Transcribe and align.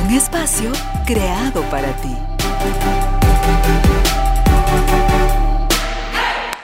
Un 0.00 0.10
espacio 0.10 0.72
creado 1.06 1.62
para 1.70 1.94
ti. 2.00 2.14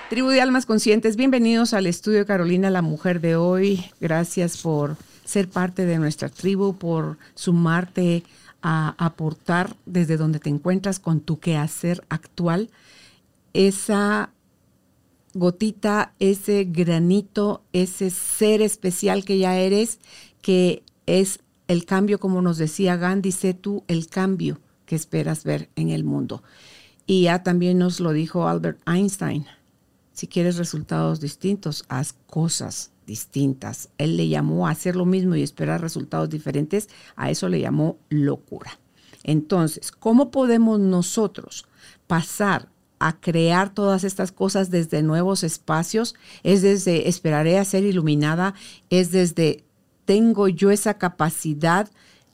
Tribu 0.09 0.29
de 0.29 0.41
Almas 0.41 0.67
Conscientes, 0.67 1.17
bienvenidos 1.17 1.75
al 1.75 1.87
estudio 1.87 2.25
Carolina, 2.27 2.71
la 2.71 2.83
mujer 2.83 3.21
de 3.21 3.37
hoy. 3.37 3.85
Gracias 4.01 4.59
por 4.59 4.97
ser 5.25 5.49
parte 5.49 5.85
de 5.85 5.99
nuestra 5.99 6.29
tribu, 6.29 6.77
por 6.77 7.19
sumarte 7.35 8.23
a 8.63 8.95
aportar 8.99 9.77
desde 9.85 10.17
donde 10.17 10.39
te 10.39 10.49
encuentras 10.49 10.99
con 10.99 11.21
tu 11.21 11.39
quehacer 11.39 12.05
actual. 12.09 12.71
Esa 13.53 14.31
gotita, 15.35 16.13
ese 16.19 16.65
granito, 16.65 17.63
ese 17.73 18.11
ser 18.11 18.63
especial 18.63 19.25
que 19.25 19.39
ya 19.39 19.59
eres, 19.59 19.99
que 20.41 20.83
es 21.07 21.41
el 21.69 21.85
cambio, 21.85 22.19
como 22.19 22.43
nos 22.43 22.59
decía 22.59 22.97
Gandhi, 22.97 23.31
sé 23.31 23.55
tú 23.55 23.85
el 23.87 24.09
cambio 24.09 24.59
que 24.87 24.97
esperas 24.97 25.45
ver 25.45 25.69
en 25.77 25.91
el 25.91 26.03
mundo. 26.03 26.43
Y 27.07 27.23
ya 27.25 27.43
también 27.43 27.79
nos 27.79 28.01
lo 28.01 28.13
dijo 28.13 28.49
Albert 28.49 28.81
Einstein. 28.87 29.47
Si 30.13 30.27
quieres 30.27 30.57
resultados 30.57 31.21
distintos, 31.21 31.85
haz 31.89 32.15
cosas 32.27 32.91
distintas. 33.07 33.91
Él 33.99 34.17
le 34.17 34.29
llamó 34.29 34.67
a 34.67 34.71
hacer 34.71 34.97
lo 34.97 35.05
mismo 35.05 35.37
y 35.37 35.43
esperar 35.43 35.81
resultados 35.81 36.29
diferentes, 36.29 36.89
a 37.17 37.31
eso 37.31 37.49
le 37.49 37.61
llamó 37.61 37.99
locura. 38.09 38.79
Entonces, 39.23 39.93
¿cómo 39.93 40.31
podemos 40.31 40.81
nosotros 40.81 41.67
pasar 42.07 42.69
a 42.99 43.21
crear 43.21 43.73
todas 43.73 44.05
estas 44.05 44.33
cosas 44.33 44.71
desde 44.71 45.03
nuevos 45.03 45.45
espacios? 45.45 46.15
Es 46.43 46.63
desde 46.63 47.09
esperaré 47.09 47.59
a 47.59 47.65
ser 47.65 47.85
iluminada, 47.85 48.55
es 48.91 49.11
desde 49.11 49.65
tengo 50.09 50.49
yo 50.49 50.71
esa 50.71 50.95
capacidad, 50.95 51.91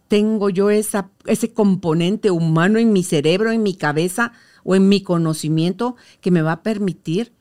tengo 0.07 0.49
yo 0.49 0.71
ese 0.71 1.53
componente 1.53 2.31
humano 2.31 2.79
en 2.79 2.93
mi 2.93 3.03
cerebro, 3.03 3.51
en 3.51 3.65
mi 3.65 3.75
cabeza 3.75 4.31
o 4.63 4.77
en 4.77 4.89
mi 4.89 5.03
conocimiento 5.03 5.97
que 6.21 6.31
me 6.31 6.41
va 6.41 6.53
a 6.53 6.63
permitir 6.63 7.33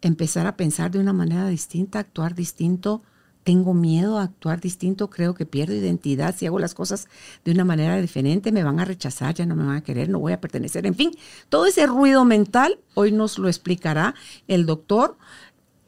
empezar 0.00 0.46
a 0.46 0.56
pensar 0.56 0.92
de 0.92 0.98
una 0.98 1.12
manera 1.12 1.46
distinta, 1.46 1.98
actuar 1.98 2.34
distinto. 2.34 3.02
Tengo 3.44 3.74
miedo 3.74 4.16
a 4.18 4.22
actuar 4.22 4.62
distinto, 4.62 5.10
creo 5.10 5.34
que 5.34 5.44
pierdo 5.44 5.74
identidad. 5.74 6.34
Si 6.34 6.46
hago 6.46 6.58
las 6.58 6.72
cosas 6.72 7.08
de 7.44 7.52
una 7.52 7.66
manera 7.66 8.00
diferente, 8.00 8.50
me 8.50 8.64
van 8.64 8.80
a 8.80 8.86
rechazar, 8.86 9.34
ya 9.34 9.44
no 9.44 9.56
me 9.56 9.66
van 9.66 9.76
a 9.76 9.84
querer, 9.84 10.08
no 10.08 10.20
voy 10.20 10.32
a 10.32 10.40
pertenecer. 10.40 10.86
En 10.86 10.94
fin, 10.94 11.10
todo 11.50 11.66
ese 11.66 11.86
ruido 11.86 12.24
mental 12.24 12.78
hoy 12.94 13.12
nos 13.12 13.38
lo 13.38 13.48
explicará 13.48 14.14
el 14.48 14.64
doctor 14.64 15.18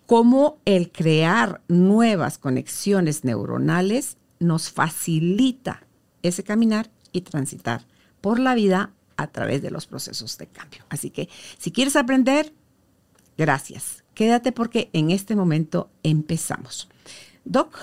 cómo 0.06 0.58
el 0.64 0.91
crear 0.91 1.62
nuevas 1.69 2.38
conexiones 2.38 3.24
neuronales 3.24 4.16
nos 4.38 4.70
facilita 4.70 5.86
ese 6.22 6.42
caminar 6.42 6.91
y 7.12 7.22
transitar 7.22 7.86
por 8.20 8.38
la 8.38 8.55
vida 8.55 8.92
a 9.16 9.28
través 9.28 9.62
de 9.62 9.70
los 9.70 9.86
procesos 9.86 10.36
de 10.38 10.46
cambio. 10.46 10.84
Así 10.88 11.11
que 11.11 11.28
si 11.58 11.70
quieres 11.70 11.96
aprender, 11.96 12.52
gracias. 13.39 14.05
Quédate 14.14 14.52
porque 14.52 14.90
en 14.92 15.11
este 15.11 15.36
momento 15.36 15.90
empezamos. 16.02 16.89
Doc, 17.45 17.77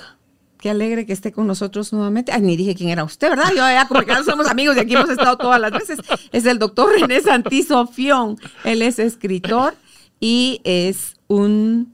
qué 0.58 0.70
alegre 0.70 1.06
que 1.06 1.14
esté 1.14 1.32
con 1.32 1.48
nosotros 1.48 1.92
nuevamente. 1.94 2.32
Ay, 2.32 2.42
ni 2.42 2.56
dije 2.56 2.76
quién 2.76 2.90
era 2.90 3.04
usted, 3.04 3.30
¿verdad? 3.30 3.50
Yo 3.50 3.58
ya 3.58 3.88
como 3.88 4.02
que 4.02 4.14
no 4.14 4.24
somos 4.24 4.48
amigos 4.48 4.78
y 4.78 4.80
aquí 4.80 4.96
hemos 4.96 5.10
estado 5.10 5.38
todas 5.38 5.60
las 5.60 5.72
veces. 5.72 6.00
Es 6.32 6.46
el 6.46 6.60
doctor 6.60 6.92
René 6.92 7.22
Santizo 7.22 7.88
Fión. 7.88 8.38
Él 8.64 8.82
es 8.82 9.00
escritor 9.00 9.76
y 10.20 10.62
es 10.64 11.16
un 11.28 11.94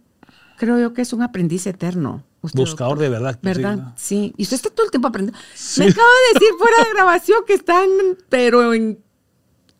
creo 0.57 0.79
yo 0.79 0.93
que 0.93 1.01
es 1.01 1.13
un 1.13 1.21
aprendiz 1.21 1.65
eterno. 1.67 2.23
Buscador 2.41 2.99
de 2.99 3.09
verdad. 3.09 3.39
¿Verdad? 3.41 3.93
Sí. 3.95 4.33
Y 4.37 4.43
usted 4.43 4.55
está 4.55 4.69
todo 4.69 4.85
el 4.85 4.91
tiempo 4.91 5.07
aprendiendo. 5.07 5.39
Me 5.77 5.85
acaba 5.85 6.07
de 6.07 6.33
decir 6.33 6.49
fuera 6.57 6.83
de 6.83 6.93
grabación 6.93 7.39
que 7.45 7.53
están, 7.53 7.87
pero 8.29 8.73
en, 8.73 8.99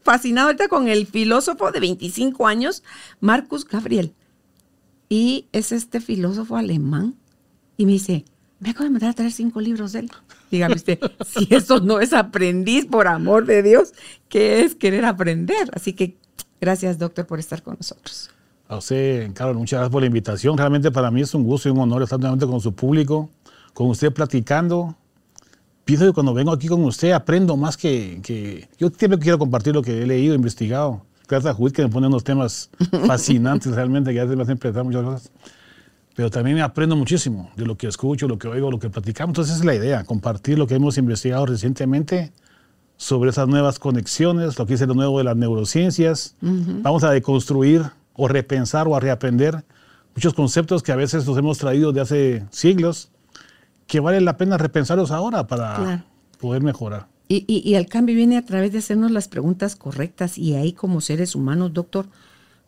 fascinado 0.01 0.47
ahorita 0.47 0.67
con 0.67 0.87
el 0.87 1.07
filósofo 1.07 1.71
de 1.71 1.79
25 1.79 2.47
años, 2.47 2.83
Marcus 3.19 3.66
Gabriel. 3.66 4.13
Y 5.09 5.47
es 5.51 5.71
este 5.71 5.99
filósofo 5.99 6.57
alemán. 6.57 7.16
Y 7.77 7.85
me 7.85 7.93
dice, 7.93 8.25
me 8.59 8.71
acabo 8.71 8.85
de 8.85 8.91
mandar 8.91 9.11
a 9.11 9.13
traer 9.13 9.31
cinco 9.31 9.61
libros 9.61 9.93
de 9.93 9.99
él. 9.99 10.11
Dígame 10.51 10.75
usted, 10.75 10.99
si 11.25 11.47
eso 11.53 11.79
no 11.79 11.99
es 11.99 12.13
aprendiz, 12.13 12.85
por 12.85 13.07
amor 13.07 13.45
de 13.45 13.63
Dios, 13.63 13.93
¿qué 14.29 14.61
es 14.61 14.75
querer 14.75 15.05
aprender? 15.05 15.69
Así 15.73 15.93
que 15.93 16.17
gracias, 16.59 16.97
doctor, 16.97 17.27
por 17.27 17.39
estar 17.39 17.61
con 17.61 17.75
nosotros. 17.75 18.31
A 18.69 18.78
usted, 18.78 19.31
Carlos, 19.33 19.57
muchas 19.57 19.78
gracias 19.78 19.91
por 19.91 20.01
la 20.01 20.07
invitación. 20.07 20.57
Realmente 20.57 20.91
para 20.91 21.09
mí 21.09 21.22
es 21.22 21.33
un 21.33 21.44
gusto 21.44 21.69
y 21.69 21.72
un 21.72 21.79
honor 21.79 22.03
estar 22.03 22.19
nuevamente 22.19 22.45
con 22.45 22.59
su 22.59 22.73
público, 22.73 23.29
con 23.73 23.88
usted 23.88 24.11
platicando. 24.11 24.95
Pienso 25.85 26.05
que 26.05 26.11
cuando 26.11 26.33
vengo 26.33 26.51
aquí 26.51 26.67
con 26.67 26.83
usted 26.83 27.11
aprendo 27.11 27.55
más 27.55 27.78
que, 27.78 28.19
que... 28.22 28.67
Yo 28.78 28.89
siempre 28.89 29.19
quiero 29.19 29.39
compartir 29.39 29.73
lo 29.73 29.81
que 29.81 30.03
he 30.03 30.05
leído, 30.05 30.35
investigado. 30.35 31.01
Gracias 31.29 31.53
a 31.53 31.55
Judith 31.55 31.75
que 31.75 31.83
me 31.83 31.89
pone 31.89 32.07
unos 32.07 32.25
temas 32.25 32.69
fascinantes 33.07 33.73
realmente, 33.73 34.11
que 34.11 34.19
a 34.19 34.23
veces 34.23 34.35
me 34.35 34.44
hacen 34.44 34.57
pensar 34.57 34.84
muchas 34.84 35.03
cosas. 35.03 35.31
Pero 36.13 36.29
también 36.29 36.59
aprendo 36.59 36.97
muchísimo 36.97 37.51
de 37.55 37.66
lo 37.66 37.78
que 37.78 37.88
escucho, 37.88 38.28
lo 38.28 38.38
que 38.38 38.49
oigo, 38.49 38.69
lo 38.69 38.79
que 38.79 38.89
platicamos. 38.89 39.29
Entonces 39.29 39.53
esa 39.53 39.61
es 39.61 39.66
la 39.66 39.75
idea, 39.75 40.03
compartir 40.03 40.57
lo 40.57 40.67
que 40.67 40.75
hemos 40.75 40.97
investigado 40.97 41.45
recientemente 41.45 42.34
sobre 42.97 43.29
esas 43.29 43.47
nuevas 43.47 43.79
conexiones, 43.79 44.57
lo 44.59 44.66
que 44.66 44.73
dice 44.73 44.88
lo 44.88 44.95
nuevo 44.95 45.19
de 45.19 45.23
las 45.23 45.38
neurociencias. 45.38 46.35
Vamos 46.41 47.05
a 47.05 47.11
deconstruir 47.11 47.84
o 48.17 48.28
repensar 48.28 48.88
o 48.88 48.95
a 48.95 49.00
reaprender 49.00 49.63
muchos 50.13 50.33
conceptos 50.33 50.83
que 50.83 50.91
a 50.91 50.95
veces 50.95 51.25
nos 51.25 51.38
hemos 51.38 51.59
traído 51.59 51.94
de 51.94 52.01
hace 52.01 52.45
siglos, 52.50 53.11
que 53.85 54.00
vale 54.00 54.19
la 54.19 54.35
pena 54.35 54.57
repensarlos 54.57 55.11
ahora 55.11 55.47
para 55.47 56.03
poder 56.39 56.61
mejorar. 56.63 57.07
Y, 57.29 57.75
el 57.75 57.88
cambio 57.88 58.16
viene 58.16 58.38
a 58.38 58.41
través 58.45 58.72
de 58.72 58.79
hacernos 58.79 59.11
las 59.11 59.28
preguntas 59.28 59.75
correctas 59.75 60.38
y 60.38 60.55
ahí 60.55 60.73
como 60.73 61.01
seres 61.01 61.35
humanos, 61.35 61.73
doctor, 61.73 62.07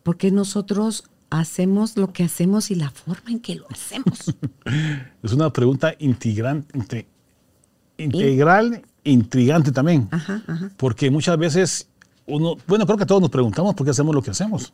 ¿por 0.02 0.16
qué 0.16 0.30
nosotros 0.30 1.04
hacemos 1.30 1.96
lo 1.96 2.12
que 2.12 2.24
hacemos 2.24 2.70
y 2.70 2.74
la 2.74 2.90
forma 2.90 3.30
en 3.30 3.40
que 3.40 3.56
lo 3.56 3.66
hacemos? 3.70 4.34
es 5.22 5.32
una 5.32 5.50
pregunta 5.50 5.94
integrante, 5.98 7.06
integral, 7.96 8.82
intrigante 9.02 9.72
también, 9.72 10.08
porque 10.76 11.10
muchas 11.10 11.38
veces 11.38 11.88
uno, 12.26 12.56
bueno, 12.68 12.86
creo 12.86 12.98
que 12.98 13.06
todos 13.06 13.22
nos 13.22 13.30
preguntamos 13.30 13.74
por 13.74 13.84
qué 13.84 13.90
hacemos 13.90 14.14
lo 14.14 14.22
que 14.22 14.30
hacemos. 14.30 14.72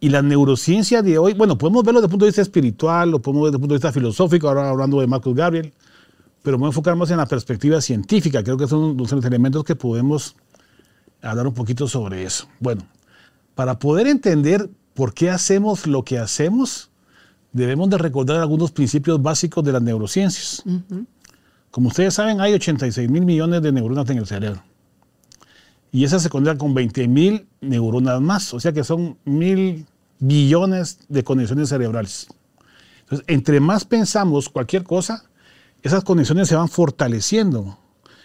Y 0.00 0.10
la 0.10 0.22
neurociencia 0.22 1.02
de 1.02 1.18
hoy, 1.18 1.34
bueno, 1.34 1.58
podemos 1.58 1.82
verlo 1.82 2.00
desde 2.00 2.06
el 2.06 2.10
punto 2.10 2.24
de 2.24 2.30
vista 2.30 2.42
espiritual, 2.42 3.10
lo 3.10 3.20
podemos 3.20 3.44
ver 3.44 3.50
desde 3.50 3.56
el 3.56 3.60
punto 3.60 3.74
de 3.74 3.78
vista 3.78 3.92
filosófico, 3.92 4.48
ahora 4.48 4.68
hablando 4.68 5.00
de 5.00 5.06
Marcus 5.08 5.34
Gabriel, 5.34 5.72
pero 6.42 6.56
vamos 6.56 6.68
a 6.68 6.70
enfocar 6.70 6.94
más 6.94 7.10
en 7.10 7.16
la 7.16 7.26
perspectiva 7.26 7.80
científica. 7.80 8.44
Creo 8.44 8.56
que 8.56 8.68
son 8.68 8.96
los 8.96 9.12
elementos 9.12 9.64
que 9.64 9.74
podemos 9.74 10.36
hablar 11.20 11.48
un 11.48 11.54
poquito 11.54 11.88
sobre 11.88 12.22
eso. 12.22 12.48
Bueno, 12.60 12.82
para 13.56 13.78
poder 13.80 14.06
entender 14.06 14.70
por 14.94 15.14
qué 15.14 15.30
hacemos 15.30 15.86
lo 15.88 16.04
que 16.04 16.18
hacemos, 16.18 16.90
debemos 17.52 17.90
de 17.90 17.98
recordar 17.98 18.36
algunos 18.36 18.70
principios 18.70 19.20
básicos 19.20 19.64
de 19.64 19.72
las 19.72 19.82
neurociencias. 19.82 20.62
Como 21.72 21.88
ustedes 21.88 22.14
saben, 22.14 22.40
hay 22.40 22.54
86 22.54 23.10
mil 23.10 23.24
millones 23.24 23.62
de 23.62 23.72
neuronas 23.72 24.08
en 24.10 24.18
el 24.18 24.26
cerebro 24.26 24.62
y 25.90 26.04
esa 26.04 26.18
se 26.18 26.28
conecta 26.28 26.58
con 26.58 26.74
20 26.74 27.08
mil 27.08 27.48
neuronas 27.60 28.20
más, 28.20 28.52
o 28.54 28.60
sea 28.60 28.72
que 28.72 28.84
son 28.84 29.16
mil 29.24 29.86
billones 30.18 31.00
de 31.08 31.24
conexiones 31.24 31.68
cerebrales. 31.68 32.28
Entonces, 33.00 33.24
entre 33.28 33.60
más 33.60 33.84
pensamos 33.84 34.48
cualquier 34.48 34.84
cosa, 34.84 35.24
esas 35.82 36.04
conexiones 36.04 36.48
se 36.48 36.56
van 36.56 36.68
fortaleciendo. 36.68 37.78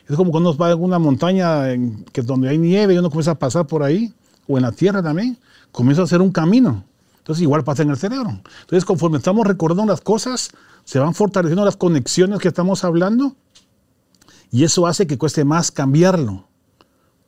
Es 0.07 0.17
como 0.17 0.31
cuando 0.31 0.49
uno 0.49 0.57
va 0.57 0.71
en 0.71 0.83
una 0.83 0.99
montaña 0.99 1.71
en, 1.71 2.03
que 2.11 2.21
donde 2.21 2.49
hay 2.49 2.57
nieve 2.57 2.93
y 2.93 2.97
uno 2.97 3.09
comienza 3.09 3.31
a 3.31 3.39
pasar 3.39 3.67
por 3.67 3.83
ahí, 3.83 4.13
o 4.47 4.57
en 4.57 4.63
la 4.63 4.71
tierra 4.73 5.01
también, 5.01 5.37
comienza 5.71 6.01
a 6.01 6.05
hacer 6.05 6.21
un 6.21 6.31
camino. 6.31 6.83
Entonces 7.19 7.41
igual 7.41 7.63
pasa 7.63 7.83
en 7.83 7.89
el 7.89 7.97
cerebro. 7.97 8.41
Entonces 8.61 8.83
conforme 8.83 9.17
estamos 9.17 9.47
recordando 9.47 9.89
las 9.89 10.01
cosas, 10.01 10.51
se 10.83 10.99
van 10.99 11.13
fortaleciendo 11.13 11.63
las 11.63 11.77
conexiones 11.77 12.39
que 12.39 12.49
estamos 12.49 12.83
hablando 12.83 13.37
y 14.51 14.65
eso 14.65 14.85
hace 14.85 15.07
que 15.07 15.17
cueste 15.17 15.45
más 15.45 15.71
cambiarlo. 15.71 16.47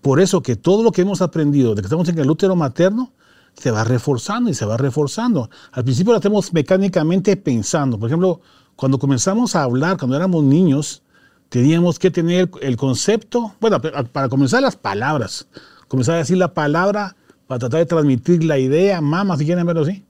Por 0.06 0.20
eso 0.20 0.44
que 0.44 0.56
todo 0.56 0.84
lo 0.84 0.92
que 0.92 1.02
hemos 1.02 1.24
aprendido 1.24 1.74
de 1.74 1.82
que 1.82 1.88
estamos 1.88 2.08
en 2.10 2.20
el 2.20 2.30
útero 2.30 2.56
materno 2.56 3.12
se 3.56 3.72
va 3.72 3.84
reforzando 3.84 4.52
y 4.52 4.54
se 4.54 4.64
va 4.64 4.78
reforzando. 4.78 5.50
Al 5.72 5.84
principio 5.84 6.14
lo 6.14 6.20
hacemos 6.20 6.54
mecánicamente 6.54 7.36
pensando. 7.36 7.98
Por 7.98 8.10
ejemplo, 8.10 8.40
cuando 8.76 9.00
comenzamos 9.00 9.56
a 9.56 9.64
hablar, 9.64 9.98
cuando 9.98 10.16
éramos 10.16 10.44
niños, 10.44 11.02
teníamos 11.50 11.98
que 11.98 12.12
tener 12.12 12.52
el 12.62 12.78
concepto, 12.78 13.56
bueno, 13.60 13.82
para 13.82 14.30
comenzar 14.30 14.62
las 14.62 14.76
palabras, 14.76 15.48
comenzar 15.88 16.14
a 16.14 16.18
decir 16.20 16.38
la 16.38 16.54
palabra 16.54 17.16
para 17.48 17.58
tratar 17.58 17.80
de 17.80 17.88
transmitir 17.88 18.44
la 18.44 18.60
idea, 18.60 19.02
mamá, 19.02 19.36
si 19.40 19.46
quieren 19.46 19.66
verlo 19.66 19.82
así. 19.82 20.06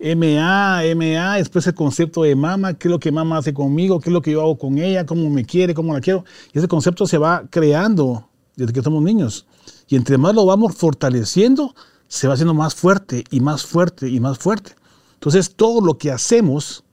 MA, 0.00 0.82
MA, 0.96 1.36
después 1.36 1.64
el 1.68 1.74
concepto 1.74 2.24
de 2.24 2.34
mamá, 2.34 2.74
qué 2.74 2.88
es 2.88 2.90
lo 2.90 2.98
que 2.98 3.12
mamá 3.12 3.38
hace 3.38 3.54
conmigo, 3.54 4.00
qué 4.00 4.10
es 4.10 4.14
lo 4.14 4.20
que 4.20 4.32
yo 4.32 4.40
hago 4.40 4.58
con 4.58 4.78
ella, 4.78 5.06
cómo 5.06 5.30
me 5.30 5.44
quiere, 5.44 5.74
cómo 5.74 5.94
la 5.94 6.00
quiero. 6.00 6.24
Y 6.52 6.58
ese 6.58 6.66
concepto 6.66 7.06
se 7.06 7.18
va 7.18 7.44
creando 7.48 8.27
desde 8.58 8.72
que 8.72 8.82
somos 8.82 9.02
niños. 9.02 9.46
Y 9.86 9.96
entre 9.96 10.18
más 10.18 10.34
lo 10.34 10.44
vamos 10.44 10.74
fortaleciendo, 10.74 11.74
se 12.08 12.26
va 12.26 12.34
haciendo 12.34 12.54
más 12.54 12.74
fuerte 12.74 13.24
y 13.30 13.40
más 13.40 13.64
fuerte 13.64 14.08
y 14.08 14.18
más 14.18 14.38
fuerte. 14.38 14.74
Entonces 15.14 15.54
todo 15.54 15.80
lo 15.80 15.96
que 15.96 16.10
hacemos 16.10 16.84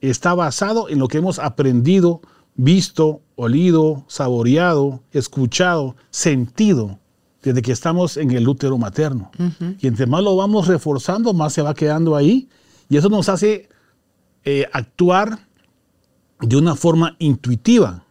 está 0.00 0.34
basado 0.34 0.88
en 0.88 0.98
lo 0.98 1.06
que 1.08 1.18
hemos 1.18 1.38
aprendido, 1.38 2.20
visto, 2.56 3.22
olido, 3.36 4.04
saboreado, 4.08 5.02
escuchado, 5.12 5.94
sentido 6.10 6.98
desde 7.42 7.62
que 7.62 7.70
estamos 7.70 8.16
en 8.16 8.32
el 8.32 8.48
útero 8.48 8.76
materno. 8.76 9.30
Y 9.78 9.86
entre 9.86 10.06
más 10.06 10.24
lo 10.24 10.34
vamos 10.34 10.66
reforzando, 10.66 11.32
más 11.32 11.52
se 11.52 11.62
va 11.62 11.74
quedando 11.74 12.16
ahí. 12.16 12.48
Y 12.88 12.96
eso 12.96 13.08
nos 13.08 13.28
hace 13.28 13.68
eh, 14.44 14.66
actuar 14.72 15.38
de 16.40 16.56
una 16.56 16.74
forma 16.74 17.14
intuitiva. 17.20 18.02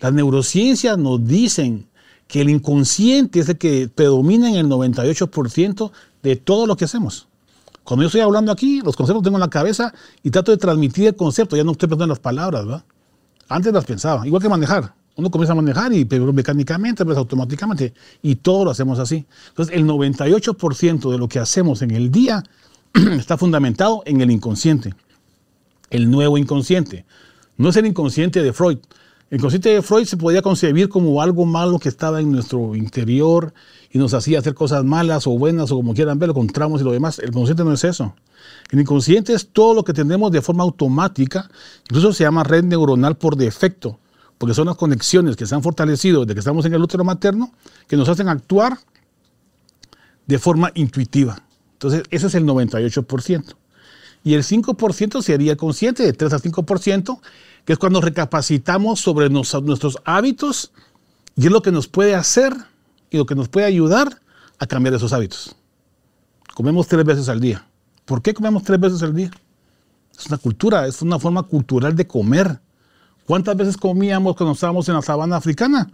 Las 0.00 0.14
neurociencias 0.14 0.96
nos 0.96 1.22
dicen 1.26 1.89
que 2.30 2.40
el 2.40 2.48
inconsciente 2.48 3.40
es 3.40 3.48
el 3.48 3.58
que 3.58 3.90
predomina 3.92 4.48
en 4.48 4.54
el 4.54 4.66
98% 4.68 5.90
de 6.22 6.36
todo 6.36 6.64
lo 6.64 6.76
que 6.76 6.84
hacemos. 6.84 7.26
Cuando 7.82 8.04
yo 8.04 8.06
estoy 8.06 8.20
hablando 8.20 8.52
aquí, 8.52 8.80
los 8.82 8.94
conceptos 8.94 9.24
tengo 9.24 9.36
en 9.36 9.40
la 9.40 9.50
cabeza 9.50 9.92
y 10.22 10.30
trato 10.30 10.52
de 10.52 10.56
transmitir 10.56 11.08
el 11.08 11.16
concepto, 11.16 11.56
ya 11.56 11.64
no 11.64 11.72
estoy 11.72 11.88
pensando 11.88 12.04
en 12.04 12.10
las 12.10 12.20
palabras, 12.20 12.64
¿verdad? 12.64 12.84
Antes 13.48 13.72
las 13.72 13.84
pensaba, 13.84 14.24
igual 14.28 14.40
que 14.40 14.48
manejar. 14.48 14.94
Uno 15.16 15.28
comienza 15.28 15.54
a 15.54 15.56
manejar 15.56 15.92
y 15.92 16.04
pero 16.04 16.32
mecánicamente, 16.32 17.04
pues 17.04 17.18
automáticamente, 17.18 17.94
y 18.22 18.36
todo 18.36 18.64
lo 18.64 18.70
hacemos 18.70 19.00
así. 19.00 19.26
Entonces, 19.48 19.74
el 19.74 19.84
98% 19.84 21.10
de 21.10 21.18
lo 21.18 21.28
que 21.28 21.40
hacemos 21.40 21.82
en 21.82 21.90
el 21.90 22.12
día 22.12 22.44
está 22.94 23.38
fundamentado 23.38 24.04
en 24.06 24.20
el 24.20 24.30
inconsciente, 24.30 24.94
el 25.90 26.08
nuevo 26.08 26.38
inconsciente. 26.38 27.06
No 27.56 27.70
es 27.70 27.76
el 27.76 27.86
inconsciente 27.86 28.40
de 28.40 28.52
Freud. 28.52 28.78
El 29.30 29.38
inconsciente 29.38 29.68
de 29.68 29.80
Freud 29.80 30.06
se 30.06 30.16
podía 30.16 30.42
concebir 30.42 30.88
como 30.88 31.22
algo 31.22 31.46
malo 31.46 31.78
que 31.78 31.88
estaba 31.88 32.20
en 32.20 32.32
nuestro 32.32 32.74
interior 32.74 33.54
y 33.92 33.98
nos 33.98 34.12
hacía 34.12 34.40
hacer 34.40 34.54
cosas 34.54 34.84
malas 34.84 35.26
o 35.26 35.30
buenas 35.30 35.70
o 35.70 35.76
como 35.76 35.94
quieran 35.94 36.18
verlo, 36.18 36.34
con 36.34 36.48
tramos 36.48 36.80
y 36.80 36.84
lo 36.84 36.92
demás. 36.92 37.20
El 37.20 37.28
inconsciente 37.28 37.64
no 37.64 37.72
es 37.72 37.84
eso. 37.84 38.14
El 38.70 38.80
inconsciente 38.80 39.32
es 39.32 39.48
todo 39.48 39.74
lo 39.74 39.84
que 39.84 39.92
tenemos 39.92 40.32
de 40.32 40.42
forma 40.42 40.64
automática, 40.64 41.48
incluso 41.84 42.12
se 42.12 42.24
llama 42.24 42.42
red 42.42 42.64
neuronal 42.64 43.16
por 43.16 43.36
defecto 43.36 43.98
porque 44.40 44.54
son 44.54 44.68
las 44.68 44.76
conexiones 44.76 45.36
que 45.36 45.44
se 45.44 45.54
han 45.54 45.62
fortalecido 45.62 46.22
desde 46.22 46.32
que 46.32 46.38
estamos 46.38 46.64
en 46.64 46.72
el 46.72 46.80
útero 46.80 47.04
materno, 47.04 47.52
que 47.86 47.94
nos 47.98 48.08
hacen 48.08 48.26
actuar 48.26 48.78
de 50.26 50.38
forma 50.38 50.72
intuitiva. 50.74 51.42
Entonces, 51.74 52.04
ese 52.10 52.28
es 52.28 52.34
el 52.34 52.46
98%. 52.46 53.54
Y 54.24 54.32
el 54.32 54.42
5% 54.42 55.20
sería 55.20 55.56
consciente, 55.58 56.04
de 56.04 56.14
3 56.14 56.32
a 56.32 56.38
5%, 56.38 57.20
que 57.70 57.74
es 57.74 57.78
cuando 57.78 58.00
recapacitamos 58.00 58.98
sobre 58.98 59.30
nuestros 59.30 59.98
hábitos 60.04 60.72
y 61.36 61.46
es 61.46 61.52
lo 61.52 61.62
que 61.62 61.70
nos 61.70 61.86
puede 61.86 62.16
hacer 62.16 62.52
y 63.10 63.16
lo 63.16 63.26
que 63.26 63.36
nos 63.36 63.48
puede 63.48 63.64
ayudar 63.64 64.20
a 64.58 64.66
cambiar 64.66 64.96
esos 64.96 65.12
hábitos. 65.12 65.54
Comemos 66.52 66.88
tres 66.88 67.04
veces 67.04 67.28
al 67.28 67.38
día. 67.38 67.64
¿Por 68.06 68.22
qué 68.22 68.34
comemos 68.34 68.64
tres 68.64 68.80
veces 68.80 69.04
al 69.04 69.14
día? 69.14 69.30
Es 70.18 70.26
una 70.26 70.38
cultura, 70.38 70.84
es 70.88 71.00
una 71.00 71.20
forma 71.20 71.44
cultural 71.44 71.94
de 71.94 72.08
comer. 72.08 72.58
¿Cuántas 73.24 73.56
veces 73.56 73.76
comíamos 73.76 74.34
cuando 74.34 74.54
estábamos 74.54 74.88
en 74.88 74.96
la 74.96 75.02
sabana 75.02 75.36
africana? 75.36 75.92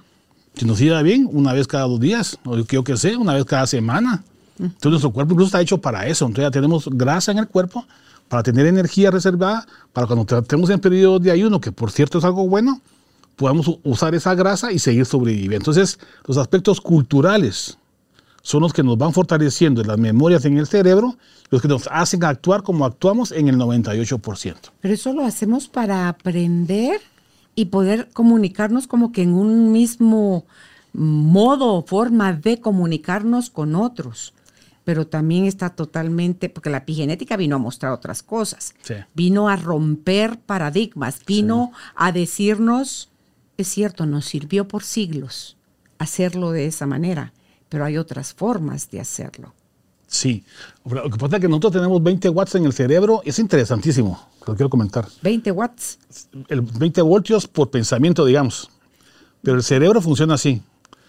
Si 0.54 0.64
nos 0.64 0.80
iba 0.80 1.02
bien, 1.02 1.28
una 1.30 1.52
vez 1.52 1.66
cada 1.66 1.84
dos 1.84 2.00
días, 2.00 2.38
o 2.46 2.56
yo 2.56 2.84
que 2.84 2.96
sé, 2.96 3.18
una 3.18 3.34
vez 3.34 3.44
cada 3.44 3.66
semana. 3.66 4.24
Entonces 4.58 4.92
nuestro 4.92 5.12
cuerpo 5.12 5.34
incluso 5.34 5.48
está 5.48 5.60
hecho 5.60 5.76
para 5.76 6.06
eso. 6.06 6.24
Entonces 6.24 6.46
ya 6.46 6.50
tenemos 6.50 6.88
grasa 6.90 7.32
en 7.32 7.36
el 7.36 7.48
cuerpo 7.48 7.84
para 8.28 8.42
tener 8.42 8.66
energía 8.66 9.10
reservada, 9.10 9.66
para 9.92 10.06
cuando 10.06 10.38
estemos 10.38 10.70
en 10.70 10.80
periodo 10.80 11.18
de 11.18 11.30
ayuno, 11.30 11.60
que 11.60 11.72
por 11.72 11.90
cierto 11.90 12.18
es 12.18 12.24
algo 12.24 12.48
bueno, 12.48 12.80
podamos 13.36 13.78
usar 13.84 14.14
esa 14.14 14.34
grasa 14.34 14.72
y 14.72 14.78
seguir 14.78 15.06
sobreviviendo. 15.06 15.56
Entonces, 15.56 15.98
los 16.26 16.36
aspectos 16.38 16.80
culturales 16.80 17.78
son 18.42 18.62
los 18.62 18.72
que 18.72 18.82
nos 18.82 18.96
van 18.96 19.12
fortaleciendo 19.12 19.82
las 19.82 19.98
memorias 19.98 20.44
en 20.44 20.56
el 20.56 20.66
cerebro, 20.66 21.16
los 21.50 21.60
que 21.60 21.68
nos 21.68 21.88
hacen 21.90 22.24
actuar 22.24 22.62
como 22.62 22.84
actuamos 22.84 23.32
en 23.32 23.48
el 23.48 23.56
98%. 23.56 24.54
Pero 24.80 24.94
eso 24.94 25.12
lo 25.12 25.24
hacemos 25.24 25.68
para 25.68 26.08
aprender 26.08 27.00
y 27.54 27.66
poder 27.66 28.08
comunicarnos 28.12 28.86
como 28.86 29.12
que 29.12 29.22
en 29.22 29.34
un 29.34 29.72
mismo 29.72 30.44
modo 30.92 31.74
o 31.74 31.82
forma 31.84 32.32
de 32.32 32.60
comunicarnos 32.60 33.50
con 33.50 33.74
otros. 33.74 34.32
Pero 34.86 35.06
también 35.06 35.44
está 35.44 35.70
totalmente, 35.70 36.48
porque 36.48 36.70
la 36.70 36.78
epigenética 36.78 37.36
vino 37.36 37.56
a 37.56 37.58
mostrar 37.58 37.92
otras 37.92 38.22
cosas. 38.22 38.72
Vino 39.14 39.50
a 39.50 39.56
romper 39.56 40.38
paradigmas, 40.38 41.20
vino 41.26 41.72
a 41.94 42.12
decirnos, 42.12 43.10
es 43.58 43.66
cierto, 43.68 44.06
nos 44.06 44.24
sirvió 44.24 44.66
por 44.66 44.84
siglos 44.84 45.56
hacerlo 45.98 46.52
de 46.52 46.66
esa 46.66 46.86
manera, 46.86 47.32
pero 47.68 47.84
hay 47.84 47.98
otras 47.98 48.34
formas 48.34 48.90
de 48.90 49.00
hacerlo. 49.00 49.54
Sí, 50.06 50.44
lo 50.84 51.10
que 51.10 51.18
pasa 51.18 51.36
es 51.36 51.42
que 51.42 51.48
nosotros 51.48 51.72
tenemos 51.72 52.02
20 52.02 52.28
watts 52.28 52.54
en 52.54 52.64
el 52.64 52.72
cerebro, 52.72 53.22
es 53.24 53.38
interesantísimo, 53.38 54.28
lo 54.46 54.54
quiero 54.54 54.70
comentar. 54.70 55.08
20 55.22 55.50
watts. 55.50 55.98
El 56.48 56.60
20 56.60 57.02
voltios 57.02 57.48
por 57.48 57.70
pensamiento, 57.70 58.24
digamos. 58.24 58.70
Pero 59.42 59.56
el 59.56 59.64
cerebro 59.64 60.00
funciona 60.00 60.34
así. 60.34 60.62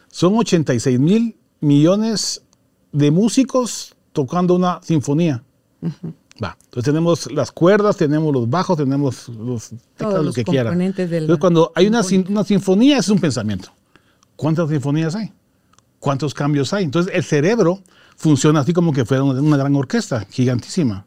Son 0.09 0.35
86 0.35 0.99
mil 0.99 1.37
millones 1.59 2.41
de 2.97 3.11
músicos 3.11 3.95
tocando 4.11 4.55
una 4.55 4.81
sinfonía. 4.81 5.43
Va. 6.43 6.57
Entonces 6.65 6.83
tenemos 6.83 7.31
las 7.31 7.51
cuerdas, 7.51 7.95
tenemos 7.95 8.33
los 8.33 8.49
bajos, 8.49 8.75
tenemos 8.75 9.29
los 9.29 9.69
teclados, 9.95 10.25
lo 10.25 10.33
que 10.33 10.43
quieran. 10.43 10.81
Entonces 10.81 11.37
cuando 11.39 11.71
hay 11.75 11.85
una, 11.85 12.01
una 12.27 12.43
sinfonía 12.43 12.97
es 12.97 13.09
un 13.09 13.19
pensamiento. 13.19 13.69
¿Cuántas 14.35 14.69
sinfonías 14.69 15.13
hay? 15.15 15.31
¿Cuántos 15.99 16.33
cambios 16.33 16.73
hay? 16.73 16.85
Entonces 16.85 17.13
el 17.13 17.23
cerebro 17.23 17.83
funciona 18.15 18.61
así 18.61 18.73
como 18.73 18.91
que 18.91 19.05
fuera 19.05 19.23
una, 19.23 19.57
gran 19.57 19.75
orquesta 19.75 20.25
gigantísima 20.31 21.05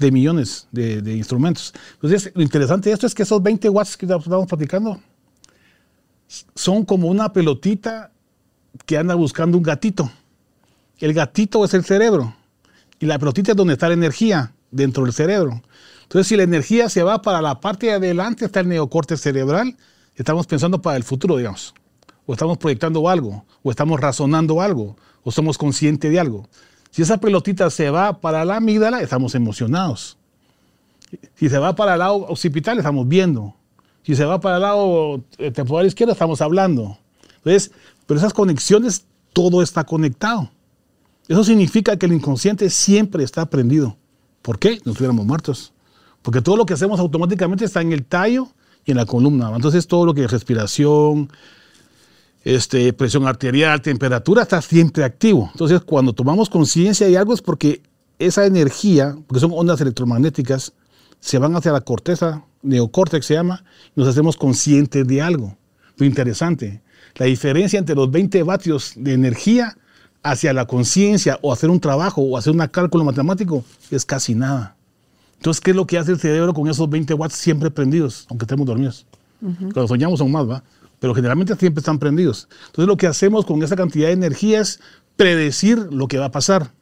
de 0.00 0.10
millones 0.10 0.66
de, 0.72 1.16
instrumentos. 1.16 1.72
Entonces, 1.94 2.32
lo 2.34 2.42
interesante 2.42 2.88
de 2.88 2.94
esto 2.94 3.06
es 3.06 3.14
que 3.14 3.22
esos 3.22 3.40
20 3.40 3.68
watts 3.68 3.96
que 3.96 4.06
estamos 4.06 4.46
platicando 4.48 5.00
son 6.54 6.84
como 6.84 7.08
una 7.08 7.32
pelotita 7.32 8.10
que 8.86 8.98
anda 8.98 9.14
buscando 9.14 9.56
un 9.56 9.62
gatito. 9.62 10.10
El 10.98 11.14
gatito 11.14 11.64
es 11.64 11.74
el 11.74 11.84
cerebro 11.84 12.34
y 12.98 13.06
la 13.06 13.18
pelotita 13.18 13.52
es 13.52 13.56
donde 13.56 13.74
está 13.74 13.88
la 13.88 13.94
energía 13.94 14.52
dentro 14.70 15.04
del 15.04 15.12
cerebro. 15.12 15.62
Entonces, 16.02 16.26
si 16.26 16.36
la 16.36 16.42
energía 16.42 16.88
se 16.88 17.02
va 17.02 17.22
para 17.22 17.40
la 17.40 17.60
parte 17.60 17.86
de 17.86 17.92
adelante, 17.92 18.46
está 18.46 18.60
el 18.60 18.68
neocorte 18.68 19.16
cerebral, 19.16 19.76
estamos 20.16 20.46
pensando 20.46 20.82
para 20.82 20.96
el 20.96 21.04
futuro, 21.04 21.36
digamos. 21.36 21.74
O 22.26 22.32
estamos 22.32 22.58
proyectando 22.58 23.08
algo, 23.08 23.44
o 23.62 23.70
estamos 23.70 24.00
razonando 24.00 24.60
algo, 24.60 24.96
o 25.22 25.30
somos 25.30 25.56
conscientes 25.56 26.10
de 26.10 26.18
algo. 26.18 26.48
Si 26.90 27.02
esa 27.02 27.18
pelotita 27.18 27.70
se 27.70 27.90
va 27.90 28.20
para 28.20 28.44
la 28.44 28.56
amígdala, 28.56 29.00
estamos 29.00 29.34
emocionados. 29.34 30.16
Si 31.36 31.48
se 31.48 31.58
va 31.58 31.74
para 31.74 31.94
el 31.94 32.00
lado 32.00 32.16
occipital, 32.26 32.78
estamos 32.78 33.06
viendo. 33.06 33.54
Si 34.02 34.16
se 34.16 34.24
va 34.24 34.40
para 34.40 34.56
el 34.56 34.62
lado 34.62 35.22
eh, 35.38 35.50
temporal 35.50 35.86
izquierdo, 35.86 36.12
estamos 36.12 36.40
hablando. 36.40 36.98
Entonces, 37.36 37.70
pero 38.06 38.18
esas 38.18 38.32
conexiones, 38.32 39.04
todo 39.32 39.62
está 39.62 39.84
conectado. 39.84 40.50
Eso 41.28 41.44
significa 41.44 41.96
que 41.96 42.06
el 42.06 42.14
inconsciente 42.14 42.70
siempre 42.70 43.22
está 43.22 43.46
prendido. 43.50 43.96
¿Por 44.40 44.58
qué? 44.58 44.80
No 44.84 44.92
estuviéramos 44.92 45.26
muertos. 45.26 45.72
Porque 46.22 46.40
todo 46.40 46.56
lo 46.56 46.64
que 46.66 46.72
hacemos 46.74 46.98
automáticamente 46.98 47.66
está 47.66 47.82
en 47.82 47.92
el 47.92 48.04
tallo 48.04 48.48
y 48.84 48.92
en 48.92 48.96
la 48.96 49.04
columna. 49.04 49.52
Entonces, 49.54 49.86
todo 49.86 50.06
lo 50.06 50.14
que 50.14 50.24
es 50.24 50.30
respiración, 50.30 51.30
este, 52.44 52.92
presión 52.94 53.26
arterial, 53.26 53.82
temperatura, 53.82 54.42
está 54.42 54.62
siempre 54.62 55.04
activo. 55.04 55.50
Entonces, 55.52 55.82
cuando 55.82 56.14
tomamos 56.14 56.48
conciencia 56.48 57.06
de 57.06 57.18
algo 57.18 57.34
es 57.34 57.42
porque 57.42 57.82
esa 58.18 58.46
energía, 58.46 59.16
porque 59.26 59.40
son 59.40 59.52
ondas 59.54 59.80
electromagnéticas, 59.82 60.72
se 61.20 61.38
van 61.38 61.54
hacia 61.56 61.72
la 61.72 61.82
corteza, 61.82 62.44
neocórtex 62.62 63.26
se 63.26 63.34
llama, 63.34 63.64
y 63.94 64.00
nos 64.00 64.08
hacemos 64.08 64.36
conscientes 64.36 65.06
de 65.06 65.20
algo. 65.20 65.56
Lo 65.96 66.06
interesante, 66.06 66.80
la 67.16 67.26
diferencia 67.26 67.78
entre 67.78 67.96
los 67.96 68.10
20 68.10 68.42
vatios 68.44 68.92
de 68.96 69.12
energía 69.12 69.76
hacia 70.30 70.52
la 70.52 70.66
conciencia 70.66 71.38
o 71.42 71.52
hacer 71.52 71.70
un 71.70 71.80
trabajo 71.80 72.22
o 72.22 72.36
hacer 72.36 72.52
un 72.52 72.66
cálculo 72.66 73.04
matemático 73.04 73.64
es 73.90 74.04
casi 74.04 74.34
nada. 74.34 74.76
Entonces, 75.36 75.60
¿qué 75.60 75.70
es 75.70 75.76
lo 75.76 75.86
que 75.86 75.98
hace 75.98 76.12
el 76.12 76.18
cerebro 76.18 76.52
con 76.52 76.68
esos 76.68 76.88
20 76.88 77.14
watts 77.14 77.34
siempre 77.34 77.70
prendidos, 77.70 78.26
aunque 78.28 78.44
estemos 78.44 78.66
dormidos? 78.66 79.06
Cuando 79.40 79.86
soñamos 79.86 80.20
aún 80.20 80.32
más, 80.32 80.48
¿va? 80.48 80.64
pero 81.00 81.14
generalmente 81.14 81.54
siempre 81.56 81.80
están 81.80 81.98
prendidos. 81.98 82.48
Entonces 82.66 82.88
lo 82.88 82.96
que 82.96 83.06
hacemos 83.06 83.44
con 83.44 83.62
esa 83.62 83.76
cantidad 83.76 84.08
de 84.08 84.14
energía 84.14 84.60
es 84.60 84.80
predecir 85.16 85.78
lo 85.92 86.08
que 86.08 86.18
va 86.18 86.26
a 86.26 86.30
pasar. 86.32 86.72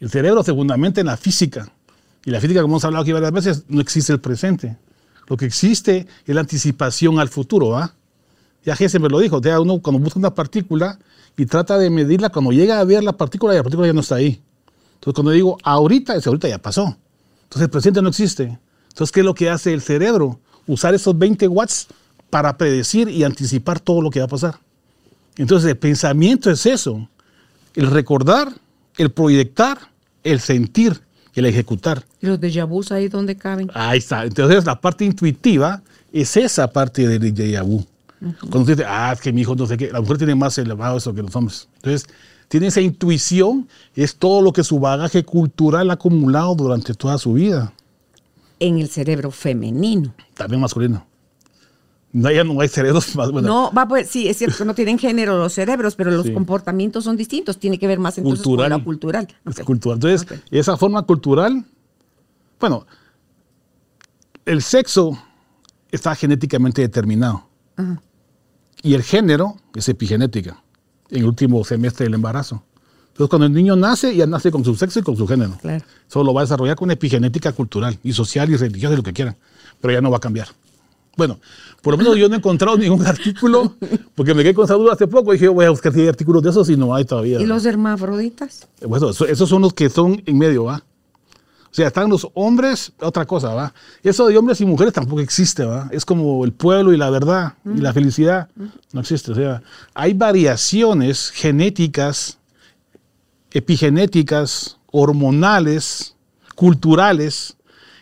El 0.00 0.10
cerebro 0.10 0.42
segundamente 0.42 1.00
en 1.00 1.06
la 1.06 1.16
física, 1.16 1.68
y 2.24 2.30
la 2.30 2.40
física, 2.40 2.60
como 2.60 2.74
hemos 2.74 2.84
hablado 2.84 3.02
aquí 3.02 3.12
varias 3.12 3.32
veces, 3.32 3.64
no 3.68 3.80
existe 3.80 4.12
el 4.12 4.20
presente. 4.20 4.76
Lo 5.28 5.36
que 5.36 5.46
existe 5.46 6.06
es 6.26 6.34
la 6.34 6.40
anticipación 6.40 7.18
al 7.18 7.28
futuro, 7.28 7.68
¿va? 7.68 7.94
Ya 8.64 8.76
me 8.98 9.08
lo 9.08 9.20
dijo, 9.20 9.36
o 9.36 9.42
sea, 9.42 9.60
uno 9.60 9.78
cuando 9.78 10.02
busca 10.02 10.18
una 10.18 10.34
partícula 10.34 10.98
y 11.36 11.46
trata 11.46 11.78
de 11.78 11.90
medirla, 11.90 12.30
cuando 12.30 12.52
llega 12.52 12.80
a 12.80 12.84
ver 12.84 13.04
la 13.04 13.12
partícula, 13.12 13.54
la 13.54 13.62
partícula 13.62 13.86
ya 13.86 13.92
no 13.92 14.00
está 14.00 14.16
ahí. 14.16 14.40
Entonces, 14.94 15.14
cuando 15.14 15.30
digo 15.32 15.58
ahorita, 15.62 16.16
ese 16.16 16.28
ahorita 16.28 16.48
ya 16.48 16.58
pasó. 16.58 16.96
Entonces, 17.44 17.62
el 17.62 17.70
presente 17.70 18.00
no 18.02 18.08
existe. 18.08 18.58
Entonces, 18.88 19.12
¿qué 19.12 19.20
es 19.20 19.26
lo 19.26 19.34
que 19.34 19.50
hace 19.50 19.72
el 19.72 19.82
cerebro? 19.82 20.40
Usar 20.66 20.94
esos 20.94 21.16
20 21.16 21.46
watts 21.48 21.88
para 22.30 22.56
predecir 22.56 23.08
y 23.08 23.22
anticipar 23.22 23.78
todo 23.80 24.00
lo 24.00 24.10
que 24.10 24.20
va 24.20 24.24
a 24.24 24.28
pasar. 24.28 24.58
Entonces, 25.36 25.68
el 25.70 25.76
pensamiento 25.76 26.50
es 26.50 26.64
eso. 26.64 27.06
El 27.74 27.90
recordar, 27.90 28.52
el 28.96 29.10
proyectar, 29.10 29.78
el 30.24 30.40
sentir, 30.40 31.02
el 31.34 31.44
ejecutar. 31.44 32.04
¿Y 32.22 32.26
los 32.26 32.40
déjà 32.40 32.66
vus 32.66 32.90
ahí 32.90 33.08
donde 33.08 33.36
caben? 33.36 33.70
Ahí 33.74 33.98
está. 33.98 34.24
Entonces, 34.24 34.64
la 34.64 34.80
parte 34.80 35.04
intuitiva 35.04 35.82
es 36.10 36.36
esa 36.38 36.72
parte 36.72 37.06
del 37.06 37.34
déjà 37.34 37.62
vu. 37.62 37.84
Cuando 38.20 38.60
usted 38.60 38.76
dice, 38.76 38.88
ah, 38.88 39.12
es 39.12 39.20
que 39.20 39.32
mi 39.32 39.42
hijo 39.42 39.54
no 39.54 39.66
sé 39.66 39.76
qué, 39.76 39.90
la 39.90 40.00
mujer 40.00 40.18
tiene 40.18 40.34
más 40.34 40.56
elevado 40.58 40.96
eso 40.96 41.14
que 41.14 41.22
los 41.22 41.34
hombres. 41.36 41.68
Entonces, 41.76 42.06
tiene 42.48 42.68
esa 42.68 42.80
intuición, 42.80 43.68
es 43.94 44.16
todo 44.16 44.40
lo 44.40 44.52
que 44.52 44.64
su 44.64 44.78
bagaje 44.78 45.24
cultural 45.24 45.90
ha 45.90 45.94
acumulado 45.94 46.54
durante 46.54 46.94
toda 46.94 47.18
su 47.18 47.34
vida. 47.34 47.72
En 48.58 48.78
el 48.78 48.88
cerebro 48.88 49.30
femenino. 49.30 50.14
También 50.34 50.60
masculino. 50.60 51.06
No, 52.12 52.30
ya 52.30 52.44
no 52.44 52.58
hay 52.60 52.68
cerebros 52.68 53.14
más 53.14 53.30
buenos. 53.30 53.48
No, 53.48 53.70
va 53.76 53.86
pues, 53.86 54.08
sí, 54.08 54.28
es 54.28 54.38
cierto 54.38 54.56
que 54.56 54.64
no 54.64 54.74
tienen 54.74 54.98
género 54.98 55.36
los 55.36 55.52
cerebros, 55.52 55.96
pero 55.96 56.10
los 56.10 56.30
comportamientos 56.30 57.04
son 57.04 57.16
distintos. 57.16 57.58
Tiene 57.58 57.78
que 57.78 57.86
ver 57.86 57.98
más 57.98 58.16
entonces 58.16 58.42
cultural. 58.42 58.70
con 58.70 58.78
la 58.78 58.84
cultural. 58.84 59.28
Cultural. 59.66 59.96
Entonces, 59.96 60.40
esa 60.50 60.78
forma 60.78 61.02
cultural, 61.02 61.62
bueno, 62.58 62.86
el 64.46 64.62
sexo 64.62 65.18
está 65.90 66.14
genéticamente 66.14 66.80
determinado. 66.80 67.46
Y 68.82 68.94
el 68.94 69.02
género 69.02 69.56
es 69.74 69.88
epigenética, 69.88 70.62
en 71.10 71.18
el 71.18 71.26
último 71.26 71.64
semestre 71.64 72.04
del 72.04 72.14
embarazo. 72.14 72.62
Entonces, 73.08 73.30
cuando 73.30 73.46
el 73.46 73.52
niño 73.52 73.76
nace, 73.76 74.14
ya 74.14 74.26
nace 74.26 74.50
con 74.50 74.62
su 74.62 74.74
sexo 74.74 74.98
y 74.98 75.02
con 75.02 75.16
su 75.16 75.26
género. 75.26 75.56
Claro. 75.62 75.82
Solo 76.06 76.34
va 76.34 76.42
a 76.42 76.44
desarrollar 76.44 76.76
con 76.76 76.90
epigenética 76.90 77.52
cultural 77.52 77.98
y 78.02 78.12
social 78.12 78.50
y 78.50 78.56
religiosa 78.56 78.92
y 78.92 78.96
lo 78.98 79.02
que 79.02 79.14
quieran. 79.14 79.36
Pero 79.80 79.94
ya 79.94 80.00
no 80.02 80.10
va 80.10 80.18
a 80.18 80.20
cambiar. 80.20 80.48
Bueno, 81.16 81.40
por 81.80 81.94
lo 81.94 81.98
menos 81.98 82.16
yo 82.16 82.28
no 82.28 82.34
he 82.34 82.38
encontrado 82.38 82.76
ningún 82.78 83.06
artículo, 83.06 83.74
porque 84.14 84.34
me 84.34 84.42
quedé 84.42 84.52
con 84.52 84.66
esa 84.66 84.74
duda 84.74 84.92
hace 84.92 85.06
poco 85.06 85.32
y 85.32 85.36
dije, 85.36 85.48
voy 85.48 85.64
a 85.64 85.70
buscar 85.70 85.94
si 85.94 86.00
hay 86.02 86.08
artículos 86.08 86.42
de 86.42 86.50
esos 86.50 86.68
y 86.68 86.76
no 86.76 86.94
hay 86.94 87.06
todavía. 87.06 87.40
¿Y 87.40 87.46
los 87.46 87.64
hermafroditas? 87.64 88.68
Bueno, 88.86 89.08
esos 89.10 89.48
son 89.48 89.62
los 89.62 89.72
que 89.72 89.88
son 89.88 90.22
en 90.26 90.36
medio, 90.36 90.64
¿va? 90.64 90.76
O 90.76 90.82
sea, 91.76 91.88
están 91.88 92.08
los 92.08 92.26
hombres, 92.32 92.90
otra 93.00 93.26
cosa, 93.26 93.52
¿va? 93.52 93.74
Eso 94.02 94.26
de 94.28 94.38
hombres 94.38 94.62
y 94.62 94.64
mujeres 94.64 94.94
tampoco 94.94 95.20
existe, 95.20 95.62
¿va? 95.62 95.88
Es 95.90 96.06
como 96.06 96.42
el 96.46 96.52
pueblo 96.52 96.94
y 96.94 96.96
la 96.96 97.10
verdad 97.10 97.52
y 97.66 97.80
la 97.80 97.92
felicidad. 97.92 98.48
No 98.92 99.00
existe. 99.02 99.32
O 99.32 99.34
sea, 99.34 99.62
hay 99.92 100.14
variaciones 100.14 101.30
genéticas, 101.30 102.38
epigenéticas, 103.52 104.78
hormonales, 104.90 106.14
culturales, 106.54 107.58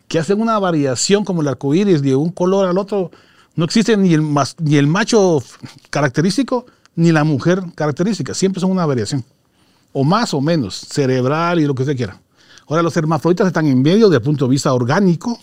que 0.06 0.20
hacen 0.20 0.40
una 0.40 0.56
variación 0.60 1.24
como 1.24 1.42
el 1.42 1.48
arco 1.48 1.74
iris 1.74 2.00
de 2.00 2.14
un 2.14 2.30
color 2.30 2.68
al 2.68 2.78
otro. 2.78 3.10
No 3.56 3.64
existe 3.64 3.96
ni 3.96 4.14
el, 4.14 4.22
ni 4.60 4.76
el 4.76 4.86
macho 4.86 5.42
característico 5.90 6.66
ni 6.94 7.10
la 7.10 7.24
mujer 7.24 7.60
característica. 7.74 8.34
Siempre 8.34 8.60
son 8.60 8.70
una 8.70 8.86
variación. 8.86 9.24
O 9.92 10.04
más 10.04 10.32
o 10.32 10.40
menos, 10.40 10.76
cerebral 10.76 11.58
y 11.58 11.64
lo 11.64 11.74
que 11.74 11.82
usted 11.82 11.96
quiera. 11.96 12.20
Ahora, 12.66 12.82
los 12.82 12.96
hermafroditas 12.96 13.46
están 13.46 13.66
en 13.66 13.82
medio 13.82 14.08
desde 14.08 14.18
el 14.18 14.22
punto 14.22 14.46
de 14.46 14.50
vista 14.52 14.72
orgánico, 14.72 15.38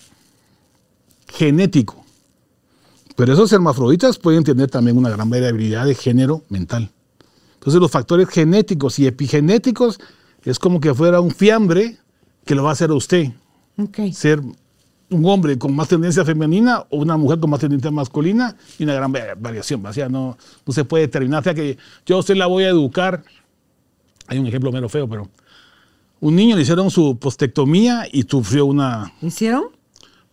genético. 1.28 2.04
Pero 3.16 3.34
esos 3.34 3.52
hermafroditas 3.54 4.18
pueden 4.18 4.44
tener 4.44 4.70
también 4.70 4.98
una 4.98 5.10
gran 5.10 5.30
variabilidad 5.30 5.86
de 5.86 5.96
género 5.96 6.44
mental. 6.50 6.90
Entonces, 7.56 7.80
los 7.80 7.92
factores 7.92 8.28
genéticos 8.30 8.98
y 8.98 9.06
epigenéticos 9.06 10.00
es 10.44 10.58
como 10.58 10.80
que 10.80 10.94
fuera 10.94 11.22
un 11.22 11.32
fiambre 11.32 11.98
que 12.46 12.56
lo 12.56 12.64
va 12.64 12.70
a 12.70 12.74
hacer 12.74 12.90
a 12.90 12.96
usted. 12.96 13.32
Ser 14.14 14.42
un 15.12 15.26
hombre 15.26 15.58
con 15.60 15.76
más 15.76 15.90
tendencia 15.90 16.24
femenina 16.26 16.86
o 16.90 16.98
una 16.98 17.18
mujer 17.18 17.40
con 17.40 17.50
más 17.50 17.60
tendencia 17.60 17.92
masculina 17.92 18.56
y 18.80 18.84
una 18.84 18.94
gran 18.94 19.12
variación. 19.12 19.86
O 19.86 19.94
sea, 19.94 20.10
no, 20.10 20.38
no 20.66 20.74
se 20.74 20.86
puede 20.86 21.04
determinar. 21.04 21.42
O 21.42 21.44
sea, 21.44 21.54
que 21.54 21.78
yo 22.06 22.16
a 22.16 22.20
usted 22.20 22.36
la 22.36 22.48
voy 22.48 22.64
a 22.64 22.70
educar. 22.70 23.24
Hay 24.28 24.40
un 24.40 24.48
ejemplo 24.48 24.72
menos 24.72 24.92
feo, 24.92 25.08
pero 25.08 25.30
un 26.22 26.36
niño 26.36 26.56
le 26.56 26.62
hicieron 26.62 26.90
su 26.90 27.18
postectomía 27.18 28.08
y 28.12 28.24
sufrió 28.24 28.68
una. 28.68 29.12
¿Hicieron? 29.22 29.66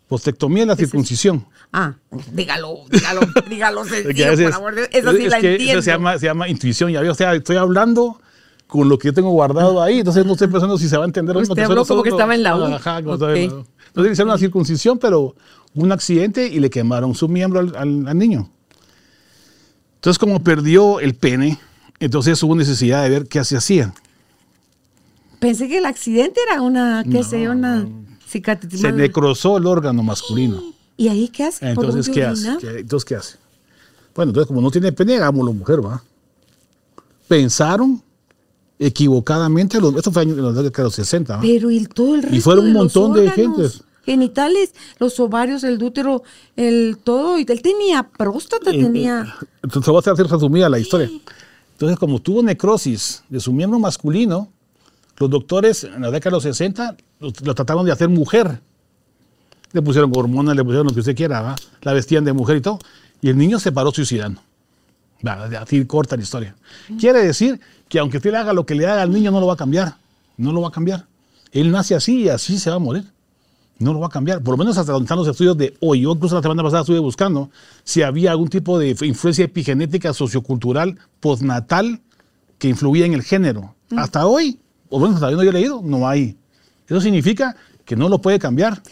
Postectomía 0.07 0.62
es 0.62 0.68
la 0.68 0.76
circuncisión. 0.76 1.47
Ah, 1.73 1.95
dígalo, 2.33 2.85
dígalo, 2.90 3.21
dígalo 3.50 3.85
sencillo, 3.85 4.37
por 4.37 4.54
amor 4.54 4.75
de 4.75 4.88
Eso 4.92 5.12
sí 5.12 5.28
la 5.28 5.37
entiendo. 5.37 5.73
Eso 5.73 5.83
se 5.83 5.90
llama, 5.90 6.18
se 6.18 6.26
llama 6.26 6.49
intuición. 6.49 6.92
Ya 6.92 7.00
o 7.00 7.14
sea, 7.14 7.35
estoy 7.35 7.57
hablando 7.57 8.21
con 8.66 8.88
lo 8.88 8.99
que 8.99 9.09
yo 9.09 9.14
tengo 9.14 9.30
guardado 9.30 9.83
ahí, 9.83 10.00
entonces 10.00 10.25
no 10.26 10.33
estoy 10.33 10.49
pensando 10.49 10.76
si 10.78 10.88
se 10.88 10.97
va 10.97 11.04
a 11.04 11.07
entender 11.07 11.35
o 11.37 11.40
no. 11.40 11.42
Usted 11.42 11.62
habló 11.62 11.85
como 11.85 12.02
que 12.02 12.11
estaba 12.11 12.35
en 12.35 12.42
la 12.42 12.57
U. 12.57 12.64
Ajá, 12.64 13.02
como 13.02 13.14
estaba 13.14 13.35
en 13.35 13.49
la 13.49 13.54
U. 13.54 13.66
Entonces 13.87 14.04
le 14.04 14.12
hicieron 14.12 14.30
una 14.30 14.38
circuncisión, 14.38 14.99
pero 14.99 15.35
un 15.75 15.90
accidente 15.90 16.47
y 16.47 16.61
le 16.61 16.68
quemaron 16.68 17.14
su 17.14 17.28
miembro 17.28 17.61
al, 17.61 18.07
al 18.07 18.18
niño. 18.18 18.50
Entonces, 19.97 20.18
como 20.18 20.45
perdió 20.45 21.00
el 21.00 21.14
pene, 21.14 21.59
entonces 21.99 22.42
hubo 22.42 22.54
necesidad 22.54 23.02
de 23.02 23.11
ver 23.11 23.26
qué 23.26 23.42
se 23.42 23.57
hacía. 23.57 23.95
Pensé 25.38 25.68
que 25.68 25.78
el 25.78 25.87
accidente 25.87 26.40
era 26.50 26.62
una, 26.62 27.04
qué 27.11 27.23
sé, 27.23 27.49
una 27.49 27.87
cicatriz. 28.26 28.80
Se 28.80 28.92
necrosó 28.92 29.59
el 29.59 29.66
órgano 29.66 30.02
masculino. 30.02 30.62
¿Y 30.97 31.09
ahí 31.09 31.28
qué 31.28 31.45
hace? 31.45 31.68
Entonces, 31.68 32.09
¿qué 32.09 32.25
hace? 32.25 32.49
Entonces, 32.50 33.04
¿qué 33.04 33.14
hace? 33.14 33.37
Bueno, 34.14 34.30
entonces, 34.30 34.49
como 34.49 34.61
no 34.61 34.71
tiene 34.71 34.90
pene, 34.90 35.14
hagámoslo 35.14 35.52
mujer, 35.52 35.85
¿va? 35.85 36.02
Pensaron 37.28 38.02
equivocadamente, 38.80 39.78
esto 39.97 40.11
fue 40.11 40.23
en 40.23 40.37
los 40.37 40.57
años 40.57 40.73
de 40.73 40.83
los 40.83 40.95
60. 40.95 41.37
¿va? 41.37 41.40
Pero 41.40 41.71
y 41.71 41.87
todo 41.87 42.14
el 42.16 42.23
resto 42.23 42.37
Y 42.37 42.40
fueron 42.40 42.66
un 42.66 42.73
montón 42.73 43.12
de 43.12 43.30
gente. 43.30 43.71
Genitales, 44.04 44.73
los 44.99 45.21
ovarios, 45.21 45.62
el 45.64 45.80
útero, 45.83 46.23
el 46.57 46.99
todo. 47.04 47.38
Y 47.38 47.47
él 47.49 47.62
tenía 47.62 48.09
próstata, 48.09 48.71
tenía. 48.71 49.37
Entonces, 49.62 49.92
va 49.92 49.99
a 49.99 50.12
hacer 50.12 50.26
resumida 50.26 50.68
la 50.68 50.80
historia. 50.80 51.11
Entonces, 51.73 51.97
como 51.97 52.21
tuvo 52.21 52.42
necrosis 52.42 53.23
de 53.28 53.38
su 53.38 53.52
miembro 53.52 53.78
masculino, 53.78 54.49
los 55.18 55.30
doctores 55.30 55.84
en 55.84 56.02
la 56.02 56.10
década 56.10 56.30
de 56.30 56.37
los 56.37 56.42
60 56.44 56.96
lo, 57.20 57.32
trataron 57.32 57.84
de 57.84 57.92
hacer 57.92 58.08
mujer. 58.08 58.60
Le 59.72 59.82
pusieron 59.82 60.10
hormonas, 60.14 60.56
le 60.56 60.64
pusieron 60.64 60.87
lo 60.87 60.94
que 60.94 61.00
usted 61.00 61.16
quiera, 61.16 61.42
¿va? 61.42 61.56
la 61.82 61.92
vestían 61.92 62.25
de 62.25 62.32
mujer 62.32 62.56
y 62.56 62.60
todo. 62.60 62.78
Y 63.20 63.28
el 63.28 63.37
niño 63.37 63.58
se 63.58 63.72
paró 63.72 63.90
suicidando. 63.90 64.40
Va, 65.26 65.44
así 65.60 65.84
corta 65.84 66.16
la 66.16 66.22
historia. 66.22 66.54
Quiere 66.98 67.25
decir 67.25 67.60
que 67.88 67.98
aunque 67.98 68.18
usted 68.18 68.30
le 68.30 68.38
haga 68.38 68.52
lo 68.52 68.64
que 68.64 68.75
le 68.75 68.87
haga 68.87 69.02
al 69.02 69.12
niño, 69.12 69.30
no 69.30 69.40
lo 69.40 69.46
va 69.46 69.54
a 69.54 69.56
cambiar. 69.56 69.96
No 70.37 70.52
lo 70.52 70.60
va 70.60 70.68
a 70.68 70.70
cambiar. 70.70 71.06
Él 71.50 71.70
nace 71.72 71.94
así 71.94 72.22
y 72.22 72.28
así 72.28 72.58
se 72.58 72.70
va 72.70 72.76
a 72.76 72.78
morir. 72.78 73.04
No 73.78 73.92
lo 73.92 74.00
va 74.00 74.06
a 74.06 74.10
cambiar. 74.10 74.42
Por 74.42 74.52
lo 74.52 74.58
menos 74.58 74.78
hasta 74.78 74.92
donde 74.92 75.04
están 75.04 75.18
los 75.18 75.26
estudios 75.26 75.56
de 75.56 75.76
hoy. 75.80 76.02
Yo 76.02 76.12
incluso 76.12 76.37
la 76.37 76.42
semana 76.42 76.62
pasada 76.62 76.82
estuve 76.82 77.00
buscando 77.00 77.50
si 77.82 78.02
había 78.02 78.30
algún 78.30 78.48
tipo 78.48 78.78
de 78.78 78.90
influencia 79.02 79.44
epigenética 79.44 80.12
sociocultural 80.12 80.98
postnatal 81.20 82.00
que 82.58 82.68
influía 82.68 83.06
en 83.06 83.14
el 83.14 83.22
género. 83.22 83.75
Hasta 83.96 84.26
hoy 84.26 84.58
o 84.88 84.99
bueno, 84.99 85.14
todavía 85.16 85.37
no 85.37 85.42
he 85.42 85.52
leído, 85.52 85.80
no 85.83 86.09
hay. 86.09 86.37
Eso 86.87 87.00
significa 87.00 87.57
que 87.85 87.97
no 87.97 88.09
lo 88.09 88.21
puede 88.21 88.38
cambiar. 88.38 88.83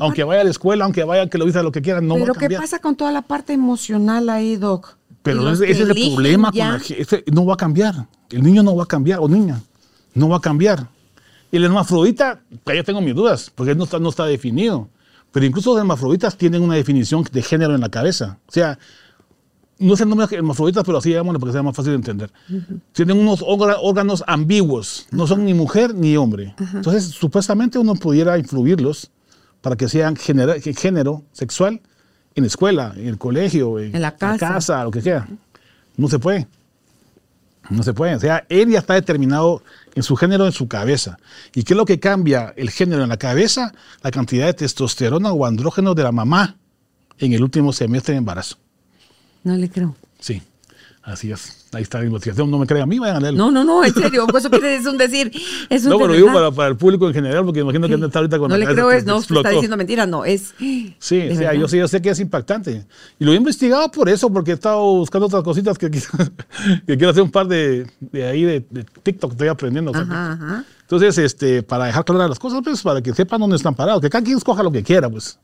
aunque 0.00 0.24
vaya 0.24 0.40
a 0.40 0.44
la 0.44 0.50
escuela, 0.50 0.84
aunque 0.84 1.04
vaya 1.04 1.28
que 1.28 1.38
lo 1.38 1.44
diga 1.44 1.62
lo 1.62 1.72
que 1.72 1.82
quiera, 1.82 2.00
no 2.00 2.14
va 2.14 2.22
a 2.22 2.26
cambiar. 2.26 2.48
Pero 2.48 2.60
¿qué 2.60 2.62
pasa 2.62 2.78
con 2.78 2.96
toda 2.96 3.12
la 3.12 3.22
parte 3.22 3.52
emocional 3.52 4.28
ahí, 4.30 4.56
Doc? 4.56 4.96
Pero 5.22 5.50
ese, 5.50 5.70
es 5.70 5.80
el 5.80 5.88
problema 5.88 6.50
con 6.50 6.58
la, 6.58 6.80
no 7.32 7.44
va 7.46 7.54
a 7.54 7.56
cambiar. 7.56 8.06
El 8.30 8.42
niño 8.42 8.62
no 8.62 8.76
va 8.76 8.84
a 8.84 8.86
cambiar, 8.86 9.18
o 9.20 9.28
niña, 9.28 9.60
no 10.14 10.28
va 10.28 10.36
a 10.36 10.40
cambiar. 10.40 10.88
El 11.52 11.64
hermafrodita, 11.64 12.40
ya 12.66 12.82
tengo 12.82 13.00
mis 13.00 13.14
dudas, 13.14 13.50
porque 13.54 13.74
no 13.74 13.84
está, 13.84 13.98
no 13.98 14.08
está 14.08 14.24
definido. 14.24 14.88
Pero 15.32 15.44
incluso 15.44 15.70
los 15.70 15.80
hermafroditas 15.80 16.36
tienen 16.36 16.62
una 16.62 16.76
definición 16.76 17.24
de 17.30 17.42
género 17.42 17.74
en 17.74 17.80
la 17.80 17.90
cabeza. 17.90 18.38
O 18.48 18.52
sea, 18.52 18.78
no 19.78 19.94
es 19.94 20.00
el 20.00 20.08
nombre 20.08 20.26
hermafroditas, 20.30 20.84
pero 20.84 20.98
así 20.98 21.12
llaman 21.12 21.36
porque 21.38 21.52
sea 21.52 21.62
más 21.62 21.76
fácil 21.76 21.92
de 21.92 21.96
entender. 21.96 22.30
Tienen 22.92 23.18
unos 23.18 23.44
órganos 23.46 24.24
ambiguos, 24.26 25.06
no 25.10 25.26
son 25.26 25.44
ni 25.44 25.54
mujer 25.54 25.94
ni 25.94 26.16
hombre. 26.16 26.54
Entonces, 26.74 27.04
supuestamente 27.04 27.78
uno 27.78 27.94
pudiera 27.94 28.38
influirlos 28.38 29.10
para 29.60 29.76
que 29.76 29.88
sean 29.88 30.16
género 30.16 31.24
sexual 31.32 31.80
en 32.34 32.42
la 32.44 32.46
escuela, 32.46 32.94
en 32.96 33.08
el 33.08 33.18
colegio, 33.18 33.78
en, 33.78 34.00
la, 34.00 34.16
casa. 34.16 34.84
lo 34.84 34.90
que 34.90 35.02
sea. 35.02 35.26
No 35.96 36.08
se 36.08 36.18
puede. 36.18 36.46
No 37.70 37.82
se 37.82 37.92
puede. 37.92 38.14
O 38.14 38.20
sea, 38.20 38.46
él 38.48 38.70
ya 38.70 38.78
está 38.78 38.94
determinado 38.94 39.62
en 39.94 40.02
su 40.02 40.16
género, 40.16 40.46
en 40.46 40.52
su 40.52 40.68
cabeza. 40.68 41.18
¿Y 41.54 41.64
qué 41.64 41.72
es 41.74 41.76
lo 41.76 41.84
que 41.84 41.98
cambia 41.98 42.54
el 42.56 42.70
género 42.70 43.02
en 43.02 43.08
la 43.08 43.16
cabeza? 43.16 43.72
La 44.02 44.10
cantidad 44.10 44.46
de 44.46 44.54
testosterona 44.54 45.32
o 45.32 45.44
andrógeno 45.46 45.94
de 45.94 46.02
la 46.02 46.12
mamá 46.12 46.56
en 47.18 47.32
el 47.32 47.42
último 47.42 47.72
semestre 47.72 48.12
de 48.12 48.18
embarazo. 48.18 48.58
No 49.46 49.54
le 49.54 49.70
creo. 49.70 49.94
Sí. 50.18 50.42
Así 51.04 51.30
es. 51.30 51.68
Ahí 51.72 51.82
está 51.84 52.00
la 52.00 52.06
investigación. 52.06 52.50
No 52.50 52.58
me 52.58 52.66
crean 52.66 52.82
a 52.82 52.86
mí, 52.86 52.98
vayan 52.98 53.18
a 53.18 53.20
leerlo. 53.20 53.38
No, 53.38 53.52
no, 53.52 53.62
no, 53.62 53.84
en 53.84 53.94
serio. 53.94 54.26
Eso 54.36 54.50
quiere 54.50 54.70
decir 54.70 54.88
un 54.88 54.98
decir. 54.98 55.30
Es 55.70 55.84
un 55.84 55.90
no, 55.90 55.98
pero 56.00 56.14
digo 56.14 56.32
para, 56.32 56.50
para, 56.50 56.68
el 56.70 56.76
público 56.76 57.06
en 57.06 57.14
general, 57.14 57.44
porque 57.44 57.60
imagino 57.60 57.86
que 57.86 57.94
está 57.94 58.18
ahorita 58.18 58.40
con 58.40 58.48
No 58.48 58.56
le 58.56 58.66
creo, 58.66 58.90
es, 58.90 59.04
no, 59.04 59.18
está 59.18 59.50
diciendo 59.50 59.76
mentiras, 59.76 60.08
no, 60.08 60.24
es. 60.24 60.52
Sí, 60.98 61.28
o 61.30 61.36
sea, 61.36 61.54
yo, 61.54 61.68
sí, 61.68 61.78
yo 61.78 61.86
sé 61.86 62.02
que 62.02 62.10
es 62.10 62.18
impactante. 62.18 62.88
Y 63.20 63.24
lo 63.24 63.32
he 63.32 63.36
investigado 63.36 63.88
por 63.92 64.08
eso, 64.08 64.32
porque 64.32 64.50
he 64.50 64.54
estado 64.54 64.82
buscando 64.82 65.26
otras 65.26 65.44
cositas 65.44 65.78
que, 65.78 65.88
que 66.86 66.96
quiero 66.96 67.10
hacer 67.10 67.22
un 67.22 67.30
par 67.30 67.46
de, 67.46 67.86
de 68.00 68.26
ahí 68.26 68.42
de, 68.42 68.62
TikTok, 69.04 69.30
estoy 69.30 69.46
aprendiendo. 69.46 69.92
Ajá, 69.94 70.32
ajá. 70.32 70.64
Entonces, 70.80 71.18
este, 71.18 71.62
para 71.62 71.84
dejar 71.84 72.04
claras 72.04 72.30
las 72.30 72.38
cosas, 72.40 72.62
pues, 72.64 72.82
para 72.82 73.00
que 73.00 73.14
sepan 73.14 73.38
dónde 73.40 73.54
están 73.54 73.76
parados, 73.76 74.02
que 74.02 74.10
cada 74.10 74.24
quien 74.24 74.38
escoja 74.38 74.64
lo 74.64 74.72
que 74.72 74.82
quiera, 74.82 75.08
pues. 75.08 75.38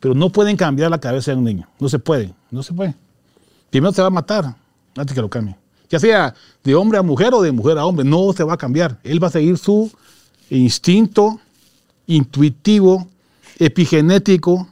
Pero 0.00 0.14
no 0.14 0.30
pueden 0.30 0.56
cambiar 0.56 0.90
la 0.90 0.98
cabeza 0.98 1.32
de 1.32 1.36
un 1.36 1.44
niño. 1.44 1.68
No 1.78 1.90
se 1.90 1.98
puede, 1.98 2.32
no 2.50 2.62
se 2.62 2.72
puede. 2.72 2.94
Primero 3.72 3.92
se 3.92 4.02
va 4.02 4.06
a 4.06 4.10
matar 4.10 4.54
antes 4.94 5.14
que 5.14 5.20
lo 5.20 5.28
cambie 5.28 5.56
ya 5.92 6.00
sea 6.00 6.34
de 6.64 6.74
hombre 6.74 6.98
a 6.98 7.02
mujer 7.02 7.34
o 7.34 7.42
de 7.42 7.52
mujer 7.52 7.76
a 7.76 7.84
hombre, 7.84 8.02
no 8.02 8.32
se 8.32 8.42
va 8.42 8.54
a 8.54 8.56
cambiar. 8.56 8.98
Él 9.04 9.22
va 9.22 9.28
a 9.28 9.30
seguir 9.30 9.58
su 9.58 9.92
instinto 10.48 11.38
intuitivo, 12.06 13.06
epigenético, 13.58 14.68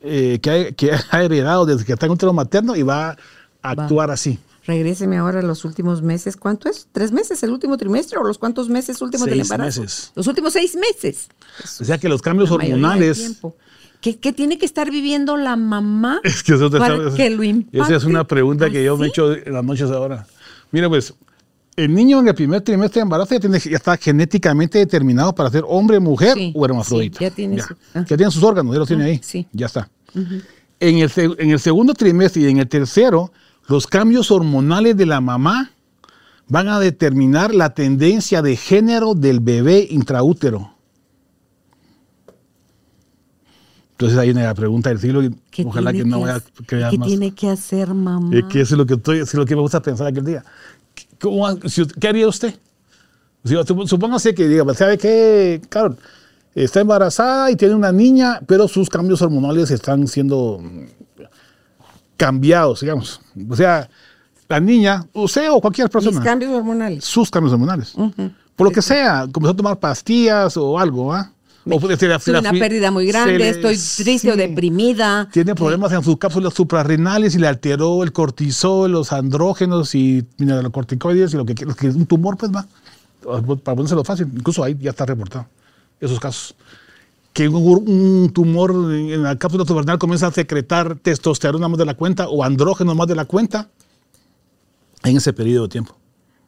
eh, 0.00 0.38
que, 0.40 0.92
ha, 1.10 1.22
heredado 1.22 1.66
desde 1.66 1.84
que 1.84 1.94
está 1.94 2.06
en 2.06 2.12
útero 2.12 2.32
materno 2.32 2.76
y 2.76 2.82
va 2.84 3.10
a 3.10 3.16
actuar 3.70 4.12
así. 4.12 4.38
Regréseme 4.64 5.16
ahora 5.16 5.40
a 5.40 5.42
los 5.42 5.64
últimos 5.64 6.00
meses. 6.00 6.36
¿Cuánto 6.36 6.68
es? 6.68 6.86
¿Tres 6.92 7.10
meses 7.10 7.42
el 7.42 7.50
último 7.50 7.76
trimestre 7.76 8.18
o 8.18 8.22
los 8.22 8.38
cuántos 8.38 8.68
meses 8.68 9.02
últimos 9.02 9.26
del 9.26 9.40
embarazo? 9.40 9.80
Meses. 9.80 10.12
Los 10.14 10.28
últimos 10.28 10.52
seis 10.52 10.76
meses. 10.76 11.28
O 11.80 11.84
sea 11.84 11.98
que 11.98 12.08
los 12.08 12.22
cambios 12.22 12.52
hormonales 12.52 13.40
¿Qué, 14.14 14.32
tiene 14.32 14.58
que 14.58 14.66
estar 14.66 14.90
viviendo 14.90 15.36
la 15.36 15.56
mamá 15.56 16.20
es 16.24 16.42
que 16.42 16.54
eso 16.54 16.70
para 16.70 16.96
que 17.14 17.30
lo 17.30 17.42
impacte? 17.42 17.78
Esa 17.78 17.96
es 17.96 18.04
una 18.04 18.24
pregunta 18.24 18.70
que 18.70 18.84
yo 18.84 18.96
me 18.96 19.06
he 19.06 19.08
hecho 19.08 19.32
en 19.34 19.52
las 19.52 19.64
noches 19.64 19.90
ahora. 19.90 20.26
Mira, 20.70 20.88
pues, 20.88 21.14
el 21.76 21.92
niño 21.94 22.20
en 22.20 22.28
el 22.28 22.34
primer 22.34 22.60
trimestre 22.62 23.00
de 23.00 23.02
embarazo 23.02 23.34
ya, 23.34 23.40
tiene, 23.40 23.58
ya 23.58 23.76
está 23.76 23.96
genéticamente 23.96 24.78
determinado 24.78 25.34
para 25.34 25.50
ser 25.50 25.64
hombre, 25.66 26.00
mujer 26.00 26.36
o 26.54 26.64
hermafrodita. 26.64 27.20
ya, 27.20 27.30
tiene 27.30 27.56
ya. 27.56 28.04
tiene 28.04 28.30
sus 28.30 28.42
órganos, 28.42 28.72
ya 28.72 28.78
los 28.78 28.88
tiene 28.88 29.04
ahí. 29.04 29.20
Sí. 29.22 29.46
Ya 29.52 29.66
está. 29.66 29.90
en, 30.14 30.98
el, 30.98 31.10
en 31.38 31.50
el 31.50 31.60
segundo 31.60 31.92
trimestre 31.92 32.42
y 32.42 32.46
en 32.46 32.58
el 32.58 32.68
tercero, 32.68 33.32
los 33.68 33.86
cambios 33.86 34.30
hormonales 34.30 34.96
de 34.96 35.06
la 35.06 35.20
mamá 35.20 35.72
van 36.48 36.68
a 36.68 36.78
determinar 36.78 37.54
la 37.54 37.74
tendencia 37.74 38.40
de 38.40 38.56
género 38.56 39.14
del 39.14 39.40
bebé 39.40 39.86
intraútero. 39.90 40.75
Entonces 43.96 44.18
ahí 44.18 44.26
viene 44.26 44.42
la 44.42 44.54
pregunta 44.54 44.90
del 44.90 44.98
siglo 44.98 45.22
y 45.22 45.34
ojalá 45.64 45.90
que 45.90 46.04
no 46.04 46.20
vaya 46.20 46.36
a 46.36 46.40
crear 46.66 46.90
¿Qué 46.90 46.98
tiene 46.98 47.30
que 47.32 47.48
hacer 47.48 47.94
mamá? 47.94 48.28
Es 48.36 48.44
que 48.44 48.60
eso 48.60 48.74
es 48.74 48.78
lo 48.78 48.84
que, 48.84 48.92
estoy, 48.92 49.20
es 49.20 49.32
lo 49.32 49.46
que 49.46 49.54
me 49.56 49.62
gusta 49.62 49.80
pensar 49.80 50.06
aquel 50.06 50.26
día. 50.26 50.44
¿Qué 51.18 52.06
haría 52.06 52.28
usted? 52.28 52.54
Supóngase 53.86 54.34
que 54.34 54.48
diga, 54.48 54.74
¿sabe 54.74 54.98
qué? 54.98 55.62
Claro, 55.70 55.96
está 56.54 56.80
embarazada 56.80 57.50
y 57.50 57.56
tiene 57.56 57.74
una 57.74 57.90
niña, 57.90 58.38
pero 58.46 58.68
sus 58.68 58.90
cambios 58.90 59.22
hormonales 59.22 59.70
están 59.70 60.06
siendo 60.06 60.62
cambiados, 62.18 62.82
digamos. 62.82 63.22
O 63.48 63.56
sea, 63.56 63.88
la 64.46 64.60
niña, 64.60 65.06
usted 65.14 65.50
o 65.50 65.58
cualquier 65.58 65.88
persona. 65.88 66.16
Sus 66.16 66.24
cambios 66.24 66.52
hormonales. 66.52 67.02
Sus 67.02 67.30
cambios 67.30 67.54
hormonales. 67.54 67.94
Por 68.56 68.66
lo 68.66 68.70
que 68.70 68.82
sea, 68.82 69.26
comenzó 69.32 69.52
a 69.52 69.56
tomar 69.56 69.78
pastillas 69.78 70.54
o 70.58 70.78
algo, 70.78 71.14
¿ah? 71.14 71.32
O 71.68 72.38
una 72.38 72.52
pérdida 72.52 72.90
muy 72.90 73.06
grande, 73.06 73.48
estoy 73.48 73.76
triste 73.76 74.30
o 74.30 74.36
deprimida. 74.36 75.28
Tiene 75.32 75.54
problemas 75.54 75.92
en 75.92 76.02
sus 76.04 76.16
cápsulas 76.16 76.54
suprarrenales 76.54 77.34
y 77.34 77.38
le 77.38 77.48
alteró 77.48 78.04
el 78.04 78.12
cortisol, 78.12 78.92
los 78.92 79.12
andrógenos 79.12 79.94
y 79.94 80.24
los 80.38 80.70
corticoides 80.70 81.34
y 81.34 81.36
lo 81.36 81.44
que 81.44 81.54
que 81.54 81.88
es 81.88 81.94
un 81.94 82.06
tumor, 82.06 82.36
pues 82.36 82.52
va. 82.52 82.66
Para 83.22 83.76
ponérselo 83.76 84.04
fácil, 84.04 84.28
incluso 84.32 84.62
ahí 84.62 84.76
ya 84.80 84.90
está 84.90 85.04
reportado 85.04 85.46
esos 86.00 86.20
casos. 86.20 86.54
Que 87.32 87.48
un, 87.48 88.30
tumor 88.32 88.70
en 88.70 89.22
la 89.22 89.36
cápsula 89.36 89.64
suprarrenal 89.64 89.98
comienza 89.98 90.28
a 90.28 90.32
secretar 90.32 90.96
testosterona 90.96 91.68
más 91.68 91.78
de 91.78 91.84
la 91.84 91.94
cuenta 91.94 92.28
o 92.28 92.44
andrógenos 92.44 92.94
más 92.94 93.08
de 93.08 93.16
la 93.16 93.24
cuenta 93.24 93.68
en 95.02 95.16
ese 95.16 95.32
periodo 95.32 95.64
de 95.64 95.68
tiempo. 95.70 95.96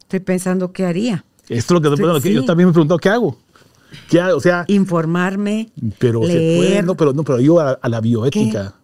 Estoy 0.00 0.20
pensando 0.20 0.72
qué 0.72 0.86
haría. 0.86 1.24
Esto 1.48 1.76
es 1.76 1.82
lo 1.82 2.14
que, 2.14 2.20
sí. 2.20 2.32
yo 2.32 2.44
también 2.44 2.68
me 2.68 2.70
he 2.70 2.72
preguntado, 2.72 2.98
¿qué 2.98 3.08
hago? 3.08 3.36
O 4.34 4.40
sea, 4.40 4.64
informarme, 4.68 5.70
pero 5.98 6.22
leer. 6.22 6.84
no, 6.84 6.96
pero 6.96 7.12
no, 7.12 7.24
pero 7.24 7.40
yo 7.40 7.60
a, 7.60 7.78
la 7.88 8.00
bioética. 8.00 8.74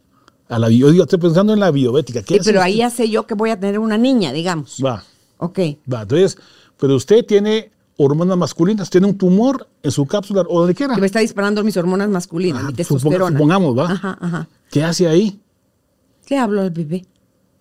A 0.49 0.59
la 0.59 0.69
yo 0.71 0.89
estoy 0.91 1.19
pensando 1.19 1.53
en 1.53 1.61
la 1.61 1.71
bioética. 1.71 2.23
¿Qué 2.23 2.41
pero 2.45 2.63
ahí 2.63 2.77
ya 2.79 2.91
sé 2.91 3.09
yo 3.09 3.27
que 3.27 3.35
voy 3.35 3.51
a 3.51 3.59
tener 3.59 3.79
una 3.79 3.99
niña, 3.99 4.33
digamos. 4.33 4.81
Va. 4.85 5.03
Ok. 5.39 5.59
Va, 5.93 6.03
entonces, 6.03 6.39
pero 6.79 6.97
usted 6.97 7.25
tiene 7.25 7.73
hormonas 7.97 8.37
masculinas, 8.37 8.91
tiene 8.91 9.07
un 9.07 9.17
tumor 9.17 9.69
en 9.83 9.91
su 9.91 10.07
cápsula 10.07 10.43
o 10.49 10.61
donde 10.61 10.75
quiera. 10.75 10.95
Que 10.95 11.01
me 11.01 11.07
está 11.07 11.21
disparando 11.21 11.63
mis 11.65 11.77
hormonas 11.77 12.09
masculinas, 12.09 12.65
mi 12.65 12.73
testosterona. 12.73 13.37
supongamos, 13.37 13.77
va. 13.77 13.91
Ajá, 13.91 14.19
ajá. 14.21 14.49
¿Qué 14.71 14.83
hace 14.83 15.09
ahí? 15.09 15.41
Le 16.29 16.39
hablo 16.39 16.63
al 16.63 16.71
bebé. 16.71 17.07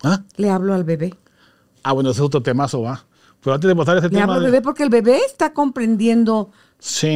¿Ah? 0.02 0.22
Le 0.36 0.50
hablo 0.50 0.74
al 0.74 0.84
bebé. 0.84 1.14
Ah, 1.82 1.92
bueno, 1.92 2.10
ese 2.10 2.20
es 2.20 2.26
otro 2.26 2.42
temazo, 2.42 2.82
va. 2.82 3.04
Pero 3.42 3.54
antes 3.54 3.68
de 3.68 3.76
pasar 3.76 3.98
ese 3.98 4.08
Le 4.08 4.14
tema. 4.14 4.24
hablo 4.24 4.34
al 4.34 4.44
bebé 4.44 4.62
porque 4.62 4.82
el 4.82 4.90
bebé 4.90 5.18
está 5.26 5.52
comprendiendo 5.52 6.50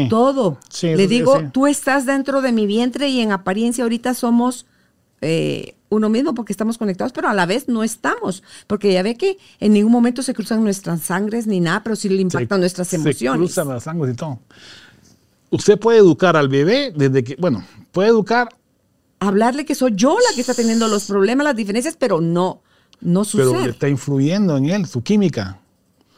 todo. 0.09 0.59
Le 0.83 1.07
digo, 1.07 1.51
tú 1.53 1.67
estás 1.67 2.07
dentro 2.07 2.41
de 2.43 2.53
mi 2.53 2.67
vientre 2.67 3.09
y 3.09 3.21
en 3.21 3.33
apariencia 3.33 3.85
ahorita 3.85 4.15
somos 4.15 4.67
eh, 5.21 5.75
uno 5.91 6.09
mismo 6.09 6.35
porque 6.35 6.53
estamos 6.53 6.79
conectados, 6.79 7.13
pero 7.13 7.29
a 7.29 7.35
la 7.35 7.47
vez 7.47 7.69
no 7.69 7.83
estamos, 7.83 8.43
porque 8.67 8.93
ya 8.93 9.03
ve 9.03 9.17
que 9.17 9.39
en 9.61 9.73
ningún 9.73 9.93
momento 9.93 10.23
se 10.23 10.35
cruzan 10.35 10.63
nuestras 10.63 11.03
sangres 11.03 11.47
ni 11.47 11.61
nada, 11.61 11.83
pero 11.83 11.97
sí 11.97 12.09
le 12.09 12.21
impactan 12.21 12.61
nuestras 12.61 12.93
emociones. 12.95 13.51
Se 13.51 13.55
cruzan 13.55 13.69
las 13.75 13.85
sangres 13.85 14.15
y 14.15 14.17
todo. 14.17 14.39
Usted 15.51 15.79
puede 15.79 15.99
educar 15.99 16.37
al 16.37 16.49
bebé 16.49 16.93
desde 16.95 17.25
que, 17.25 17.37
bueno, 17.37 17.65
puede 17.93 18.09
educar. 18.09 18.49
Hablarle 19.21 19.65
que 19.65 19.75
soy 19.75 19.93
yo 19.95 20.17
la 20.17 20.35
que 20.35 20.43
está 20.43 20.55
teniendo 20.55 20.87
los 20.89 21.07
problemas, 21.07 21.45
las 21.45 21.57
diferencias, 21.57 21.97
pero 21.99 22.21
no, 22.21 22.63
no 23.01 23.25
sucede. 23.25 23.51
Pero 23.51 23.65
le 23.65 23.71
está 23.71 23.89
influyendo 23.89 24.57
en 24.57 24.67
él, 24.67 24.87
su 24.87 25.03
química. 25.03 25.59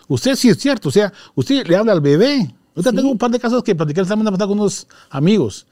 Usted 0.09 0.35
sí 0.35 0.49
es 0.49 0.59
cierto, 0.59 0.89
o 0.89 0.93
sea, 0.93 1.13
usted 1.37 1.67
le 1.67 1.77
habla 1.77 1.93
al 1.93 2.01
bebé, 2.01 2.53
yo 2.77 2.83
tengo 2.93 3.11
un 3.11 3.19
par 3.19 3.31
de 3.31 3.39
casos 3.39 3.63
que 3.63 3.75
platiqué 3.75 4.01
la 4.01 4.09
semana 4.09 4.31
pasada 4.31 4.49
con 4.49 4.61
unos 4.61 4.87
amigos, 5.11 5.67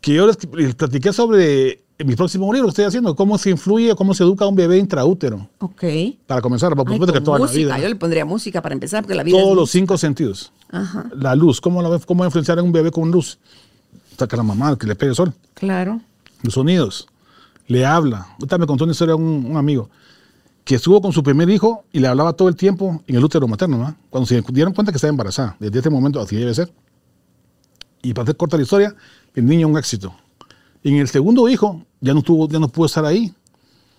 que 0.00 0.14
yo 0.14 0.26
les, 0.26 0.36
platiqué 0.74 1.12
sobre 1.12 1.82
mi 1.98 2.16
próximo 2.16 2.52
libro 2.52 2.66
que 2.66 2.70
estoy 2.70 2.84
haciendo, 2.84 3.14
cómo 3.14 3.38
se 3.38 3.50
influye, 3.50 3.94
cómo 3.94 4.14
se 4.14 4.24
educa 4.24 4.44
a 4.44 4.48
un 4.48 4.56
bebé 4.56 4.78
intraútero. 4.78 5.48
Ok. 5.58 5.84
Para 6.26 6.40
comenzar, 6.40 6.74
por 6.74 6.88
supuesto 6.88 7.12
que 7.12 7.20
toda 7.20 7.38
la 7.38 7.46
vida. 7.46 7.78
Yo 7.78 7.88
le 7.88 7.94
pondría 7.94 8.24
música 8.24 8.60
para 8.60 8.72
empezar, 8.74 9.02
porque 9.02 9.14
la 9.14 9.22
vida 9.22 9.38
Todos 9.38 9.56
los 9.56 9.70
cinco 9.70 9.96
sentidos. 9.96 10.52
Ajá. 10.70 11.08
La 11.16 11.34
luz, 11.34 11.60
cómo, 11.60 11.80
la, 11.82 11.98
cómo 12.00 12.24
influenciar 12.24 12.58
en 12.58 12.64
un 12.64 12.72
bebé 12.72 12.90
con 12.90 13.10
luz. 13.10 13.38
Saca 14.18 14.36
la 14.36 14.42
mamá, 14.42 14.76
que 14.76 14.86
le 14.86 14.96
pegue 14.96 15.10
el 15.10 15.16
sol. 15.16 15.32
Claro. 15.54 16.00
Los 16.42 16.54
sonidos. 16.54 17.06
Le 17.68 17.86
habla. 17.86 18.26
Ahorita 18.32 18.58
me 18.58 18.66
contó 18.66 18.84
una 18.84 18.92
historia 18.92 19.14
un, 19.14 19.46
un 19.46 19.56
amigo 19.56 19.88
que 20.64 20.76
estuvo 20.76 21.00
con 21.00 21.12
su 21.12 21.22
primer 21.22 21.50
hijo 21.50 21.84
y 21.92 21.98
le 21.98 22.08
hablaba 22.08 22.34
todo 22.34 22.48
el 22.48 22.56
tiempo 22.56 23.02
en 23.06 23.16
el 23.16 23.24
útero 23.24 23.48
materno, 23.48 23.78
¿no? 23.78 23.96
Cuando 24.10 24.26
se 24.26 24.40
dieron 24.52 24.72
cuenta 24.72 24.92
que 24.92 24.96
estaba 24.96 25.10
embarazada, 25.10 25.56
desde 25.58 25.80
ese 25.80 25.90
momento 25.90 26.20
así 26.20 26.36
debe 26.36 26.54
ser. 26.54 26.72
Y 28.02 28.14
para 28.14 28.24
hacer 28.24 28.36
corta 28.36 28.56
la 28.56 28.62
historia, 28.62 28.94
el 29.34 29.46
niño 29.46 29.68
un 29.68 29.78
éxito. 29.78 30.14
En 30.84 30.96
el 30.96 31.08
segundo 31.08 31.48
hijo 31.48 31.84
ya 32.00 32.14
no, 32.14 32.22
tuvo, 32.22 32.48
ya 32.48 32.58
no 32.58 32.68
pudo 32.68 32.86
estar 32.86 33.04
ahí. 33.04 33.32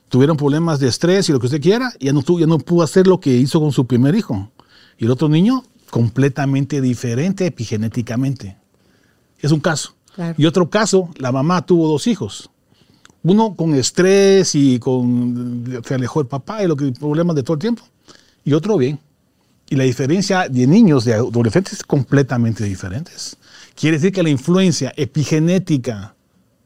Tuvieron 0.10 0.38
problemas 0.38 0.80
de 0.80 0.88
estrés 0.88 1.28
y 1.30 1.32
lo 1.32 1.39
que 1.39 1.47
usted 1.47 1.62
quiera, 1.62 1.91
y 1.99 2.06
ya 2.06 2.13
no, 2.13 2.21
tuvo, 2.21 2.39
ya 2.39 2.45
no 2.45 2.60
pudo 2.60 2.84
hacer 2.84 3.08
lo 3.08 3.19
que 3.19 3.32
hizo 3.32 3.60
con 3.60 3.71
su 3.71 3.88
primer 3.88 4.15
hijo. 4.15 4.52
Y 4.97 5.06
el 5.06 5.12
otro 5.12 5.28
niño, 5.28 5.63
completamente 5.89 6.82
diferente 6.82 7.45
epigenéticamente. 7.45 8.58
Es 9.39 9.52
un 9.52 9.60
caso. 9.60 9.95
Y 10.38 10.45
otro 10.45 10.69
caso, 10.69 11.10
la 11.17 11.32
mamá 11.32 11.65
tuvo 11.65 11.88
dos 11.88 12.06
hijos 12.06 12.52
uno 13.23 13.55
con 13.55 13.73
estrés 13.73 14.53
y 14.55 14.79
con 14.79 15.81
se 15.86 15.95
alejó 15.95 16.21
el 16.21 16.27
papá 16.27 16.63
y 16.63 16.67
lo 16.67 16.75
que 16.75 16.91
problemas 16.91 17.36
de 17.36 17.43
todo 17.43 17.53
el 17.55 17.59
tiempo. 17.59 17.83
Y 18.43 18.53
otro 18.53 18.77
bien. 18.77 18.99
Y 19.69 19.75
la 19.75 19.86
diferencia 19.86 20.49
de 20.49 20.67
niños 20.67 21.05
de 21.05 21.13
adolescentes 21.13 21.73
es 21.73 21.83
completamente 21.83 22.63
diferentes. 22.65 23.38
Quiere 23.75 23.97
decir 23.97 24.12
que 24.12 24.21
la 24.21 24.29
influencia 24.29 24.93
epigenética 24.95 26.15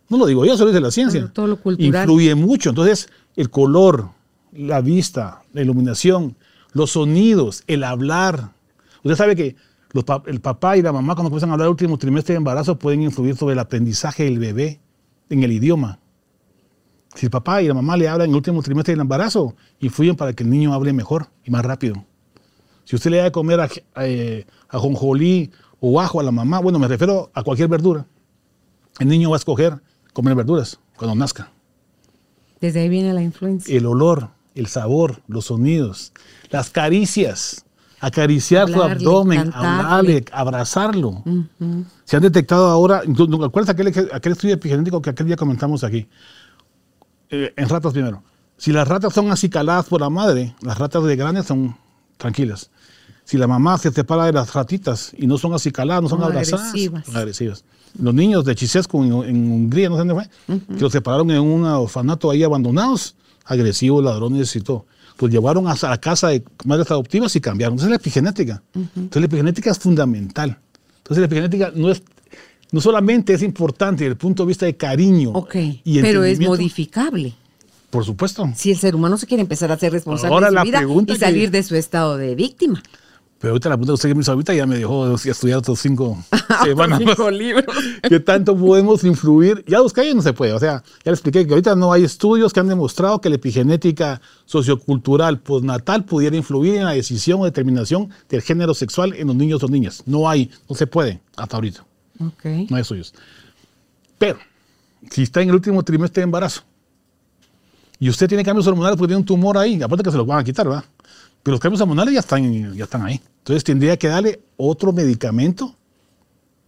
no 0.10 0.18
lo 0.18 0.26
digo 0.26 0.46
yo 0.46 0.56
solo 0.58 0.70
es 0.70 0.74
de 0.74 0.82
la 0.82 0.92
ciencia 0.92 1.30
todo 1.34 1.48
lo 1.48 1.58
cultural. 1.58 2.04
influye 2.04 2.34
mucho. 2.36 2.70
Entonces 2.70 3.10
el 3.36 3.50
color 3.50 4.10
la 4.54 4.82
vista 4.82 5.44
la 5.54 5.62
iluminación 5.62 6.36
los 6.74 6.92
sonidos 6.92 7.64
el 7.68 7.84
hablar. 7.84 8.52
Usted 9.04 9.16
sabe 9.16 9.36
que 9.36 9.56
el 10.26 10.42
papá 10.42 10.78
y 10.78 10.82
la 10.82 10.92
mamá 10.92 11.16
cuando 11.16 11.30
comienzan 11.30 11.50
a 11.52 11.54
hablar 11.54 11.68
el 11.68 11.72
último 11.72 11.98
trimestre 11.98 12.34
de 12.34 12.38
embarazo 12.38 12.78
pueden 12.78 13.04
influir 13.04 13.36
sobre 13.36 13.54
el 13.54 13.60
aprendizaje 13.60 14.24
del 14.24 14.40
bebé 14.40 14.80
en 15.30 15.44
el 15.44 15.52
idioma 15.52 16.00
si 17.18 17.26
el 17.26 17.30
papá 17.30 17.62
y 17.62 17.68
la 17.68 17.74
mamá 17.74 17.98
le 17.98 18.08
hablan 18.08 18.26
en 18.26 18.32
el 18.32 18.36
último 18.38 18.62
trimestre 18.62 18.94
del 18.94 19.02
embarazo, 19.02 19.56
influyen 19.80 20.16
para 20.16 20.34
que 20.34 20.44
el 20.44 20.50
niño 20.50 20.74
hable 20.74 20.94
mejor 20.94 21.28
y 21.44 21.52
más 21.52 21.66
rápido. 21.66 22.06
Si 22.86 22.96
usted 22.96 23.12
le 23.12 23.18
da 23.18 23.24
de 23.26 23.32
comer 23.32 23.60
a, 23.60 23.70
eh, 24.04 24.46
jonjolí 24.72 25.52
o 25.80 26.00
ajo 26.00 26.20
a 26.20 26.24
la 26.24 26.32
mamá, 26.32 26.60
bueno, 26.60 26.80
me 26.80 26.88
refiero 26.88 27.32
a 27.34 27.44
cualquier 27.44 27.68
verdura, 27.68 28.06
el 29.00 29.08
niño 29.08 29.30
va 29.30 29.36
a 29.36 29.40
escoger 29.40 29.82
comer 30.14 30.36
verduras 30.36 30.80
cuando 30.96 31.16
nazca. 31.16 31.52
Desde 32.62 32.82
ahí 32.82 32.90
viene 32.90 33.14
la 33.14 33.22
influencia. 33.22 33.76
El 33.76 33.86
olor 33.86 34.30
el 34.58 34.68
sabor, 34.68 35.22
los 35.28 35.46
sonidos, 35.46 36.12
las 36.50 36.70
caricias, 36.70 37.66
acariciar 38.00 38.70
su 38.70 38.82
abdomen, 38.82 39.52
hablarle, 39.54 40.26
abrazarlo. 40.32 41.24
Se 42.06 42.18
han 42.18 42.24
detectado 42.24 42.68
ahora, 42.68 43.04
¿acuerdas 43.44 43.70
aquel, 43.70 44.10
aquel 44.12 44.32
estudio 44.32 44.56
epigenético 44.56 45.02
que 45.02 45.12
aquel 45.12 45.28
día 45.28 45.36
comentamos 45.36 45.84
aquí? 45.84 46.08
Eh, 47.30 47.54
en 47.56 47.70
ratas 47.70 47.94
primero. 47.94 48.24
Si 48.58 48.72
las 48.72 48.88
ratas 48.88 49.14
son 49.14 49.32
acicaladas 49.32 49.86
por 49.86 50.02
la 50.02 50.10
madre, 50.10 50.56
las 50.62 50.78
ratas 50.78 51.04
de 51.04 51.16
grandes 51.16 51.46
son 51.46 51.76
tranquilas. 52.18 52.70
Si 53.24 53.38
la 53.38 53.46
mamá 53.46 53.78
se 53.78 53.92
separa 53.92 54.26
de 54.26 54.32
las 54.32 54.54
ratitas 54.54 55.12
y 55.18 55.28
no 55.28 55.38
son 55.38 55.54
acicaladas, 55.54 56.02
no 56.02 56.10
son 56.10 56.24
abrazadas, 56.24 56.70
agresivas. 56.70 57.16
agresivas. 57.16 57.66
Los 58.00 58.14
niños 58.14 58.46
de 58.46 58.56
Chisescu 58.56 59.04
en, 59.04 59.52
Hungría, 59.52 59.90
no 59.90 59.96
sé 59.96 60.06
dónde 60.06 60.14
fue, 60.14 60.58
que 60.76 60.82
los 60.82 60.92
separaron 60.92 61.30
en 61.32 61.42
un 61.42 61.66
orfanato 61.66 62.32
ahí 62.32 62.44
abandonados, 62.44 63.16
agresivos, 63.44 64.04
ladrones 64.04 64.56
y 64.56 64.62
todo. 64.62 64.86
Pues 65.18 65.32
llevaron 65.32 65.68
a 65.68 65.76
la 65.82 65.98
casa 65.98 66.30
de 66.30 66.44
madres 66.64 66.90
adoptivas 66.90 67.36
y 67.36 67.42
cambiaron. 67.42 67.74
Entonces 67.74 67.90
la 67.90 67.98
epigenética. 67.98 68.64
Entonces 68.74 69.22
la 69.22 69.26
epigenética 69.26 69.72
es 69.72 69.80
fundamental. 69.80 70.58
Entonces 71.00 71.20
la 71.20 71.26
epigenética 71.26 71.72
no 71.76 71.92
es 71.92 72.02
no 72.72 72.82
solamente 72.82 73.34
es 73.34 73.44
importante 73.44 74.04
desde 74.04 74.12
el 74.12 74.18
punto 74.18 74.44
de 74.44 74.48
vista 74.48 74.66
de 74.66 74.76
cariño. 74.76 75.34
y 75.84 76.02
pero 76.02 76.24
es 76.24 76.40
modificable. 76.40 77.34
Por 77.90 78.04
supuesto. 78.04 78.50
Si 78.56 78.72
el 78.72 78.78
ser 78.78 78.96
humano 78.96 79.18
se 79.18 79.26
quiere 79.28 79.42
empezar 79.42 79.72
a 79.72 79.78
ser 79.78 79.94
responsable 79.94 80.50
de 80.50 80.58
su 80.58 80.64
vida 80.64 80.84
y 81.08 81.16
salir 81.16 81.52
de 81.52 81.64
su 81.64 81.76
estado 81.76 82.18
de 82.18 82.36
víctima. 82.36 82.84
Pero 83.40 83.52
ahorita 83.52 83.70
la 83.70 83.78
pregunta 83.78 83.92
que 83.92 83.94
usted 83.94 84.16
me 84.16 84.22
hizo 84.22 84.32
ahorita 84.32 84.54
ya 84.56 84.66
me 84.66 84.78
dejó 84.80 85.14
estudiar 85.14 85.60
otros 85.60 85.80
cinco 85.80 86.18
semanas. 86.64 87.00
cinco 87.00 87.30
libros. 87.30 87.66
¿Qué 88.10 88.20
tanto 88.20 88.58
podemos 88.58 89.04
influir? 89.04 89.64
Ya 89.68 89.78
los 89.78 89.94
calles 89.94 90.16
no 90.16 90.24
se 90.24 90.34
puede. 90.34 90.54
O 90.54 90.60
sea, 90.60 90.84
ya 91.06 91.12
le 91.12 91.14
expliqué 91.14 91.46
que 91.46 91.54
ahorita 91.54 91.76
no 91.76 91.94
hay 91.94 92.04
estudios 92.04 92.52
que 92.52 92.60
han 92.60 92.68
demostrado 92.68 93.22
que 93.22 93.30
la 93.30 93.36
epigenética 93.36 94.22
sociocultural 94.46 95.40
postnatal 95.40 96.04
pudiera 96.04 96.36
influir 96.36 96.76
en 96.78 96.86
la 96.86 96.92
decisión 96.92 97.40
o 97.42 97.46
determinación 97.46 98.10
del 98.28 98.42
género 98.42 98.74
sexual 98.74 99.14
en 99.14 99.28
los 99.28 99.36
niños 99.36 99.64
o 99.64 99.68
niñas. 99.68 100.02
No 100.08 100.28
hay, 100.28 100.50
no 100.68 100.76
se 100.76 100.88
puede 100.88 101.22
hasta 101.36 101.58
ahorita. 101.58 101.86
Okay. 102.20 102.68
No 102.70 102.76
hay 102.76 102.82
estudios. 102.82 103.14
Pero, 104.18 104.38
si 105.12 105.24
está 105.24 105.42
en 105.42 105.50
el 105.50 105.56
último 105.56 105.84
trimestre 105.84 106.22
de 106.22 106.26
embarazo 106.26 106.64
y 108.00 108.10
usted 108.10 108.28
tiene 108.28 108.44
cambios 108.44 108.68
hormonales 108.68 108.98
porque 108.98 109.10
tiene 109.10 109.20
un 109.20 109.26
tumor 109.26 109.58
ahí, 109.58 109.82
aparte 109.82 110.04
que 110.04 110.12
se 110.12 110.18
lo 110.18 110.26
van 110.26 110.40
a 110.40 110.44
quitar, 110.44 110.68
¿verdad? 110.68 110.86
Pero 111.44 111.54
los 111.54 111.62
cambios 111.62 111.82
hormonales 111.82 112.14
ya 112.14 112.20
están, 112.20 112.76
ya 112.76 112.84
están 112.84 113.06
ahí. 113.06 113.22
Entonces 113.40 113.64
tendría 113.64 113.98
que 113.98 114.08
darle 114.08 114.42
otro 114.58 114.92
medicamento 114.92 115.76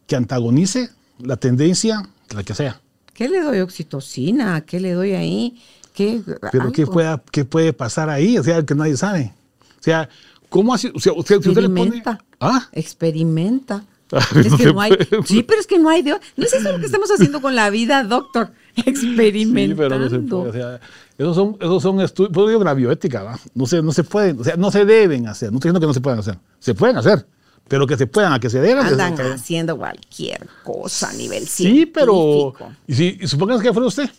que 0.08 0.16
antagonice 0.16 0.90
la 1.20 1.38
tendencia, 1.38 2.02
la 2.34 2.44
que 2.44 2.54
sea. 2.54 2.82
¿Qué 3.14 3.28
le 3.28 3.42
doy 3.42 3.60
oxitocina? 3.60 4.62
¿Qué 4.62 4.80
le 4.80 4.94
doy 4.94 5.12
ahí? 5.12 5.62
¿Qué, 5.94 6.22
Pero 6.52 6.72
¿qué 6.72 6.88
puede, 6.88 7.20
¿qué 7.32 7.44
puede 7.44 7.74
pasar 7.74 8.10
ahí? 8.10 8.38
O 8.38 8.44
sea, 8.44 8.64
que 8.64 8.74
nadie 8.76 8.96
sabe. 8.96 9.34
O 9.80 9.84
sea, 9.84 10.08
¿cómo 10.50 10.74
así? 10.74 10.90
O 10.96 11.00
sea, 11.00 11.12
usted, 11.14 11.38
usted 11.38 11.62
le 11.62 11.70
pone... 11.70 12.02
¿Ah? 12.40 12.70
Experimenta. 12.72 13.84
Es 14.36 14.54
que 14.56 14.74
no 14.74 14.82
hay, 14.82 14.92
sí, 15.26 15.44
pero 15.44 15.60
es 15.60 15.68
que 15.68 15.78
no 15.78 15.90
hay 15.90 16.02
de 16.02 16.12
No 16.12 16.46
es 16.46 16.54
eso 16.54 16.72
lo 16.72 16.80
que 16.80 16.86
estamos 16.86 17.10
haciendo 17.12 17.42
con 17.42 17.56
la 17.56 17.70
vida, 17.70 18.04
doctor. 18.04 18.52
Experimentando. 18.76 19.84
Sí, 19.90 19.90
pero 19.90 20.00
no 20.00 20.10
se 20.10 20.20
puede. 20.20 20.50
O 20.50 20.54
sea, 20.54 20.80
esos 21.18 21.36
son, 21.36 21.58
esos 21.60 21.84
son 21.84 22.02
estudios, 22.02 22.32
pues 22.34 22.48
digo, 22.48 22.64
la 22.64 22.74
bioética, 22.74 23.24
¿va? 23.24 23.40
No 23.54 23.66
se, 23.66 23.82
no 23.82 23.92
se 23.92 24.04
pueden, 24.04 24.40
o 24.40 24.44
sea, 24.44 24.56
no 24.56 24.72
se 24.72 24.86
deben 24.86 25.28
hacer. 25.28 25.52
No 25.52 25.58
estoy 25.58 25.70
diciendo 25.70 25.80
que 25.80 25.88
no 25.88 25.94
se 25.94 26.02
puedan 26.02 26.20
hacer. 26.20 26.40
Se 26.60 26.74
pueden 26.74 26.98
hacer, 26.98 27.28
pero 27.68 27.86
que 27.86 27.98
se 27.98 28.08
puedan, 28.08 28.34
a 28.34 28.40
que 28.40 28.50
se 28.50 28.60
deban. 28.60 28.86
Andan 28.86 29.20
haciendo 29.20 29.78
cualquier 29.78 30.48
cosa 30.64 31.10
a 31.10 31.14
nivel 31.14 31.48
Sí, 31.48 31.86
pero. 31.86 32.54
Y 32.88 32.94
si 32.94 33.18
y 33.22 33.28
supongamos 33.28 33.62
que 33.62 33.74
fuera 33.74 33.88
usted. 33.88 34.10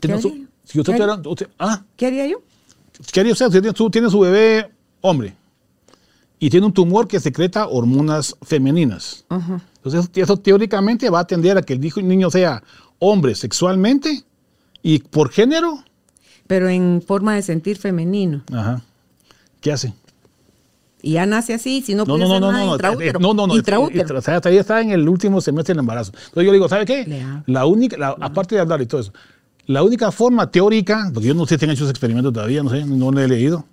¿Qué 0.00 0.12
haría? 0.12 0.20
si 0.64 0.80
usted, 0.80 0.96
¿Qué, 0.96 1.28
usted, 1.28 1.48
ah, 1.58 1.82
¿Qué 1.96 2.06
haría 2.06 2.26
yo? 2.26 2.42
¿Qué 3.12 3.20
haría 3.20 3.32
usted? 3.32 3.46
Usted 3.46 3.90
tiene 3.90 4.10
su 4.10 4.20
bebé 4.20 4.70
hombre 5.00 5.34
y 6.38 6.50
tiene 6.50 6.66
un 6.66 6.72
tumor 6.72 7.08
que 7.08 7.20
secreta 7.20 7.68
hormonas 7.68 8.36
femeninas. 8.42 9.24
Entonces, 9.76 10.10
eso 10.14 10.36
teóricamente 10.36 11.08
va 11.10 11.20
a 11.20 11.26
tender 11.26 11.58
a 11.58 11.62
que 11.62 11.74
el 11.74 12.08
niño 12.08 12.30
sea 12.30 12.62
hombre 12.98 13.34
sexualmente 13.34 14.24
y 14.82 14.98
por 14.98 15.30
género. 15.30 15.84
Pero 16.46 16.68
en 16.68 17.02
forma 17.06 17.34
de 17.34 17.42
sentir 17.42 17.78
femenino. 17.78 18.42
Ajá. 18.52 18.82
¿Qué 19.60 19.72
hace? 19.72 19.94
Y 21.00 21.12
ya 21.12 21.26
nace 21.26 21.52
así, 21.52 21.82
si 21.82 21.94
no, 21.94 22.06
no, 22.06 22.16
no, 22.16 22.26
no, 22.26 22.40
no, 22.40 22.52
no, 22.52 22.72
intraútero. 22.72 23.20
No, 23.20 23.34
no, 23.34 23.46
no, 23.46 23.56
intraútero. 23.56 24.22
Todavía 24.22 24.60
está 24.60 24.80
en 24.80 24.90
el 24.90 25.06
último 25.06 25.40
semestre 25.40 25.74
del 25.74 25.80
embarazo. 25.80 26.12
Entonces 26.14 26.46
yo 26.46 26.52
digo, 26.52 26.68
¿sabe 26.68 26.86
qué? 26.86 27.06
La 27.46 27.66
única, 27.66 28.16
aparte 28.20 28.54
de 28.54 28.62
hablar 28.62 28.80
y 28.80 28.86
todo 28.86 29.02
eso, 29.02 29.12
la 29.66 29.82
única 29.82 30.10
forma 30.10 30.50
teórica, 30.50 31.10
porque 31.12 31.28
yo 31.28 31.34
no 31.34 31.46
sé 31.46 31.58
si 31.58 31.64
han 31.64 31.70
hecho 31.70 31.84
ese 31.84 31.90
experimento 31.90 32.32
todavía, 32.32 32.62
no 32.62 32.70
sé, 32.70 32.84
no 32.84 33.10
lo 33.10 33.20
he 33.20 33.28
leído, 33.28 33.64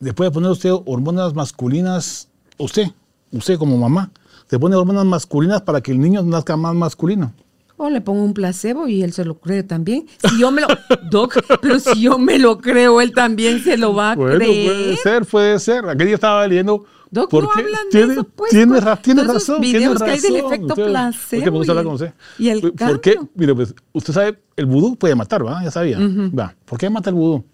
después 0.00 0.30
de 0.30 0.34
poner 0.34 0.50
usted 0.50 0.70
hormonas 0.84 1.34
masculinas, 1.34 2.28
usted, 2.58 2.88
usted 3.32 3.58
como 3.58 3.76
mamá, 3.76 4.10
se 4.48 4.58
pone 4.58 4.76
hormonas 4.76 5.04
masculinas 5.04 5.62
para 5.62 5.80
que 5.80 5.92
el 5.92 6.00
niño 6.00 6.22
nazca 6.22 6.56
más 6.56 6.74
masculino. 6.74 7.32
O 7.78 7.90
le 7.90 8.00
pongo 8.00 8.22
un 8.22 8.32
placebo 8.32 8.88
y 8.88 9.02
él 9.02 9.12
se 9.12 9.24
lo 9.24 9.38
cree 9.38 9.62
también. 9.62 10.06
Si 10.18 10.38
yo 10.40 10.50
me 10.50 10.62
lo, 10.62 10.68
Doc, 11.10 11.36
pero 11.60 11.78
si 11.78 12.00
yo 12.00 12.18
me 12.18 12.38
lo 12.38 12.58
creo, 12.58 13.02
él 13.02 13.12
también 13.12 13.62
se 13.62 13.76
lo 13.76 13.94
va 13.94 14.12
a 14.12 14.16
bueno, 14.16 14.36
creer. 14.36 14.66
Puede 14.66 14.96
ser, 14.96 15.26
puede 15.26 15.58
ser. 15.58 15.86
Aquel 15.86 16.06
día 16.06 16.14
estaba 16.14 16.46
leyendo. 16.46 16.86
Doc, 17.10 17.32
no 17.34 17.50
hablan 17.52 17.80
tiene, 17.90 18.06
de 18.06 18.12
eso, 18.14 18.24
pues. 18.24 18.50
Tiene, 18.50 18.80
tiene 19.02 19.24
razón. 19.24 19.60
Tiene 19.60 19.94
que 19.94 20.04
hay 20.04 20.20
del 20.20 20.36
efecto 20.36 20.74
placebo. 20.74 21.58
usted. 21.60 22.14
Y 22.38 22.48
el 22.48 22.72
¿Por 22.72 23.00
qué? 23.00 23.18
Mire, 23.34 23.54
pues, 23.54 23.74
usted 23.92 24.14
sabe, 24.14 24.38
el 24.56 24.66
vudú 24.66 24.96
puede 24.96 25.14
matar, 25.14 25.44
¿verdad? 25.44 25.60
Ya 25.62 25.70
sabía. 25.70 25.98
Va. 25.98 26.54
¿Por 26.64 26.78
qué 26.78 26.88
mata 26.88 27.10
el 27.10 27.16
vudú? 27.16 27.44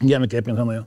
Ya 0.00 0.20
me 0.20 0.28
quedé 0.28 0.42
pensando 0.42 0.72
yo. 0.72 0.86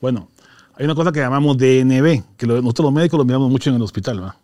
Bueno, 0.00 0.28
hay 0.74 0.84
una 0.84 0.94
cosa 0.94 1.12
que 1.12 1.20
llamamos 1.20 1.58
DNB, 1.58 2.36
que 2.36 2.46
nosotros 2.46 2.84
los 2.84 2.92
médicos 2.92 3.18
lo 3.18 3.24
miramos 3.24 3.50
mucho 3.50 3.70
en 3.70 3.76
el 3.76 3.82
hospital, 3.82 4.20
¿verdad? 4.20 4.34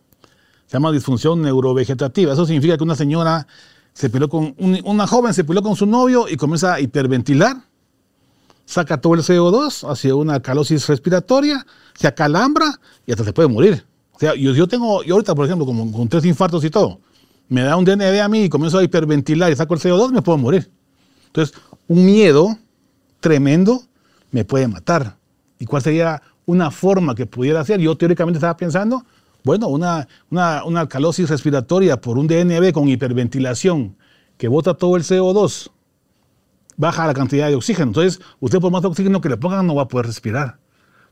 Se 0.67 0.73
llama 0.73 0.91
disfunción 0.91 1.43
neurovegetativa. 1.43 2.33
Eso 2.33 2.47
significa 2.47 2.77
que 2.77 2.83
una 2.83 2.97
señora 2.97 3.47
se 3.93 4.11
peleó 4.11 4.29
con, 4.29 4.55
una 4.59 5.07
joven 5.07 5.33
se 5.33 5.45
peleó 5.45 5.63
con 5.63 5.77
su 5.77 5.87
novio 5.87 6.27
y 6.29 6.37
comienza 6.37 6.75
a 6.75 6.81
hiperventilar, 6.81 7.57
saca 8.67 9.01
todo 9.01 9.15
el 9.15 9.21
CO2 9.21 9.89
hacia 9.89 10.15
una 10.17 10.41
calosis 10.41 10.89
respiratoria, 10.89 11.65
se 11.95 12.09
acalambra 12.09 12.81
y 13.07 13.13
hasta 13.13 13.23
se 13.25 13.33
puede 13.33 13.49
morir. 13.49 13.85
O 14.13 14.19
sea, 14.19 14.35
yo, 14.35 14.67
tengo, 14.67 15.03
yo 15.05 15.15
ahorita, 15.15 15.35
por 15.35 15.47
ejemplo, 15.47 15.67
con 15.67 16.09
tres 16.09 16.25
infartos 16.25 16.65
y 16.65 16.71
todo, 16.71 17.01
me 17.49 17.63
da 17.63 17.77
un 17.77 17.85
DNB 17.85 18.21
a 18.21 18.29
mí 18.29 18.45
y 18.45 18.49
comienzo 18.49 18.79
a 18.79 18.85
hiperventilar 18.85 19.53
y 19.53 19.57
saco 19.57 19.75
el 19.75 19.81
CO2, 19.81 20.11
me 20.11 20.23
puedo 20.23 20.39
morir. 20.39 20.71
Entonces, 21.27 21.57
un 21.87 22.05
miedo 22.05 22.59
tremendo 23.21 23.83
me 24.31 24.45
puede 24.45 24.67
matar. 24.67 25.17
¿Y 25.65 25.67
cuál 25.67 25.81
sería 25.81 26.21
una 26.45 26.71
forma 26.71 27.15
que 27.15 27.25
pudiera 27.25 27.61
hacer? 27.61 27.81
Yo 27.81 27.97
teóricamente 27.97 28.37
estaba 28.37 28.55
pensando, 28.55 29.03
bueno, 29.45 29.69
una, 29.69 30.07
una, 30.31 30.63
una 30.65 30.81
alcalosis 30.81 31.31
respiratoria 31.31 31.99
por 31.99 32.19
un 32.19 32.27
DNB 32.27 32.71
con 32.71 32.87
hiperventilación 32.87 33.97
que 34.37 34.47
bota 34.47 34.75
todo 34.75 34.97
el 34.97 35.05
CO2, 35.05 35.71
baja 36.77 37.07
la 37.07 37.15
cantidad 37.15 37.49
de 37.49 37.55
oxígeno. 37.55 37.87
Entonces, 37.87 38.21
usted 38.41 38.61
por 38.61 38.71
más 38.71 38.85
oxígeno 38.85 39.23
que 39.23 39.31
le 39.31 39.39
pongan 39.39 39.67
no 39.67 39.75
va 39.75 39.85
a 39.85 39.89
poder 39.89 40.05
respirar. 40.05 40.59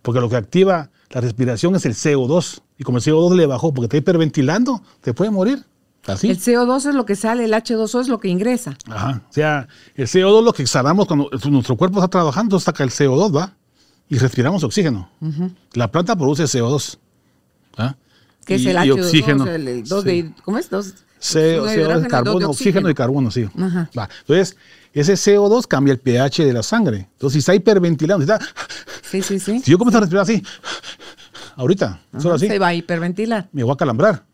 Porque 0.02 0.20
lo 0.20 0.28
que 0.28 0.36
activa 0.36 0.90
la 1.08 1.22
respiración 1.22 1.74
es 1.74 1.86
el 1.86 1.94
CO2. 1.94 2.60
Y 2.76 2.84
como 2.84 2.98
el 2.98 3.04
CO2 3.04 3.34
le 3.34 3.46
bajó 3.46 3.72
porque 3.72 3.86
está 3.86 3.96
hiperventilando, 3.96 4.82
te 5.00 5.14
puede 5.14 5.30
morir. 5.30 5.64
Así. 6.06 6.28
El 6.28 6.38
CO2 6.38 6.90
es 6.90 6.94
lo 6.94 7.06
que 7.06 7.16
sale, 7.16 7.46
el 7.46 7.54
H2O 7.54 8.02
es 8.02 8.08
lo 8.08 8.20
que 8.20 8.28
ingresa. 8.28 8.76
Ajá. 8.90 9.22
O 9.30 9.32
sea, 9.32 9.68
el 9.94 10.08
CO2 10.08 10.40
es 10.40 10.44
lo 10.44 10.52
que 10.52 10.62
exhalamos 10.62 11.06
cuando 11.06 11.30
nuestro 11.48 11.78
cuerpo 11.78 12.00
está 12.00 12.08
trabajando, 12.08 12.60
saca 12.60 12.84
el 12.84 12.90
CO2, 12.90 13.34
¿va? 13.34 13.56
Y 14.12 14.18
respiramos 14.18 14.62
oxígeno. 14.62 15.08
La 15.72 15.90
planta 15.90 16.14
produce 16.14 16.44
CO2. 16.44 16.98
¿ah? 17.78 17.96
Que 18.44 18.56
es 18.56 18.66
el 18.66 18.76
H2O, 18.76 19.00
oxígeno. 19.00 19.46
El, 19.46 19.84
dos 19.84 20.04
de, 20.04 20.32
¿Cómo 20.44 20.58
es? 20.58 20.68
Dos, 20.68 20.92
CO2, 21.18 22.08
carbono, 22.08 22.50
oxígeno 22.50 22.90
y 22.90 22.94
carbono, 22.94 23.30
sí. 23.30 23.48
Va. 23.98 24.10
Entonces, 24.20 24.58
ese 24.92 25.14
CO2 25.14 25.66
cambia 25.66 25.92
el 25.92 25.98
pH 25.98 26.44
de 26.44 26.52
la 26.52 26.62
sangre. 26.62 27.08
Entonces, 27.12 27.32
si 27.32 27.38
está 27.38 27.54
hiperventilando, 27.54 28.22
si, 28.22 28.30
está, 28.30 28.46
sí, 29.00 29.22
sí, 29.22 29.38
sí. 29.38 29.60
si 29.60 29.70
yo 29.70 29.78
comienzo 29.78 29.96
a 29.96 30.00
respirar 30.02 30.24
así, 30.24 30.42
ahorita, 31.56 32.02
solo 32.18 32.34
así, 32.34 32.48
se 32.48 32.58
va 32.58 32.66
a 32.66 32.74
hiperventilar. 32.74 33.48
Me 33.50 33.62
voy 33.62 33.72
a 33.72 33.76
calambrar. 33.76 34.26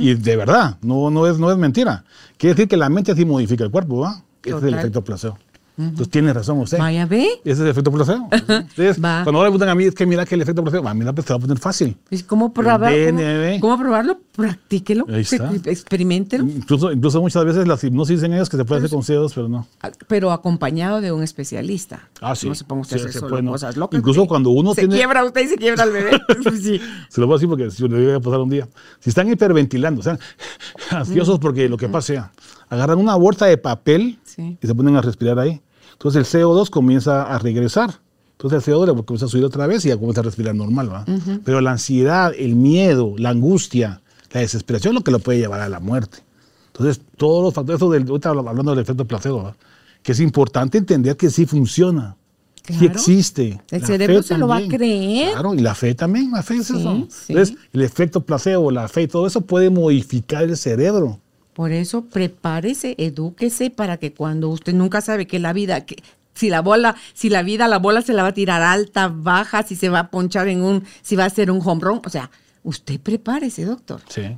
Y 0.00 0.14
de 0.14 0.36
verdad, 0.36 0.78
no, 0.80 1.10
no, 1.10 1.26
es, 1.26 1.38
no 1.38 1.52
es 1.52 1.58
mentira. 1.58 2.04
Quiere 2.38 2.54
decir 2.54 2.68
que 2.68 2.78
la 2.78 2.88
mente 2.88 3.14
sí 3.14 3.26
modifica 3.26 3.64
el 3.64 3.70
cuerpo, 3.70 3.98
¿va? 3.98 4.22
Ese 4.42 4.56
es 4.56 4.62
el 4.62 4.74
efecto 4.74 5.04
placebo. 5.04 5.36
Entonces 5.78 6.08
tiene 6.08 6.32
razón 6.32 6.58
usted. 6.58 6.78
Vaya, 6.78 7.04
ve. 7.04 7.28
Ese 7.44 7.52
es 7.52 7.60
el 7.60 7.68
efecto 7.68 7.92
placebo. 7.92 8.28
Entonces, 8.32 8.98
cuando 8.98 9.38
ahora 9.38 9.50
me 9.50 9.58
preguntan 9.58 9.68
a 9.68 9.74
mí, 9.74 9.84
es 9.84 9.94
que 9.94 10.06
mira 10.06 10.24
que 10.24 10.34
el 10.34 10.42
efecto 10.42 10.62
placebo, 10.62 10.88
a 10.88 10.94
mí 10.94 11.04
la 11.04 11.12
pues, 11.12 11.26
se 11.26 11.34
va 11.34 11.36
a 11.36 11.40
poner 11.40 11.58
fácil. 11.58 11.96
¿Cómo, 12.26 12.52
probar, 12.52 12.92
cómo, 12.92 13.60
¿Cómo, 13.60 13.78
probarlo? 13.78 14.18
Practíquelo. 14.34 15.06
Experimentelo. 15.08 16.44
Incluso, 16.44 16.92
incluso 16.92 17.20
muchas 17.20 17.44
veces 17.44 17.68
las 17.68 17.84
hipnosis 17.84 18.16
dicen 18.20 18.32
ellos 18.32 18.48
que 18.48 18.56
se 18.56 18.64
puede 18.64 18.80
hacer 18.80 18.90
con 18.90 19.04
dedos, 19.04 19.34
pero 19.34 19.48
no. 19.48 19.66
Ah, 19.82 19.90
pero 20.08 20.32
acompañado 20.32 21.00
de 21.00 21.12
un 21.12 21.22
especialista. 21.22 22.08
Ah, 22.22 22.34
sí. 22.34 22.48
No 22.48 22.54
se 22.54 22.64
ponga 22.64 22.82
usted 22.82 22.96
a 22.96 23.08
hacer 23.08 23.20
solo 23.20 23.52
cosas 23.52 23.76
locas. 23.76 23.98
Incluso 23.98 24.26
cuando 24.26 24.50
uno 24.50 24.74
se 24.74 24.82
tiene... 24.82 24.94
Se 24.94 24.98
quiebra 25.00 25.24
usted 25.24 25.42
y 25.42 25.48
se 25.48 25.56
quiebra 25.56 25.84
el 25.84 25.92
bebé. 25.92 26.20
sí. 26.62 26.80
Se 27.10 27.20
lo 27.20 27.26
voy 27.26 27.34
a 27.34 27.36
decir 27.36 27.48
porque 27.48 27.70
si 27.70 27.86
le 27.86 28.04
voy 28.04 28.14
a 28.14 28.20
pasar 28.20 28.40
un 28.40 28.48
día. 28.48 28.66
Si 29.00 29.10
están 29.10 29.30
hiperventilando, 29.30 30.00
o 30.00 30.04
sea, 30.04 30.18
ansiosos 30.90 31.38
porque 31.38 31.68
lo 31.68 31.76
que 31.76 31.88
pasa 31.88 32.06
sea, 32.06 32.32
agarran 32.68 32.98
una 32.98 33.14
bolsa 33.14 33.46
de 33.46 33.58
papel 33.58 34.18
y 34.38 34.66
se 34.66 34.74
ponen 34.74 34.96
a 34.96 35.02
respirar 35.02 35.38
ahí 35.38 35.60
Entonces 35.96 36.34
el 36.34 36.40
CO2 36.40 36.70
comienza 36.70 37.22
a 37.22 37.38
regresar. 37.38 38.00
Entonces 38.32 38.68
el 38.68 38.74
CO2 38.74 39.04
comienza 39.04 39.26
a 39.26 39.28
subir 39.28 39.44
otra 39.44 39.66
vez 39.66 39.84
y 39.84 39.88
ya 39.88 39.96
comienza 39.96 40.20
a 40.20 40.24
respirar 40.24 40.54
normal, 40.54 40.92
¿va? 40.92 41.04
Pero 41.44 41.60
la 41.62 41.72
ansiedad, 41.72 42.32
el 42.36 42.54
miedo, 42.54 43.14
la 43.16 43.30
angustia, 43.30 44.02
la 44.32 44.40
desesperación 44.40 44.92
es 44.92 45.00
lo 45.00 45.04
que 45.04 45.10
lo 45.10 45.20
puede 45.20 45.38
llevar 45.38 45.60
a 45.60 45.68
la 45.68 45.80
muerte. 45.80 46.18
Entonces, 46.66 47.00
todos 47.16 47.42
los 47.42 47.54
factores, 47.54 47.78
eso 47.78 47.90
del, 47.90 48.06
ahorita 48.06 48.28
hablando 48.28 48.72
del 48.72 48.80
efecto 48.80 49.06
placebo, 49.06 49.42
¿va? 49.42 49.56
que 50.02 50.12
es 50.12 50.20
importante 50.20 50.76
entender 50.76 51.16
que 51.16 51.30
sí 51.30 51.46
funciona, 51.46 52.16
sí 52.62 52.84
existe. 52.84 53.60
El 53.70 53.84
cerebro 53.84 54.22
se 54.22 54.36
lo 54.36 54.46
va 54.46 54.58
a 54.58 54.68
creer. 54.68 55.32
Claro, 55.32 55.54
y 55.54 55.60
la 55.60 55.74
fe 55.74 55.94
también, 55.94 56.30
la 56.32 56.42
fe 56.42 56.56
es 56.56 56.70
eso. 56.70 57.08
Entonces, 57.28 57.56
el 57.72 57.80
efecto 57.80 58.20
placebo, 58.20 58.70
la 58.70 58.88
fe, 58.88 59.08
todo 59.08 59.26
eso 59.26 59.40
puede 59.40 59.70
modificar 59.70 60.44
el 60.44 60.56
cerebro. 60.58 61.18
Por 61.56 61.72
eso 61.72 62.04
prepárese, 62.04 62.94
edúquese 62.98 63.70
para 63.70 63.96
que 63.96 64.12
cuando 64.12 64.50
usted 64.50 64.74
nunca 64.74 65.00
sabe 65.00 65.26
que 65.26 65.38
la 65.38 65.54
vida, 65.54 65.86
que 65.86 65.96
si 66.34 66.50
la 66.50 66.60
bola, 66.60 66.96
si 67.14 67.30
la 67.30 67.42
vida, 67.42 67.66
la 67.66 67.78
bola 67.78 68.02
se 68.02 68.12
la 68.12 68.24
va 68.24 68.28
a 68.28 68.34
tirar 68.34 68.60
alta, 68.60 69.08
baja, 69.08 69.62
si 69.62 69.74
se 69.74 69.88
va 69.88 70.00
a 70.00 70.10
ponchar 70.10 70.48
en 70.48 70.60
un, 70.60 70.84
si 71.00 71.16
va 71.16 71.24
a 71.24 71.30
ser 71.30 71.50
un 71.50 71.62
home 71.64 71.80
run, 71.80 72.02
o 72.04 72.10
sea, 72.10 72.30
usted 72.62 73.00
prepárese, 73.00 73.64
doctor. 73.64 74.02
Sí. 74.06 74.36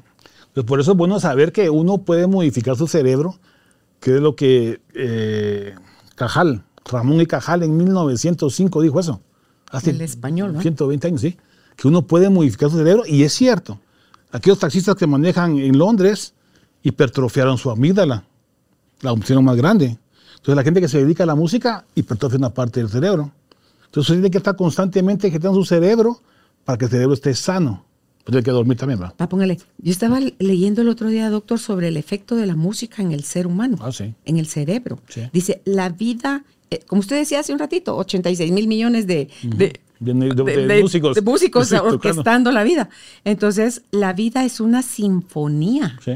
Pues 0.55 0.65
por 0.65 0.79
eso 0.79 0.93
es 0.93 0.97
bueno 0.97 1.19
saber 1.19 1.51
que 1.51 1.69
uno 1.71 1.99
puede 1.99 2.29
modificar 2.29 2.77
su 2.77 2.87
cerebro, 2.87 3.35
que 3.99 4.15
es 4.15 4.21
lo 4.21 4.37
que 4.37 4.81
eh, 4.95 5.75
Cajal, 6.15 6.63
Ramón 6.85 7.21
y 7.21 7.27
Cajal 7.27 7.65
en 7.65 7.77
1905 7.77 8.81
dijo 8.81 9.01
eso. 9.01 9.21
Hace 9.73 9.91
el 9.91 10.03
español, 10.03 10.53
¿no? 10.55 10.63
120 10.63 11.09
años, 11.09 11.21
sí. 11.21 11.37
Que 11.75 11.89
uno 11.89 12.07
puede 12.07 12.31
modificar 12.31 12.71
su 12.71 12.77
cerebro 12.77 13.03
y 13.09 13.25
es 13.25 13.33
cierto. 13.33 13.81
Aquellos 14.31 14.61
taxistas 14.61 14.95
que 14.95 15.09
manejan 15.09 15.59
en 15.59 15.77
Londres 15.77 16.35
hipertrofiaron 16.83 17.59
su 17.59 17.71
amígdala, 17.71 18.25
la 19.01 19.13
opción 19.13 19.45
más 19.45 19.57
grande. 19.57 19.99
Entonces 20.31 20.57
la 20.57 20.63
gente 20.63 20.81
que 20.81 20.89
se 20.89 20.99
dedica 20.99 21.25
a 21.25 21.27
la 21.27 21.35
música 21.35 21.85
hipertrofia 21.95 22.39
una 22.39 22.51
parte 22.51 22.81
del 22.81 22.89
cerebro. 22.89 23.33
Entonces 23.87 24.15
tiene 24.15 24.31
que 24.31 24.39
estar 24.39 24.57
constantemente 24.57 25.27
ejercitando 25.29 25.59
su 25.59 25.65
cerebro 25.65 26.21
para 26.65 26.79
que 26.79 26.85
el 26.85 26.91
cerebro 26.91 27.15
esté 27.15 27.35
sano. 27.35 27.85
Pues 28.19 28.35
tiene 28.35 28.43
que 28.43 28.51
dormir 28.51 28.77
también, 28.77 29.01
¿va? 29.01 29.15
Ah, 29.19 29.29
póngale. 29.29 29.59
Yo 29.79 29.91
estaba 29.91 30.21
leyendo 30.39 30.83
el 30.83 30.91
otro 30.91 31.09
día, 31.09 31.31
doctor, 31.31 31.59
sobre 31.59 31.89
el 31.89 31.97
efecto 31.97 32.37
de 32.37 32.47
la 32.47 32.57
música 32.57 33.01
en 33.01 33.13
el 33.13 33.25
ser 33.25 33.47
humano, 33.47 33.79
ah, 33.81 33.91
sí. 33.91 34.15
en 34.27 34.37
el 34.37 34.47
cerebro. 34.47 35.01
Dice, 35.33 35.63
la 35.65 35.89
vida, 35.89 36.45
eh, 36.71 36.81
como 36.87 37.01
usted 37.01 37.17
decía 37.17 37.41
hace 37.41 37.55
un 37.55 37.59
ratito, 37.59 37.97
86 37.97 38.53
mil 38.53 38.69
millones 38.69 39.07
de, 39.07 39.31
de, 39.43 39.81
músicos, 40.83 41.15
de 41.15 41.23
músicos 41.23 41.73
orquestando 41.83 42.53
la 42.53 42.65
vida. 42.65 42.91
Entonces, 43.25 43.81
la 43.91 44.13
vida 44.13 44.45
es 44.45 44.61
una 44.61 44.83
sinfonía. 44.83 45.99
Sí. 46.05 46.13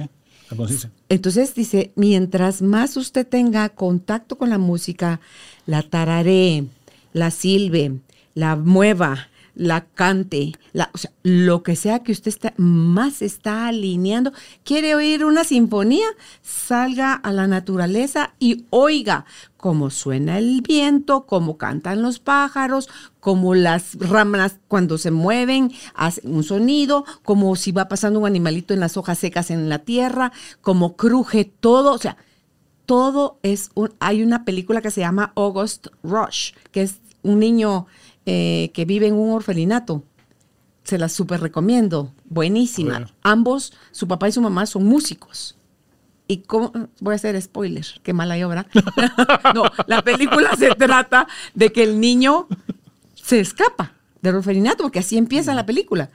Entonces 1.08 1.54
dice, 1.54 1.92
mientras 1.96 2.62
más 2.62 2.96
usted 2.96 3.26
tenga 3.26 3.68
contacto 3.70 4.38
con 4.38 4.50
la 4.50 4.58
música, 4.58 5.20
la 5.66 5.82
tararé, 5.82 6.64
la 7.12 7.30
silbe, 7.30 8.00
la 8.34 8.56
mueva, 8.56 9.28
la 9.54 9.84
cante, 9.84 10.52
o 10.92 10.98
sea, 10.98 11.12
lo 11.22 11.62
que 11.62 11.76
sea 11.76 12.02
que 12.02 12.12
usted 12.12 12.28
está, 12.28 12.54
más 12.56 13.22
está 13.22 13.66
alineando. 13.66 14.32
¿Quiere 14.64 14.94
oír 14.94 15.24
una 15.24 15.44
sinfonía? 15.44 16.06
Salga 16.40 17.14
a 17.14 17.32
la 17.32 17.46
naturaleza 17.46 18.34
y 18.38 18.64
oiga 18.70 19.26
cómo 19.56 19.90
suena 19.90 20.38
el 20.38 20.62
viento, 20.62 21.26
cómo 21.26 21.58
cantan 21.58 22.02
los 22.02 22.18
pájaros, 22.18 22.88
cómo 23.20 23.54
las 23.54 23.94
ramas 23.98 24.58
cuando 24.68 24.98
se 24.98 25.10
mueven 25.10 25.72
hacen 25.94 26.34
un 26.34 26.42
sonido, 26.42 27.04
como 27.22 27.54
si 27.54 27.72
va 27.72 27.88
pasando 27.88 28.20
un 28.20 28.26
animalito 28.26 28.74
en 28.74 28.80
las 28.80 28.96
hojas 28.96 29.18
secas 29.18 29.50
en 29.50 29.68
la 29.68 29.80
tierra, 29.80 30.32
cómo 30.62 30.96
cruje 30.96 31.44
todo, 31.44 31.92
o 31.92 31.98
sea, 31.98 32.16
todo 32.86 33.38
es 33.42 33.70
un, 33.74 33.94
hay 34.00 34.22
una 34.22 34.44
película 34.44 34.82
que 34.82 34.90
se 34.90 35.02
llama 35.02 35.32
August 35.36 35.86
Rush, 36.02 36.52
que 36.72 36.82
es 36.82 36.96
un 37.22 37.38
niño 37.38 37.86
eh, 38.26 38.70
que 38.74 38.84
vive 38.84 39.06
en 39.06 39.14
un 39.14 39.30
orfelinato. 39.30 40.04
Se 40.84 40.98
la 40.98 41.08
súper 41.08 41.40
recomiendo. 41.40 42.12
Buenísima. 42.24 43.10
Ambos, 43.22 43.72
su 43.92 44.08
papá 44.08 44.28
y 44.28 44.32
su 44.32 44.40
mamá, 44.40 44.66
son 44.66 44.84
músicos. 44.84 45.56
¿Y 46.26 46.38
cómo? 46.38 46.72
Voy 47.00 47.12
a 47.12 47.16
hacer 47.16 47.40
spoiler, 47.40 47.86
qué 48.02 48.12
mala 48.12 48.46
obra. 48.46 48.66
no, 49.54 49.64
la 49.86 50.02
película 50.02 50.56
se 50.56 50.74
trata 50.74 51.26
de 51.54 51.72
que 51.72 51.82
el 51.82 52.00
niño 52.00 52.48
se 53.14 53.40
escapa 53.40 53.94
del 54.22 54.36
orfelinato, 54.36 54.84
porque 54.84 55.00
así 55.00 55.16
empieza 55.18 55.54
la 55.54 55.66
película. 55.66 56.10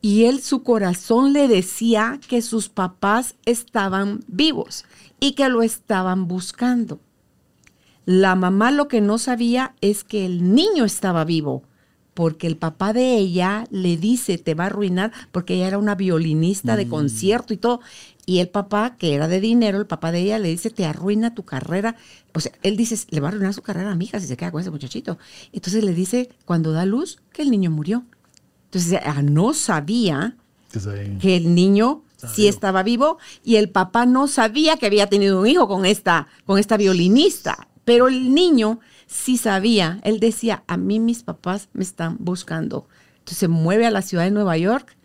Y 0.00 0.24
él, 0.24 0.42
su 0.42 0.64
corazón 0.64 1.32
le 1.32 1.46
decía 1.46 2.18
que 2.28 2.42
sus 2.42 2.68
papás 2.68 3.36
estaban 3.44 4.20
vivos 4.26 4.84
y 5.20 5.32
que 5.32 5.48
lo 5.48 5.62
estaban 5.62 6.26
buscando. 6.26 7.00
La 8.04 8.34
mamá 8.34 8.70
lo 8.70 8.88
que 8.88 9.00
no 9.00 9.18
sabía 9.18 9.74
es 9.80 10.04
que 10.04 10.26
el 10.26 10.54
niño 10.54 10.84
estaba 10.84 11.24
vivo, 11.24 11.62
porque 12.14 12.46
el 12.46 12.56
papá 12.56 12.92
de 12.92 13.16
ella 13.16 13.64
le 13.70 13.96
dice, 13.96 14.38
te 14.38 14.54
va 14.54 14.64
a 14.64 14.66
arruinar, 14.66 15.12
porque 15.30 15.54
ella 15.54 15.68
era 15.68 15.78
una 15.78 15.94
violinista 15.94 16.76
de 16.76 16.86
mm. 16.86 16.90
concierto 16.90 17.54
y 17.54 17.56
todo. 17.56 17.80
Y 18.26 18.38
el 18.38 18.48
papá, 18.48 18.96
que 18.96 19.14
era 19.14 19.28
de 19.28 19.40
dinero, 19.40 19.78
el 19.78 19.86
papá 19.86 20.12
de 20.12 20.20
ella 20.20 20.38
le 20.38 20.48
dice, 20.48 20.70
te 20.70 20.84
arruina 20.84 21.34
tu 21.34 21.44
carrera. 21.44 21.96
O 22.34 22.40
sea, 22.40 22.52
él 22.62 22.76
dice, 22.76 22.96
le 23.10 23.20
va 23.20 23.28
a 23.28 23.30
arruinar 23.30 23.54
su 23.54 23.62
carrera 23.62 23.90
a 23.90 23.94
mi 23.94 24.04
hija 24.04 24.20
si 24.20 24.26
se 24.26 24.36
queda 24.36 24.52
con 24.52 24.60
ese 24.60 24.70
muchachito. 24.70 25.18
Entonces 25.52 25.82
le 25.82 25.94
dice, 25.94 26.28
cuando 26.44 26.72
da 26.72 26.84
luz, 26.84 27.18
que 27.32 27.42
el 27.42 27.50
niño 27.50 27.70
murió. 27.70 28.04
Entonces, 28.66 29.00
no 29.24 29.52
sabía 29.54 30.36
que 31.20 31.36
el 31.36 31.54
niño 31.54 32.04
sí 32.34 32.46
estaba 32.46 32.82
vivo 32.82 33.18
y 33.44 33.56
el 33.56 33.68
papá 33.68 34.06
no 34.06 34.28
sabía 34.28 34.76
que 34.76 34.86
había 34.86 35.08
tenido 35.08 35.40
un 35.40 35.46
hijo 35.46 35.68
con 35.68 35.84
esta, 35.84 36.28
con 36.46 36.58
esta 36.58 36.76
violinista. 36.76 37.68
Pero 37.84 38.08
el 38.08 38.34
niño 38.34 38.80
sí 39.06 39.36
sabía, 39.36 40.00
él 40.04 40.20
decía, 40.20 40.62
a 40.66 40.76
mí 40.76 41.00
mis 41.00 41.22
papás 41.22 41.68
me 41.72 41.82
están 41.82 42.16
buscando. 42.20 42.86
Entonces 43.14 43.38
se 43.38 43.48
mueve 43.48 43.86
a 43.86 43.90
la 43.90 44.02
ciudad 44.02 44.24
de 44.24 44.30
Nueva 44.30 44.56
York. 44.56 44.96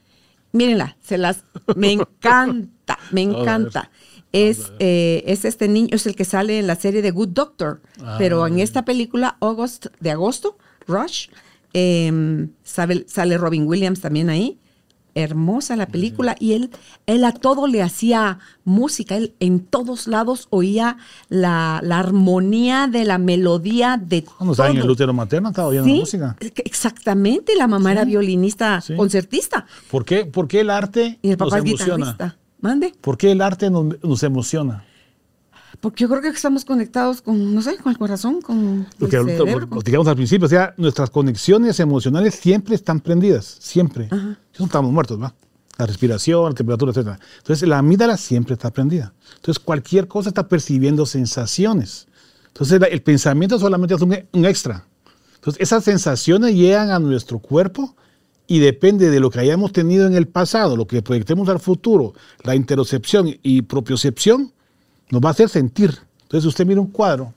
Mírenla, 0.51 0.97
se 1.01 1.17
las, 1.17 1.43
me 1.75 1.91
encanta, 1.91 2.97
me 3.11 3.21
encanta. 3.21 3.91
Es, 4.31 4.71
eh, 4.79 5.23
es 5.25 5.45
este 5.45 5.67
niño, 5.67 5.89
es 5.91 6.05
el 6.05 6.15
que 6.15 6.25
sale 6.25 6.59
en 6.59 6.67
la 6.67 6.75
serie 6.75 7.01
de 7.01 7.11
Good 7.11 7.29
Doctor, 7.29 7.81
pero 8.17 8.45
en 8.45 8.59
esta 8.59 8.85
película, 8.85 9.37
August, 9.39 9.87
de 9.99 10.11
agosto, 10.11 10.57
Rush, 10.85 11.29
em, 11.73 12.49
sale 12.63 13.37
Robin 13.37 13.67
Williams 13.67 14.01
también 14.01 14.29
ahí 14.29 14.59
hermosa 15.17 15.75
la 15.75 15.87
película 15.87 16.35
y 16.39 16.53
él, 16.53 16.69
él 17.07 17.23
a 17.23 17.31
todo 17.31 17.67
le 17.67 17.81
hacía 17.81 18.39
música, 18.63 19.17
él 19.17 19.33
en 19.39 19.59
todos 19.59 20.07
lados 20.07 20.47
oía 20.51 20.97
la, 21.29 21.77
armonía 21.77 22.87
de 22.87 23.03
la 23.03 23.17
melodía 23.17 23.97
de 23.97 24.23
Cuando 24.23 24.53
estaba 24.53 24.69
en 24.69 24.77
el 24.77 24.89
útero 24.89 25.13
materno 25.13 25.49
estaba 25.49 25.69
oyendo 25.69 25.89
música. 25.89 26.35
Exactamente, 26.39 27.55
la 27.55 27.67
mamá 27.67 27.91
era 27.91 28.05
violinista, 28.05 28.83
concertista. 28.95 29.65
¿Por 29.89 30.05
qué, 30.05 30.25
¿Por 30.25 30.47
qué 30.47 30.61
el 30.61 30.69
arte 30.69 31.17
y 31.21 31.31
el 31.31 31.37
papá 31.37 31.57
nos 31.57 31.65
emociona? 31.65 32.37
Mande. 32.59 32.93
¿Por 33.01 33.17
qué 33.17 33.31
el 33.31 33.41
arte 33.41 33.69
nos 33.69 34.23
emociona? 34.23 34.83
Porque 35.79 36.03
yo 36.03 36.09
creo 36.09 36.21
que 36.21 36.29
estamos 36.29 36.65
conectados 36.65 37.21
con, 37.21 37.53
no 37.53 37.61
sé, 37.61 37.77
con 37.77 37.91
el 37.91 37.97
corazón, 37.97 38.41
con 38.41 38.87
lo 38.97 39.07
que, 39.07 39.17
digamos 39.85 40.07
al 40.07 40.15
principio, 40.15 40.47
o 40.47 40.49
sea, 40.49 40.73
nuestras 40.77 41.09
conexiones 41.09 41.79
emocionales 41.79 42.35
siempre 42.35 42.75
están 42.75 42.99
prendidas, 42.99 43.57
siempre. 43.59 44.07
no 44.11 44.65
estamos 44.65 44.91
muertos, 44.91 45.21
¿va? 45.21 45.33
La 45.77 45.85
respiración, 45.85 46.49
la 46.49 46.55
temperatura, 46.55 46.91
etc. 46.91 47.19
Entonces, 47.37 47.69
la 47.69 47.77
amígdala 47.77 48.17
siempre 48.17 48.53
está 48.53 48.71
prendida. 48.71 49.13
Entonces, 49.35 49.59
cualquier 49.59 50.07
cosa 50.07 50.29
está 50.29 50.47
percibiendo 50.47 51.05
sensaciones. 51.05 52.07
Entonces, 52.47 52.81
el 52.89 53.03
pensamiento 53.03 53.59
solamente 53.59 53.93
es 53.93 54.01
un, 54.01 54.17
un 54.31 54.45
extra. 54.45 54.87
Entonces, 55.35 55.61
esas 55.61 55.83
sensaciones 55.83 56.55
llegan 56.55 56.89
a 56.89 56.97
nuestro 56.97 57.37
cuerpo 57.37 57.95
y 58.47 58.59
depende 58.59 59.11
de 59.11 59.19
lo 59.19 59.29
que 59.29 59.41
hayamos 59.41 59.71
tenido 59.73 60.07
en 60.07 60.15
el 60.15 60.27
pasado, 60.27 60.75
lo 60.75 60.87
que 60.87 61.03
proyectemos 61.03 61.49
al 61.49 61.59
futuro, 61.59 62.13
la 62.43 62.55
interocepción 62.55 63.37
y 63.43 63.61
propiocepción, 63.63 64.53
nos 65.09 65.21
va 65.21 65.29
a 65.29 65.31
hacer 65.31 65.49
sentir. 65.49 65.97
Entonces 66.23 66.45
usted 66.45 66.65
mira 66.65 66.81
un 66.81 66.87
cuadro 66.87 67.33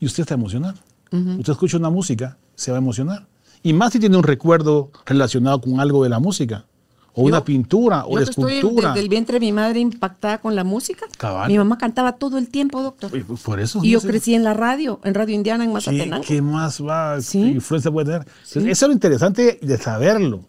y 0.00 0.06
usted 0.06 0.22
está 0.22 0.34
emocionado. 0.34 0.78
Usted 1.10 1.52
escucha 1.52 1.78
una 1.78 1.90
música, 1.90 2.36
se 2.54 2.70
va 2.70 2.76
a 2.76 2.80
emocionar. 2.80 3.26
Y 3.62 3.72
más 3.72 3.92
si 3.92 3.98
tiene 3.98 4.16
un 4.16 4.22
recuerdo 4.22 4.90
relacionado 5.06 5.60
con 5.60 5.80
algo 5.80 6.02
de 6.04 6.10
la 6.10 6.18
música. 6.18 6.66
O 7.14 7.22
una 7.22 7.42
pintura, 7.44 8.04
o 8.04 8.16
la 8.16 8.22
escultura. 8.22 8.58
Estoy 8.58 8.82
desde 8.82 9.00
el 9.00 9.08
vientre 9.08 9.34
de 9.34 9.40
mi 9.40 9.50
madre 9.50 9.80
impactada 9.80 10.38
con 10.38 10.54
la 10.54 10.62
música. 10.62 11.06
Mi 11.48 11.58
mamá 11.58 11.76
cantaba 11.76 12.12
todo 12.12 12.38
el 12.38 12.48
tiempo, 12.48 12.80
doctor. 12.80 13.10
Por 13.42 13.58
eso. 13.58 13.80
Y 13.82 13.90
yo 13.90 14.00
crecí 14.00 14.34
en 14.34 14.44
la 14.44 14.54
radio, 14.54 15.00
en 15.02 15.14
Radio 15.14 15.34
Indiana, 15.34 15.64
en 15.64 15.72
Mazatenango. 15.72 16.24
¿Qué, 16.24 16.40
más 16.40 16.80
va? 16.80 17.20
¿Sí? 17.20 17.40
influencia 17.40 17.90
puede 17.90 18.06
tener? 18.06 18.28
Eso 18.44 18.60
es 18.68 18.82
lo 18.82 18.92
interesante 18.92 19.58
de 19.60 19.78
saberlo. 19.78 20.44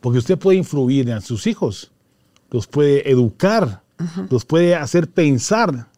Porque 0.00 0.18
usted 0.18 0.38
puede 0.38 0.56
influir 0.56 1.10
en 1.10 1.20
sus 1.20 1.46
hijos, 1.46 1.90
los 2.50 2.66
puede 2.66 3.10
educar, 3.10 3.82
los 4.30 4.46
puede 4.46 4.76
hacer 4.76 5.10
pensar 5.10 5.88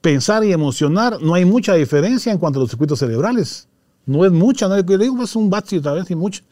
pensar 0.00 0.44
y 0.44 0.52
emocionar, 0.52 1.20
no 1.20 1.34
hay 1.34 1.44
mucha 1.44 1.74
diferencia 1.74 2.32
en 2.32 2.38
cuanto 2.38 2.58
a 2.58 2.62
los 2.62 2.70
circuitos 2.70 2.98
cerebrales. 2.98 3.68
No 4.06 4.24
es 4.24 4.32
mucha, 4.32 4.68
no 4.68 4.76
es, 4.76 4.86
digo, 4.86 5.22
es 5.22 5.36
un 5.36 5.50
vacío 5.50 5.82
tal 5.82 5.96
vez 5.96 6.10
y 6.10 6.14
mucho. 6.14 6.42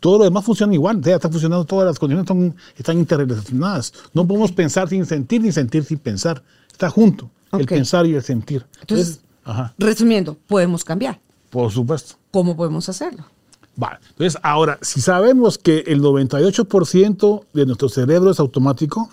Todo 0.00 0.18
lo 0.18 0.24
demás 0.24 0.44
funciona 0.44 0.74
igual, 0.74 1.00
ya 1.00 1.14
está 1.14 1.30
funcionando, 1.30 1.64
todas 1.64 1.86
las 1.86 1.98
condiciones 1.98 2.28
están, 2.28 2.54
están 2.76 2.98
interrelacionadas. 2.98 3.92
No 4.12 4.26
podemos 4.26 4.52
pensar 4.52 4.88
sin 4.88 5.06
sentir 5.06 5.40
ni 5.40 5.52
sentir 5.52 5.84
sin 5.84 5.98
pensar. 5.98 6.42
Está 6.70 6.90
junto 6.90 7.30
el 7.52 7.66
pensar 7.66 8.04
y 8.06 8.14
el 8.14 8.22
sentir. 8.22 8.66
Entonces, 8.80 9.20
Resumiendo, 9.78 10.36
podemos 10.46 10.84
cambiar. 10.84 11.20
Por 11.50 11.70
supuesto. 11.70 12.14
¿Cómo 12.30 12.56
podemos 12.56 12.88
hacerlo? 12.88 13.24
Vale. 13.76 13.98
Entonces, 14.10 14.40
ahora, 14.42 14.78
si 14.82 15.00
sabemos 15.00 15.58
que 15.58 15.80
el 15.86 16.00
98% 16.00 17.44
de 17.52 17.66
nuestro 17.66 17.88
cerebro 17.88 18.30
es 18.30 18.40
automático, 18.40 19.10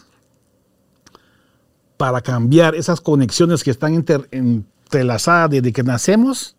para 2.02 2.20
cambiar 2.22 2.74
esas 2.74 3.00
conexiones 3.00 3.64
que 3.64 3.70
están 3.70 3.94
entrelazadas 4.32 5.52
desde 5.52 5.72
que 5.72 5.84
nacemos, 5.84 6.56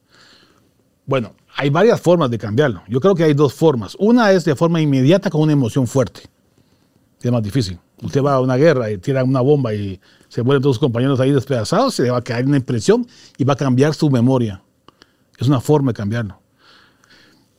bueno, 1.05 1.33
hay 1.57 1.69
varias 1.69 2.01
formas 2.01 2.31
de 2.31 2.39
cambiarlo. 2.39 2.85
Yo 2.87 3.01
creo 3.01 3.17
que 3.17 3.25
hay 3.25 3.35
dos 3.35 3.53
formas. 3.53 3.97
Una 3.99 4.31
es 4.31 4.45
de 4.45 4.55
forma 4.55 4.81
inmediata 4.81 5.31
con 5.31 5.41
una 5.41 5.51
emoción 5.51 5.89
fuerte. 5.89 6.21
Es 7.21 7.33
más 7.33 7.43
difícil. 7.43 7.77
Usted 8.01 8.23
va 8.23 8.35
a 8.35 8.41
una 8.41 8.55
guerra 8.55 8.89
y 8.93 8.99
tira 8.99 9.25
una 9.25 9.41
bomba 9.41 9.75
y 9.75 10.01
se 10.29 10.45
mueren 10.45 10.63
todos 10.63 10.77
sus 10.77 10.81
compañeros 10.81 11.19
ahí 11.19 11.33
despedazados, 11.33 11.97
se 11.97 12.05
le 12.05 12.13
va 12.13 12.19
a 12.19 12.23
caer 12.23 12.47
una 12.47 12.59
impresión 12.59 13.05
y 13.37 13.43
va 13.43 13.55
a 13.55 13.57
cambiar 13.57 13.95
su 13.95 14.11
memoria. 14.11 14.63
Es 15.41 15.49
una 15.49 15.61
forma 15.61 15.91
de 15.91 15.97
cambiarlo. 15.97 16.39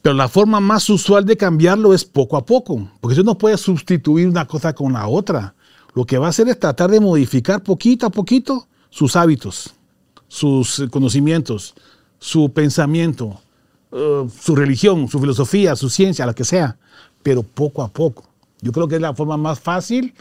Pero 0.02 0.16
la 0.16 0.30
forma 0.30 0.62
más 0.62 0.90
usual 0.90 1.26
de 1.26 1.36
cambiarlo 1.36 1.94
es 1.94 2.06
poco 2.06 2.38
a 2.38 2.46
poco, 2.46 2.90
porque 3.02 3.16
usted 3.16 3.26
no 3.26 3.38
puede 3.38 3.58
sustituir 3.58 4.30
una 4.30 4.48
cosa 4.48 4.72
con 4.72 4.94
la 4.94 5.06
otra. 5.06 5.54
Lo 5.94 6.06
que 6.06 6.18
va 6.18 6.28
a 6.28 6.30
hacer 6.30 6.48
es 6.50 6.60
tratar 6.60 6.90
de 6.90 7.00
modificar 7.00 7.62
poquito 7.62 8.06
a 8.06 8.10
poquito 8.10 8.68
sus 8.90 9.16
hábitos, 9.16 9.74
sus 10.28 10.84
conocimientos, 10.92 11.76
su 12.20 12.52
pensamiento, 12.52 13.40
eh, 13.92 14.28
su 14.40 14.56
religión, 14.56 15.08
su 15.08 15.20
filosofía, 15.20 15.76
su 15.76 15.90
ciencia, 15.90 16.26
lo 16.26 16.34
que 16.34 16.46
sea, 16.46 16.78
pero 17.22 17.44
poco 17.44 17.84
a 17.84 17.90
poco. 17.90 18.24
Yo 18.62 18.72
creo 18.72 18.88
que 18.88 18.96
es 18.96 19.02
la 19.02 19.14
forma 19.14 19.38
más 19.38 19.60
fácil 19.60 20.14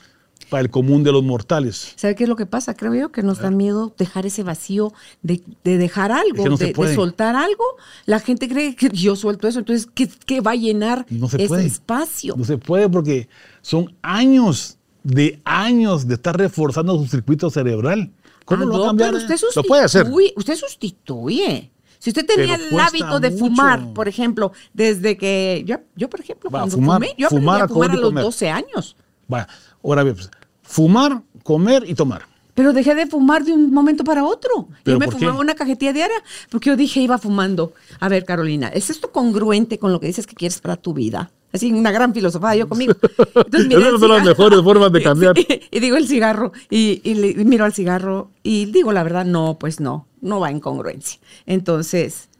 para 0.51 0.63
el 0.63 0.71
común 0.71 1.03
de 1.03 1.13
los 1.13 1.23
mortales. 1.23 1.95
¿Sabe 1.97 2.15
qué 2.15 2.25
es 2.25 2.29
lo 2.29 2.37
que 2.37 2.45
pasa? 2.45 2.75
Creo 2.75 2.95
yo 2.95 3.13
que 3.13 3.23
nos 3.23 3.39
da 3.39 3.51
miedo 3.51 3.95
dejar 3.97 4.27
ese 4.27 4.43
vacío 4.43 4.93
de, 5.23 5.43
dejar 5.65 6.13
algo, 6.13 6.57
de, 6.57 6.95
soltar 6.95 7.37
algo. 7.37 7.65
La 8.05 8.21
gente 8.21 8.49
cree 8.49 8.77
que 8.77 8.89
yo 8.93 9.17
suelto 9.17 9.49
eso, 9.49 9.61
entonces, 9.61 9.89
¿qué, 9.95 10.41
va 10.41 10.51
a 10.51 10.57
llenar 10.57 11.07
ese 11.09 11.65
espacio? 11.65 12.35
No 12.37 12.45
se 12.45 12.59
puede 12.59 12.89
porque 12.91 13.29
son 13.63 13.95
años 14.03 14.77
de 15.03 15.41
años 15.45 16.07
de 16.07 16.15
estar 16.15 16.37
reforzando 16.37 16.97
su 16.99 17.07
circuito 17.07 17.51
cerebral. 17.51 18.11
¿Cómo 18.45 18.63
ah, 18.63 18.67
lo 18.67 18.73
va 18.73 18.85
a 18.85 18.87
cambiar? 18.89 19.15
Usted 19.15 19.37
lo 19.57 19.63
puede 19.63 19.85
hacer. 19.85 20.07
Usted 20.37 20.57
sustituye. 20.57 21.71
Si 21.99 22.11
usted 22.11 22.27
tenía 22.27 22.57
el 22.57 22.81
hábito 22.81 23.21
de 23.21 23.31
fumar, 23.31 23.93
por 23.93 24.09
ejemplo, 24.09 24.53
desde 24.73 25.17
que 25.17 25.63
yo, 25.65 25.77
yo 25.95 26.11
por 26.11 26.21
ejemplo, 26.21 26.51
cuando 26.51 26.77
fumé, 26.77 27.15
yo 27.17 27.29
fumar, 27.29 27.63
a 27.63 27.69
fumar 27.69 27.93
a 27.93 27.97
los 27.97 28.13
12 28.13 28.51
años. 28.51 28.97
Bueno, 29.29 29.47
ahora 29.85 30.03
bien, 30.03 30.17
pues, 30.17 30.29
fumar, 30.63 31.23
comer 31.45 31.85
y 31.87 31.95
tomar. 31.95 32.27
Pero 32.55 32.73
dejé 32.73 32.95
de 32.95 33.07
fumar 33.07 33.45
de 33.45 33.53
un 33.53 33.73
momento 33.73 34.03
para 34.03 34.25
otro. 34.25 34.69
Yo 34.85 34.99
me 34.99 35.09
fumaba 35.09 35.39
una 35.39 35.55
cajetilla 35.55 35.93
diaria 35.93 36.17
porque 36.51 36.71
yo 36.71 36.77
dije 36.77 37.01
iba 37.01 37.19
fumando. 37.19 37.73
A 38.01 38.09
ver, 38.09 38.25
Carolina, 38.25 38.69
¿es 38.69 38.91
esto 38.91 39.13
congruente 39.13 39.79
con 39.79 39.93
lo 39.93 40.01
que 40.01 40.09
dices 40.09 40.27
que 40.27 40.35
quieres 40.35 40.61
para 40.61 40.77
tu 40.77 40.93
vida? 40.93 41.31
Así, 41.53 41.73
una 41.73 41.91
gran 41.91 42.15
filosofía 42.15 42.57
yo 42.57 42.69
conmigo. 42.69 42.95
Entonces, 43.35 43.71
Esas 43.71 44.01
son 44.01 44.09
las 44.09 44.25
mejores 44.25 44.63
formas 44.63 44.93
de 44.93 45.03
cambiar. 45.05 45.35
Y, 45.39 45.81
digo 45.81 45.97
el 45.97 46.09
cigarro, 46.09 46.53
y, 46.71 47.01
y, 47.05 47.45
miro 47.45 47.65
al 47.65 47.75
cigarro, 47.75 48.31
y 48.43 48.67
digo 48.67 48.93
la 48.93 49.03
verdad, 49.03 49.25
no, 49.25 49.59
pues 49.59 49.81
no 49.81 50.07
no 50.23 50.41
va 50.41 50.51
en 50.51 50.61
congruencia. 50.61 51.21
Entonces, 51.45 52.31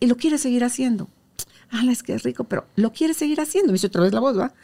y 0.00 0.06
lo 0.06 0.16
quiere 0.16 0.38
seguir 0.38 0.64
haciendo. 0.64 1.08
Ah, 1.70 1.82
es 1.90 2.02
que 2.02 2.14
es 2.14 2.22
rico, 2.22 2.44
pero 2.44 2.64
lo 2.76 2.92
quiere 2.92 3.12
seguir 3.12 3.40
haciendo. 3.40 3.68
Me 3.68 3.74
dice 3.74 3.88
otra 3.88 4.02
vez 4.02 4.12
la 4.12 4.20
voz, 4.20 4.38
¿va? 4.38 4.54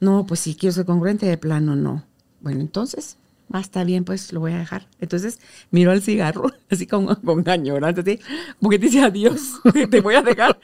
No, 0.00 0.24
pues 0.26 0.40
si 0.40 0.54
quiero 0.54 0.72
ser 0.72 0.86
congruente, 0.86 1.26
de 1.26 1.36
plano 1.36 1.76
no. 1.76 2.04
Bueno, 2.40 2.60
entonces, 2.60 3.16
va, 3.54 3.60
está 3.60 3.84
bien, 3.84 4.04
pues 4.04 4.32
lo 4.32 4.40
voy 4.40 4.52
a 4.52 4.58
dejar. 4.58 4.86
Entonces, 5.00 5.40
miro 5.70 5.90
al 5.90 6.02
cigarro, 6.02 6.50
así 6.70 6.86
con, 6.86 7.14
con 7.16 7.48
añoranza, 7.48 8.00
así, 8.00 8.18
como 8.58 8.70
que 8.70 8.78
dice 8.78 9.02
adiós, 9.02 9.60
te 9.90 10.00
voy 10.00 10.14
a 10.14 10.22
dejar. 10.22 10.58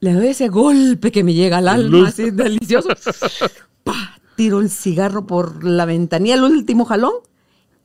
Le 0.00 0.14
doy 0.14 0.28
ese 0.28 0.48
golpe 0.48 1.12
que 1.12 1.22
me 1.22 1.34
llega 1.34 1.58
al 1.58 1.68
alma, 1.68 2.08
así 2.08 2.30
delicioso. 2.30 2.88
Tiro 4.36 4.60
el 4.60 4.70
cigarro 4.70 5.26
por 5.26 5.62
la 5.64 5.84
ventanilla, 5.84 6.36
el 6.36 6.44
último 6.44 6.86
jalón, 6.86 7.12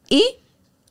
y 0.09 0.23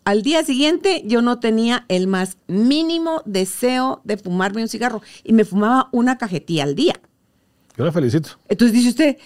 al 0.04 0.22
día 0.22 0.44
siguiente 0.44 1.02
yo 1.06 1.22
no 1.22 1.40
tenía 1.40 1.86
el 1.88 2.06
más 2.06 2.36
mínimo 2.46 3.22
deseo 3.24 4.02
de 4.04 4.18
fumarme 4.18 4.60
un 4.60 4.68
cigarro 4.68 5.00
y 5.22 5.32
me 5.32 5.46
fumaba 5.46 5.88
una 5.92 6.18
cajetilla 6.18 6.64
al 6.64 6.74
día. 6.74 7.00
Yo 7.76 7.84
la 7.84 7.92
felicito. 7.92 8.30
Entonces 8.48 8.74
dice 8.74 8.90
usted, 8.90 9.16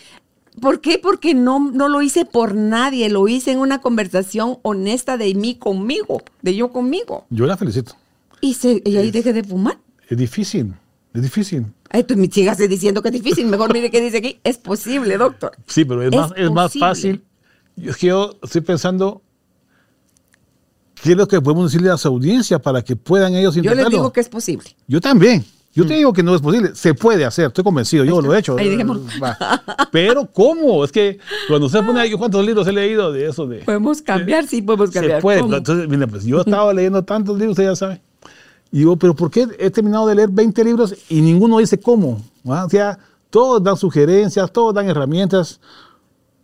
¿por 0.61 0.81
qué? 0.81 1.01
Porque 1.03 1.35
no, 1.35 1.59
no 1.73 1.89
lo 1.89 2.01
hice 2.01 2.25
por 2.25 2.55
nadie, 2.55 3.09
lo 3.11 3.27
hice 3.27 3.51
en 3.51 3.59
una 3.59 3.81
conversación 3.81 4.59
honesta 4.63 5.17
de 5.17 5.35
mí 5.35 5.57
conmigo, 5.57 6.23
de 6.43 6.55
yo 6.55 6.71
conmigo. 6.71 7.27
Yo 7.31 7.47
la 7.47 7.57
felicito. 7.57 7.97
¿Y, 8.41 8.55
se, 8.55 8.81
y 8.85 8.97
ahí 8.97 9.11
dejé 9.11 9.33
de 9.33 9.43
fumar? 9.43 9.79
Es 10.09 10.17
difícil, 10.17 10.75
es 11.13 11.23
difícil. 11.23 11.67
Ay, 11.91 12.05
tú 12.05 12.17
me 12.17 12.27
sigas 12.27 12.59
diciendo 12.59 13.03
que 13.03 13.09
es 13.09 13.15
difícil. 13.15 13.47
Mejor 13.47 13.73
mire 13.73 13.91
qué 13.91 14.01
dice 14.01 14.19
aquí. 14.19 14.41
Es 14.45 14.59
posible, 14.59 15.17
doctor. 15.17 15.53
Sí, 15.67 15.85
pero 15.85 16.03
es, 16.03 16.15
más, 16.15 16.33
es 16.37 16.51
más 16.51 16.73
fácil. 16.79 17.25
Es 17.77 17.97
que 17.97 18.09
yo 18.09 18.37
estoy 18.43 18.61
pensando 18.61 19.23
¿Qué 21.03 21.13
es 21.13 21.17
lo 21.17 21.29
que 21.29 21.41
podemos 21.41 21.71
decirle 21.71 21.91
a 21.91 21.97
su 21.97 22.09
audiencia 22.09 22.59
para 22.59 22.83
que 22.83 22.97
puedan 22.97 23.35
ellos 23.35 23.57
intentarlo? 23.57 23.83
Yo 23.83 23.89
les 23.89 23.99
digo 23.99 24.13
que 24.13 24.21
es 24.21 24.29
posible. 24.29 24.77
Yo 24.87 25.01
también. 25.01 25.45
Yo 25.75 25.87
te 25.87 25.95
mm. 25.95 25.97
digo 25.97 26.13
que 26.13 26.23
no 26.23 26.35
es 26.35 26.41
posible. 26.41 26.75
Se 26.75 26.93
puede 26.95 27.25
hacer, 27.25 27.47
estoy 27.47 27.63
convencido, 27.63 28.05
yo 28.05 28.21
lo 28.21 28.35
he 28.35 28.39
hecho. 28.39 28.57
Ahí 28.59 28.77
Pero 29.93 30.27
¿cómo? 30.33 30.83
Es 30.85 30.91
que 30.91 31.19
cuando 31.47 31.69
se 31.69 31.81
pone 31.83 32.01
ahí, 32.01 32.13
¿cuántos 32.13 32.45
libros 32.45 32.67
he 32.67 32.73
leído 32.73 33.13
de 33.13 33.29
eso? 33.29 33.47
De, 33.47 33.59
podemos 33.59 34.03
cambiar, 34.03 34.47
sí, 34.47 34.61
podemos 34.61 34.91
cambiar. 34.91 35.19
Se 35.19 35.23
puede. 35.23 35.39
Entonces, 35.41 35.89
mira, 35.89 36.07
pues 36.07 36.25
yo 36.25 36.41
estaba 36.41 36.73
leyendo 36.75 37.05
tantos 37.05 37.39
libros, 37.39 37.53
usted 37.53 37.65
ya 37.65 37.77
sabe. 37.77 38.01
Y 38.71 38.79
digo, 38.79 38.97
¿pero 38.97 39.15
por 39.15 39.31
qué 39.31 39.47
he 39.59 39.71
terminado 39.71 40.07
de 40.07 40.15
leer 40.15 40.29
20 40.31 40.65
libros 40.65 40.95
y 41.09 41.21
ninguno 41.21 41.59
dice 41.59 41.79
cómo? 41.79 42.21
O 42.45 42.69
sea, 42.69 42.99
todos 43.31 43.63
dan 43.63 43.77
sugerencias, 43.77 44.53
todos 44.53 44.75
dan 44.75 44.89
herramientas. 44.89 45.61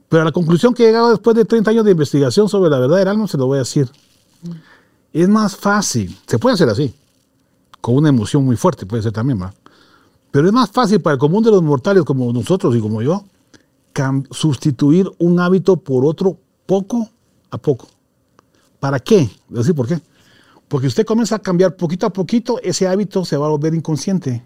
Pero 0.08 0.24
la 0.24 0.32
conclusión 0.32 0.74
que 0.74 0.84
he 0.84 0.86
llegado 0.86 1.10
después 1.10 1.36
de 1.36 1.44
30 1.44 1.70
años 1.70 1.84
de 1.84 1.90
investigación 1.90 2.48
sobre 2.48 2.70
la 2.70 2.78
verdad 2.78 2.98
del 2.98 3.08
alma, 3.08 3.26
se 3.26 3.36
lo 3.36 3.46
voy 3.46 3.56
a 3.56 3.60
decir. 3.60 3.90
Es 5.12 5.28
más 5.28 5.56
fácil, 5.56 6.16
se 6.26 6.38
puede 6.38 6.54
hacer 6.54 6.68
así, 6.68 6.94
con 7.80 7.96
una 7.96 8.08
emoción 8.08 8.44
muy 8.44 8.56
fuerte, 8.56 8.86
puede 8.86 9.02
ser 9.02 9.12
también, 9.12 9.40
¿va? 9.40 9.52
Pero 10.30 10.46
es 10.46 10.52
más 10.52 10.70
fácil 10.70 11.00
para 11.00 11.14
el 11.14 11.20
común 11.20 11.44
de 11.44 11.50
los 11.50 11.62
mortales 11.62 12.04
como 12.04 12.32
nosotros 12.32 12.74
y 12.74 12.80
como 12.80 13.00
yo, 13.00 13.24
sustituir 14.30 15.10
un 15.18 15.38
hábito 15.38 15.76
por 15.76 16.04
otro 16.04 16.36
poco 16.66 17.08
a 17.50 17.58
poco. 17.58 17.86
¿Para 18.80 18.98
qué? 18.98 19.30
Decir 19.48 19.74
por 19.74 19.86
qué. 19.86 20.00
Porque 20.74 20.88
usted 20.88 21.06
comienza 21.06 21.36
a 21.36 21.38
cambiar 21.38 21.76
poquito 21.76 22.04
a 22.04 22.12
poquito, 22.12 22.58
ese 22.60 22.88
hábito 22.88 23.24
se 23.24 23.36
va 23.36 23.46
a 23.46 23.48
volver 23.48 23.76
inconsciente. 23.76 24.44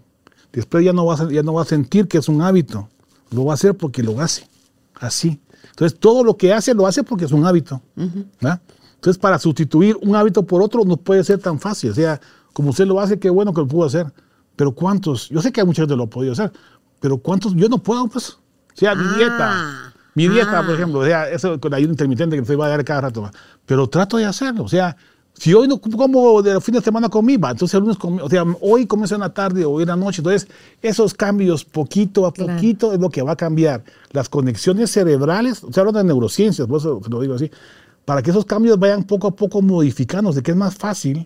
Después 0.53 0.85
ya 0.85 0.93
no 0.93 1.03
va 1.03 1.15
a, 1.15 1.31
ya 1.31 1.41
no 1.41 1.55
va 1.55 1.63
a 1.63 1.65
sentir 1.65 2.07
que 2.07 2.19
es 2.19 2.29
un 2.29 2.43
hábito. 2.43 2.87
Lo 3.31 3.45
va 3.45 3.53
a 3.53 3.55
hacer 3.55 3.75
porque 3.75 4.03
lo 4.03 4.21
hace. 4.21 4.47
Así. 4.93 5.41
Entonces, 5.71 5.97
todo 5.99 6.23
lo 6.23 6.37
que 6.37 6.53
hace, 6.53 6.75
lo 6.75 6.85
hace 6.85 7.01
porque 7.01 7.25
es 7.25 7.31
un 7.31 7.47
hábito. 7.47 7.81
¿verdad? 7.95 8.61
Entonces, 8.93 9.19
para 9.19 9.39
sustituir 9.39 9.97
un 10.03 10.15
hábito 10.15 10.45
por 10.45 10.61
otro 10.61 10.85
no 10.85 10.97
puede 10.97 11.23
ser 11.23 11.39
tan 11.39 11.59
fácil. 11.59 11.89
O 11.89 11.95
sea, 11.95 12.21
como 12.53 12.69
usted 12.69 12.85
lo 12.85 12.99
hace, 12.99 13.17
qué 13.17 13.31
bueno 13.31 13.51
que 13.51 13.61
lo 13.61 13.67
pudo 13.67 13.87
hacer. 13.87 14.13
Pero 14.55 14.71
¿cuántos? 14.73 15.29
Yo 15.29 15.41
sé 15.41 15.51
que 15.51 15.61
hay 15.61 15.65
mucha 15.65 15.81
gente 15.81 15.93
que 15.93 15.97
lo 15.97 16.03
ha 16.03 16.09
podido 16.11 16.33
hacer, 16.33 16.53
pero 16.99 17.17
¿cuántos? 17.17 17.55
Yo 17.55 17.67
no 17.69 17.79
puedo, 17.79 18.07
pues. 18.07 18.29
O 18.29 18.75
sea, 18.75 18.93
mi 18.93 19.15
dieta. 19.15 19.49
Ah. 19.51 19.93
Mi 20.13 20.27
dieta, 20.27 20.61
por 20.61 20.69
ah. 20.69 20.75
ejemplo, 20.75 20.99
o 20.99 21.05
sea, 21.05 21.27
eso 21.27 21.59
con 21.59 21.73
ayuda 21.73 21.89
intermitente 21.89 22.37
que 22.37 22.45
se 22.45 22.55
va 22.55 22.67
a 22.67 22.69
dar 22.69 22.85
cada 22.85 23.01
rato. 23.01 23.31
Pero 23.65 23.89
trato 23.89 24.17
de 24.17 24.25
hacerlo. 24.25 24.65
O 24.65 24.69
sea, 24.69 24.95
si 25.39 25.53
hoy 25.53 25.69
no 25.69 25.79
como 25.79 26.41
de 26.41 26.59
fin 26.59 26.75
de 26.75 26.81
semana 26.81 27.07
comí, 27.07 27.37
va, 27.37 27.51
entonces 27.51 27.73
el 27.73 27.81
lunes 27.81 27.97
comí, 27.97 28.19
o 28.21 28.29
sea, 28.29 28.43
hoy 28.59 28.85
comienzo 28.85 29.15
en 29.15 29.21
la 29.21 29.33
tarde 29.33 29.63
o 29.63 29.79
en 29.79 29.87
la 29.87 29.95
noche. 29.95 30.19
Entonces, 30.19 30.49
esos 30.81 31.13
cambios 31.13 31.63
poquito 31.63 32.25
a 32.25 32.33
poquito 32.33 32.91
es 32.91 32.99
lo 32.99 33.09
que 33.09 33.21
va 33.21 33.31
a 33.31 33.35
cambiar. 33.37 33.81
Las 34.11 34.27
conexiones 34.27 34.91
cerebrales, 34.91 35.63
o 35.63 35.71
sea, 35.71 35.81
hablo 35.81 35.93
de 35.93 36.03
neurociencias, 36.03 36.67
por 36.67 36.79
eso 36.79 36.99
lo 37.09 37.21
digo 37.21 37.35
así, 37.35 37.49
para 38.03 38.21
que 38.21 38.31
esos 38.31 38.43
cambios 38.43 38.77
vayan 38.77 39.05
poco 39.05 39.27
a 39.27 39.31
poco 39.31 39.61
modificándose, 39.61 40.43
que 40.43 40.51
es 40.51 40.57
más 40.57 40.75
fácil 40.75 41.25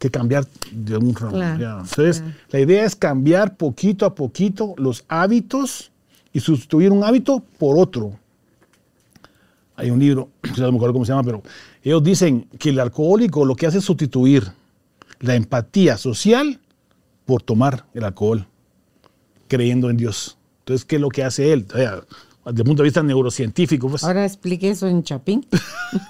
que 0.00 0.10
cambiar 0.10 0.44
de 0.72 0.96
un 0.96 1.14
ramo. 1.14 1.40
Entonces, 1.40 2.24
la 2.50 2.58
idea 2.58 2.84
es 2.84 2.96
cambiar 2.96 3.56
poquito 3.56 4.04
a 4.04 4.16
poquito 4.16 4.74
los 4.78 5.04
hábitos 5.06 5.92
y 6.32 6.40
sustituir 6.40 6.90
un 6.90 7.04
hábito 7.04 7.40
por 7.58 7.78
otro. 7.78 8.18
Hay 9.76 9.90
un 9.90 10.00
libro, 10.00 10.28
no 10.58 10.72
me 10.72 10.76
acuerdo 10.76 10.92
cómo 10.92 11.04
se 11.04 11.12
llama, 11.12 11.22
pero 11.22 11.42
ellos 11.84 12.02
dicen 12.02 12.48
que 12.58 12.70
el 12.70 12.80
alcohólico 12.80 13.44
lo 13.44 13.54
que 13.54 13.66
hace 13.66 13.78
es 13.78 13.84
sustituir 13.84 14.50
la 15.20 15.34
empatía 15.34 15.98
social 15.98 16.60
por 17.26 17.42
tomar 17.42 17.86
el 17.94 18.04
alcohol, 18.04 18.46
creyendo 19.48 19.90
en 19.90 19.96
Dios. 19.96 20.38
Entonces, 20.60 20.84
¿qué 20.84 20.96
es 20.96 21.02
lo 21.02 21.10
que 21.10 21.24
hace 21.24 21.52
él? 21.52 21.66
desde 21.66 22.60
el 22.60 22.64
punto 22.64 22.82
de 22.82 22.84
vista 22.84 23.02
neurocientífico. 23.02 23.88
Pues, 23.88 24.04
Ahora 24.04 24.24
explique 24.24 24.70
eso 24.70 24.86
en 24.86 25.02
Chapín. 25.02 25.46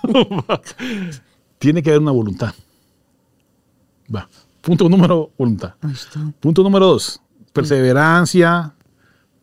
Tiene 1.59 1.83
que 1.83 1.91
haber 1.91 2.03
una 2.03 2.11
voluntad. 2.13 2.55
Va. 4.15 4.29
Punto 4.61 4.89
número 4.89 5.31
voluntad. 5.37 5.75
Punto 6.41 6.63
número 6.63 6.87
dos, 6.87 7.21
perseverancia, 7.53 8.75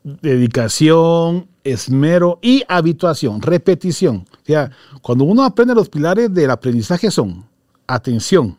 dedicación, 0.03 1.47
esmero 1.63 2.39
y 2.41 2.63
habituación, 2.67 3.41
repetición. 3.41 4.25
O 4.31 4.45
sea, 4.45 4.71
cuando 5.01 5.23
uno 5.23 5.43
aprende 5.43 5.75
los 5.75 5.89
pilares 5.89 6.33
del 6.33 6.49
aprendizaje 6.51 7.11
son 7.11 7.45
atención, 7.87 8.57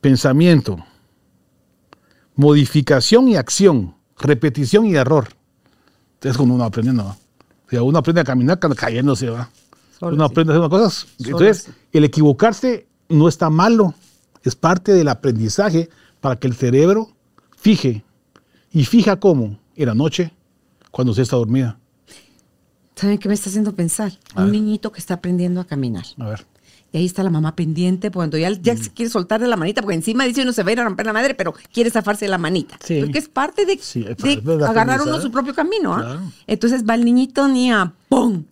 pensamiento, 0.00 0.78
modificación 2.34 3.28
y 3.28 3.36
acción, 3.36 3.94
repetición 4.18 4.86
y 4.86 4.94
error. 4.94 5.28
Es 6.22 6.36
como 6.36 6.54
uno 6.54 6.64
aprendiendo. 6.64 7.04
¿no? 7.04 7.10
O 7.10 7.70
sea, 7.70 7.82
uno 7.82 7.98
aprende 7.98 8.20
a 8.20 8.24
caminar 8.24 8.58
cayéndose, 8.58 9.30
va. 9.30 9.48
uno 10.00 10.24
aprende 10.24 10.52
a 10.52 10.56
hacer 10.56 10.70
cosas. 10.70 11.06
Entonces, 11.18 11.70
el 11.92 12.04
equivocarse 12.04 12.86
no 13.08 13.28
está 13.28 13.50
malo, 13.50 13.94
es 14.42 14.54
parte 14.54 14.92
del 14.92 15.08
aprendizaje 15.08 15.88
para 16.20 16.36
que 16.36 16.46
el 16.46 16.54
cerebro 16.54 17.10
fije. 17.56 18.04
¿Y 18.72 18.84
fija 18.84 19.18
cómo? 19.18 19.58
En 19.74 19.86
la 19.86 19.94
noche, 19.94 20.32
cuando 20.96 21.10
usted 21.10 21.24
está 21.24 21.36
dormida. 21.36 21.78
¿Saben 22.94 23.18
qué 23.18 23.28
me 23.28 23.34
está 23.34 23.50
haciendo 23.50 23.74
pensar? 23.74 24.12
Un 24.34 24.50
niñito 24.50 24.92
que 24.92 24.98
está 24.98 25.12
aprendiendo 25.12 25.60
a 25.60 25.66
caminar. 25.66 26.06
A 26.16 26.30
ver. 26.30 26.46
Y 26.90 26.96
ahí 26.96 27.04
está 27.04 27.22
la 27.22 27.28
mamá 27.28 27.54
pendiente, 27.54 28.10
cuando 28.10 28.38
ya, 28.38 28.50
ya 28.50 28.74
se 28.78 28.88
mm. 28.88 28.92
quiere 28.94 29.10
soltar 29.10 29.38
de 29.38 29.46
la 29.46 29.56
manita, 29.56 29.82
porque 29.82 29.96
encima 29.96 30.24
dice 30.24 30.40
uno 30.40 30.54
se 30.54 30.62
va 30.62 30.70
a 30.70 30.72
ir 30.72 30.80
a 30.80 30.84
romper 30.84 31.04
la 31.04 31.12
madre, 31.12 31.34
pero 31.34 31.52
quiere 31.70 31.90
zafarse 31.90 32.24
de 32.24 32.30
la 32.30 32.38
manita. 32.38 32.78
Porque 32.78 33.18
es 33.18 33.28
parte 33.28 33.66
de, 33.66 33.78
agarrar 34.64 35.02
uno 35.02 35.20
su 35.20 35.30
propio 35.30 35.54
camino. 35.54 35.92
¿ah? 35.92 36.18
Entonces 36.46 36.82
va 36.88 36.94
el 36.94 37.04
niñito 37.04 37.46
ni 37.46 37.70
a 37.70 37.92
¡pum! 38.08 38.44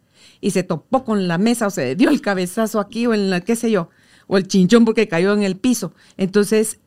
Y 0.42 0.50
se 0.50 0.62
topó 0.62 1.02
con 1.02 1.26
la 1.26 1.38
mesa 1.38 1.68
o 1.68 1.70
se 1.70 1.96
dio 1.96 2.10
el 2.10 2.20
cabezazo 2.20 2.78
aquí 2.78 3.06
o 3.06 3.14
en 3.14 3.30
la, 3.30 3.40
qué 3.40 3.56
sé 3.56 3.70
yo, 3.70 3.88
o 4.26 4.36
el 4.36 4.46
chinchón 4.48 4.84
porque 4.84 5.08
cayó 5.08 5.32
en 5.32 5.44
el 5.44 5.56
piso. 5.56 5.94
Entonces 6.18 6.78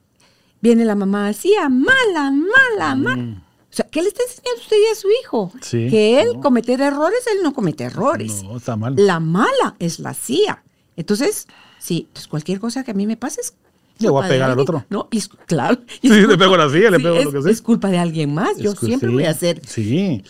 viene 0.62 0.86
la 0.86 0.94
mamá 0.94 1.30
así, 1.30 1.56
a 1.56 1.68
mala, 1.68 2.32
mala, 2.32 2.96
mm. 2.96 3.47
O 3.78 3.84
sea, 3.84 3.88
¿qué 3.92 4.02
le 4.02 4.08
está 4.08 4.24
enseñando 4.24 4.60
usted 4.60 4.78
a 4.92 4.96
su 4.96 5.08
hijo? 5.22 5.52
que 5.70 6.20
él 6.20 6.40
cometer 6.42 6.82
errores, 6.82 7.20
él 7.32 7.44
no 7.44 7.54
comete 7.54 7.84
errores. 7.84 8.42
No, 8.42 8.58
está 8.58 8.76
mal. 8.76 8.96
La 8.98 9.20
mala 9.20 9.76
es 9.78 10.00
la 10.00 10.16
CIA. 10.16 10.64
Entonces, 10.96 11.46
sí, 11.78 12.08
pues 12.12 12.28
cualquier 12.28 12.60
cosa 12.60 12.84
que 12.84 12.90
a 12.90 12.94
mí 12.96 13.06
me 13.06 13.18
pase 13.18 13.42
es 13.42 13.54
le 14.00 14.10
voy 14.10 14.26
a 14.26 14.28
pegar 14.28 14.50
al 14.50 14.60
otro. 14.60 14.84
No, 14.90 15.08
es, 15.12 15.28
claro. 15.28 15.78
sí, 16.02 16.10
le 16.10 16.38
pego 16.40 16.58
la 16.58 16.72
silla, 16.72 16.90
le 16.90 17.00
pego 17.00 17.22
lo 17.22 17.32
que 17.32 17.40
sea. 17.44 17.52
Es 17.52 17.62
culpa 17.62 17.90
de 17.90 18.00
alguien 18.00 18.34
más. 18.34 18.58
Yo 18.58 18.74
siempre 18.74 19.10
voy 19.10 19.26
a 19.26 19.34
ser 19.36 19.62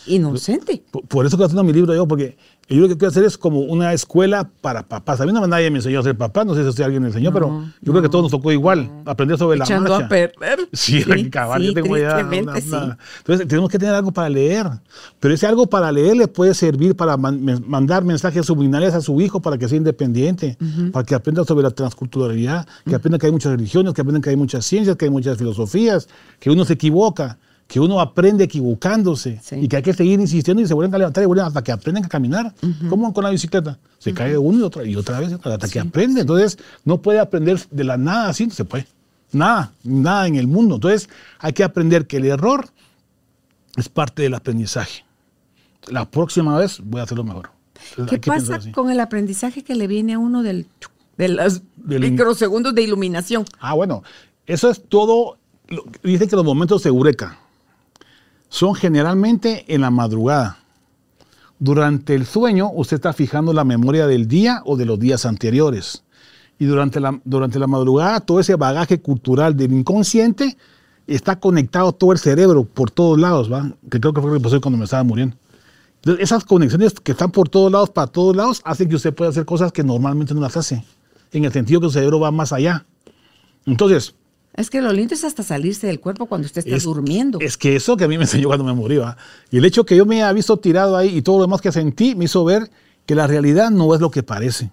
inocente. 0.08 0.84
Por, 0.92 1.04
por 1.04 1.26
eso 1.26 1.38
que 1.38 1.44
estoy 1.44 1.46
haciendo 1.46 1.64
mi 1.64 1.72
libro 1.72 1.96
yo, 1.96 2.06
porque 2.06 2.36
yo 2.76 2.82
lo 2.82 2.90
que 2.90 2.98
quiero 2.98 3.10
hacer 3.10 3.24
es 3.24 3.38
como 3.38 3.62
una 3.62 3.94
escuela 3.94 4.50
para 4.62 4.84
papás. 4.84 5.22
A 5.22 5.26
mí 5.26 5.32
no 5.32 5.46
nadie 5.48 5.72
me 5.72 5.78
enseñó 5.78 6.02
a 6.02 6.04
ser 6.04 6.18
papá, 6.18 6.44
no 6.44 6.54
sé 6.54 6.70
si 6.74 6.84
alguien 6.84 7.02
me 7.02 7.08
enseñó, 7.08 7.32
pero 7.32 7.64
yo 7.82 7.94
creo 7.94 8.02
que 8.02 8.10
todos 8.10 8.24
nos 8.24 8.32
tocó 8.32 8.52
igual, 8.52 8.90
aprender 9.06 9.38
sobre 9.38 9.58
Echando 9.58 9.90
la 9.90 10.00
marcha. 10.00 10.06
a 10.06 10.10
perder. 10.10 10.68
Sí, 10.74 11.02
sí 11.02 11.30
cabal, 11.32 11.64
yo 11.64 11.74
tengo 11.74 11.98
ya 11.98 12.20
Entonces 12.20 13.48
tenemos 13.48 13.70
que 13.70 13.80
tener 13.80 13.96
algo 13.96 14.12
para 14.12 14.30
leer, 14.30 14.68
pero 15.20 15.34
ese 15.34 15.48
algo 15.48 15.68
para 15.68 15.92
leer 15.92 16.18
le 16.18 16.28
puede 16.28 16.54
servir 16.54 16.96
para 16.96 17.16
mandar 17.16 18.04
mensajes 18.04 18.46
subliminales 18.46 18.94
a 18.94 19.02
su 19.02 19.20
hijo 19.22 19.42
para 19.42 19.58
que 19.58 19.68
sea 19.70 19.78
independiente, 19.78 20.58
para 20.92 21.06
que 21.06 21.16
aprenda 21.16 21.46
sobre 21.46 21.64
la 21.64 21.72
transculturalidad, 21.72 22.68
que 22.86 22.96
aprenda 22.96 23.18
que 23.18 23.28
hay 23.28 23.32
muchas 23.32 23.54
religiones, 23.54 23.94
que 23.94 24.02
aprenda 24.02 24.20
que 24.20 24.30
hay 24.30 24.36
muchas 24.36 24.66
ciencias, 24.66 24.98
que 24.98 25.06
hay 25.06 25.12
muchas 25.12 25.38
filosofías, 25.38 26.10
que 26.40 26.50
uno 26.50 26.66
se 26.66 26.74
equivoca 26.74 27.38
que 27.68 27.82
uno 27.82 28.00
aprende 28.00 28.46
equivocándose 28.46 29.42
y 29.52 29.68
que 29.68 29.76
hay 29.76 29.84
que 29.84 29.94
seguir 29.94 30.20
insistiendo 30.20 30.64
y 30.64 30.68
se 30.68 30.74
vuelven 30.74 30.96
a 30.96 30.98
levantar 31.00 31.24
y 31.24 31.28
vuelven 31.28 31.46
hasta 31.46 31.62
que 31.62 31.74
aprenden 31.74 32.06
a 32.06 32.08
caminar. 32.08 32.54
¿Cómo 32.90 33.14
con 33.14 33.24
la 33.26 33.30
bicicleta? 33.30 33.78
Se 34.00 34.14
cae 34.14 34.38
uno 34.38 34.60
y 34.60 34.62
otra, 34.62 34.86
y 34.86 34.96
otra 34.96 35.20
vez 35.20 35.34
hasta 35.34 35.68
que 35.68 35.80
aprende. 35.80 36.22
Entonces, 36.22 36.58
no 36.86 37.02
puede 37.02 37.20
aprender 37.20 37.60
de 37.70 37.84
la 37.84 37.98
nada 37.98 38.30
así, 38.30 38.48
no 38.48 38.54
se 38.54 38.64
puede. 38.64 38.88
Nada, 39.34 39.74
nada 39.84 40.28
en 40.28 40.36
el 40.36 40.48
mundo. 40.48 40.76
Entonces, 40.76 41.10
hay 41.40 41.52
que 41.52 41.66
aprender 41.66 42.08
que 42.08 42.18
el 42.18 42.26
error 42.26 42.70
es 43.76 43.90
parte 43.90 44.22
del 44.22 44.34
aprendizaje. 44.34 45.04
La 45.88 46.10
próxima 46.10 46.58
vez 46.58 46.80
voy 46.82 47.02
a 47.02 47.04
hacerlo 47.04 47.26
mejor. 47.26 47.50
¿Qué 48.10 48.18
pasa 48.20 48.60
con 48.72 48.90
el 48.90 49.00
aprendizaje 49.02 49.64
que 49.64 49.76
le 49.76 49.88
viene 49.88 50.14
a 50.14 50.20
uno 50.20 50.42
del, 50.42 50.68
de 51.18 51.28
los 51.28 51.62
microsegundos 51.86 52.74
de 52.74 52.82
iluminación? 52.82 53.44
Ah, 53.60 53.74
bueno, 53.74 54.04
eso 54.46 54.70
es 54.70 54.82
todo. 54.88 55.38
Dice 56.02 56.28
que 56.30 56.36
los 56.38 56.46
momentos 56.46 56.84
de 56.84 56.90
eureka 56.90 57.38
son 58.50 58.76
generalmente 58.76 59.66
en 59.74 59.82
la 59.82 59.92
madrugada. 59.92 60.60
Durante 61.60 62.14
el 62.14 62.26
sueño, 62.26 62.70
usted 62.74 62.96
está 62.96 63.14
fijando 63.14 63.52
la 63.52 63.64
memoria 63.64 64.06
del 64.08 64.28
día 64.28 64.62
o 64.66 64.78
de 64.78 64.86
los 64.86 65.00
días 65.00 65.26
anteriores. 65.26 66.04
Y 66.60 66.66
durante 66.66 67.00
la, 67.00 67.20
durante 67.24 67.60
la 67.60 67.68
madrugada, 67.68 68.20
todo 68.20 68.40
ese 68.40 68.56
bagaje 68.56 69.02
cultural 69.02 69.56
del 69.56 69.74
inconsciente 69.74 70.58
está 71.08 71.40
conectado 71.40 71.94
todo 71.94 72.12
el 72.12 72.20
cerebro 72.20 72.64
por 72.66 72.92
todos 72.92 73.20
lados, 73.20 73.52
¿va? 73.52 73.72
Que 73.90 74.00
creo 74.00 74.14
que 74.14 74.22
fue 74.22 74.32
lo 74.32 74.38
que 74.38 74.44
pasó 74.44 74.62
cuando 74.62 74.78
me 74.78 74.84
estaba 74.84 75.04
muriendo. 75.04 75.36
esas 76.20 76.44
conexiones 76.44 76.94
que 76.94 77.14
están 77.14 77.32
por 77.32 77.50
todos 77.50 77.72
lados, 77.72 77.90
para 77.90 78.08
todos 78.08 78.36
lados, 78.36 78.62
hacen 78.64 78.90
que 78.90 78.96
usted 78.96 79.14
pueda 79.14 79.32
hacer 79.32 79.46
cosas 79.46 79.72
que 79.72 79.84
normalmente 79.84 80.34
no 80.34 80.42
las 80.42 80.58
hace. 80.58 80.84
En 81.32 81.46
el 81.46 81.52
sentido 81.52 81.80
que 81.82 81.88
su 81.88 81.94
cerebro 81.94 82.20
va 82.20 82.32
más 82.32 82.54
allá. 82.54 82.86
Entonces, 83.66 84.16
es 84.58 84.72
que 84.72 84.82
lo 84.82 84.92
lindo 84.92 85.14
es 85.14 85.24
hasta 85.24 85.44
salirse 85.44 85.86
del 85.86 86.00
cuerpo 86.00 86.26
cuando 86.26 86.48
usted 86.48 86.66
está 86.66 86.84
durmiendo. 86.84 87.38
Es 87.40 87.58
que 87.58 87.76
eso 87.76 87.96
que 87.96 88.04
a 88.04 88.08
mí 88.08 88.18
me 88.18 88.24
enseñó 88.24 88.48
cuando 88.48 88.66
me 88.66 88.74
murió. 88.74 89.06
¿ah? 89.06 89.16
Y 89.52 89.58
el 89.58 89.66
hecho 89.66 89.86
que 89.86 89.96
yo 89.96 90.06
me 90.06 90.24
haya 90.24 90.34
visto 90.34 90.58
tirado 90.58 90.98
ahí 90.98 91.16
y 91.16 91.22
todo 91.22 91.38
lo 91.38 91.44
demás 91.44 91.62
que 91.62 91.72
sentí 91.72 92.16
me 92.16 92.26
hizo 92.26 92.44
ver 92.44 92.70
que 93.06 93.14
la 93.14 93.28
realidad 93.28 93.70
no 93.70 93.94
es 93.94 94.02
lo 94.02 94.10
que 94.10 94.24
parece. 94.24 94.72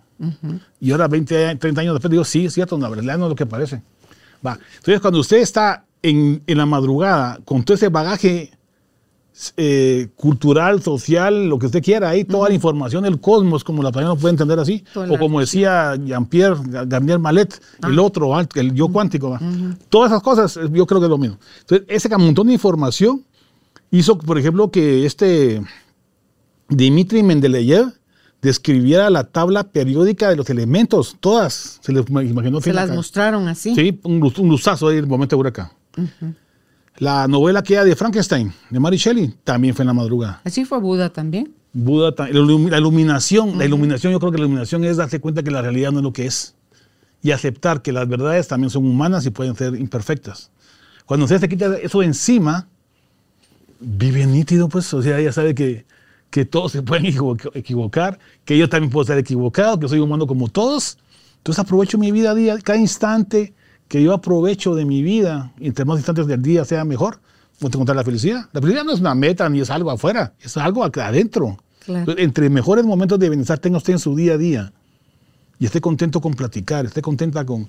Y 0.80 0.92
ahora, 0.92 1.06
20, 1.06 1.56
30 1.56 1.80
años 1.80 1.94
después, 1.94 2.10
digo, 2.10 2.24
sí, 2.24 2.46
es 2.46 2.54
cierto, 2.54 2.78
la 2.78 2.88
realidad 2.88 3.18
no 3.18 3.26
es 3.26 3.30
lo 3.30 3.36
que 3.36 3.46
parece. 3.46 3.82
Va. 4.44 4.58
Entonces, 4.76 5.00
cuando 5.00 5.20
usted 5.20 5.36
está 5.36 5.84
en, 6.02 6.42
en 6.46 6.58
la 6.58 6.66
madrugada 6.66 7.40
con 7.44 7.62
todo 7.62 7.74
ese 7.74 7.88
bagaje 7.88 8.52
eh, 9.56 10.08
cultural, 10.14 10.80
social, 10.80 11.48
lo 11.48 11.58
que 11.58 11.66
usted 11.66 11.82
quiera, 11.82 12.10
ahí 12.10 12.24
toda 12.24 12.48
la 12.48 12.54
información 12.54 13.02
del 13.02 13.20
cosmos, 13.20 13.64
como 13.64 13.82
la 13.82 13.90
no 13.90 14.16
puede 14.16 14.30
entender 14.30 14.58
así, 14.60 14.84
o 14.94 15.18
como 15.18 15.40
decía 15.40 15.96
Jean-Pierre 15.96 16.86
Garnier 16.86 17.18
Malet, 17.18 17.60
el 17.84 17.98
ah. 17.98 18.02
otro, 18.02 18.32
el 18.54 18.74
yo 18.74 18.88
cuántico, 18.88 19.36
todas 19.88 20.12
esas 20.12 20.22
cosas, 20.22 20.58
yo 20.72 20.86
creo 20.86 21.00
que 21.00 21.06
es 21.06 21.10
lo 21.10 21.18
mismo. 21.18 21.38
Entonces, 21.60 21.86
ese 21.88 22.08
montón 22.16 22.46
de 22.46 22.52
información 22.52 23.24
hizo, 23.90 24.16
por 24.18 24.38
ejemplo, 24.38 24.70
que 24.70 25.04
este 25.04 25.60
Dmitry 26.68 27.24
Mendeleev 27.24 27.92
describiera 28.40 29.10
la 29.10 29.24
tabla 29.24 29.64
periódica 29.64 30.28
de 30.28 30.36
los 30.36 30.48
elementos, 30.48 31.16
todas, 31.18 31.80
se 31.82 31.92
les 31.92 32.08
imaginó. 32.08 32.60
Se 32.60 32.72
las 32.72 32.90
mostraron 32.90 33.48
así. 33.48 33.74
Sí, 33.74 33.98
un, 34.04 34.22
un 34.22 34.48
luzazo 34.48 34.88
ahí 34.88 34.98
en 34.98 35.04
el 35.04 35.10
momento 35.10 35.34
de 35.34 35.40
huracán. 35.40 35.70
La 36.98 37.26
novela 37.26 37.62
que 37.62 37.74
era 37.74 37.84
de 37.84 37.96
Frankenstein, 37.96 38.52
de 38.70 38.80
Mary 38.80 38.96
Shelley, 38.96 39.34
también 39.42 39.74
fue 39.74 39.82
en 39.82 39.88
la 39.88 39.94
madrugada. 39.94 40.40
Así 40.44 40.64
fue 40.64 40.78
Buda 40.78 41.10
también. 41.10 41.52
Buda, 41.72 42.14
la 42.18 42.78
iluminación, 42.78 43.58
la 43.58 43.64
iluminación, 43.64 44.12
yo 44.12 44.20
creo 44.20 44.30
que 44.30 44.38
la 44.38 44.44
iluminación 44.44 44.84
es 44.84 44.96
darse 44.96 45.20
cuenta 45.20 45.42
que 45.42 45.50
la 45.50 45.60
realidad 45.60 45.90
no 45.90 45.98
es 45.98 46.04
lo 46.04 46.12
que 46.12 46.26
es 46.26 46.54
y 47.20 47.32
aceptar 47.32 47.82
que 47.82 47.90
las 47.90 48.06
verdades 48.06 48.46
también 48.46 48.70
son 48.70 48.86
humanas 48.86 49.26
y 49.26 49.30
pueden 49.30 49.56
ser 49.56 49.74
imperfectas. 49.74 50.50
Cuando 51.06 51.24
usted 51.24 51.40
se 51.40 51.48
quita 51.48 51.76
eso 51.78 52.02
encima, 52.02 52.68
vive 53.80 54.26
nítido, 54.26 54.68
pues, 54.68 54.92
o 54.94 55.02
sea, 55.02 55.20
ya 55.20 55.32
sabe 55.32 55.54
que, 55.54 55.86
que 56.30 56.44
todos 56.44 56.72
se 56.72 56.82
pueden 56.82 57.06
equivocar, 57.06 58.18
que 58.44 58.58
yo 58.58 58.68
también 58.68 58.90
puedo 58.90 59.02
estar 59.02 59.18
equivocado, 59.18 59.80
que 59.80 59.88
soy 59.88 59.98
humano 60.00 60.26
como 60.26 60.48
todos. 60.48 60.98
Entonces 61.38 61.60
aprovecho 61.60 61.98
mi 61.98 62.12
vida 62.12 62.34
día, 62.34 62.58
cada 62.58 62.78
instante, 62.78 63.54
que 63.88 64.02
yo 64.02 64.12
aprovecho 64.12 64.74
de 64.74 64.84
mi 64.84 65.02
vida, 65.02 65.52
y 65.58 65.66
entre 65.66 65.84
más 65.84 65.98
instantes 65.98 66.26
del 66.26 66.42
día 66.42 66.64
sea 66.64 66.84
mejor, 66.84 67.20
voy 67.60 67.68
a 67.68 67.74
encontrar 67.74 67.96
la 67.96 68.04
felicidad. 68.04 68.48
La 68.52 68.60
felicidad 68.60 68.84
no 68.84 68.92
es 68.92 69.00
una 69.00 69.14
meta 69.14 69.48
ni 69.48 69.60
es 69.60 69.70
algo 69.70 69.90
afuera, 69.90 70.32
es 70.40 70.56
algo 70.56 70.84
adentro. 70.84 71.58
entre 71.86 72.48
mejores 72.48 72.84
momentos 72.84 73.18
de 73.18 73.28
bienestar 73.28 73.58
tenga 73.58 73.76
usted 73.76 73.92
en 73.92 73.98
su 73.98 74.16
día 74.16 74.34
a 74.34 74.38
día 74.38 74.72
y 75.58 75.66
esté 75.66 75.80
contento 75.80 76.20
con 76.20 76.34
platicar, 76.34 76.86
esté 76.86 77.02
contenta 77.02 77.44
con, 77.44 77.68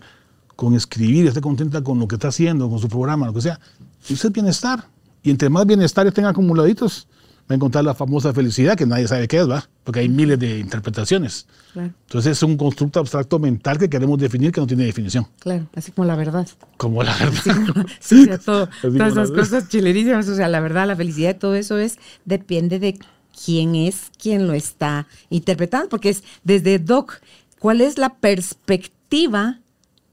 con 0.56 0.74
escribir, 0.74 1.28
esté 1.28 1.42
contenta 1.42 1.84
con 1.84 2.00
lo 2.00 2.08
que 2.08 2.16
está 2.16 2.30
haciendo, 2.30 2.70
con 2.70 2.80
su 2.80 2.88
programa, 2.88 3.28
lo 3.28 3.34
que 3.34 3.42
sea, 3.42 3.60
eso 4.08 4.28
es 4.28 4.34
bienestar. 4.34 4.86
Y 5.22 5.32
entre 5.32 5.50
más 5.50 5.66
bienestar 5.66 6.06
estén 6.08 6.26
acumuladitos, 6.26 7.08
va 7.50 7.54
a 7.54 7.56
encontrar 7.56 7.84
la 7.84 7.94
famosa 7.94 8.34
felicidad, 8.34 8.76
que 8.76 8.88
nadie 8.88 9.08
sabe 9.08 9.28
qué 9.28 9.38
es, 9.38 9.50
¿va? 9.50 9.70
Porque 9.84 10.00
hay 10.00 10.10
miles 10.10 10.40
de 10.40 10.60
interpretaciones. 10.60 11.46
Entonces 11.76 12.32
es 12.32 12.44
un 12.44 12.58
constructo 12.58 13.00
abstracto 13.00 13.38
mental 13.38 13.78
que 13.78 13.90
queremos 13.90 14.18
definir 14.18 14.52
que 14.52 14.62
no 14.62 14.68
tiene 14.68 14.86
definición. 14.86 15.28
Claro, 15.40 15.68
así 15.76 15.92
como 15.92 16.08
la 16.08 16.16
verdad. 16.16 16.48
Como 16.78 17.04
la 17.04 17.16
verdad. 17.18 17.86
sí, 18.00 18.28
todas 18.46 18.70
esas 18.84 19.30
cosas 19.30 19.70
chilerísimas, 19.70 20.28
o 20.28 20.36
sea, 20.36 20.48
la 20.48 20.60
verdad, 20.60 20.88
la 20.88 20.96
felicidad, 20.96 21.38
todo 21.38 21.56
eso 21.56 21.78
es, 21.78 22.00
depende 22.24 22.80
de 22.80 22.98
quién 23.44 23.76
es 23.76 24.12
quien 24.18 24.48
lo 24.48 24.54
está 24.54 25.08
interpretando, 25.30 25.90
porque 25.90 26.10
es 26.10 26.24
desde 26.44 26.80
Doc, 26.80 27.22
¿cuál 27.60 27.82
es 27.82 28.00
la 28.00 28.16
perspectiva 28.16 29.60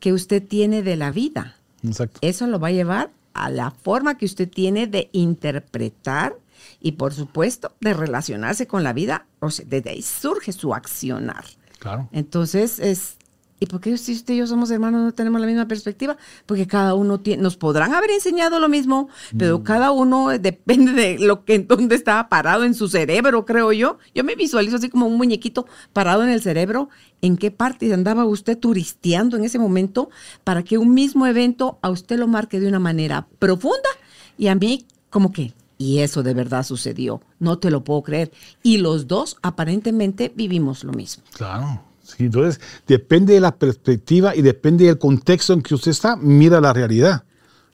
que 0.01 0.12
usted 0.12 0.43
tiene 0.47 0.83
de 0.83 0.97
la 0.97 1.12
vida? 1.12 1.57
Exacto. 1.83 2.18
Eso 2.22 2.47
lo 2.47 2.61
va 2.61 2.68
a 2.68 2.72
llevar 2.72 3.11
a 3.33 3.49
la 3.49 3.70
forma 3.70 4.18
que 4.18 4.26
usted 4.26 4.49
tiene 4.51 4.87
de 4.87 5.09
interpretar 5.12 6.35
y 6.81 6.93
por 6.93 7.15
supuesto 7.15 7.73
de 7.81 7.95
relacionarse 7.95 8.67
con 8.67 8.83
la 8.83 8.93
vida, 8.93 9.27
o 9.41 9.51
sea, 9.51 9.65
desde 9.69 9.91
ahí 9.91 10.03
surge 10.03 10.53
su 10.53 10.75
accionar. 10.75 11.45
Claro. 11.79 12.09
Entonces 12.13 12.79
es 12.79 13.17
¿Y 13.63 13.67
por 13.67 13.81
qué 13.81 13.97
si 13.97 14.11
usted 14.11 14.35
y 14.35 14.39
yo 14.39 14.47
somos 14.49 14.73
hermanos 14.73 15.03
no 15.03 15.13
tenemos 15.13 15.41
la 15.41 15.47
misma 15.47 15.69
perspectiva? 15.69 16.17
Porque 16.47 16.67
cada 16.67 16.95
uno 16.95 17.21
tiene, 17.21 17.45
nos 17.45 17.57
podrán 17.57 17.95
haber 17.95 18.11
enseñado 18.11 18.59
lo 18.59 18.69
mismo, 18.69 19.09
pero 19.39 19.61
mm. 19.61 19.63
cada 19.63 19.93
uno 19.93 20.31
depende 20.31 20.91
de 20.91 21.19
lo 21.21 21.45
que 21.45 21.61
dónde 21.61 21.95
estaba 21.95 22.29
parado 22.29 22.65
en 22.65 22.75
su 22.75 22.89
cerebro, 22.89 23.45
creo 23.47 23.71
yo. 23.71 23.99
Yo 24.17 24.25
me 24.25 24.35
visualizo 24.35 24.75
así 24.75 24.89
como 24.89 25.07
un 25.07 25.17
muñequito 25.17 25.65
parado 25.93 26.25
en 26.25 26.31
el 26.31 26.43
cerebro. 26.43 26.89
¿En 27.21 27.37
qué 27.37 27.53
parte 27.53 27.95
andaba 27.95 28.25
usted 28.25 28.59
turisteando 28.59 29.37
en 29.37 29.45
ese 29.45 29.61
momento 29.61 30.11
para 30.43 30.65
que 30.65 30.77
un 30.77 30.93
mismo 30.93 31.29
evento 31.29 31.79
a 31.83 31.91
usted 31.91 32.19
lo 32.19 32.27
marque 32.27 32.59
de 32.59 32.67
una 32.67 32.81
manera 32.81 33.29
profunda 33.39 33.89
y 34.37 34.49
a 34.49 34.57
mí 34.57 34.87
como 35.09 35.31
que 35.31 35.53
y 35.83 36.01
eso 36.01 36.22
de 36.22 36.35
verdad 36.35 36.64
sucedió. 36.64 37.20
No 37.39 37.59
te 37.59 37.70
lo 37.70 37.85
puedo 37.85 38.03
creer. 38.03 38.33
Y 38.62 38.78
los 38.78 39.07
dos 39.07 39.37
aparentemente 39.43 40.33
vivimos 40.35 40.85
lo 40.85 40.93
mismo. 40.93 41.24
Claro 41.35 41.93
entonces, 42.18 42.61
depende 42.87 43.35
de 43.35 43.41
la 43.41 43.55
perspectiva 43.55 44.35
y 44.35 44.43
depende 44.43 44.87
del 44.87 44.99
contexto 44.99 45.53
en 45.53 45.62
que 45.62 45.74
usted 45.74 45.91
está, 45.91 46.16
mira 46.16 46.61
la 46.61 46.72
realidad. 46.72 47.24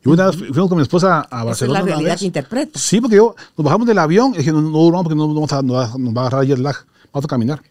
Yo 0.02 0.12
una 0.12 0.26
vez 0.26 0.36
fuimos 0.36 0.68
con 0.68 0.76
mi 0.76 0.82
esposa 0.82 1.20
a 1.22 1.44
Barcelona. 1.44 1.80
es 1.80 1.84
la 1.84 1.90
realidad 1.92 2.18
que 2.18 2.26
interpreta. 2.26 2.78
Sí, 2.78 3.00
porque 3.00 3.16
yo, 3.16 3.34
nos 3.56 3.64
bajamos 3.64 3.86
del 3.86 3.98
avión 3.98 4.32
y 4.34 4.38
dije, 4.38 4.52
no, 4.52 4.62
no 4.62 4.78
duramos 4.78 5.04
porque 5.04 5.16
no, 5.16 5.34
vamos 5.34 5.52
a, 5.52 5.62
nos, 5.62 5.76
va, 5.76 6.22
a 6.22 6.26
agarrar 6.26 6.44
jet 6.44 6.58
lag, 6.58 6.76
vamos 7.12 7.24
a 7.24 7.28
caminar. 7.28 7.62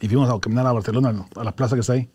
Y 0.00 0.08
fuimos 0.08 0.28
a 0.28 0.38
caminar 0.40 0.66
a 0.66 0.72
Barcelona, 0.72 1.26
a 1.36 1.44
la 1.44 1.54
plaza 1.54 1.76
que 1.76 1.80
está 1.80 1.92
ahí. 1.92 2.08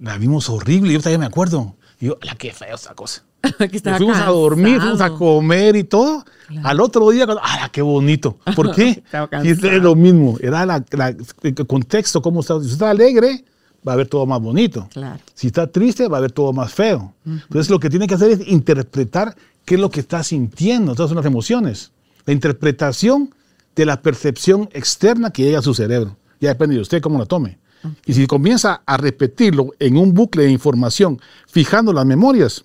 La 0.00 0.16
vimos 0.16 0.48
horrible, 0.48 0.92
yo 0.92 0.98
todavía 0.98 1.18
me 1.18 1.26
acuerdo. 1.26 1.76
Y 2.00 2.06
yo, 2.06 2.18
la 2.22 2.34
que 2.34 2.52
fea 2.52 2.74
esa 2.74 2.94
cosa. 2.94 3.22
fuimos 3.96 4.18
a 4.18 4.26
dormir, 4.26 4.80
fuimos 4.80 5.00
a 5.00 5.10
comer 5.10 5.76
y 5.76 5.84
todo. 5.84 6.24
Al 6.62 6.80
otro 6.80 7.10
día, 7.10 7.26
¡ah, 7.42 7.68
qué 7.72 7.80
bonito! 7.80 8.38
¿Por 8.56 8.74
qué? 8.74 9.02
y 9.44 9.50
es 9.50 9.62
lo 9.62 9.94
mismo, 9.94 10.36
era 10.40 10.66
la, 10.66 10.84
el 11.42 11.66
contexto, 11.66 12.20
cómo 12.20 12.40
está. 12.40 12.60
Si 12.60 12.72
está 12.72 12.90
alegre, 12.90 13.44
va 13.86 13.92
a 13.92 13.96
ver 13.96 14.08
todo 14.08 14.26
más 14.26 14.40
bonito. 14.40 14.88
Si 15.34 15.46
está 15.48 15.66
triste, 15.68 16.08
va 16.08 16.18
a 16.18 16.20
ver 16.20 16.32
todo 16.32 16.52
más 16.52 16.72
feo. 16.72 17.14
Entonces, 17.24 17.70
lo 17.70 17.78
que 17.78 17.90
tiene 17.90 18.06
que 18.06 18.14
hacer 18.14 18.30
es 18.32 18.48
interpretar 18.48 19.36
qué 19.64 19.76
es 19.76 19.80
lo 19.80 19.90
que 19.90 20.00
está 20.00 20.22
sintiendo, 20.22 20.94
todas 20.94 21.10
son 21.10 21.16
las 21.16 21.26
emociones. 21.26 21.92
La 22.26 22.32
interpretación 22.32 23.34
de 23.76 23.86
la 23.86 24.02
percepción 24.02 24.68
externa 24.72 25.30
que 25.30 25.44
llega 25.44 25.60
a 25.60 25.62
su 25.62 25.74
cerebro. 25.74 26.16
Ya 26.40 26.48
depende 26.50 26.76
de 26.76 26.82
usted 26.82 27.00
cómo 27.00 27.18
la 27.18 27.26
tome. 27.26 27.58
Y 28.04 28.12
si 28.12 28.26
comienza 28.26 28.82
a 28.84 28.96
repetirlo 28.96 29.70
en 29.78 29.96
un 29.96 30.12
bucle 30.12 30.44
de 30.44 30.50
información, 30.50 31.18
fijando 31.46 31.92
las 31.92 32.04
memorias, 32.04 32.64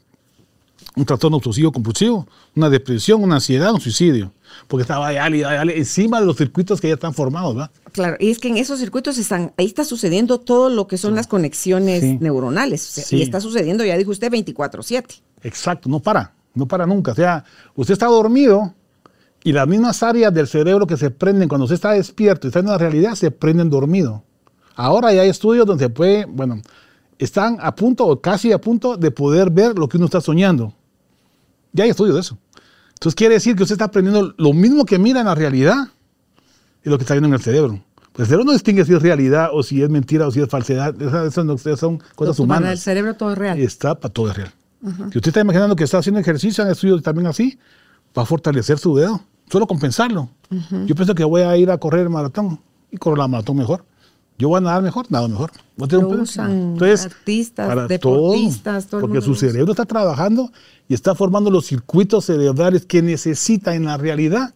un 0.96 1.06
trastorno 1.06 1.38
obsesivo 1.38 1.72
compulsivo, 1.72 2.28
una 2.56 2.70
depresión, 2.70 3.24
una 3.24 3.36
ansiedad, 3.36 3.74
un 3.74 3.82
suicidio. 3.82 4.32
Porque 4.68 4.84
estaba 4.84 5.08
ahí, 5.08 5.44
encima 5.76 6.20
de 6.20 6.26
los 6.26 6.38
circuitos 6.38 6.80
que 6.80 6.88
ya 6.88 6.94
están 6.94 7.14
formados, 7.14 7.56
¿verdad? 7.56 7.72
Claro, 7.92 8.18
y 8.20 8.32
es 8.32 8.40
que 8.40 8.48
en 8.48 8.58
esos 8.58 8.80
circuitos 8.80 9.18
están, 9.18 9.54
ahí 9.58 9.66
está 9.66 9.84
sucediendo 9.84 10.40
todo 10.40 10.70
lo 10.70 10.88
que 10.88 10.98
son 10.98 11.16
las 11.16 11.28
conexiones 11.28 12.22
neuronales. 12.22 13.12
Y 13.12 13.22
está 13.22 13.42
sucediendo, 13.42 13.84
ya 13.84 13.98
dijo 13.98 14.12
usted, 14.12 14.32
24-7. 14.32 15.22
Exacto, 15.44 15.90
no 15.90 16.00
para, 16.00 16.34
no 16.54 16.68
para 16.68 16.86
nunca. 16.86 17.12
O 17.12 17.16
sea, 17.16 17.44
usted 17.76 17.94
está 17.94 18.08
dormido 18.08 18.74
y 19.44 19.52
las 19.52 19.68
mismas 19.68 20.02
áreas 20.02 20.34
del 20.34 20.48
cerebro 20.48 20.88
que 20.88 20.98
se 20.98 21.12
prenden 21.12 21.48
cuando 21.48 21.66
usted 21.66 21.76
está 21.76 21.92
despierto 21.92 22.48
y 22.48 22.50
está 22.50 22.60
en 22.60 22.68
la 22.68 22.78
realidad 22.78 23.16
se 23.16 23.30
prenden 23.30 23.70
dormido. 23.70 24.24
Ahora 24.76 25.14
ya 25.14 25.22
hay 25.22 25.30
estudios 25.30 25.66
donde 25.66 25.86
se 25.86 25.90
puede, 25.90 26.26
bueno, 26.26 26.62
están 27.20 27.58
a 27.62 27.76
punto 27.76 28.08
o 28.08 28.22
casi 28.22 28.52
a 28.52 28.60
punto 28.60 28.98
de 28.98 29.12
poder 29.12 29.50
ver 29.50 29.78
lo 29.78 29.88
que 29.88 29.98
uno 29.98 30.06
está 30.08 30.20
soñando. 30.20 30.74
Ya 31.76 31.84
hay 31.84 31.90
estudios 31.90 32.16
de 32.16 32.22
eso. 32.22 32.38
Entonces 32.94 33.16
quiere 33.16 33.36
decir 33.36 33.56
que 33.56 33.64
usted 33.64 33.74
está 33.74 33.86
aprendiendo 33.86 34.34
lo 34.38 34.54
mismo 34.54 34.86
que 34.86 34.98
mira 34.98 35.20
en 35.20 35.26
la 35.26 35.36
realidad 35.36 35.90
y 36.84 36.90
lo 36.90 36.98
que 36.98 37.04
está 37.04 37.14
viendo 37.14 37.28
en 37.28 37.34
el 37.34 37.42
cerebro. 37.42 37.84
Pues 38.14 38.22
el 38.22 38.26
cerebro 38.28 38.46
no 38.46 38.54
distingue 38.54 38.86
si 38.86 38.94
es 38.94 39.02
realidad 39.02 39.50
o 39.52 39.62
si 39.62 39.84
es 39.84 39.90
mentira 39.90 40.26
o 40.26 40.32
si 40.32 40.40
es 40.40 40.50
falsedad. 40.50 41.00
Esas, 41.02 41.34
son 41.34 42.02
cosas 42.16 42.40
humanas. 42.40 42.62
Para 42.62 42.72
el 42.72 42.80
cerebro 42.80 43.16
todo 43.16 43.34
es 43.34 43.38
real. 43.38 43.60
Está 43.60 44.00
para 44.00 44.14
todo 44.14 44.32
es 44.32 44.38
real. 44.38 44.54
Si 45.12 45.18
usted 45.18 45.28
está 45.28 45.42
imaginando 45.42 45.76
que 45.76 45.84
está 45.84 45.98
haciendo 45.98 46.22
ejercicio 46.22 46.64
en 46.64 46.70
estudios 46.70 47.02
también 47.02 47.28
así, 47.28 47.60
va 48.18 48.22
a 48.22 48.26
fortalecer 48.26 48.78
su 48.78 48.96
dedo, 48.96 49.22
solo 49.50 49.68
compensarlo. 49.68 50.30
Yo 50.86 50.96
pienso 50.96 51.16
que 51.16 51.24
voy 51.24 51.42
a 51.42 51.58
ir 51.58 51.72
a 51.72 51.78
correr 51.78 52.02
el 52.02 52.10
maratón 52.10 52.60
y 52.92 52.98
corro 52.98 53.18
la 53.18 53.28
maratón 53.28 53.58
mejor. 53.58 53.84
Yo 54.38 54.50
voy 54.50 54.58
a 54.58 54.62
nadar 54.62 54.84
mejor, 54.84 55.06
nada 55.10 55.28
mejor. 55.28 55.52
Lo 55.78 56.10
usan 56.10 56.52
Entonces, 56.74 57.06
artistas, 57.06 57.88
deportistas, 57.88 58.88
todo, 58.88 59.02
Porque 59.02 59.22
su 59.22 59.36
cerebro 59.36 59.72
está 59.72 59.86
trabajando 59.86 60.52
y 60.88 60.94
está 60.94 61.16
formando 61.16 61.50
los 61.50 61.66
circuitos 61.66 62.26
cerebrales 62.26 62.86
que 62.86 63.02
necesita 63.02 63.76
en 63.76 63.86
la 63.86 63.98
realidad 63.98 64.54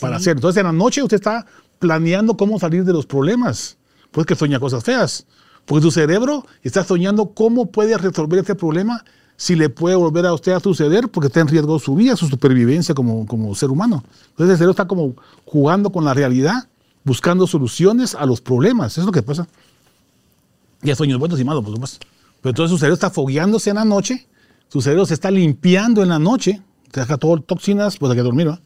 para 0.00 0.16
hacer. 0.16 0.36
Entonces, 0.36 0.60
en 0.60 0.66
la 0.66 0.72
noche 0.72 1.02
usted 1.02 1.16
está 1.16 1.46
planeando 1.78 2.36
cómo 2.36 2.58
salir 2.58 2.84
de 2.84 2.92
los 2.92 3.06
problemas. 3.06 3.78
Pues 4.10 4.26
que 4.26 4.34
sueña 4.34 4.60
cosas 4.60 4.84
feas. 4.84 5.26
Porque 5.64 5.82
su 5.82 5.90
cerebro 5.90 6.46
está 6.62 6.84
soñando 6.84 7.30
cómo 7.30 7.66
puede 7.66 7.96
resolver 7.96 8.40
este 8.40 8.54
problema 8.54 9.04
si 9.36 9.56
le 9.56 9.68
puede 9.68 9.96
volver 9.96 10.26
a 10.26 10.34
usted 10.34 10.52
a 10.52 10.60
suceder 10.60 11.08
porque 11.08 11.26
está 11.26 11.40
en 11.40 11.48
riesgo 11.48 11.78
su 11.78 11.94
vida, 11.94 12.14
su 12.14 12.28
supervivencia 12.28 12.94
como, 12.94 13.26
como 13.26 13.54
ser 13.54 13.70
humano. 13.70 14.04
Entonces 14.30 14.52
el 14.52 14.56
cerebro 14.58 14.70
está 14.70 14.86
como 14.86 15.14
jugando 15.44 15.90
con 15.90 16.04
la 16.04 16.14
realidad 16.14 16.68
buscando 17.04 17.46
soluciones 17.46 18.14
a 18.14 18.26
los 18.26 18.40
problemas. 18.40 18.92
Eso 18.92 19.02
es 19.02 19.06
lo 19.06 19.12
que 19.12 19.22
pasa. 19.22 19.46
Y 20.82 20.90
a 20.90 20.96
sueños 20.96 21.18
buenos 21.18 21.38
y 21.38 21.44
malos, 21.44 21.62
por 21.62 21.74
supuesto. 21.74 22.06
Pero 22.40 22.50
entonces 22.50 22.70
su 22.70 22.78
cerebro 22.78 22.94
está 22.94 23.10
fogueándose 23.10 23.70
en 23.70 23.76
la 23.76 23.84
noche, 23.84 24.26
su 24.68 24.82
cerebro 24.82 25.06
se 25.06 25.14
está 25.14 25.30
limpiando 25.30 26.02
en 26.02 26.08
la 26.10 26.18
noche, 26.18 26.60
saca 26.92 27.16
todas 27.16 27.38
las 27.38 27.46
toxinas, 27.46 27.96
pues 27.96 28.10
hay 28.10 28.16
que 28.16 28.22
dormir, 28.22 28.46
¿no? 28.46 28.58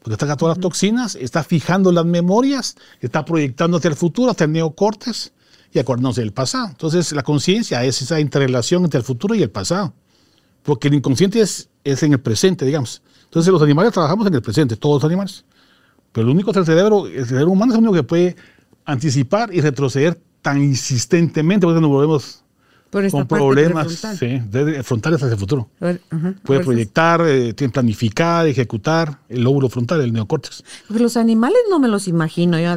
Porque 0.00 0.16
saca 0.20 0.36
todas 0.36 0.56
las 0.56 0.62
toxinas, 0.62 1.16
está 1.16 1.42
fijando 1.42 1.90
las 1.90 2.04
memorias, 2.04 2.76
está 3.00 3.24
proyectando 3.24 3.78
hacia 3.78 3.88
el 3.88 3.96
futuro, 3.96 4.30
hacia 4.30 4.44
el 4.44 4.52
neocortes 4.52 5.32
y 5.72 5.80
acordándose 5.80 6.20
del 6.20 6.32
pasado. 6.32 6.68
Entonces 6.68 7.12
la 7.12 7.22
conciencia 7.24 7.84
es 7.84 8.00
esa 8.00 8.20
interrelación 8.20 8.84
entre 8.84 8.98
el 8.98 9.04
futuro 9.04 9.34
y 9.34 9.42
el 9.42 9.50
pasado. 9.50 9.92
Porque 10.62 10.88
el 10.88 10.94
inconsciente 10.94 11.40
es, 11.40 11.68
es 11.82 12.02
en 12.02 12.12
el 12.12 12.20
presente, 12.20 12.64
digamos. 12.64 13.02
Entonces 13.24 13.52
los 13.52 13.62
animales 13.62 13.92
trabajamos 13.92 14.26
en 14.26 14.34
el 14.34 14.42
presente, 14.42 14.76
todos 14.76 15.02
los 15.02 15.04
animales. 15.04 15.44
Pero 16.16 16.28
el 16.28 16.34
único 16.34 16.50
es 16.50 16.56
el 16.56 16.64
cerebro, 16.64 17.06
el 17.06 17.26
cerebro 17.26 17.50
humano 17.50 17.72
es 17.72 17.78
el 17.78 17.84
único 17.84 17.92
que 17.92 18.02
puede 18.02 18.36
anticipar 18.86 19.54
y 19.54 19.60
retroceder 19.60 20.18
tan 20.40 20.62
insistentemente, 20.62 21.66
porque 21.66 21.78
nos 21.78 21.90
volvemos 21.90 22.42
con 23.10 23.28
problemas 23.28 24.02
sí, 24.18 24.40
frontales 24.82 25.22
hacia 25.22 25.34
el 25.34 25.38
futuro. 25.38 25.68
puede 26.42 26.60
proyectar, 26.64 27.20
eh, 27.26 27.52
planificar, 27.70 28.46
ejecutar 28.46 29.18
el 29.28 29.42
lóbulo 29.42 29.68
frontal, 29.68 30.00
el 30.00 30.14
neocórtex. 30.14 30.64
Porque 30.88 31.02
los 31.02 31.18
animales 31.18 31.58
no 31.68 31.78
me 31.80 31.88
los 31.88 32.08
imagino. 32.08 32.58
Yo, 32.58 32.74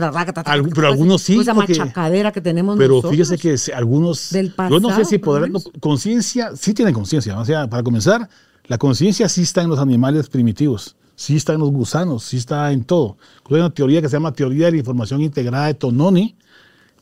pero 0.75 0.87
algunos 0.89 1.21
sí. 1.21 1.39
Esa 1.39 1.53
machacadera 1.53 2.33
que 2.33 2.41
tenemos 2.41 2.77
Pero 2.77 3.01
fíjese 3.03 3.37
que 3.37 3.55
algunos. 3.73 4.31
Del 4.31 4.51
pasado, 4.51 4.81
yo 4.81 4.85
no 4.85 4.93
sé 4.93 5.05
si 5.05 5.17
podrán. 5.17 5.53
conciencia, 5.79 6.57
sí 6.57 6.73
tienen 6.73 6.93
conciencia. 6.93 7.39
O 7.39 7.45
sea, 7.45 7.69
para 7.69 7.83
comenzar, 7.83 8.27
la 8.65 8.77
conciencia 8.77 9.29
sí 9.29 9.43
está 9.43 9.61
en 9.61 9.69
los 9.69 9.79
animales 9.79 10.27
primitivos 10.27 10.97
sí 11.19 11.35
está 11.35 11.51
en 11.51 11.59
los 11.59 11.69
gusanos, 11.71 12.23
sí 12.23 12.37
está 12.37 12.71
en 12.71 12.85
todo. 12.85 13.17
Hay 13.49 13.57
una 13.57 13.69
teoría 13.71 14.01
que 14.01 14.07
se 14.07 14.15
llama 14.15 14.31
teoría 14.31 14.67
de 14.67 14.71
la 14.71 14.77
información 14.77 15.19
integrada 15.19 15.67
de 15.67 15.73
Tononi, 15.73 16.37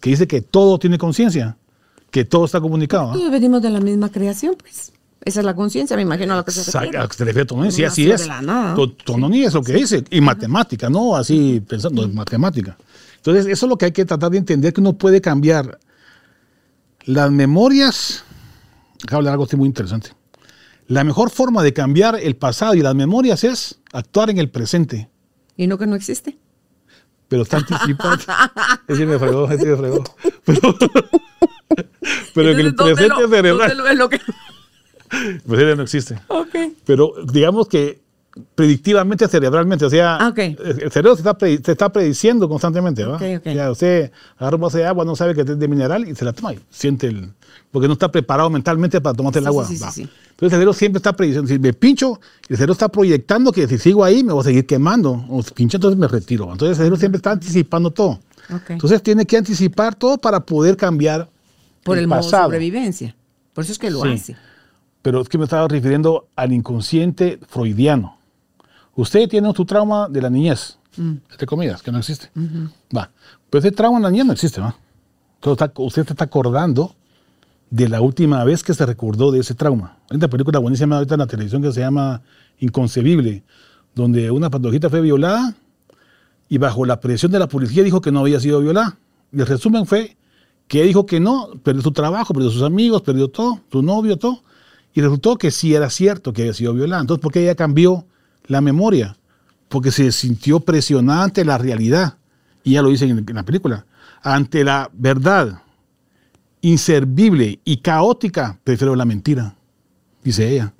que 0.01 0.09
dice 0.09 0.27
que 0.27 0.41
todo 0.41 0.79
tiene 0.79 0.97
conciencia, 0.97 1.55
que 2.09 2.25
todo 2.25 2.45
está 2.45 2.59
comunicado. 2.59 3.13
Todos 3.13 3.29
venimos 3.29 3.61
de 3.61 3.69
la 3.69 3.79
misma 3.79 4.09
creación, 4.09 4.55
pues. 4.57 4.91
Esa 5.23 5.41
es 5.41 5.45
la 5.45 5.53
conciencia, 5.53 5.95
me 5.95 6.01
imagino 6.01 6.33
a 6.33 6.37
lo 6.37 6.45
que 6.45 6.49
se 6.49 6.63
refiere. 6.63 6.97
A 6.97 7.07
se 7.07 7.45
Tononi, 7.45 7.71
sí, 7.71 7.83
así 7.83 8.09
es. 8.09 8.27
Tononi 9.05 9.43
es 9.43 9.53
lo 9.53 9.61
que 9.61 9.73
dice, 9.73 10.03
y 10.09 10.19
matemática, 10.19 10.89
no 10.89 11.15
así 11.15 11.61
pensando, 11.67 12.03
en 12.03 12.15
matemática. 12.15 12.75
Entonces, 13.17 13.45
eso 13.45 13.67
es 13.67 13.69
lo 13.69 13.77
que 13.77 13.85
hay 13.85 13.91
que 13.91 14.05
tratar 14.05 14.31
de 14.31 14.39
entender, 14.39 14.73
que 14.73 14.81
uno 14.81 14.93
puede 14.93 15.21
cambiar 15.21 15.77
las 17.05 17.29
memorias. 17.29 18.23
Acabo 19.03 19.21
de 19.21 19.29
hablar 19.29 19.33
algo 19.33 19.47
muy 19.57 19.67
interesante. 19.67 20.16
La 20.87 21.03
mejor 21.03 21.29
forma 21.29 21.63
de 21.63 21.73
cambiar 21.73 22.17
el 22.21 22.37
pasado 22.37 22.73
y 22.73 22.81
las 22.81 22.95
memorias 22.95 23.43
es 23.43 23.81
actuar 23.91 24.29
en 24.29 24.37
el 24.37 24.49
presente. 24.49 25.09
¿Y 25.57 25.67
no 25.67 25.77
que 25.77 25.85
no 25.85 25.95
existe? 25.95 26.37
Pero 27.27 27.43
está 27.43 27.57
anticipado. 27.57 28.17
ese 28.87 29.05
me 29.05 29.19
fregó, 29.19 29.49
ese 29.51 29.65
me 29.65 29.75
fregó. 29.75 30.03
Pero, 30.45 30.77
pero 32.33 32.51
en 32.51 32.59
el 32.59 32.75
presente 32.75 33.27
cerebral. 33.27 33.87
Es 33.91 33.97
lo 33.97 34.09
que... 34.09 34.21
El 35.11 35.41
presente 35.41 35.75
no 35.75 35.83
existe. 35.83 36.19
Okay. 36.27 36.77
Pero 36.85 37.11
digamos 37.31 37.67
que 37.67 38.01
predictivamente 38.55 39.27
cerebralmente, 39.27 39.85
o 39.85 39.89
sea, 39.89 40.17
ah, 40.19 40.33
el 40.35 40.91
cerebro 40.91 41.15
se 41.15 41.21
está, 41.21 41.37
se 41.39 41.71
está, 41.71 41.91
prediciendo 41.91 42.47
constantemente, 42.47 43.05
¿va? 43.05 43.15
Okay, 43.15 43.37
okay. 43.37 43.53
O 43.53 43.55
sea, 43.55 43.71
usted 43.71 44.11
agarra 44.37 44.55
un 44.55 44.61
vaso 44.61 44.77
de 44.77 44.85
agua, 44.85 45.05
no 45.05 45.15
sabe 45.15 45.35
que 45.35 45.41
es 45.41 45.59
de 45.59 45.67
mineral 45.67 46.07
y 46.07 46.15
se 46.15 46.25
la 46.25 46.33
toma 46.33 46.53
y 46.53 46.59
siente 46.69 47.07
el... 47.07 47.31
porque 47.71 47.87
no 47.87 47.93
está 47.93 48.11
preparado 48.11 48.49
mentalmente 48.49 49.01
para 49.01 49.15
tomarse 49.15 49.39
el 49.39 49.47
agua. 49.47 49.65
Sí, 49.65 49.77
sí, 49.77 49.85
sí, 49.91 50.01
Entonces 50.01 50.41
el 50.41 50.49
cerebro 50.51 50.73
siempre 50.73 50.97
está 50.97 51.13
prediciendo, 51.13 51.47
si 51.47 51.59
me 51.59 51.73
pincho, 51.73 52.19
el 52.49 52.57
cerebro 52.57 52.73
está 52.73 52.89
proyectando 52.89 53.51
que 53.51 53.67
si 53.67 53.77
sigo 53.77 54.03
ahí 54.03 54.23
me 54.23 54.33
voy 54.33 54.41
a 54.41 54.43
seguir 54.45 54.65
quemando, 54.65 55.25
o 55.29 55.41
si 55.41 55.51
pincho 55.53 55.77
entonces 55.77 55.97
me 55.97 56.07
retiro. 56.07 56.51
Entonces 56.51 56.69
el 56.69 56.75
cerebro 56.75 56.97
siempre 56.97 57.17
está 57.17 57.31
anticipando 57.31 57.91
todo. 57.91 58.19
Entonces 58.69 59.01
tiene 59.03 59.25
que 59.25 59.37
anticipar 59.37 59.95
todo 59.95 60.17
para 60.17 60.39
poder 60.39 60.77
cambiar 60.77 61.29
Por 61.83 61.97
el, 61.97 62.07
modo 62.07 62.21
de 62.21 62.29
sobrevivencia. 62.29 63.15
Por 63.53 63.63
eso 63.63 63.73
es 63.73 63.79
que 63.79 63.89
lo 63.89 64.03
hace. 64.03 64.35
Pero 65.01 65.21
es 65.21 65.29
que 65.29 65.37
me 65.37 65.45
estaba 65.45 65.67
refiriendo 65.67 66.27
al 66.35 66.53
inconsciente 66.53 67.39
freudiano. 67.47 68.16
Usted 68.97 69.29
tiene 69.29 69.53
su 69.53 69.63
trauma 69.63 70.09
de 70.09 70.21
la 70.21 70.29
niñez, 70.29 70.79
mm. 70.97 71.13
entre 71.31 71.47
comillas, 71.47 71.83
que 71.83 71.91
no 71.91 71.99
existe. 71.99 72.31
Va. 72.95 73.11
Pero 73.49 73.59
ese 73.59 73.71
trauma 73.71 73.97
en 73.97 74.03
la 74.03 74.09
niñez 74.09 74.25
no 74.25 74.33
existe, 74.33 74.59
¿no? 74.59 74.75
Entonces 75.35 75.69
usted 75.77 76.05
se 76.05 76.13
está 76.13 76.25
acordando 76.25 76.95
de 77.69 77.89
la 77.89 78.01
última 78.01 78.43
vez 78.43 78.63
que 78.63 78.73
se 78.73 78.85
recordó 78.87 79.31
de 79.31 79.39
ese 79.39 79.53
trauma. 79.53 79.99
Hay 80.09 80.17
una 80.17 80.27
película 80.27 80.57
buenísima 80.57 80.95
ahorita 80.95 81.13
en 81.13 81.19
la 81.19 81.27
televisión 81.27 81.61
que 81.61 81.71
se 81.71 81.81
llama 81.81 82.23
Inconcebible, 82.57 83.43
donde 83.93 84.31
una 84.31 84.49
patojita 84.49 84.89
fue 84.89 85.01
violada 85.01 85.53
y 86.49 86.57
bajo 86.57 86.83
la 86.83 86.99
presión 86.99 87.31
de 87.31 87.37
la 87.37 87.47
policía 87.47 87.83
dijo 87.83 88.01
que 88.01 88.11
no 88.11 88.21
había 88.21 88.39
sido 88.39 88.61
violada. 88.61 88.97
Y 89.31 89.41
el 89.41 89.45
resumen 89.45 89.85
fue 89.85 90.17
que 90.67 90.81
dijo 90.83 91.05
que 91.05 91.19
no, 91.19 91.51
perdió 91.61 91.83
su 91.83 91.91
trabajo, 91.91 92.33
perdió 92.33 92.49
sus 92.49 92.63
amigos, 92.63 93.03
perdió 93.03 93.27
todo, 93.27 93.61
su 93.71 93.83
novio, 93.83 94.17
todo. 94.17 94.41
Y 94.95 95.01
resultó 95.01 95.37
que 95.37 95.51
sí 95.51 95.75
era 95.75 95.91
cierto 95.91 96.33
que 96.33 96.41
había 96.41 96.53
sido 96.55 96.73
violada. 96.73 97.01
Entonces, 97.01 97.21
¿por 97.21 97.31
qué 97.31 97.43
ella 97.43 97.53
cambió 97.53 98.07
la 98.47 98.61
memoria? 98.61 99.17
Porque 99.69 99.91
se 99.91 100.11
sintió 100.11 100.59
presionada 100.59 101.23
ante 101.23 101.45
la 101.45 101.57
realidad. 101.57 102.17
Y 102.63 102.73
ya 102.73 102.81
lo 102.81 102.89
dice 102.89 103.05
en 103.05 103.25
la 103.33 103.43
película. 103.43 103.85
Ante 104.21 104.63
la 104.63 104.89
verdad 104.93 105.61
inservible 106.61 107.59
y 107.63 107.77
caótica, 107.77 108.59
prefiero 108.63 108.95
la 108.95 109.05
mentira, 109.05 109.55
dice 110.23 110.49
ella. 110.49 110.73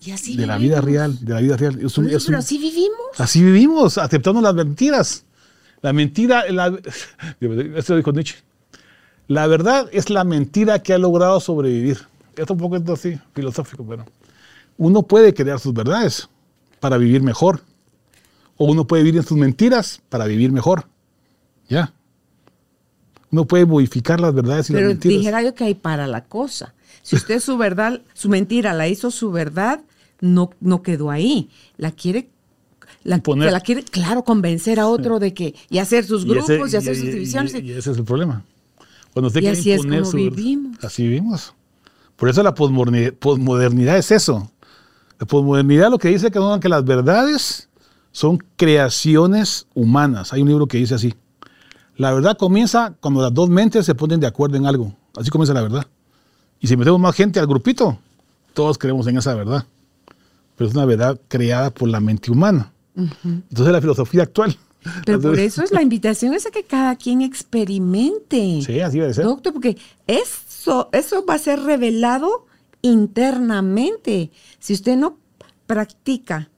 Y 0.00 0.12
así 0.12 0.36
de 0.36 0.46
la 0.46 0.58
vida 0.58 0.80
real, 0.80 1.18
de 1.24 1.34
la 1.34 1.40
vida 1.40 1.56
real. 1.56 1.78
pero 2.26 2.38
así 2.38 2.56
vivimos. 2.56 3.18
Así 3.18 3.42
vivimos, 3.42 3.98
aceptando 3.98 4.40
las 4.40 4.54
mentiras. 4.54 5.24
La 5.82 5.92
mentira, 5.92 6.50
la, 6.50 6.68
esto 7.76 7.96
dijo 7.96 8.12
Nietzsche. 8.12 8.36
La 9.26 9.46
verdad 9.46 9.88
es 9.92 10.08
la 10.08 10.24
mentira 10.24 10.82
que 10.82 10.94
ha 10.94 10.98
logrado 10.98 11.40
sobrevivir. 11.40 11.98
Esto 12.36 12.54
un 12.54 12.60
poco 12.60 12.92
así, 12.92 13.18
filosófico, 13.34 13.84
pero 13.84 14.06
uno 14.76 15.02
puede 15.02 15.34
crear 15.34 15.58
sus 15.58 15.74
verdades 15.74 16.28
para 16.80 16.98
vivir 16.98 17.22
mejor. 17.22 17.62
O 18.56 18.66
uno 18.66 18.86
puede 18.86 19.02
vivir 19.02 19.20
en 19.20 19.26
sus 19.26 19.38
mentiras 19.38 20.00
para 20.08 20.26
vivir 20.26 20.52
mejor. 20.52 20.86
¿Ya? 21.68 21.92
Uno 23.30 23.44
puede 23.44 23.66
modificar 23.66 24.20
las 24.20 24.34
verdades 24.34 24.70
y 24.70 24.72
las 24.72 24.82
mentiras. 24.82 25.02
Pero 25.02 25.18
dijera 25.18 25.42
yo 25.42 25.54
que 25.54 25.64
hay 25.64 25.74
para 25.74 26.06
la 26.06 26.24
cosa. 26.24 26.74
Si 27.02 27.16
usted 27.16 27.40
su 27.40 27.56
verdad, 27.56 28.00
su 28.14 28.28
mentira 28.28 28.72
la 28.72 28.88
hizo 28.88 29.10
su 29.10 29.30
verdad, 29.30 29.80
no, 30.20 30.50
no 30.60 30.82
quedó 30.82 31.10
ahí. 31.10 31.50
La 31.76 31.92
quiere 31.92 32.30
la, 33.04 33.22
la 33.50 33.60
quiere, 33.60 33.84
claro, 33.84 34.24
convencer 34.24 34.80
a 34.80 34.86
otro 34.86 35.18
de 35.18 35.32
que, 35.32 35.54
y 35.70 35.78
hacer 35.78 36.04
sus 36.04 36.24
grupos, 36.24 36.72
y, 36.72 36.76
hacer 36.76 36.94
sus 36.94 37.06
divisiones. 37.06 37.54
Y, 37.54 37.72
ese 37.72 37.92
es 37.92 37.98
el 37.98 38.04
problema. 38.04 38.44
Cuando 39.12 39.28
usted 39.28 39.42
y 39.42 39.46
así 39.46 39.72
es 39.72 39.82
como 39.82 40.12
vivimos. 40.12 40.84
Así 40.84 41.04
vivimos. 41.04 41.54
Por 42.16 42.28
eso 42.28 42.42
la 42.42 42.54
posmodernidad 42.54 43.96
es 43.96 44.10
eso. 44.10 44.50
La 45.18 45.26
posmodernidad 45.26 45.90
lo 45.90 45.98
que 45.98 46.08
dice 46.08 46.30
que, 46.30 46.40
que 46.60 46.68
las 46.68 46.84
verdades 46.84 47.68
son 48.12 48.38
creaciones 48.56 49.66
humanas. 49.74 50.32
Hay 50.32 50.42
un 50.42 50.48
libro 50.48 50.66
que 50.66 50.78
dice 50.78 50.94
así. 50.94 51.14
La 51.96 52.12
verdad 52.12 52.36
comienza 52.36 52.94
cuando 53.00 53.22
las 53.22 53.34
dos 53.34 53.48
mentes 53.48 53.84
se 53.84 53.94
ponen 53.94 54.20
de 54.20 54.26
acuerdo 54.26 54.56
en 54.56 54.66
algo. 54.66 54.94
Así 55.16 55.30
comienza 55.30 55.52
la 55.54 55.62
verdad. 55.62 55.86
Y 56.60 56.68
si 56.68 56.76
metemos 56.76 57.00
más 57.00 57.14
gente 57.14 57.40
al 57.40 57.46
grupito, 57.46 57.98
todos 58.54 58.78
creemos 58.78 59.06
en 59.08 59.18
esa 59.18 59.34
verdad. 59.34 59.64
Pero 60.56 60.68
es 60.70 60.74
una 60.74 60.84
verdad 60.84 61.18
creada 61.28 61.70
por 61.70 61.88
la 61.88 62.00
mente 62.00 62.30
humana. 62.30 62.72
Entonces 62.96 63.72
la 63.72 63.80
filosofía 63.80 64.22
actual. 64.22 64.56
Pero 65.04 65.20
por 65.20 65.38
eso 65.38 65.62
es 65.62 65.70
la 65.72 65.82
invitación 65.82 66.34
es 66.34 66.46
a 66.46 66.50
que 66.50 66.64
cada 66.64 66.96
quien 66.96 67.22
experimente. 67.22 68.62
Sí, 68.62 68.80
así 68.80 68.98
debe 68.98 69.14
ser. 69.14 69.24
Doctor, 69.24 69.52
porque 69.52 69.76
eso, 70.06 70.88
eso 70.92 71.24
va 71.26 71.34
a 71.34 71.38
ser 71.38 71.60
revelado 71.60 72.47
internamente. 72.88 74.30
Si 74.58 74.72
usted 74.72 74.96
no 74.96 75.18
practica, 75.66 76.50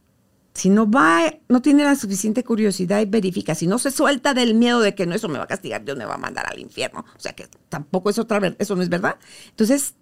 si 0.54 0.70
no 0.70 0.90
va, 0.90 1.32
no 1.48 1.62
tiene 1.62 1.84
la 1.84 1.96
suficiente 1.96 2.44
curiosidad 2.44 3.00
y 3.00 3.06
verifica, 3.06 3.54
si 3.54 3.66
no 3.66 3.78
se 3.78 3.90
suelta 3.90 4.34
del 4.34 4.54
miedo 4.54 4.80
de 4.80 4.94
que 4.94 5.06
no, 5.06 5.14
eso 5.14 5.28
me 5.28 5.38
va 5.38 5.44
a 5.44 5.48
castigar, 5.48 5.84
Dios 5.84 5.96
me 5.96 6.04
va 6.04 6.14
a 6.14 6.18
mandar 6.18 6.46
al 6.50 6.58
infierno. 6.58 7.04
O 7.16 7.20
sea 7.20 7.32
que 7.32 7.48
tampoco 7.68 8.10
es 8.10 8.18
otra 8.18 8.54
eso 8.58 8.76
no 8.76 8.82
es 8.82 8.88
verdad. 8.88 9.16
Entonces, 9.50 9.94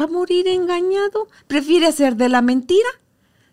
va 0.00 0.04
a 0.04 0.08
morir 0.08 0.48
engañado. 0.48 1.28
Prefiere 1.46 1.86
hacer 1.86 2.16
de 2.16 2.28
la 2.28 2.42
mentira 2.42 2.88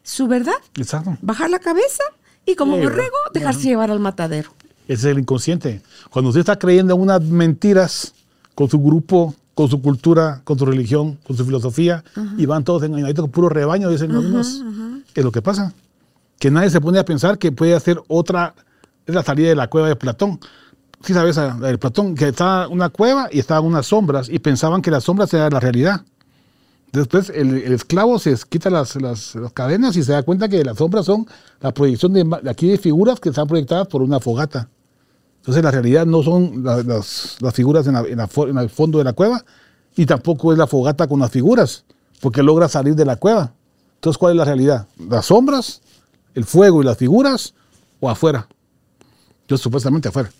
su 0.01 0.27
verdad. 0.27 0.53
Exacto. 0.75 1.17
Bajar 1.21 1.49
la 1.49 1.59
cabeza 1.59 2.03
y 2.45 2.55
como 2.55 2.77
borrego 2.77 3.15
dejarse 3.33 3.69
llevar 3.69 3.91
al 3.91 3.99
matadero. 3.99 4.53
Ese 4.87 4.93
es 4.93 5.15
el 5.15 5.19
inconsciente. 5.19 5.81
Cuando 6.09 6.29
usted 6.29 6.41
está 6.41 6.59
creyendo 6.59 6.93
en 6.95 7.01
unas 7.01 7.21
mentiras 7.21 8.13
con 8.53 8.69
su 8.69 8.79
grupo, 8.79 9.33
con 9.53 9.69
su 9.69 9.81
cultura, 9.81 10.41
con 10.43 10.57
su 10.57 10.65
religión, 10.65 11.19
con 11.25 11.37
su 11.37 11.45
filosofía, 11.45 12.03
y 12.37 12.45
van 12.45 12.63
todos 12.63 12.83
engañaditos 12.83 13.23
con 13.23 13.31
puro 13.31 13.49
rebaño, 13.49 13.89
dicen 13.89 14.11
los 14.13 14.23
demás. 14.23 14.61
Es 15.13 15.23
lo 15.23 15.31
que 15.31 15.41
pasa. 15.41 15.73
Que 16.39 16.49
nadie 16.49 16.69
se 16.69 16.81
pone 16.81 16.99
a 16.99 17.05
pensar 17.05 17.37
que 17.37 17.51
puede 17.51 17.75
hacer 17.75 18.01
otra, 18.07 18.55
es 19.05 19.13
la 19.13 19.23
salida 19.23 19.49
de 19.49 19.55
la 19.55 19.69
cueva 19.69 19.87
de 19.87 19.95
Platón. 19.95 20.39
Sí 21.03 21.13
sabes, 21.13 21.37
el 21.37 21.79
Platón, 21.79 22.15
que 22.15 22.29
estaba 22.29 22.67
una 22.67 22.89
cueva 22.89 23.29
y 23.31 23.39
estaban 23.39 23.65
unas 23.65 23.87
sombras, 23.87 24.29
y 24.29 24.39
pensaban 24.39 24.81
que 24.81 24.89
las 24.89 25.03
sombras 25.03 25.33
eran 25.33 25.53
la 25.53 25.59
realidad. 25.59 26.01
Después 26.91 27.31
el, 27.31 27.73
esclavo 27.73 28.19
se 28.19 28.35
quita 28.47 28.69
las, 28.69 28.97
cadenas 29.53 29.95
y 29.97 30.03
se 30.03 30.11
da 30.11 30.21
cuenta 30.21 30.47
que 30.47 30.63
las 30.63 30.77
sombras 30.77 31.07
son 31.07 31.27
la 31.59 31.73
proyección 31.73 32.13
de, 32.13 32.39
aquí 32.47 32.67
de 32.67 32.77
figuras 32.77 33.19
que 33.19 33.29
están 33.29 33.47
proyectadas 33.47 33.87
por 33.87 34.03
una 34.03 34.19
fogata. 34.19 34.69
Entonces 35.43 35.61
la 35.61 35.71
realidad 35.71 36.05
no 36.05 36.23
son 36.23 36.63
las, 36.63 37.27
figuras 37.51 37.85
en, 37.87 37.97
el 38.57 38.69
fondo 38.69 38.97
de 38.99 39.03
la 39.03 39.11
cueva 39.11 39.43
y 39.93 40.05
tampoco 40.05 40.53
es 40.53 40.57
la 40.57 40.67
fogata 40.67 41.05
con 41.05 41.19
las 41.19 41.31
figuras, 41.31 41.83
porque 42.21 42.41
logra 42.41 42.69
salir 42.69 42.95
de 42.95 43.03
la 43.03 43.17
cueva. 43.17 43.51
Entonces, 43.95 44.17
¿cuál 44.17 44.31
es 44.31 44.37
la 44.37 44.45
realidad? 44.45 44.87
¿Las 45.09 45.25
sombras, 45.25 45.81
el 46.33 46.45
fuego 46.45 46.81
y 46.81 46.85
las 46.85 46.97
figuras 46.97 47.53
o 47.99 48.09
afuera? 48.09 48.47
Yo 49.45 49.57
supuestamente 49.57 50.07
afuera. 50.07 50.31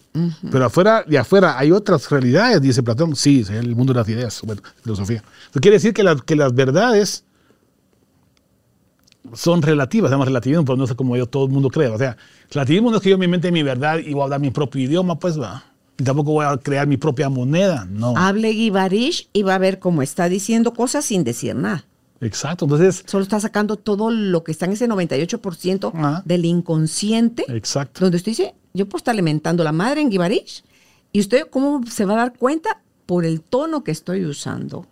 Pero 0.49 0.65
afuera, 0.65 1.03
de 1.05 1.17
afuera 1.17 1.59
hay 1.59 1.73
otras 1.73 2.09
realidades, 2.09 2.61
dice 2.61 2.81
Platón. 2.81 3.13
Sí, 3.17 3.41
es 3.41 3.49
el 3.49 3.75
mundo 3.75 3.91
de 3.91 3.99
las 3.99 4.07
ideas, 4.07 4.41
bueno, 4.45 4.61
filosofía. 4.83 5.21
Eso 5.51 5.59
quiere 5.59 5.75
decir 5.75 5.93
que, 5.93 6.15
que 6.25 6.37
las 6.37 6.55
verdades 6.55 7.25
son 9.33 9.61
relativas, 9.61 10.09
además 10.09 10.27
relativismo, 10.27 10.65
pero 10.65 10.77
no 10.77 10.83
es 10.83 10.93
como 10.93 11.15
yo 11.17 11.25
todo 11.25 11.45
el 11.45 11.51
mundo 11.51 11.69
cree. 11.69 11.87
O 11.87 11.97
sea, 11.97 12.17
relativismo 12.51 12.91
no 12.91 12.97
es 12.97 13.03
que 13.03 13.09
yo 13.09 13.17
me 13.17 13.25
invente 13.25 13.51
mi 13.51 13.63
verdad 13.63 13.99
y 13.99 14.13
voy 14.13 14.21
a 14.21 14.23
hablar 14.25 14.39
mi 14.39 14.51
propio 14.51 14.81
idioma, 14.81 15.19
pues 15.19 15.39
va. 15.39 15.63
Y 15.97 16.03
tampoco 16.03 16.31
voy 16.31 16.45
a 16.45 16.57
crear 16.57 16.87
mi 16.87 16.97
propia 16.97 17.29
moneda, 17.29 17.85
no. 17.89 18.15
Hable 18.17 18.51
Guibarish 18.51 19.29
y 19.31 19.43
va 19.43 19.55
a 19.55 19.59
ver 19.59 19.79
cómo 19.79 20.01
está 20.01 20.29
diciendo 20.29 20.73
cosas 20.73 21.05
sin 21.05 21.23
decir 21.23 21.55
nada. 21.55 21.85
Exacto, 22.19 22.65
entonces... 22.65 23.03
Solo 23.05 23.23
está 23.23 23.39
sacando 23.39 23.75
todo 23.75 24.09
lo 24.09 24.43
que 24.43 24.51
está 24.51 24.65
en 24.65 24.71
ese 24.71 24.87
98% 24.87 26.23
del 26.23 26.45
inconsciente. 26.45 27.45
Exacto. 27.49 28.01
Donde 28.01 28.17
usted 28.17 28.31
dice, 28.31 28.55
yo 28.73 28.87
puedo 28.87 28.99
estar 28.99 29.13
alimentando 29.13 29.63
la 29.63 29.71
madre 29.71 30.01
en 30.01 30.09
Gibarish 30.09 30.63
y 31.11 31.19
usted 31.19 31.47
cómo 31.49 31.81
se 31.85 32.05
va 32.05 32.13
a 32.13 32.17
dar 32.17 32.37
cuenta 32.37 32.81
por 33.05 33.25
el 33.25 33.41
tono 33.41 33.83
que 33.83 33.91
estoy 33.91 34.25
usando, 34.25 34.87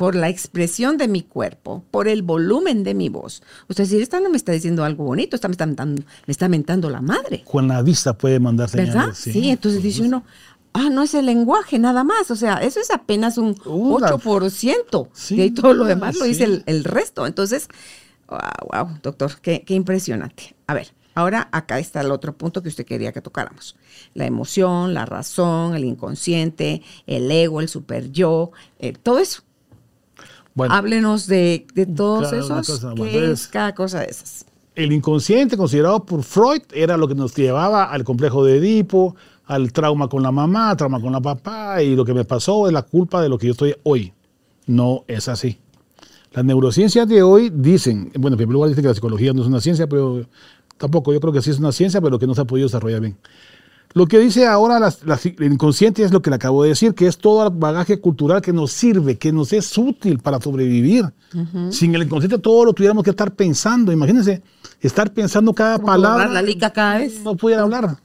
por 0.00 0.14
la 0.14 0.30
expresión 0.30 0.96
de 0.96 1.08
mi 1.08 1.20
cuerpo, 1.20 1.84
por 1.90 2.08
el 2.08 2.22
volumen 2.22 2.84
de 2.84 2.94
mi 2.94 3.10
voz. 3.10 3.42
Usted 3.68 3.84
dice, 3.84 4.00
esta 4.00 4.18
no 4.18 4.30
me 4.30 4.38
está 4.38 4.50
diciendo 4.50 4.82
algo 4.82 5.04
bonito, 5.04 5.36
esta 5.36 5.46
me 5.46 5.52
está 5.52 5.66
mentando, 5.66 6.02
me 6.26 6.32
está 6.32 6.48
mentando 6.48 6.88
la 6.88 7.02
madre. 7.02 7.44
Con 7.44 7.68
la 7.68 7.82
vista 7.82 8.16
puede 8.16 8.40
mandar 8.40 8.70
señales. 8.70 8.94
¿Verdad? 8.94 9.12
Sí, 9.14 9.50
entonces 9.50 9.82
dice 9.82 10.00
uno, 10.00 10.24
ah, 10.72 10.88
no 10.88 11.02
es 11.02 11.12
el 11.12 11.26
lenguaje 11.26 11.78
nada 11.78 12.02
más, 12.02 12.30
o 12.30 12.34
sea, 12.34 12.62
eso 12.62 12.80
es 12.80 12.90
apenas 12.90 13.36
un 13.36 13.54
8%, 13.54 15.08
y 15.36 15.40
ahí 15.42 15.50
todo 15.50 15.74
lo 15.74 15.84
demás 15.84 16.16
lo 16.16 16.24
dice 16.24 16.62
el, 16.64 16.84
resto. 16.84 17.26
Entonces, 17.26 17.68
wow, 18.26 18.38
wow 18.72 18.98
doctor, 19.02 19.32
qué, 19.42 19.64
qué 19.66 19.74
impresionante. 19.74 20.56
A 20.66 20.72
ver, 20.72 20.94
Ahora 21.12 21.48
acá 21.50 21.80
está 21.80 22.00
el 22.00 22.12
otro 22.12 22.38
punto 22.38 22.62
que 22.62 22.68
usted 22.68 22.86
quería 22.86 23.12
que 23.12 23.20
tocáramos. 23.20 23.76
La 24.14 24.26
emoción, 24.26 24.94
la 24.94 25.04
razón, 25.04 25.74
el 25.74 25.84
inconsciente, 25.84 26.82
el 27.06 27.30
ego, 27.30 27.60
el 27.60 27.68
super 27.68 28.12
yo, 28.12 28.52
eh, 28.78 28.92
todo 28.92 29.18
eso. 29.18 29.42
Háblenos 30.56 31.26
de, 31.26 31.66
todos 31.96 32.32
esos. 32.32 32.84
¿Qué 32.96 33.30
es 33.30 33.48
cada 33.48 33.74
cosa 33.74 34.00
de 34.00 34.06
esas? 34.06 34.46
El 34.74 34.92
inconsciente 34.92 35.56
considerado 35.56 36.04
por 36.04 36.22
Freud 36.22 36.62
era 36.72 36.96
lo 36.96 37.08
que 37.08 37.14
nos 37.14 37.34
llevaba 37.34 37.84
al 37.84 38.04
complejo 38.04 38.44
de 38.44 38.58
Edipo, 38.58 39.16
al 39.46 39.72
trauma 39.72 40.08
con 40.08 40.22
la 40.22 40.32
mamá, 40.32 40.76
trauma 40.76 41.00
con 41.00 41.12
la 41.12 41.20
papá 41.20 41.82
y 41.82 41.96
lo 41.96 42.04
que 42.04 42.14
me 42.14 42.24
pasó 42.24 42.66
es 42.66 42.72
la 42.72 42.82
culpa 42.82 43.20
de 43.20 43.28
lo 43.28 43.38
que 43.38 43.46
yo 43.48 43.52
estoy 43.52 43.74
hoy. 43.82 44.12
No 44.66 45.04
es 45.08 45.28
así. 45.28 45.58
Las 46.32 46.44
neurociencias 46.44 47.08
de 47.08 47.22
hoy 47.22 47.50
dicen, 47.52 48.12
bueno, 48.16 48.34
en 48.34 48.38
primer 48.38 48.52
lugar 48.52 48.68
dicen 48.68 48.82
que 48.82 48.88
la 48.88 48.94
psicología 48.94 49.32
no 49.32 49.42
es 49.42 49.48
una 49.48 49.60
ciencia, 49.60 49.88
pero 49.88 50.24
Tampoco, 50.80 51.12
yo 51.12 51.20
creo 51.20 51.30
que 51.30 51.42
sí 51.42 51.50
es 51.50 51.58
una 51.58 51.72
ciencia, 51.72 52.00
pero 52.00 52.18
que 52.18 52.26
no 52.26 52.34
se 52.34 52.40
ha 52.40 52.46
podido 52.46 52.66
desarrollar 52.66 53.02
bien. 53.02 53.18
Lo 53.92 54.06
que 54.06 54.20
dice 54.20 54.46
ahora 54.46 54.78
el 54.78 55.52
inconsciente 55.52 56.04
es 56.04 56.12
lo 56.12 56.22
que 56.22 56.30
le 56.30 56.36
acabo 56.36 56.62
de 56.62 56.68
decir, 56.68 56.94
que 56.94 57.08
es 57.08 57.18
todo 57.18 57.44
el 57.44 57.52
bagaje 57.52 57.98
cultural 57.98 58.40
que 58.40 58.52
nos 58.52 58.70
sirve, 58.70 59.18
que 59.18 59.32
nos 59.32 59.52
es 59.52 59.76
útil 59.76 60.20
para 60.20 60.40
sobrevivir. 60.40 61.06
Sin 61.70 61.94
el 61.94 62.04
inconsciente 62.04 62.38
todo 62.38 62.64
lo 62.64 62.72
tuviéramos 62.72 63.02
que 63.02 63.10
estar 63.10 63.32
pensando. 63.32 63.90
Imagínense, 63.90 64.42
estar 64.80 65.12
pensando 65.12 65.52
cada 65.52 65.78
palabra. 65.78 66.28
la 66.28 66.42
liga 66.42 66.70
cada 66.72 66.98
vez. 66.98 67.20
No 67.24 67.36
pudiera 67.36 67.62
hablar. 67.62 67.96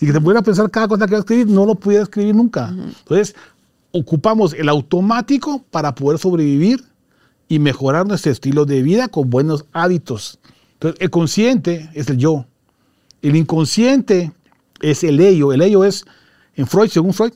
Y 0.00 0.06
que 0.06 0.12
se 0.12 0.20
pudiera 0.20 0.42
pensar 0.42 0.68
cada 0.70 0.88
cosa 0.88 1.06
que 1.06 1.12
va 1.12 1.18
a 1.18 1.20
escribir, 1.20 1.46
no 1.46 1.64
lo 1.64 1.76
pudiera 1.76 2.02
escribir 2.02 2.34
nunca. 2.34 2.70
Entonces, 2.70 3.36
ocupamos 3.92 4.54
el 4.54 4.68
automático 4.68 5.64
para 5.70 5.94
poder 5.94 6.18
sobrevivir 6.18 6.82
y 7.48 7.60
mejorar 7.60 8.06
nuestro 8.06 8.32
estilo 8.32 8.64
de 8.64 8.82
vida 8.82 9.06
con 9.06 9.30
buenos 9.30 9.66
hábitos. 9.72 10.40
Entonces, 10.74 11.00
el 11.00 11.10
consciente 11.10 11.90
es 11.94 12.10
el 12.10 12.18
yo. 12.18 12.44
El 13.22 13.34
inconsciente 13.34 14.32
es 14.80 15.04
el 15.04 15.20
ello. 15.20 15.52
El 15.52 15.62
ello 15.62 15.84
es, 15.84 16.04
en 16.54 16.66
Freud, 16.66 16.88
según 16.90 17.12
Freud, 17.12 17.32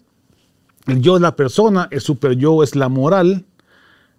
El 0.86 1.01
yo 1.01 1.16
es 1.16 1.22
la 1.22 1.36
persona, 1.36 1.88
el 1.90 2.01
super 2.01 2.32
yo 2.32 2.62
es 2.62 2.74
la 2.74 2.88
moral 2.88 3.45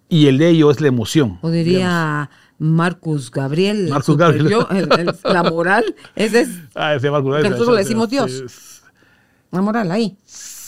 y 0.08 0.26
el 0.26 0.40
ello 0.40 0.70
es 0.70 0.80
la 0.80 0.88
emoción. 0.88 1.38
O 1.42 1.50
diría 1.50 2.30
Marcus 2.58 3.30
Gabriel. 3.30 3.88
Marcus 3.90 4.16
Gabriel. 4.16 4.48
Yo, 4.48 4.68
la 5.24 5.42
moral, 5.42 5.94
ese 6.14 6.42
es. 6.42 6.48
Ah, 6.74 6.94
ese 6.94 7.10
Marcus 7.10 7.32
Gabriel. 7.32 7.52
Nosotros 7.52 7.76
le 7.76 7.82
decimos 7.82 8.08
Dios. 8.08 8.82
La 9.50 9.60
moral 9.60 9.90
ahí. 9.90 10.16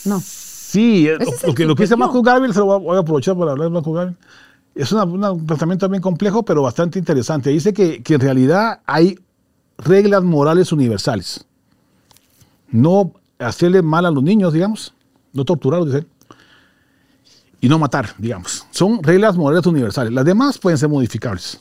No. 0.05 0.21
Sí, 0.21 1.07
lo, 1.45 1.53
que, 1.55 1.65
lo 1.65 1.75
que 1.75 1.83
dice 1.83 1.95
Marcus 1.95 2.21
Gabriel, 2.23 2.53
se 2.53 2.59
lo 2.59 2.79
voy 2.79 2.95
a, 2.95 2.99
aprovechar 2.99 3.37
para 3.37 3.51
hablar 3.51 3.67
de 3.67 3.73
Marcus 3.73 3.95
Gabriel. 3.95 4.17
Es 4.75 4.91
un 4.91 5.45
pensamiento 5.47 5.85
también 5.85 6.01
complejo, 6.01 6.43
pero 6.43 6.61
bastante 6.61 6.99
interesante. 6.99 7.49
Dice 7.49 7.73
que, 7.73 8.03
que 8.03 8.15
en 8.15 8.21
realidad 8.21 8.81
hay 8.85 9.17
reglas 9.77 10.23
morales 10.23 10.71
universales. 10.71 11.45
No 12.69 13.13
hacerle 13.39 13.81
mal 13.81 14.05
a 14.05 14.11
los 14.11 14.23
niños, 14.23 14.53
digamos, 14.53 14.93
no 15.33 15.45
torturarlos, 15.45 15.93
dice 15.93 16.07
y 17.61 17.69
no 17.69 17.79
matar, 17.79 18.09
digamos. 18.17 18.65
Son 18.71 19.01
reglas 19.01 19.35
morales 19.37 19.65
universales. 19.65 20.13
Las 20.13 20.25
demás 20.25 20.57
pueden 20.57 20.77
ser 20.77 20.89
modificables. 20.89 21.59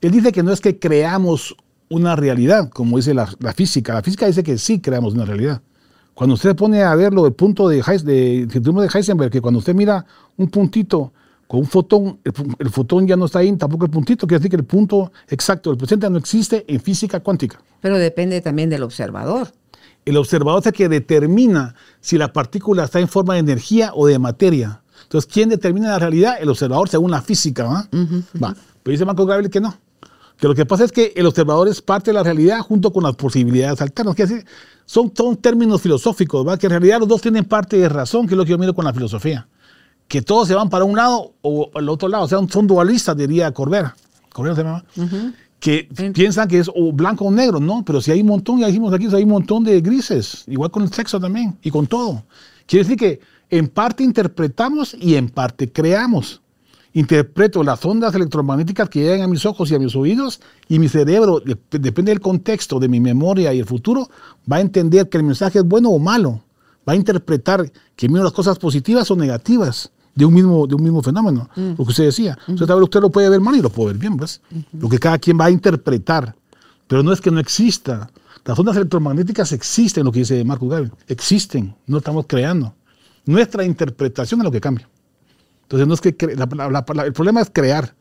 Él 0.00 0.12
dice 0.12 0.32
que 0.32 0.42
no 0.42 0.52
es 0.52 0.60
que 0.60 0.78
creamos 0.78 1.56
una 1.88 2.16
realidad, 2.16 2.70
como 2.70 2.96
dice 2.96 3.14
la, 3.14 3.26
física. 3.54 3.94
La 3.94 4.02
física 4.02 4.26
dice 4.26 4.42
que 4.42 4.58
sí 4.58 4.80
creamos 4.80 5.14
una 5.14 5.24
realidad. 5.24 5.60
Cuando 6.14 6.34
usted 6.34 6.54
pone 6.54 6.82
a 6.82 6.94
verlo 6.94 7.24
del 7.24 7.32
punto 7.32 7.68
de, 7.68 7.82
de, 8.04 8.46
de 8.46 8.88
Heisenberg, 8.92 9.30
que 9.30 9.40
cuando 9.40 9.58
usted 9.58 9.74
mira 9.74 10.04
un 10.36 10.48
puntito 10.48 11.12
con 11.46 11.60
un 11.60 11.66
fotón, 11.66 12.20
el, 12.58 12.70
fotón 12.70 13.06
ya 13.06 13.16
no 13.16 13.26
está 13.26 13.40
ahí, 13.40 13.54
tampoco 13.56 13.84
el 13.84 13.90
puntito, 13.90 14.26
quiere 14.26 14.38
decir 14.38 14.50
que 14.50 14.56
el 14.56 14.64
punto 14.64 15.12
exacto 15.28 15.70
del 15.70 15.76
presente 15.76 16.08
no 16.08 16.18
existe 16.18 16.64
en 16.66 16.80
física 16.80 17.20
cuántica. 17.20 17.60
Pero 17.80 17.98
depende 17.98 18.40
también 18.40 18.70
del 18.70 18.82
observador. 18.82 19.48
El 20.04 20.16
observador 20.16 20.60
es 20.60 20.66
el 20.66 20.72
que 20.72 20.88
determina 20.88 21.74
si 22.00 22.18
la 22.18 22.32
partícula 22.32 22.84
está 22.84 23.00
en 23.00 23.08
forma 23.08 23.34
de 23.34 23.40
energía 23.40 23.92
o 23.94 24.06
de 24.06 24.18
materia. 24.18 24.82
Entonces, 25.02 25.30
¿quién 25.32 25.48
determina 25.48 25.88
la 25.88 25.98
realidad? 25.98 26.36
El 26.40 26.48
observador 26.48 26.88
según 26.88 27.10
la 27.10 27.22
física. 27.22 27.64
¿va? 27.64 27.88
va. 28.42 28.54
Pero 28.82 28.92
dice 28.92 29.04
Marco 29.04 29.24
Gabriel 29.26 29.50
que 29.50 29.60
no. 29.60 29.76
Que 30.36 30.48
lo 30.48 30.54
que 30.54 30.66
pasa 30.66 30.84
es 30.84 30.92
que 30.92 31.12
el 31.16 31.26
observador 31.26 31.68
es 31.68 31.80
parte 31.80 32.10
de 32.10 32.14
la 32.14 32.22
realidad 32.22 32.60
junto 32.60 32.92
con 32.92 33.04
las 33.04 33.14
posibilidades 33.14 33.80
alternas. 33.80 34.14
Que 34.14 34.26
son, 34.84 35.12
son 35.14 35.36
términos 35.36 35.80
filosóficos, 35.80 36.46
¿va? 36.46 36.58
que 36.58 36.66
en 36.66 36.70
realidad 36.70 36.98
los 36.98 37.08
dos 37.08 37.22
tienen 37.22 37.44
parte 37.44 37.76
de 37.78 37.88
razón, 37.88 38.26
que 38.26 38.34
es 38.34 38.38
lo 38.38 38.44
que 38.44 38.50
yo 38.50 38.58
miro 38.58 38.74
con 38.74 38.84
la 38.84 38.92
filosofía. 38.92 39.46
Que 40.08 40.20
todos 40.20 40.48
se 40.48 40.54
van 40.54 40.68
para 40.68 40.84
un 40.84 40.96
lado 40.96 41.32
o 41.40 41.70
al 41.74 41.88
otro 41.88 42.08
lado. 42.08 42.24
O 42.24 42.28
sea, 42.28 42.38
son 42.50 42.66
dualistas, 42.66 43.16
diría 43.16 43.52
Corbera. 43.52 43.96
Corbera 44.32 44.56
se 44.56 44.62
llama. 44.62 44.84
Que 45.60 45.88
piensan 46.14 46.48
que 46.48 46.58
es 46.58 46.70
o 46.74 46.92
blanco 46.92 47.24
o 47.24 47.30
negro, 47.30 47.58
¿no? 47.58 47.84
Pero 47.84 48.00
si 48.00 48.10
hay 48.10 48.20
un 48.20 48.26
montón, 48.26 48.60
ya 48.60 48.66
dijimos 48.66 48.92
aquí, 48.92 49.06
hay 49.06 49.22
un 49.22 49.30
montón 49.30 49.64
de 49.64 49.80
grises. 49.80 50.44
Igual 50.46 50.70
con 50.70 50.82
el 50.82 50.92
sexo 50.92 51.18
también 51.18 51.56
y 51.62 51.70
con 51.70 51.86
todo. 51.86 52.24
Quiere 52.66 52.84
decir 52.84 52.98
que 52.98 53.20
en 53.50 53.68
parte 53.68 54.04
interpretamos 54.04 54.94
y 55.00 55.14
en 55.14 55.28
parte 55.30 55.70
creamos. 55.70 56.42
Interpreto 56.92 57.64
las 57.64 57.84
ondas 57.84 58.14
electromagnéticas 58.14 58.88
que 58.88 59.00
llegan 59.00 59.22
a 59.22 59.28
mis 59.28 59.44
ojos 59.46 59.70
y 59.70 59.74
a 59.74 59.78
mis 59.78 59.96
oídos 59.96 60.40
y 60.68 60.78
mi 60.78 60.88
cerebro, 60.88 61.42
depende 61.70 62.12
del 62.12 62.20
contexto 62.20 62.78
de 62.78 62.88
mi 62.88 63.00
memoria 63.00 63.52
y 63.52 63.58
el 63.58 63.66
futuro, 63.66 64.08
va 64.50 64.56
a 64.56 64.60
entender 64.60 65.08
que 65.08 65.18
el 65.18 65.24
mensaje 65.24 65.58
es 65.58 65.64
bueno 65.64 65.90
o 65.90 65.98
malo. 65.98 66.44
Va 66.88 66.92
a 66.92 66.96
interpretar 66.96 67.72
que 67.96 68.08
miro 68.08 68.22
las 68.22 68.32
cosas 68.32 68.58
positivas 68.58 69.10
o 69.10 69.16
negativas 69.16 69.90
de 70.14 70.24
un 70.24 70.34
mismo, 70.34 70.66
de 70.66 70.74
un 70.74 70.82
mismo 70.82 71.02
fenómeno. 71.02 71.48
Mm. 71.56 71.70
Lo 71.70 71.76
que 71.76 71.90
usted 71.90 72.04
decía. 72.04 72.38
usted, 72.46 72.70
usted 72.70 73.00
lo 73.00 73.10
puede 73.10 73.28
ver 73.28 73.40
mal 73.40 73.56
y 73.56 73.62
lo 73.62 73.70
puede 73.70 73.92
ver 73.92 73.98
bien, 73.98 74.16
pues. 74.16 74.40
Lo 74.72 74.88
que 74.88 74.98
cada 74.98 75.18
quien 75.18 75.38
va 75.38 75.46
a 75.46 75.50
interpretar. 75.50 76.34
Pero 76.86 77.02
no 77.02 77.12
es 77.12 77.20
que 77.20 77.30
no 77.30 77.40
exista. 77.40 78.10
Las 78.44 78.58
ondas 78.58 78.76
electromagnéticas 78.76 79.52
existen, 79.52 80.04
lo 80.04 80.12
que 80.12 80.20
dice 80.20 80.44
Marco 80.44 80.68
Gabriel. 80.68 80.92
Existen, 81.08 81.74
no 81.86 81.98
estamos 81.98 82.26
creando. 82.28 82.74
Nuestra 83.24 83.64
interpretación 83.64 84.40
es 84.40 84.44
lo 84.44 84.50
que 84.50 84.60
cambia. 84.60 84.88
Entonces, 85.62 85.88
no 85.88 85.94
es 85.94 86.00
que 86.00 86.14
el 86.20 87.12
problema 87.12 87.40
es 87.40 87.50
crear. 87.50 87.94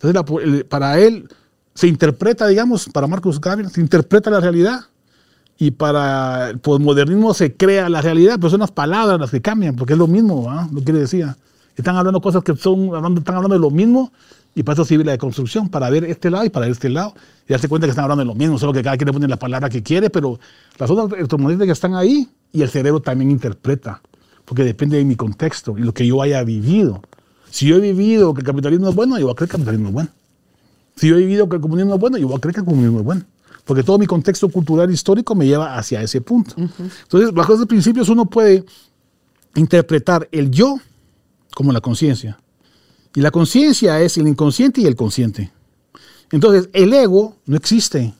Entonces, 0.00 0.64
para 0.64 0.98
él 0.98 1.28
se 1.74 1.88
interpreta, 1.88 2.46
digamos, 2.46 2.88
para 2.88 3.06
Marcus 3.06 3.40
Gabriel, 3.40 3.70
se 3.70 3.80
interpreta 3.80 4.30
la 4.30 4.40
realidad 4.40 4.80
y 5.58 5.72
para 5.72 6.50
el 6.50 6.58
posmodernismo 6.58 7.34
se 7.34 7.54
crea 7.54 7.88
la 7.88 8.00
realidad, 8.00 8.36
pero 8.36 8.48
son 8.48 8.60
las 8.60 8.70
palabras 8.70 9.20
las 9.20 9.30
que 9.30 9.42
cambian, 9.42 9.76
porque 9.76 9.92
es 9.92 9.98
lo 9.98 10.06
mismo, 10.06 10.68
lo 10.72 10.82
que 10.82 10.92
le 10.92 11.00
decía. 11.00 11.36
Están 11.76 11.96
hablando 11.96 12.20
cosas 12.20 12.42
que 12.42 12.54
son, 12.56 12.86
están 13.16 13.34
hablando 13.36 13.54
de 13.54 13.60
lo 13.60 13.70
mismo 13.70 14.12
y 14.54 14.62
para 14.62 14.74
eso 14.74 14.84
sirve 14.84 15.04
la 15.04 15.12
deconstrucción, 15.12 15.68
para 15.68 15.88
ver 15.90 16.04
este 16.04 16.30
lado 16.30 16.44
y 16.44 16.50
para 16.50 16.66
ver 16.66 16.72
este 16.72 16.88
lado 16.88 17.14
y 17.48 17.52
darse 17.52 17.68
cuenta 17.68 17.86
que 17.86 17.90
están 17.90 18.04
hablando 18.04 18.22
de 18.22 18.26
lo 18.26 18.34
mismo, 18.34 18.58
solo 18.58 18.72
que 18.72 18.82
cada 18.82 18.96
quien 18.96 19.06
le 19.06 19.12
pone 19.12 19.28
la 19.28 19.38
palabra 19.38 19.68
que 19.68 19.82
quiere, 19.82 20.10
pero 20.10 20.38
las 20.78 20.90
otras 20.90 21.12
electromagnéticas 21.12 21.78
están 21.78 21.94
ahí 21.94 22.28
y 22.52 22.62
el 22.62 22.68
cerebro 22.68 23.00
también 23.00 23.30
interpreta 23.30 24.00
porque 24.50 24.64
depende 24.64 24.96
de 24.96 25.04
mi 25.04 25.14
contexto 25.14 25.78
y 25.78 25.82
lo 25.82 25.94
que 25.94 26.04
yo 26.04 26.20
haya 26.20 26.42
vivido. 26.42 27.02
Si 27.50 27.66
yo 27.66 27.76
he 27.76 27.80
vivido 27.80 28.34
que 28.34 28.40
el 28.40 28.46
capitalismo 28.46 28.88
es 28.88 28.96
bueno, 28.96 29.16
yo 29.16 29.26
voy 29.26 29.32
a 29.32 29.36
creer 29.36 29.48
que 29.48 29.56
el 29.56 29.60
capitalismo 29.60 29.88
es 29.90 29.94
bueno. 29.94 30.10
Si 30.96 31.06
yo 31.06 31.14
he 31.14 31.20
vivido 31.20 31.48
que 31.48 31.54
el 31.54 31.62
comunismo 31.62 31.94
es 31.94 32.00
bueno, 32.00 32.18
yo 32.18 32.26
voy 32.26 32.36
a 32.36 32.40
creer 32.40 32.54
que 32.54 32.60
el 32.60 32.66
comunismo 32.66 32.98
es 32.98 33.04
bueno. 33.04 33.22
Porque 33.64 33.84
todo 33.84 33.96
mi 33.96 34.06
contexto 34.06 34.48
cultural 34.48 34.90
histórico 34.90 35.36
me 35.36 35.46
lleva 35.46 35.76
hacia 35.78 36.02
ese 36.02 36.20
punto. 36.20 36.56
Entonces, 36.56 37.32
bajo 37.32 37.54
esos 37.54 37.66
principios 37.66 38.08
uno 38.08 38.26
puede 38.26 38.64
interpretar 39.54 40.28
el 40.32 40.50
yo 40.50 40.80
como 41.54 41.72
la 41.72 41.80
conciencia. 41.80 42.40
Y 43.14 43.20
la 43.20 43.30
conciencia 43.30 44.00
es 44.00 44.16
el 44.18 44.28
inconsciente 44.28 44.80
y 44.80 44.86
el 44.86 44.96
consciente. 44.96 45.50
Entonces, 46.30 46.68
el 46.72 46.92
ego 46.92 47.36
no 47.46 47.56
existe. 47.56 48.14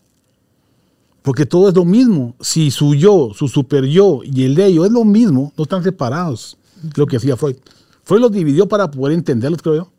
Porque 1.23 1.47
todo 1.47 1.69
es 1.69 1.75
lo 1.75 1.85
mismo. 1.85 2.35
Si 2.41 2.71
su 2.71 2.95
yo, 2.95 3.33
su 3.35 3.47
super 3.47 3.85
yo 3.85 4.21
y 4.25 4.45
el 4.45 4.55
de 4.55 4.67
ello 4.67 4.85
es 4.85 4.91
lo 4.91 5.05
mismo, 5.05 5.53
no 5.57 5.65
están 5.65 5.83
separados. 5.83 6.57
Lo 6.97 7.07
que 7.07 7.19
hacía 7.19 7.37
Freud. 7.37 7.57
Freud 8.05 8.21
los 8.21 8.33
dividió 8.33 8.67
para 8.67 8.91
poder 8.91 9.15
entenderlos, 9.15 9.63
creo 9.63 9.77
yo. 9.77 9.93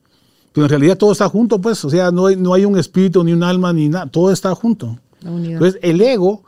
Pero 0.52 0.66
en 0.66 0.70
realidad 0.70 0.98
todo 0.98 1.12
está 1.12 1.30
junto, 1.30 1.62
pues. 1.62 1.86
O 1.86 1.90
sea, 1.90 2.12
no 2.12 2.26
hay, 2.26 2.36
no 2.36 2.54
hay 2.54 2.66
un 2.66 2.78
espíritu, 2.78 3.24
ni 3.24 3.34
un 3.34 3.44
alma, 3.44 3.72
ni 3.72 3.88
nada. 3.88 4.08
Todo 4.08 4.32
está 4.32 4.54
junto. 4.56 4.98
Entonces, 5.24 5.80
el 5.84 6.02
ego 6.02 6.44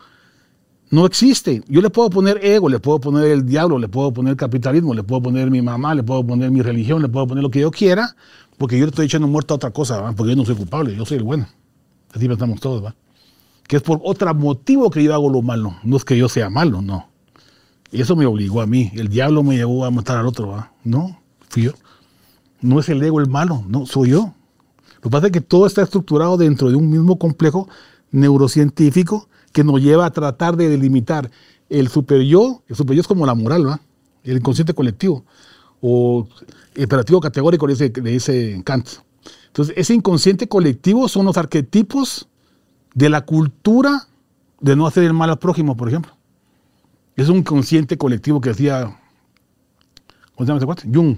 no 0.94 1.08
existe. 1.08 1.64
Yo 1.68 1.82
le 1.82 1.90
puedo 1.90 2.12
poner 2.12 2.46
ego, 2.46 2.70
le 2.70 2.78
puedo 2.78 3.00
poner 3.00 3.26
el 3.32 3.48
diablo, 3.48 3.80
le 3.80 3.88
puedo 3.88 4.14
poner 4.14 4.36
capitalismo, 4.36 4.94
le 4.94 5.02
puedo 5.02 5.24
poner 5.24 5.50
mi 5.50 5.60
mamá, 5.60 5.96
le 5.96 6.04
puedo 6.04 6.24
poner 6.24 6.52
mi 6.52 6.62
religión, 6.62 7.02
le 7.02 7.10
puedo 7.10 7.26
poner 7.26 7.42
lo 7.42 7.50
que 7.50 7.62
yo 7.62 7.72
quiera, 7.72 8.16
porque 8.60 8.78
yo 8.78 8.86
le 8.86 8.92
estoy 8.92 9.08
echando 9.08 9.28
muerto 9.28 9.56
a 9.56 9.58
otra 9.58 9.72
cosa, 9.72 10.14
porque 10.16 10.34
yo 10.34 10.36
no 10.36 10.46
soy 10.46 10.54
culpable, 10.54 10.96
yo 10.96 11.04
soy 11.04 11.18
el 11.18 11.24
bueno. 11.24 11.48
Así 12.14 12.28
pensamos 12.28 12.60
todos, 12.60 12.86
¿va? 12.86 12.96
que 13.68 13.78
es 13.78 13.82
por 13.82 14.02
otro 14.04 14.32
motivo 14.36 14.92
que 14.92 15.04
yo 15.04 15.16
hago 15.16 15.32
lo 15.32 15.42
malo, 15.42 15.78
no 15.84 15.98
es 15.98 16.06
que 16.06 16.16
yo 16.16 16.30
sea 16.30 16.52
malo, 16.52 16.84
no. 16.84 17.10
Eso 17.92 18.16
me 18.16 18.28
obligó 18.28 18.62
a 18.62 18.68
mí, 18.68 18.92
el 18.94 19.08
diablo 19.08 19.42
me 19.42 19.56
llevó 19.56 19.86
a 19.86 19.90
matar 19.90 20.18
al 20.18 20.28
otro, 20.28 20.64
no, 20.84 21.20
fui 21.50 21.64
yo. 21.64 21.72
No 22.62 22.80
es 22.80 22.88
el 22.90 23.02
ego 23.02 23.20
el 23.20 23.28
malo, 23.28 23.64
no, 23.68 23.88
soy 23.88 24.12
yo. 24.12 24.36
Lo 24.98 25.02
que 25.02 25.10
pasa 25.10 25.26
es 25.26 25.32
que 25.32 25.42
todo 25.42 25.66
está 25.66 25.82
estructurado 25.82 26.38
dentro 26.38 26.70
de 26.70 26.76
un 26.76 26.88
mismo 26.88 27.18
complejo 27.18 27.68
neurocientífico 28.12 29.28
que 29.54 29.64
nos 29.64 29.82
lleva 29.82 30.06
a 30.06 30.12
tratar 30.12 30.58
de 30.58 30.68
delimitar 30.68 31.32
el 31.70 31.88
super 31.88 32.22
yo, 32.22 32.64
el 32.68 32.76
super 32.76 32.96
yo 32.96 33.02
es 33.02 33.08
como 33.08 33.26
la 33.26 33.36
moral, 33.36 33.68
¿va? 33.68 33.80
el 34.24 34.38
inconsciente 34.38 34.74
colectivo, 34.74 35.24
o 35.82 36.28
el 36.76 36.86
operativo 36.86 37.22
categórico 37.22 37.68
de 37.68 37.74
ese, 37.74 37.90
de 37.90 38.16
ese 38.16 38.62
Kant. 38.66 38.88
Entonces, 39.48 39.76
ese 39.78 39.94
inconsciente 39.94 40.48
colectivo 40.48 41.08
son 41.08 41.26
los 41.26 41.38
arquetipos 41.38 42.28
de 42.96 43.10
la 43.10 43.22
cultura 43.22 44.08
de 44.60 44.76
no 44.76 44.88
hacer 44.88 45.04
el 45.04 45.14
mal 45.14 45.30
al 45.30 45.40
prójimo, 45.40 45.78
por 45.78 45.90
ejemplo. 45.90 46.14
Es 47.16 47.30
un 47.30 47.44
consciente 47.44 47.98
colectivo 47.98 48.42
que 48.42 48.50
decía, 48.50 48.98
¿cómo 50.36 50.46
se 50.46 50.46
llama 50.46 50.58
ese 50.58 50.66
cuate? 50.66 50.90
Jung. 50.92 51.18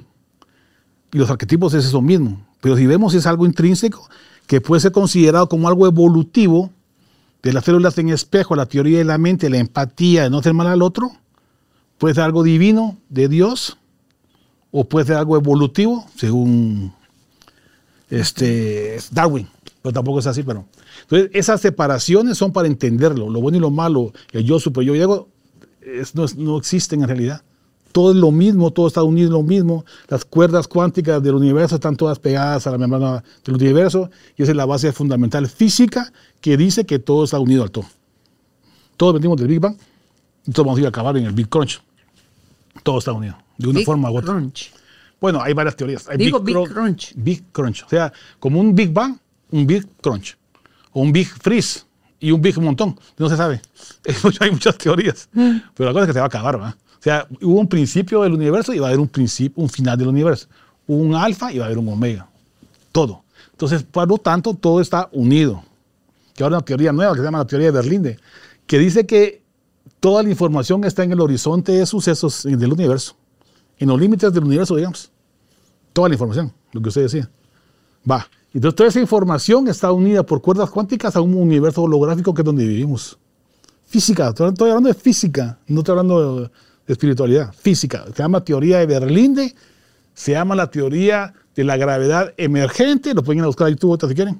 Y 1.13 1.17
los 1.17 1.29
arquetipos 1.29 1.73
es 1.73 1.85
eso 1.85 2.01
mismo. 2.01 2.45
Pero 2.59 2.75
si 2.75 2.85
vemos 2.87 3.13
es 3.13 3.25
algo 3.25 3.45
intrínseco 3.45 4.09
que 4.47 4.59
puede 4.59 4.81
ser 4.81 4.91
considerado 4.91 5.47
como 5.47 5.67
algo 5.67 5.87
evolutivo 5.87 6.71
de 7.45 7.53
las 7.53 7.63
células 7.63 7.95
en 7.99 8.09
espejo, 8.09 8.55
la 8.55 8.65
teoría 8.65 8.97
de 8.97 9.03
la 9.03 9.19
mente, 9.19 9.51
la 9.51 9.59
empatía, 9.59 10.23
de 10.23 10.31
no 10.31 10.39
hacer 10.39 10.55
mal 10.55 10.65
al 10.65 10.81
otro, 10.81 11.11
puede 11.99 12.15
ser 12.15 12.23
algo 12.23 12.41
divino 12.41 12.97
de 13.09 13.27
Dios 13.27 13.77
o 14.71 14.85
puede 14.85 15.05
ser 15.05 15.17
algo 15.17 15.37
evolutivo 15.37 16.07
según 16.15 16.91
este, 18.09 18.97
Darwin. 19.11 19.47
Pero 19.83 19.93
tampoco 19.93 20.17
es 20.17 20.25
así, 20.25 20.41
pero 20.41 20.65
entonces, 21.01 21.29
esas 21.33 21.61
separaciones 21.61 22.35
son 22.35 22.51
para 22.51 22.67
entenderlo, 22.67 23.29
lo 23.29 23.39
bueno 23.41 23.59
y 23.59 23.61
lo 23.61 23.69
malo, 23.69 24.11
el 24.31 24.43
yo 24.43 24.59
superior 24.59 24.95
yo 24.95 24.99
y 24.99 25.03
ego, 25.03 25.27
no, 26.15 26.25
no 26.37 26.57
existen 26.57 27.03
en 27.03 27.09
realidad. 27.09 27.43
Todo 27.91 28.09
es 28.09 28.17
lo 28.17 28.31
mismo, 28.31 28.71
todo 28.71 28.87
está 28.87 29.03
unido 29.03 29.29
lo 29.29 29.43
mismo. 29.43 29.85
Las 30.07 30.25
cuerdas 30.25 30.67
cuánticas 30.67 31.21
del 31.21 31.35
universo 31.35 31.75
están 31.75 31.95
todas 31.95 32.17
pegadas 32.17 32.65
a 32.65 32.71
la 32.71 32.79
membrana 32.79 33.23
del 33.45 33.55
universo 33.55 34.09
y 34.35 34.41
esa 34.41 34.51
es 34.51 34.57
la 34.57 34.65
base 34.65 34.91
fundamental 34.91 35.47
física 35.47 36.11
que 36.41 36.57
dice 36.57 36.85
que 36.85 36.99
todo 36.99 37.23
está 37.23 37.39
unido 37.39 37.63
al 37.63 37.71
todo. 37.71 37.85
Todos 38.97 39.13
venimos 39.15 39.37
del 39.37 39.47
Big 39.47 39.59
Bang 39.59 39.75
y 40.45 40.51
todos 40.51 40.65
vamos 40.65 40.77
a 40.77 40.81
ir 40.81 40.85
a 40.85 40.89
acabar 40.89 41.17
en 41.17 41.25
el 41.25 41.33
Big 41.33 41.49
Crunch. 41.49 41.81
Todo 42.83 42.99
está 42.99 43.11
unido, 43.11 43.37
de 43.57 43.67
una 43.67 43.81
forma 43.81 44.11
u 44.11 44.17
otra. 44.17 44.33
Crunch. 44.33 44.71
Bueno, 45.19 45.41
hay 45.41 45.53
varias 45.53 45.75
teorías. 45.75 46.07
Digo 46.17 46.39
Big, 46.39 46.55
Crunch. 46.55 47.13
Big 47.15 47.43
Crunch. 47.51 47.83
O 47.83 47.89
sea, 47.89 48.11
como 48.39 48.59
un 48.59 48.75
Big 48.75 48.91
Bang, 48.91 49.17
un 49.51 49.65
Big 49.65 49.87
Crunch 50.01 50.37
o 50.91 51.01
un 51.01 51.11
Big 51.11 51.27
Freeze 51.27 51.81
y 52.19 52.31
un 52.31 52.41
Big 52.41 52.59
Montón. 52.59 52.97
No 53.17 53.29
se 53.29 53.35
sabe. 53.35 53.61
Hay 54.39 54.51
muchas 54.51 54.77
teorías. 54.77 55.29
Mm. 55.33 55.57
Pero 55.73 55.89
la 55.89 55.93
cosa 55.93 56.03
es 56.03 56.07
que 56.07 56.13
se 56.13 56.19
va 56.19 56.25
a 56.25 56.27
acabar, 56.27 56.61
¿va? 56.61 56.69
O 56.69 57.03
sea, 57.05 57.27
hubo 57.41 57.59
un 57.59 57.67
principio 57.67 58.23
del 58.23 58.33
universo 58.33 58.73
y 58.73 58.79
va 58.79 58.87
a 58.87 58.89
haber 58.89 58.99
un 58.99 59.07
principio, 59.07 59.61
un 59.61 59.69
final 59.69 59.97
del 59.97 60.07
universo. 60.07 60.47
Hubo 60.87 60.97
un 60.97 61.15
alfa 61.15 61.51
y 61.51 61.59
va 61.59 61.65
a 61.65 61.67
haber 61.67 61.77
un 61.77 61.89
omega. 61.89 62.27
Todo. 62.91 63.23
Entonces, 63.51 63.83
por 63.83 64.07
lo 64.07 64.17
tanto, 64.17 64.53
todo 64.53 64.81
está 64.81 65.09
unido. 65.11 65.63
Que 66.35 66.43
ahora 66.43 66.57
una 66.57 66.65
teoría 66.65 66.91
nueva 66.91 67.13
que 67.13 67.19
se 67.19 67.23
llama 67.23 67.39
la 67.39 67.47
teoría 67.47 67.67
de 67.67 67.71
Berlinde, 67.71 68.19
que 68.67 68.77
dice 68.77 69.07
que 69.07 69.41
toda 69.99 70.21
la 70.21 70.29
información 70.29 70.83
está 70.83 71.03
en 71.03 71.13
el 71.13 71.21
horizonte 71.21 71.71
de 71.71 71.85
sucesos 71.85 72.43
del 72.43 72.71
universo, 72.71 73.15
en 73.79 73.87
los 73.87 73.99
límites 73.99 74.31
del 74.31 74.43
universo, 74.43 74.75
digamos. 74.75 75.11
Toda 75.93 76.09
la 76.09 76.15
información, 76.15 76.53
lo 76.73 76.81
que 76.81 76.89
usted 76.89 77.03
decía. 77.03 77.29
Va. 78.09 78.27
Entonces, 78.53 78.75
toda 78.75 78.89
esa 78.89 78.99
información 78.99 79.67
está 79.67 79.91
unida 79.91 80.23
por 80.23 80.41
cuerdas 80.41 80.69
cuánticas 80.69 81.15
a 81.15 81.21
un 81.21 81.33
universo 81.33 81.81
holográfico 81.83 82.33
que 82.33 82.41
es 82.41 82.45
donde 82.45 82.65
vivimos. 82.65 83.17
Física, 83.85 84.29
estoy 84.29 84.69
hablando 84.69 84.89
de 84.89 84.95
física, 84.95 85.59
no 85.67 85.79
estoy 85.79 85.93
hablando 85.93 86.41
de, 86.41 86.51
espiritualidad, 86.87 87.53
física. 87.53 88.05
Se 88.13 88.23
llama 88.23 88.43
teoría 88.43 88.79
de 88.79 88.85
Berlinde, 88.85 89.55
se 90.13 90.33
llama 90.33 90.55
la 90.55 90.69
teoría 90.69 91.33
de 91.55 91.63
la 91.63 91.77
gravedad 91.77 92.33
emergente, 92.37 93.13
lo 93.13 93.23
pueden 93.23 93.39
ir 93.39 93.43
a 93.43 93.47
buscar 93.47 93.67
ahí 93.67 93.75
tú 93.75 93.97
si 94.07 94.15
quieren. 94.15 94.39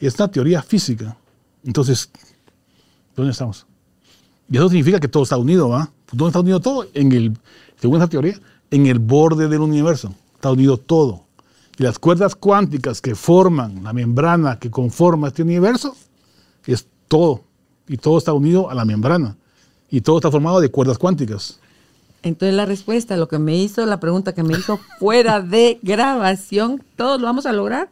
Y 0.00 0.06
es 0.06 0.14
una 0.18 0.30
teoría 0.30 0.62
física. 0.62 1.16
Entonces, 1.64 2.10
¿dónde 3.16 3.32
estamos? 3.32 3.66
Y 4.50 4.56
eso 4.56 4.68
significa 4.68 5.00
que 5.00 5.08
todo 5.08 5.22
está 5.22 5.36
unido, 5.36 5.68
¿va? 5.68 5.90
¿Dónde 6.12 6.30
está 6.30 6.40
unido 6.40 6.60
todo? 6.60 6.86
En 6.94 7.12
el, 7.12 7.36
según 7.80 7.98
esa 7.98 8.08
teoría, 8.08 8.40
en 8.70 8.86
el 8.86 8.98
borde 8.98 9.48
del 9.48 9.60
universo. 9.60 10.14
Está 10.34 10.52
unido 10.52 10.78
todo. 10.78 11.24
Y 11.78 11.82
las 11.82 11.98
cuerdas 11.98 12.34
cuánticas 12.34 13.00
que 13.00 13.14
forman 13.14 13.84
la 13.84 13.92
membrana 13.92 14.58
que 14.58 14.70
conforma 14.70 15.28
este 15.28 15.42
universo 15.42 15.96
es 16.66 16.86
todo. 17.06 17.44
Y 17.86 17.96
todo 17.98 18.18
está 18.18 18.32
unido 18.32 18.70
a 18.70 18.74
la 18.74 18.84
membrana. 18.84 19.36
Y 19.90 20.00
todo 20.00 20.18
está 20.18 20.30
formado 20.30 20.60
de 20.60 20.70
cuerdas 20.70 20.98
cuánticas. 20.98 21.60
Entonces 22.22 22.54
la 22.54 22.66
respuesta, 22.66 23.16
lo 23.16 23.28
que 23.28 23.38
me 23.38 23.56
hizo, 23.56 23.86
la 23.86 24.00
pregunta 24.00 24.34
que 24.34 24.42
me 24.42 24.58
hizo 24.58 24.78
fuera 24.98 25.40
de 25.40 25.78
grabación, 25.82 26.82
¿todos 26.96 27.20
lo 27.20 27.26
vamos 27.26 27.46
a 27.46 27.52
lograr? 27.52 27.90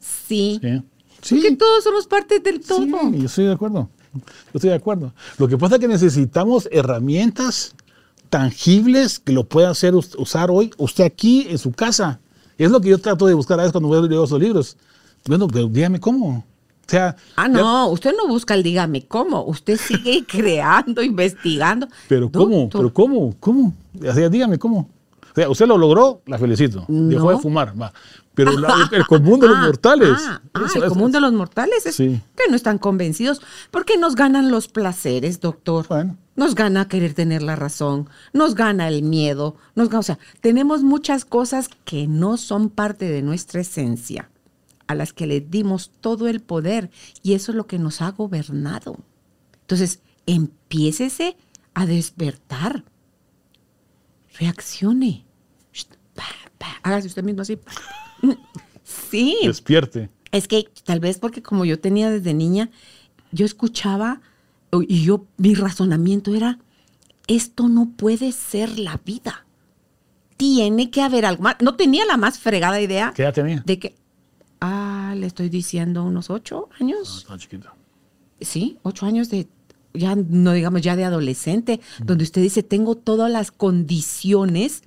Sí. 0.00 0.58
Sí. 0.62 0.82
Porque 1.28 1.56
todos 1.56 1.84
somos 1.84 2.06
parte 2.06 2.40
del 2.40 2.60
todo. 2.60 2.84
Sí, 2.84 3.18
yo 3.18 3.26
estoy 3.26 3.44
de 3.46 3.52
acuerdo. 3.52 3.88
Yo 4.14 4.22
estoy 4.54 4.70
de 4.70 4.76
acuerdo. 4.76 5.12
Lo 5.38 5.48
que 5.48 5.58
pasa 5.58 5.76
es 5.76 5.80
que 5.80 5.88
necesitamos 5.88 6.68
herramientas 6.72 7.74
tangibles 8.30 9.18
que 9.18 9.32
lo 9.32 9.44
pueda 9.44 9.70
hacer 9.70 9.94
usar 9.94 10.50
hoy 10.50 10.70
usted 10.78 11.04
aquí 11.04 11.46
en 11.48 11.58
su 11.58 11.72
casa. 11.72 12.20
Es 12.58 12.70
lo 12.70 12.80
que 12.80 12.88
yo 12.88 12.98
trato 12.98 13.26
de 13.26 13.34
buscar 13.34 13.58
a 13.58 13.62
veces 13.62 13.72
cuando 13.72 13.88
veo 13.88 14.24
esos 14.24 14.40
libros. 14.40 14.76
Bueno, 15.26 15.46
pero 15.48 15.66
dígame 15.68 16.00
cómo. 16.00 16.44
O 16.86 16.88
sea, 16.88 17.16
ah, 17.34 17.48
no, 17.48 17.88
usted 17.88 18.14
no 18.16 18.28
busca 18.28 18.54
el 18.54 18.62
dígame 18.62 19.06
cómo, 19.06 19.44
usted 19.44 19.76
sigue 19.76 20.24
creando, 20.28 21.02
investigando. 21.02 21.88
Pero 22.08 22.30
cómo, 22.30 22.70
pero 22.70 22.94
cómo, 22.94 23.34
cómo, 23.40 23.74
o 24.00 24.14
sea, 24.14 24.28
dígame 24.28 24.56
cómo. 24.56 24.88
O 25.36 25.38
sea, 25.38 25.50
usted 25.50 25.66
lo 25.66 25.76
logró, 25.76 26.22
la 26.24 26.38
felicito. 26.38 26.86
Dejó 26.88 27.30
de 27.30 27.38
fumar, 27.38 27.78
va. 27.78 27.92
Pero 28.32 28.52
el 28.92 29.06
común 29.06 29.38
de 29.38 29.48
los 29.48 29.56
ah, 29.58 29.66
mortales. 29.66 30.18
Ah, 30.18 30.40
ah 30.54 30.66
el 30.74 30.88
común 30.88 31.12
de 31.12 31.20
los 31.20 31.30
mortales 31.34 31.84
es 31.84 31.96
que 31.98 32.48
no 32.48 32.56
están 32.56 32.78
convencidos 32.78 33.42
porque 33.70 33.98
nos 33.98 34.14
ganan 34.14 34.50
los 34.50 34.68
placeres, 34.68 35.40
doctor. 35.40 35.86
Nos 36.36 36.54
gana 36.54 36.88
querer 36.88 37.12
tener 37.12 37.42
la 37.42 37.54
razón, 37.54 38.08
nos 38.32 38.54
gana 38.54 38.88
el 38.88 39.02
miedo, 39.02 39.56
nos 39.74 39.92
o 39.92 40.02
sea, 40.02 40.18
tenemos 40.40 40.82
muchas 40.82 41.26
cosas 41.26 41.68
que 41.84 42.06
no 42.06 42.38
son 42.38 42.70
parte 42.70 43.06
de 43.06 43.20
nuestra 43.20 43.60
esencia, 43.60 44.30
a 44.86 44.94
las 44.94 45.12
que 45.12 45.26
le 45.26 45.40
dimos 45.42 45.90
todo 46.00 46.28
el 46.28 46.40
poder 46.40 46.90
y 47.22 47.34
eso 47.34 47.52
es 47.52 47.56
lo 47.56 47.66
que 47.66 47.78
nos 47.78 48.00
ha 48.00 48.10
gobernado. 48.10 48.96
Entonces, 49.62 50.00
empiécese 50.24 51.36
a 51.74 51.84
despertar. 51.84 52.84
Reaccione. 54.38 55.24
Hágase 56.82 57.08
usted 57.08 57.22
mismo 57.22 57.42
así. 57.42 57.58
Sí. 58.84 59.36
Despierte. 59.42 60.10
Es 60.30 60.46
que 60.46 60.68
tal 60.84 61.00
vez 61.00 61.18
porque 61.18 61.42
como 61.42 61.64
yo 61.64 61.80
tenía 61.80 62.10
desde 62.10 62.34
niña, 62.34 62.70
yo 63.32 63.44
escuchaba 63.44 64.20
y 64.86 65.04
yo 65.04 65.26
mi 65.38 65.54
razonamiento 65.54 66.34
era 66.34 66.58
esto 67.26 67.68
no 67.68 67.90
puede 67.96 68.32
ser 68.32 68.78
la 68.78 69.00
vida. 69.04 69.46
Tiene 70.36 70.90
que 70.90 71.02
haber 71.02 71.24
algo 71.24 71.42
más. 71.42 71.56
No 71.60 71.74
tenía 71.74 72.04
la 72.06 72.16
más 72.16 72.38
fregada 72.38 72.80
idea. 72.80 73.12
¿Qué 73.14 73.22
edad 73.22 73.34
tenía? 73.34 73.62
De 73.66 73.78
que 73.78 73.96
ah, 74.60 75.14
le 75.16 75.26
estoy 75.26 75.48
diciendo 75.48 76.04
unos 76.04 76.30
ocho 76.30 76.68
años. 76.78 77.26
Chiquito. 77.38 77.70
Sí, 78.40 78.78
ocho 78.82 79.06
años 79.06 79.30
de 79.30 79.48
ya 79.96 80.14
no 80.16 80.52
digamos 80.52 80.82
ya 80.82 80.96
de 80.96 81.04
adolescente, 81.04 81.80
donde 82.04 82.24
usted 82.24 82.42
dice 82.42 82.62
tengo 82.62 82.96
todas 82.96 83.30
las 83.30 83.50
condiciones 83.50 84.82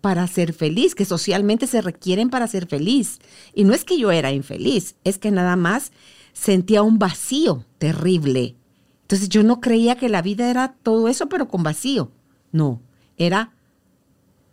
para 0.00 0.26
ser 0.26 0.52
feliz, 0.52 0.94
que 0.94 1.06
socialmente 1.06 1.66
se 1.66 1.80
requieren 1.80 2.28
para 2.28 2.46
ser 2.46 2.66
feliz. 2.66 3.20
Y 3.54 3.64
no 3.64 3.72
es 3.72 3.84
que 3.84 3.98
yo 3.98 4.10
era 4.10 4.32
infeliz, 4.32 4.96
es 5.02 5.16
que 5.16 5.30
nada 5.30 5.56
más 5.56 5.92
sentía 6.34 6.82
un 6.82 6.98
vacío 6.98 7.64
terrible. 7.78 8.54
Entonces 9.02 9.28
yo 9.28 9.42
no 9.42 9.60
creía 9.60 9.96
que 9.96 10.08
la 10.08 10.20
vida 10.20 10.50
era 10.50 10.74
todo 10.82 11.08
eso, 11.08 11.28
pero 11.28 11.48
con 11.48 11.62
vacío. 11.62 12.10
No, 12.52 12.82
era 13.16 13.54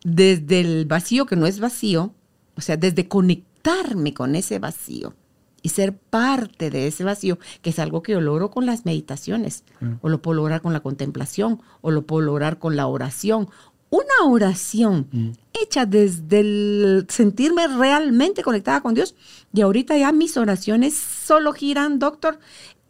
desde 0.04 0.62
el 0.62 0.86
vacío 0.86 1.26
que 1.26 1.36
no 1.36 1.48
es 1.48 1.60
vacío, 1.60 2.14
o 2.56 2.62
sea, 2.62 2.78
desde 2.78 3.08
conectarme 3.08 4.14
con 4.14 4.36
ese 4.36 4.58
vacío 4.60 5.16
y 5.62 5.70
ser 5.70 5.96
parte 5.96 6.70
de 6.70 6.88
ese 6.88 7.04
vacío, 7.04 7.38
que 7.62 7.70
es 7.70 7.80
algo 7.80 8.02
que 8.02 8.14
yo 8.14 8.22
logro 8.22 8.50
con 8.50 8.66
las 8.66 8.86
meditaciones, 8.86 9.64
mm. 9.80 9.94
o 10.02 10.10
lo 10.10 10.22
puedo 10.22 10.38
lograr 10.38 10.62
con 10.62 10.74
la 10.74 10.80
contemplación, 10.80 11.62
o 11.82 11.92
lo 11.92 12.04
puedo 12.04 12.22
lograr 12.22 12.60
con 12.60 12.76
la 12.76 12.88
oración, 12.88 13.50
una 13.90 14.26
oración 14.32 15.08
mm. 15.12 15.30
hecha 15.62 15.86
desde 15.86 16.40
el 16.40 17.06
sentirme 17.10 17.68
realmente 17.68 18.42
conectada 18.42 18.82
con 18.82 18.94
Dios. 18.94 19.16
Y 19.54 19.62
ahorita 19.62 19.98
ya 19.98 20.12
mis 20.12 20.38
oraciones 20.38 20.96
solo 20.96 21.54
giran, 21.54 22.00
doctor, 22.00 22.40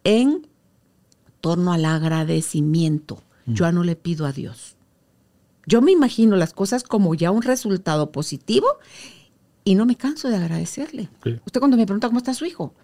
en 0.04 0.46
torno 1.40 1.72
al 1.72 1.84
agradecimiento. 1.84 3.22
Mm. 3.46 3.52
Yo 3.54 3.64
ya 3.66 3.72
no 3.72 3.84
le 3.84 3.96
pido 3.96 4.26
a 4.26 4.32
Dios. 4.32 4.76
Yo 5.66 5.82
me 5.82 5.92
imagino 5.92 6.36
las 6.36 6.52
cosas 6.52 6.82
como 6.82 7.14
ya 7.14 7.30
un 7.30 7.42
resultado 7.42 8.10
positivo 8.10 8.66
y 9.64 9.74
no 9.74 9.86
me 9.86 9.96
canso 9.96 10.28
de 10.28 10.36
agradecerle. 10.36 11.08
Usted 11.24 11.60
cuando 11.60 11.76
me 11.76 11.86
pregunta 11.86 12.08
cómo 12.08 12.18
está 12.18 12.34
su 12.34 12.44
hijo, 12.44 12.74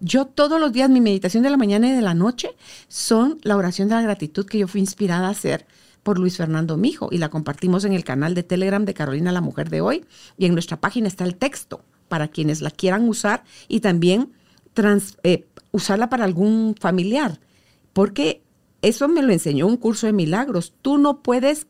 yo 0.00 0.26
todos 0.26 0.60
los 0.60 0.72
días 0.72 0.88
mi 0.88 1.00
meditación 1.00 1.42
de 1.42 1.50
la 1.50 1.56
mañana 1.56 1.88
y 1.88 1.92
de 1.92 2.02
la 2.02 2.14
noche 2.14 2.54
son 2.88 3.38
la 3.42 3.56
oración 3.56 3.88
de 3.88 3.94
la 3.96 4.02
gratitud 4.02 4.46
que 4.46 4.58
yo 4.58 4.68
fui 4.68 4.80
inspirada 4.80 5.28
a 5.28 5.30
hacer 5.30 5.66
por 6.02 6.18
Luis 6.18 6.36
Fernando 6.36 6.76
Mijo 6.76 7.08
y 7.10 7.18
la 7.18 7.28
compartimos 7.28 7.84
en 7.84 7.92
el 7.92 8.04
canal 8.04 8.34
de 8.34 8.42
Telegram 8.42 8.84
de 8.84 8.94
Carolina 8.94 9.32
la 9.32 9.40
Mujer 9.40 9.70
de 9.70 9.80
hoy 9.80 10.04
y 10.38 10.46
en 10.46 10.54
nuestra 10.54 10.80
página 10.80 11.08
está 11.08 11.24
el 11.24 11.36
texto 11.36 11.84
para 12.08 12.28
quienes 12.28 12.60
la 12.60 12.70
quieran 12.70 13.08
usar 13.08 13.44
y 13.68 13.80
también 13.80 14.32
eh, 15.22 15.46
usarla 15.72 16.08
para 16.08 16.24
algún 16.24 16.74
familiar, 16.78 17.40
porque 17.92 18.42
eso 18.82 19.08
me 19.08 19.22
lo 19.22 19.32
enseñó 19.32 19.66
un 19.66 19.76
curso 19.76 20.06
de 20.06 20.12
milagros. 20.12 20.74
Tú 20.80 20.98
no 20.98 21.22
puedes 21.22 21.66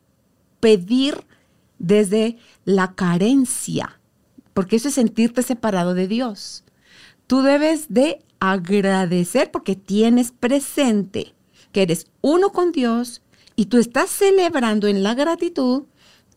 pedir 0.61 1.27
desde 1.79 2.39
la 2.65 2.95
carencia, 2.95 3.99
porque 4.61 4.77
eso 4.77 4.89
es 4.89 4.95
sentirte 4.95 5.43
separado 5.43 5.95
de 5.95 6.07
Dios. 6.07 6.65
Tú 7.27 7.41
debes 7.41 7.87
de 7.89 8.23
agradecer 8.41 9.51
porque 9.51 9.75
tienes 9.75 10.33
presente 10.33 11.33
que 11.73 11.81
eres 11.81 12.09
uno 12.21 12.53
con 12.53 12.71
Dios 12.71 13.23
y 13.57 13.67
tú 13.67 13.79
estás 13.79 14.11
celebrando 14.11 14.87
en 14.87 15.03
la 15.03 15.15
gratitud 15.15 15.85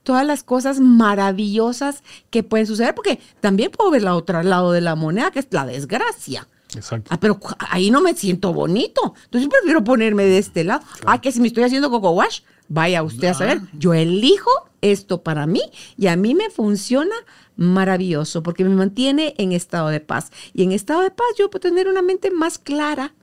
todas 0.03 0.25
las 0.25 0.41
cosas 0.41 0.79
maravillosas 0.79 2.01
que 2.29 2.43
pueden 2.43 2.65
suceder, 2.65 2.95
porque 2.95 3.19
también 3.41 3.71
puedo 3.71 3.91
ver 3.91 4.03
la 4.03 4.15
otro 4.15 4.41
lado 4.41 4.71
de 4.71 4.79
la 4.79 4.95
moneda, 4.95 5.29
que 5.29 5.39
es 5.39 5.47
la 5.51 5.65
desgracia. 5.65 6.47
Exacto. 6.73 7.09
Ah, 7.13 7.19
pero 7.19 7.41
ahí 7.59 7.91
no 7.91 7.99
me 7.99 8.15
siento 8.15 8.53
bonito. 8.53 9.15
Entonces 9.25 9.49
prefiero 9.49 9.83
ponerme 9.83 10.23
de 10.23 10.37
este 10.37 10.63
lado. 10.63 10.85
Ah, 11.05 11.19
que 11.19 11.33
si 11.33 11.41
me 11.41 11.47
estoy 11.47 11.63
haciendo 11.63 11.91
coco 11.91 12.11
wash, 12.11 12.39
vaya 12.69 13.03
usted 13.03 13.27
a 13.27 13.33
saber. 13.33 13.59
Yo 13.73 13.93
elijo 13.93 14.49
esto 14.83 15.23
para 15.23 15.47
mí 15.47 15.61
y 15.97 16.07
a 16.07 16.15
mí 16.15 16.35
me 16.35 16.49
funciona 16.49 17.15
maravilloso 17.55 18.43
porque 18.43 18.63
me 18.63 18.75
mantiene 18.75 19.33
en 19.37 19.51
estado 19.51 19.89
de 19.89 19.99
paz. 19.99 20.31
Y 20.53 20.63
en 20.63 20.71
estado 20.71 21.01
de 21.01 21.11
paz 21.11 21.27
yo 21.37 21.49
puedo 21.49 21.61
tener 21.61 21.87
una 21.87 22.01
mente 22.01 22.31
más 22.31 22.59
clara, 22.59 23.13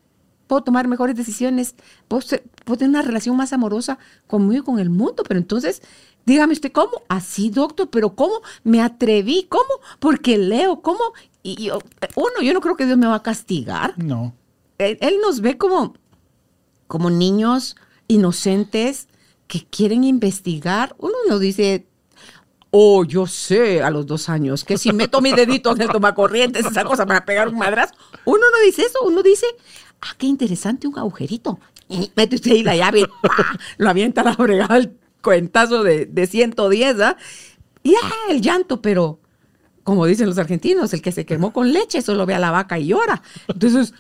puedo 0.47 0.65
tomar 0.65 0.89
mejores 0.89 1.15
decisiones, 1.17 1.75
puedo, 2.09 2.23
tener 2.79 2.89
una 2.89 3.03
relación 3.03 3.37
más 3.37 3.53
amorosa 3.53 3.99
conmigo 4.27 4.63
y 4.63 4.65
con 4.65 4.79
el 4.79 4.91
mundo. 4.91 5.23
Pero 5.27 5.39
entonces, 5.39 5.83
dígame 6.27 6.55
usted, 6.55 6.73
¿cómo? 6.73 7.03
Así, 7.09 7.51
doctor, 7.51 7.89
pero 7.91 8.15
¿cómo? 8.15 8.41
Me 8.65 8.81
atreví, 8.81 9.47
¿cómo? 9.49 9.81
Porque 9.99 10.39
leo, 10.39 10.81
¿cómo? 10.83 11.01
Y 11.43 11.65
yo, 11.65 11.79
uno, 12.17 12.43
yo 12.43 12.53
no 12.53 12.61
creo 12.61 12.77
que 12.77 12.87
Dios 12.87 12.99
me 12.99 13.07
va 13.07 13.17
a 13.17 13.23
castigar. 13.23 13.95
No. 13.97 14.35
Él, 14.79 15.19
nos 15.23 15.41
ve 15.43 15.59
como, 15.59 15.95
como 16.87 17.11
niños 17.11 17.77
inocentes 18.09 19.09
que 19.51 19.67
quieren 19.67 20.05
investigar. 20.05 20.95
Uno 20.99 21.17
no 21.29 21.41
dice, 21.41 21.85
oh, 22.71 23.05
yo 23.05 23.27
sé 23.27 23.83
a 23.83 23.91
los 23.91 24.07
dos 24.07 24.29
años 24.29 24.65
que 24.65 24.79
si 24.79 24.93
meto 24.93 25.21
mi 25.21 25.33
dedito 25.33 25.73
en 25.73 25.83
el 25.83 25.89
tomacorrientes, 25.89 26.65
esa 26.65 26.85
cosa 26.85 27.05
me 27.05 27.15
va 27.15 27.19
a 27.19 27.25
pegar 27.25 27.49
un 27.49 27.59
madrazo. 27.59 27.93
Uno 28.25 28.39
no 28.39 28.65
dice 28.65 28.83
eso, 28.83 29.01
uno 29.05 29.25
dice, 29.25 29.47
ah, 30.03 30.15
qué 30.17 30.29
interesante 30.29 30.87
un 30.87 30.97
agujerito. 30.97 31.59
Y 31.89 32.13
mete 32.15 32.37
usted 32.37 32.53
ahí 32.53 32.63
la 32.63 32.77
llave, 32.77 33.05
lo 33.79 33.91
avienta 33.91 34.23
la 34.23 34.35
fregada 34.35 34.89
cuentazo 35.21 35.83
de, 35.83 36.07
de 36.07 36.27
110, 36.29 37.01
¿ah? 37.01 37.17
Y 37.83 37.95
ah, 37.97 38.31
el 38.31 38.41
llanto, 38.41 38.81
pero 38.81 39.19
como 39.83 40.07
dicen 40.07 40.29
los 40.29 40.39
argentinos, 40.39 40.95
el 40.95 41.03
que 41.03 41.11
se 41.11 41.27
quemó 41.27 41.53
con 41.53 41.73
leche 41.73 42.03
solo 42.03 42.25
ve 42.25 42.35
a 42.35 42.39
la 42.39 42.53
vaca 42.53 42.79
y 42.79 42.87
llora. 42.87 43.21
Entonces, 43.49 43.95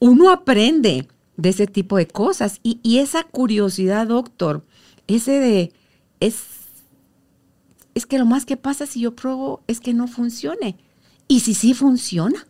uno 0.00 0.30
aprende 0.30 1.06
de 1.38 1.48
ese 1.48 1.66
tipo 1.66 1.96
de 1.96 2.06
cosas. 2.06 2.60
Y, 2.62 2.80
y, 2.82 2.98
esa 2.98 3.24
curiosidad, 3.24 4.08
doctor, 4.08 4.64
ese 5.08 5.40
de, 5.40 5.72
es, 6.20 6.44
es 7.94 8.06
que 8.06 8.18
lo 8.18 8.26
más 8.26 8.46
que 8.46 8.56
pasa 8.56 8.86
si 8.86 9.00
yo 9.00 9.16
pruebo 9.16 9.62
es 9.66 9.80
que 9.80 9.94
no 9.94 10.06
funcione. 10.06 10.76
Y 11.26 11.40
si 11.40 11.54
sí 11.54 11.74
funciona. 11.74 12.46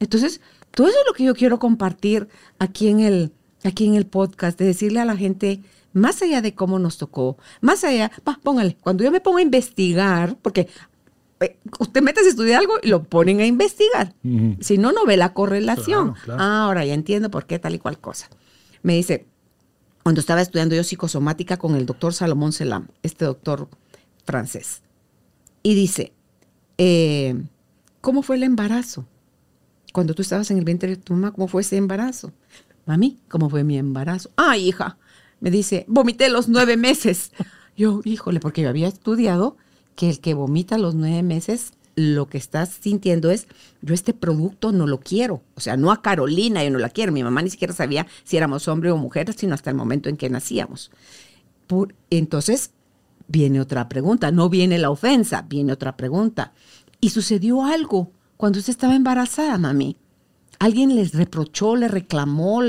Entonces, 0.00 0.40
todo 0.70 0.88
eso 0.88 0.96
es 0.98 1.06
lo 1.06 1.12
que 1.12 1.24
yo 1.24 1.34
quiero 1.34 1.58
compartir 1.58 2.28
aquí 2.58 2.88
en 2.88 3.00
el, 3.00 3.32
aquí 3.64 3.86
en 3.86 3.94
el 3.94 4.06
podcast, 4.06 4.58
de 4.58 4.64
decirle 4.64 5.00
a 5.00 5.04
la 5.04 5.16
gente, 5.16 5.60
más 5.92 6.22
allá 6.22 6.40
de 6.40 6.54
cómo 6.54 6.78
nos 6.78 6.98
tocó, 6.98 7.36
más 7.60 7.84
allá, 7.84 8.10
póngale, 8.42 8.76
cuando 8.80 9.04
yo 9.04 9.10
me 9.10 9.20
pongo 9.20 9.38
a 9.38 9.42
investigar, 9.42 10.36
porque 10.40 10.68
eh, 11.40 11.58
usted 11.78 12.02
mete 12.02 12.20
a 12.20 12.28
estudiar 12.28 12.60
algo 12.60 12.74
y 12.82 12.88
lo 12.88 13.02
ponen 13.04 13.40
a 13.40 13.46
investigar. 13.46 14.14
Si 14.60 14.78
no, 14.78 14.92
no 14.92 15.04
ve 15.04 15.16
la 15.16 15.32
correlación. 15.32 16.14
Ah, 16.28 16.64
ahora 16.64 16.84
ya 16.84 16.94
entiendo 16.94 17.30
por 17.30 17.46
qué 17.46 17.58
tal 17.58 17.74
y 17.74 17.78
cual 17.78 17.98
cosa. 17.98 18.30
Me 18.82 18.94
dice, 18.94 19.26
cuando 20.02 20.20
estaba 20.20 20.40
estudiando 20.40 20.74
yo 20.74 20.84
psicosomática 20.84 21.56
con 21.56 21.74
el 21.76 21.86
doctor 21.86 22.14
Salomón 22.14 22.52
Selam, 22.52 22.88
este 23.02 23.24
doctor 23.24 23.68
francés, 24.24 24.82
y 25.62 25.74
dice, 25.74 26.12
eh, 26.78 27.42
¿cómo 28.00 28.22
fue 28.22 28.36
el 28.36 28.42
embarazo? 28.42 29.06
Cuando 29.92 30.14
tú 30.14 30.22
estabas 30.22 30.50
en 30.50 30.58
el 30.58 30.64
vientre 30.64 30.90
de 30.90 30.96
tu 30.96 31.12
mamá, 31.12 31.32
¿cómo 31.32 31.48
fue 31.48 31.62
ese 31.62 31.76
embarazo? 31.76 32.32
Mami, 32.86 33.18
¿cómo 33.28 33.50
fue 33.50 33.64
mi 33.64 33.76
embarazo? 33.76 34.30
Ay, 34.36 34.68
hija, 34.68 34.96
me 35.40 35.50
dice, 35.50 35.84
vomité 35.88 36.28
los 36.28 36.48
nueve 36.48 36.76
meses. 36.76 37.32
Yo, 37.76 38.00
híjole, 38.04 38.40
porque 38.40 38.62
yo 38.62 38.68
había 38.68 38.88
estudiado 38.88 39.56
que 39.96 40.10
el 40.10 40.20
que 40.20 40.34
vomita 40.34 40.78
los 40.78 40.94
nueve 40.94 41.22
meses, 41.22 41.72
lo 42.00 42.28
que 42.28 42.38
estás 42.38 42.70
sintiendo 42.80 43.30
es, 43.30 43.46
yo 43.82 43.94
este 43.94 44.14
producto 44.14 44.72
no 44.72 44.86
lo 44.86 45.00
quiero. 45.00 45.42
O 45.54 45.60
sea, 45.60 45.76
no 45.76 45.92
a 45.92 46.02
Carolina, 46.02 46.64
yo 46.64 46.70
no 46.70 46.78
la 46.78 46.88
quiero. 46.88 47.12
Mi 47.12 47.22
mamá 47.22 47.42
ni 47.42 47.50
siquiera 47.50 47.72
sabía 47.72 48.06
si 48.24 48.36
éramos 48.36 48.66
hombre 48.68 48.90
o 48.90 48.96
mujer, 48.96 49.32
sino 49.34 49.54
hasta 49.54 49.70
el 49.70 49.76
momento 49.76 50.08
en 50.08 50.16
que 50.16 50.30
nacíamos. 50.30 50.90
entonces, 52.10 52.72
viene 53.28 53.60
otra 53.60 53.88
pregunta, 53.88 54.32
no 54.32 54.48
viene 54.48 54.78
la 54.78 54.90
ofensa, 54.90 55.42
viene 55.42 55.72
otra 55.72 55.96
pregunta. 55.96 56.52
¿Y 57.00 57.10
sucedió 57.10 57.64
algo 57.64 58.10
cuando 58.36 58.58
usted 58.58 58.72
estaba 58.72 58.96
embarazada, 58.96 59.56
mami? 59.56 59.96
¿Alguien 60.58 60.94
les 60.96 61.14
reprochó, 61.14 61.76
le 61.76 61.88
reclamó? 61.88 62.60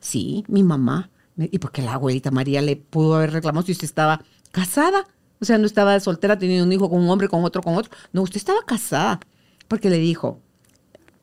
Sí, 0.00 0.44
mi 0.48 0.62
mamá. 0.62 1.10
¿Y 1.36 1.58
por 1.58 1.72
qué 1.72 1.82
la 1.82 1.94
abuelita 1.94 2.30
María 2.30 2.62
le 2.62 2.76
pudo 2.76 3.16
haber 3.16 3.32
reclamado 3.32 3.66
si 3.66 3.72
usted 3.72 3.86
estaba 3.86 4.22
casada? 4.52 5.06
O 5.40 5.44
sea, 5.44 5.58
no 5.58 5.66
estaba 5.66 5.98
soltera 6.00 6.38
teniendo 6.38 6.64
un 6.64 6.72
hijo 6.72 6.90
con 6.90 7.00
un 7.00 7.10
hombre, 7.10 7.28
con 7.28 7.44
otro, 7.44 7.62
con 7.62 7.76
otro. 7.76 7.92
No, 8.12 8.22
usted 8.22 8.36
estaba 8.38 8.60
casada. 8.66 9.20
Porque 9.68 9.90
le 9.90 9.98
dijo, 9.98 10.40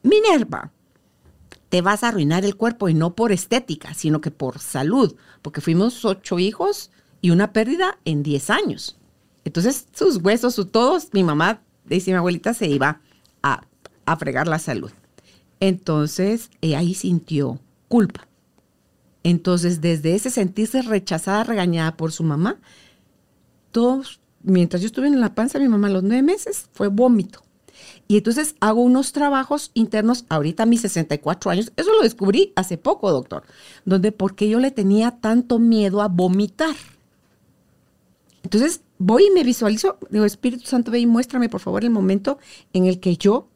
Minerva, 0.04 0.72
te 1.70 1.82
vas 1.82 2.04
a 2.04 2.10
arruinar 2.10 2.46
el 2.46 2.56
cuerpo 2.56 2.90
y 2.90 2.94
no 2.94 3.16
por 3.16 3.32
estética, 3.32 3.94
sino 3.94 4.22
que 4.22 4.32
por 4.32 4.60
salud. 4.60 5.16
Porque 5.42 5.62
fuimos 5.62 6.06
ocho 6.06 6.40
hijos 6.40 6.92
y 7.22 7.32
una 7.32 7.52
pérdida 7.52 7.98
en 8.06 8.24
diez 8.24 8.50
años. 8.50 8.98
Entonces, 9.44 9.88
sus 9.94 10.18
huesos, 10.18 10.56
sus 10.56 10.72
todos, 10.72 11.10
mi 11.12 11.24
mamá, 11.24 11.62
dice 11.86 12.12
mi 12.12 12.18
abuelita, 12.18 12.54
se 12.54 12.68
iba 12.68 13.02
a, 13.44 13.66
a 14.06 14.16
fregar 14.18 14.48
la 14.48 14.60
salud. 14.60 14.92
Entonces, 15.60 16.50
ella 16.62 16.80
ahí 16.80 16.94
sintió 16.94 17.60
culpa. 17.88 18.28
Entonces, 19.24 19.82
desde 19.82 20.14
ese 20.14 20.30
sentirse 20.30 20.84
rechazada, 20.84 21.44
regañada 21.44 21.98
por 21.98 22.12
su 22.12 22.24
mamá, 22.24 22.60
mientras 24.44 24.82
yo 24.82 24.88
estuve 24.88 25.08
en 25.08 25.20
la 25.20 25.36
panza 25.36 25.58
de 25.58 25.66
mi 25.66 25.72
mamá 25.72 25.90
los 25.90 26.04
nueve 26.04 26.24
meses, 26.24 26.70
fue 26.74 26.88
vómito. 26.88 27.42
Y 28.08 28.18
entonces 28.18 28.56
hago 28.60 28.82
unos 28.82 29.12
trabajos 29.12 29.72
internos, 29.74 30.26
ahorita 30.30 30.64
a 30.64 30.68
mis 30.68 30.82
64 30.82 31.52
años, 31.52 31.72
eso 31.76 31.92
lo 31.92 32.02
descubrí 32.02 32.54
hace 32.56 32.78
poco, 32.78 33.12
doctor, 33.12 33.44
donde 33.84 34.12
porque 34.12 34.48
yo 34.48 34.60
le 34.60 34.72
tenía 34.72 35.12
tanto 35.12 35.60
miedo 35.60 36.02
a 36.02 36.08
vomitar. 36.08 36.76
Entonces 38.44 38.82
voy 39.00 39.26
y 39.26 39.32
me 39.32 39.44
visualizo, 39.44 39.98
digo, 40.10 40.26
Espíritu 40.26 40.66
Santo, 40.68 40.92
ve 40.92 41.00
y 41.00 41.08
muéstrame 41.08 41.50
por 41.50 41.62
favor 41.62 41.84
el 41.84 41.90
momento 41.90 42.38
en 42.74 42.86
el 42.86 43.00
que 43.00 43.18
yo 43.18 43.50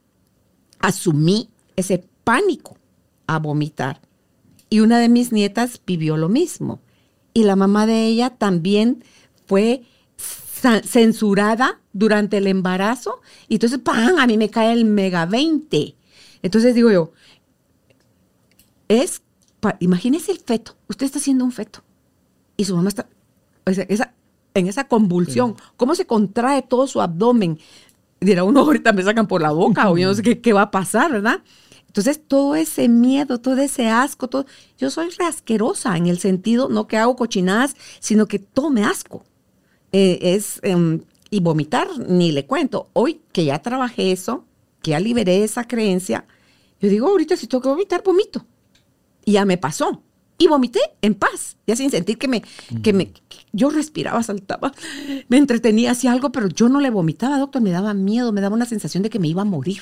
asumí 0.80 1.50
ese 1.76 2.04
pánico 2.24 2.78
a 3.28 3.38
vomitar. 3.38 4.02
Y 4.70 4.82
una 4.82 5.00
de 5.00 5.10
mis 5.10 5.32
nietas 5.32 5.82
vivió 5.86 6.18
lo 6.18 6.30
mismo. 6.30 6.80
Y 7.34 7.44
la 7.44 7.56
mamá 7.56 7.86
de 7.86 8.06
ella 8.08 8.32
también 8.32 9.04
fue 9.46 9.84
censurada 10.60 11.80
durante 11.94 12.38
el 12.38 12.48
embarazo. 12.48 13.22
Y 13.48 13.56
entonces, 13.56 13.80
¡pam! 13.80 14.18
A 14.20 14.28
mí 14.28 14.38
me 14.38 14.50
cae 14.50 14.74
el 14.74 14.86
mega 14.86 15.26
20. 15.26 15.96
Entonces 16.42 16.76
digo 16.76 16.92
yo, 16.92 17.12
es, 18.88 19.22
imagínese 19.80 20.32
el 20.32 20.40
feto. 20.40 20.76
Usted 20.88 21.06
está 21.06 21.20
haciendo 21.20 21.46
un 21.46 21.52
feto. 21.52 21.84
Y 22.58 22.66
su 22.66 22.76
mamá 22.76 22.90
está 22.90 23.08
en 24.54 24.68
esa 24.68 24.88
convulsión. 24.88 25.56
¿Cómo 25.78 25.96
se 25.96 26.06
contrae 26.06 26.62
todo 26.62 26.88
su 26.88 27.02
abdomen? 27.02 27.60
Dirá 28.20 28.44
uno, 28.44 28.60
ahorita 28.62 28.94
me 28.94 29.04
sacan 29.04 29.28
por 29.28 29.42
la 29.42 29.52
boca 29.52 29.90
o 29.90 29.98
yo 29.98 30.08
no 30.08 30.14
sé 30.14 30.24
qué, 30.24 30.42
qué 30.42 30.54
va 30.54 30.64
a 30.64 30.72
pasar, 30.72 31.12
¿verdad? 31.12 31.42
Entonces, 31.88 32.22
todo 32.28 32.56
ese 32.56 32.88
miedo, 32.88 33.40
todo 33.40 33.58
ese 33.58 33.90
asco, 33.90 34.28
todo, 34.28 34.46
yo 34.78 34.92
soy 34.92 35.10
rasquerosa 35.18 35.98
en 35.98 36.06
el 36.06 36.20
sentido, 36.20 36.70
no 36.70 36.88
que 36.88 36.98
hago 36.98 37.16
cochinadas, 37.16 37.76
sino 38.00 38.28
que 38.28 38.38
todo 38.38 38.70
me 38.70 38.84
asco. 38.84 39.24
Eh, 39.92 40.20
es, 40.22 40.60
em, 40.64 41.02
y 41.30 41.40
vomitar, 41.40 41.88
ni 42.08 42.32
le 42.32 42.46
cuento. 42.46 42.90
Hoy 42.94 43.22
que 43.32 43.46
ya 43.46 43.60
trabajé 43.60 44.12
eso, 44.12 44.46
que 44.82 44.92
ya 44.92 45.00
liberé 45.00 45.44
esa 45.44 45.66
creencia, 45.66 46.26
yo 46.82 46.90
digo, 46.90 47.08
ahorita 47.08 47.36
si 47.36 47.48
tengo 47.48 47.62
que 47.62 47.70
vomitar, 47.70 48.04
vomito. 48.04 48.46
Y 49.26 49.34
ya 49.34 49.46
me 49.46 49.58
pasó. 49.58 50.04
Y 50.38 50.48
vomité 50.48 50.80
en 51.02 51.16
paz, 51.16 51.58
ya 51.68 51.76
sin 51.76 51.92
sentir 51.92 52.18
que 52.18 52.30
me, 52.30 52.42
que 52.82 52.94
me, 52.94 53.12
yo 53.52 53.70
respiraba, 53.70 54.24
saltaba, 54.24 54.72
me 55.28 55.36
entretenía, 55.36 55.92
hacía 55.92 56.14
algo, 56.14 56.32
pero 56.32 56.48
yo 56.48 56.70
no 56.70 56.80
le 56.80 56.90
vomitaba, 56.90 57.38
doctor, 57.38 57.62
me 57.62 57.72
daba 57.72 57.94
miedo, 57.94 58.32
me 58.32 58.40
daba 58.40 58.56
una 58.56 58.66
sensación 58.66 59.04
de 59.04 59.10
que 59.10 59.20
me 59.20 59.28
iba 59.28 59.42
a 59.42 59.46
morir. 59.46 59.82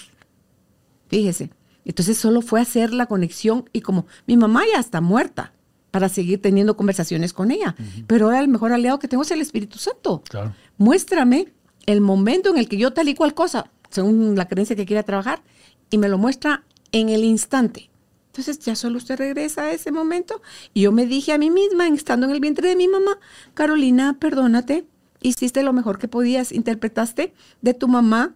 Fíjese. 1.10 1.52
Entonces 1.86 2.18
solo 2.18 2.42
fue 2.42 2.60
hacer 2.60 2.92
la 2.92 3.06
conexión 3.06 3.70
y 3.72 3.82
como 3.82 4.08
mi 4.26 4.36
mamá 4.36 4.64
ya 4.74 4.80
está 4.80 5.00
muerta 5.00 5.54
para 5.98 6.10
seguir 6.10 6.40
teniendo 6.40 6.78
conversaciones 6.78 7.34
con 7.34 7.50
ella. 7.50 7.76
Pero 8.06 8.26
ahora 8.26 8.40
el 8.40 8.48
mejor 8.48 8.72
aliado 8.72 9.00
que 9.00 9.08
tengo 9.08 9.24
es 9.24 9.32
el 9.32 9.42
Espíritu 9.42 9.80
Santo. 9.80 10.22
Muéstrame 10.78 11.52
el 11.88 12.02
momento 12.02 12.52
en 12.52 12.60
el 12.60 12.70
que 12.70 12.78
yo 12.78 12.94
tal 12.94 13.10
y 13.10 13.16
cual 13.16 13.34
cosa, 13.34 13.72
según 13.90 14.36
la 14.36 14.48
creencia 14.48 14.76
que 14.76 14.86
quiera 14.86 15.02
trabajar, 15.02 15.42
y 15.90 15.98
me 15.98 16.08
lo 16.08 16.20
muestra 16.20 16.64
en 16.92 17.10
el 17.10 17.24
instante. 17.24 17.90
Entonces 18.28 18.60
ya 18.60 18.76
solo 18.76 18.98
usted 18.98 19.18
regresa 19.18 19.64
a 19.64 19.72
ese 19.72 19.92
momento. 19.92 20.40
Y 20.76 20.82
yo 20.82 20.92
me 20.92 21.08
dije 21.08 21.34
a 21.34 21.40
mí 21.40 21.50
misma, 21.50 21.88
estando 21.88 22.28
en 22.28 22.34
el 22.34 22.42
vientre 22.42 22.70
de 22.70 22.76
mi 22.76 22.88
mamá, 22.88 23.18
Carolina, 23.56 24.18
perdónate, 24.20 24.86
hiciste 25.24 25.64
lo 25.64 25.74
mejor 25.74 25.98
que 25.98 26.08
podías, 26.08 26.52
interpretaste 26.52 27.34
de 27.64 27.74
tu 27.74 27.88
mamá 27.88 28.36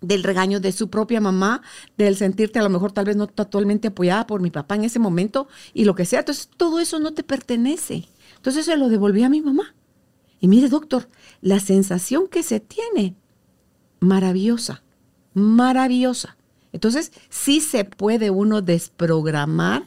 del 0.00 0.22
regaño 0.22 0.60
de 0.60 0.72
su 0.72 0.90
propia 0.90 1.20
mamá, 1.20 1.62
del 1.96 2.16
sentirte 2.16 2.58
a 2.58 2.62
lo 2.62 2.70
mejor 2.70 2.92
tal 2.92 3.04
vez 3.04 3.16
no 3.16 3.26
totalmente 3.26 3.88
apoyada 3.88 4.26
por 4.26 4.40
mi 4.40 4.50
papá 4.50 4.74
en 4.74 4.84
ese 4.84 4.98
momento 4.98 5.48
y 5.74 5.84
lo 5.84 5.94
que 5.94 6.06
sea. 6.06 6.20
Entonces, 6.20 6.48
todo 6.56 6.80
eso 6.80 6.98
no 6.98 7.12
te 7.12 7.22
pertenece. 7.22 8.08
Entonces 8.36 8.64
se 8.64 8.76
lo 8.76 8.88
devolví 8.88 9.22
a 9.22 9.28
mi 9.28 9.40
mamá. 9.40 9.74
Y 10.40 10.48
mire, 10.48 10.68
doctor, 10.68 11.08
la 11.42 11.60
sensación 11.60 12.26
que 12.26 12.42
se 12.42 12.60
tiene, 12.60 13.14
maravillosa, 14.00 14.82
maravillosa. 15.34 16.36
Entonces, 16.72 17.12
sí 17.28 17.60
se 17.60 17.84
puede 17.84 18.30
uno 18.30 18.62
desprogramar, 18.62 19.84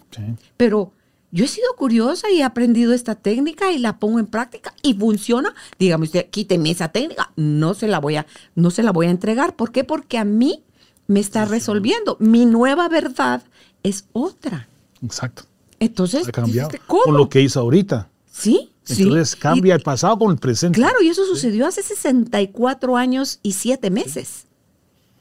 pero 0.58 0.94
yo 1.34 1.46
he 1.46 1.48
sido 1.48 1.68
curiosa 1.76 2.30
y 2.30 2.42
he 2.42 2.44
aprendido 2.44 2.94
esta 2.94 3.16
técnica 3.16 3.72
y 3.72 3.80
la 3.80 3.98
pongo 3.98 4.20
en 4.20 4.28
práctica 4.28 4.72
y 4.84 4.94
funciona. 4.94 5.56
Dígame 5.80 6.04
usted, 6.04 6.30
quíteme 6.30 6.70
esa 6.70 6.90
técnica, 6.90 7.32
no 7.36 7.74
se 7.74 7.88
la 7.88 8.00
voy 8.00 8.18
a, 8.18 8.28
no 8.54 8.70
se 8.70 8.84
la 8.84 8.92
voy 8.92 9.08
a 9.08 9.10
entregar. 9.10 9.56
¿Por 9.56 9.72
qué? 9.72 9.84
Porque 9.84 10.20
a 10.20 10.26
mí 10.26 10.64
me 11.08 11.20
está 11.20 11.46
resolviendo. 11.46 12.18
Mi 12.20 12.46
nueva 12.46 12.88
verdad 12.88 13.42
es 13.82 14.06
otra. 14.14 14.68
Exacto. 15.04 15.46
Entonces, 15.80 16.28
ha 16.28 16.32
cambiado 16.32 16.70
¿cómo? 16.86 17.02
con 17.04 17.18
lo 17.18 17.28
que 17.30 17.42
hizo 17.42 17.60
ahorita. 17.60 18.10
Sí, 18.32 18.70
Entonces 18.88 19.36
cambia 19.36 19.74
el 19.74 19.82
pasado 19.82 20.20
con 20.20 20.32
el 20.32 20.38
presente. 20.38 20.78
Claro, 20.78 21.02
y 21.02 21.08
eso 21.08 21.26
sucedió 21.26 21.66
hace 21.66 21.82
64 21.82 22.96
años 22.96 23.40
y 23.42 23.54
7 23.54 23.90
meses. 23.90 24.46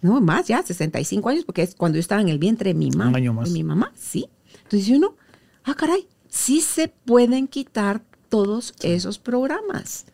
No, 0.03 0.21
más 0.21 0.47
ya, 0.47 0.63
65 0.63 1.27
años, 1.31 1.45
porque 1.47 1.63
es 1.63 1.75
cuando 1.75 1.97
yo 1.97 2.01
estaba 2.01 2.21
en 2.21 2.29
el 2.29 2.39
vientre 2.39 2.71
de 2.71 2.75
mi 2.75 2.91
mamá. 2.91 3.09
Un 3.09 3.17
año 3.17 3.33
más. 3.33 3.49
De 3.49 3.55
mi 3.55 3.65
mamá, 3.65 3.93
sí. 3.97 4.29
Entonces 4.65 4.91
uno, 4.91 5.17
ah, 5.65 5.75
caray, 5.75 6.07
sí 6.29 6.61
se 6.61 6.89
pueden 6.89 7.49
quitar 7.49 8.03
todos 8.29 8.75
esos 8.83 9.19
programas. 9.19 10.07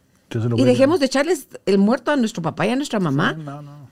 Y 0.56 0.64
dejemos 0.64 1.00
de 1.00 1.06
echarles 1.06 1.48
el 1.64 1.78
muerto 1.78 2.10
a 2.10 2.16
nuestro 2.16 2.42
papá 2.42 2.66
y 2.66 2.70
a 2.70 2.76
nuestra 2.76 3.00
mamá, 3.00 3.36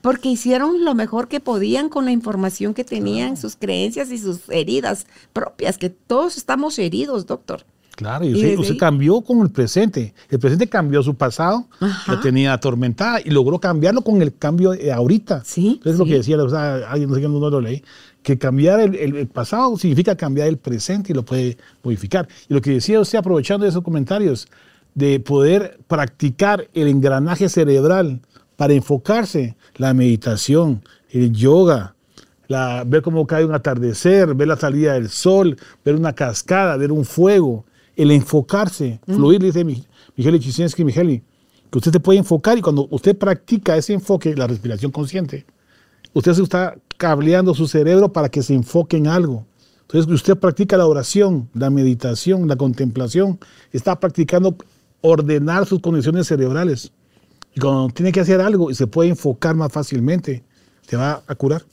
porque 0.01 0.29
hicieron 0.29 0.85
lo 0.85 0.93
mejor 0.93 1.27
que 1.27 1.39
podían 1.39 1.89
con 1.89 2.05
la 2.05 2.11
información 2.11 2.75
que 2.75 2.83
tenían, 2.83 3.37
sus 3.37 3.55
creencias 3.55 4.11
y 4.11 4.19
sus 4.19 4.41
heridas 4.49 5.07
propias, 5.33 5.79
que 5.79 5.89
todos 5.89 6.37
estamos 6.37 6.77
heridos, 6.77 7.25
doctor. 7.25 7.65
Claro, 7.95 8.25
y 8.25 8.55
usted, 8.55 8.77
cambió 8.77 9.21
con 9.21 9.41
el 9.41 9.49
presente. 9.49 10.13
El 10.29 10.37
presente 10.37 10.67
cambió 10.67 11.01
su 11.01 11.15
pasado, 11.15 11.65
la 11.79 12.21
tenía 12.21 12.53
atormentada 12.53 13.19
y 13.25 13.31
logró 13.31 13.57
cambiarlo 13.57 14.03
con 14.03 14.21
el 14.21 14.37
cambio 14.37 14.71
de 14.71 14.91
ahorita. 14.91 15.41
Sí. 15.43 15.81
es 15.83 15.97
lo 15.97 16.05
que 16.05 16.13
decía, 16.13 16.37
o 16.37 16.47
sea, 16.47 16.91
alguien 16.91 17.09
no 17.09 17.15
sé 17.15 17.21
qué 17.21 17.27
no 17.27 17.49
lo 17.49 17.59
leí, 17.59 17.83
que 18.27 18.37
cambiar 18.37 18.81
el, 18.81 19.27
pasado 19.27 19.77
significa 19.77 20.17
cambiar 20.17 20.49
el 20.49 20.57
presente 20.57 21.13
y 21.13 21.15
lo 21.15 21.23
puede 21.23 21.57
modificar. 21.81 22.27
Y 22.49 22.53
lo 22.53 22.61
que 22.61 22.71
decía 22.71 22.99
usted, 22.99 23.19
aprovechando 23.19 23.65
esos 23.65 23.81
comentarios, 23.81 24.49
de 24.95 25.21
poder 25.21 25.79
practicar 25.87 26.67
el 26.73 26.89
engranaje 26.89 27.47
cerebral 27.47 28.19
para 28.57 28.73
enfocarse, 28.73 29.55
la 29.77 29.93
meditación, 29.93 30.83
el 31.09 31.31
yoga, 31.31 31.95
la, 32.49 32.83
ver 32.85 33.01
cómo 33.01 33.25
cae 33.25 33.45
un 33.45 33.53
atardecer, 33.53 34.35
ver 34.35 34.49
la 34.49 34.57
salida 34.57 34.95
del 34.95 35.07
sol, 35.07 35.55
ver 35.85 35.95
una 35.95 36.11
cascada, 36.11 36.75
ver 36.75 36.91
un 36.91 37.05
fuego, 37.05 37.63
el 37.95 38.11
enfocarse, 38.11 38.99
fluir, 39.05 39.41
dice 39.41 39.63
Miguel 39.63 40.39
Chisinsky, 40.41 40.83
Miguel, 40.83 41.23
que 41.71 41.77
usted 41.77 41.93
se 41.93 42.01
puede 42.01 42.19
enfocar 42.19 42.57
y 42.57 42.61
cuando 42.61 42.89
usted 42.91 43.17
practica 43.17 43.77
ese 43.77 43.93
enfoque, 43.93 44.35
la 44.35 44.47
respiración 44.47 44.91
consciente, 44.91 45.45
usted 46.17 46.33
se 46.33 46.43
está 46.43 46.75
cableando 46.97 47.53
su 47.53 47.67
cerebro 47.67 48.11
para 48.11 48.29
que 48.29 48.41
se 48.41 48.55
enfoque 48.55 48.97
en 48.97 49.07
algo. 49.07 49.45
Entonces, 49.81 50.11
usted 50.11 50.35
practica 50.35 50.75
la 50.75 50.87
oración, 50.87 51.47
la 51.53 51.69
meditación, 51.69 52.47
la 52.47 52.55
contemplación, 52.55 53.39
está 53.71 53.99
practicando 53.99 54.57
ordenar 55.01 55.67
sus 55.67 55.79
condiciones 55.79 56.27
cerebrales. 56.27 56.91
Y 57.53 57.59
cuando 57.59 57.89
tiene 57.89 58.11
que 58.11 58.19
hacer 58.19 58.41
algo 58.41 58.71
y 58.71 58.75
se 58.75 58.87
puede 58.87 59.09
enfocar 59.09 59.55
más 59.55 59.71
fácilmente, 59.71 60.43
se 60.87 60.97
va 60.97 61.21
a 61.27 61.35
curar. 61.35 61.63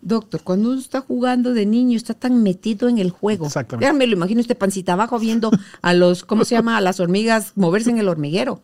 Doctor, 0.00 0.40
cuando 0.42 0.70
uno 0.70 0.80
está 0.80 1.00
jugando 1.00 1.52
de 1.52 1.66
niño, 1.66 1.96
está 1.96 2.14
tan 2.14 2.42
metido 2.42 2.88
en 2.88 2.98
el 2.98 3.10
juego. 3.10 3.46
Exactamente. 3.46 3.84
Ya 3.84 3.92
me 3.92 4.06
lo 4.06 4.14
imagino 4.14 4.40
este 4.40 4.54
pancita 4.54 4.92
abajo 4.94 5.18
viendo 5.18 5.50
a 5.82 5.94
los, 5.94 6.24
¿cómo 6.24 6.44
se 6.44 6.54
llama? 6.54 6.76
A 6.76 6.80
las 6.80 7.00
hormigas 7.00 7.52
moverse 7.56 7.90
en 7.90 7.98
el 7.98 8.08
hormiguero. 8.08 8.62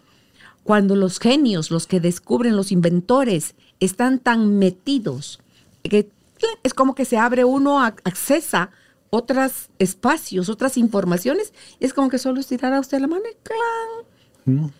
Cuando 0.62 0.96
los 0.96 1.18
genios, 1.18 1.70
los 1.70 1.86
que 1.86 2.00
descubren, 2.00 2.56
los 2.56 2.72
inventores, 2.72 3.54
están 3.80 4.18
tan 4.18 4.58
metidos 4.58 5.40
que 5.82 6.10
es 6.62 6.74
como 6.74 6.94
que 6.94 7.04
se 7.04 7.16
abre 7.16 7.44
uno, 7.44 7.80
a, 7.80 7.86
accesa 8.04 8.70
otros 9.10 9.68
espacios, 9.78 10.48
otras 10.48 10.76
informaciones, 10.76 11.52
es 11.80 11.94
como 11.94 12.08
que 12.08 12.18
solo 12.18 12.40
estirar 12.40 12.72
a 12.72 12.80
usted 12.80 12.98
la 13.00 13.06
mano 13.06 13.22
y 13.30 13.36
clan. 13.42 14.72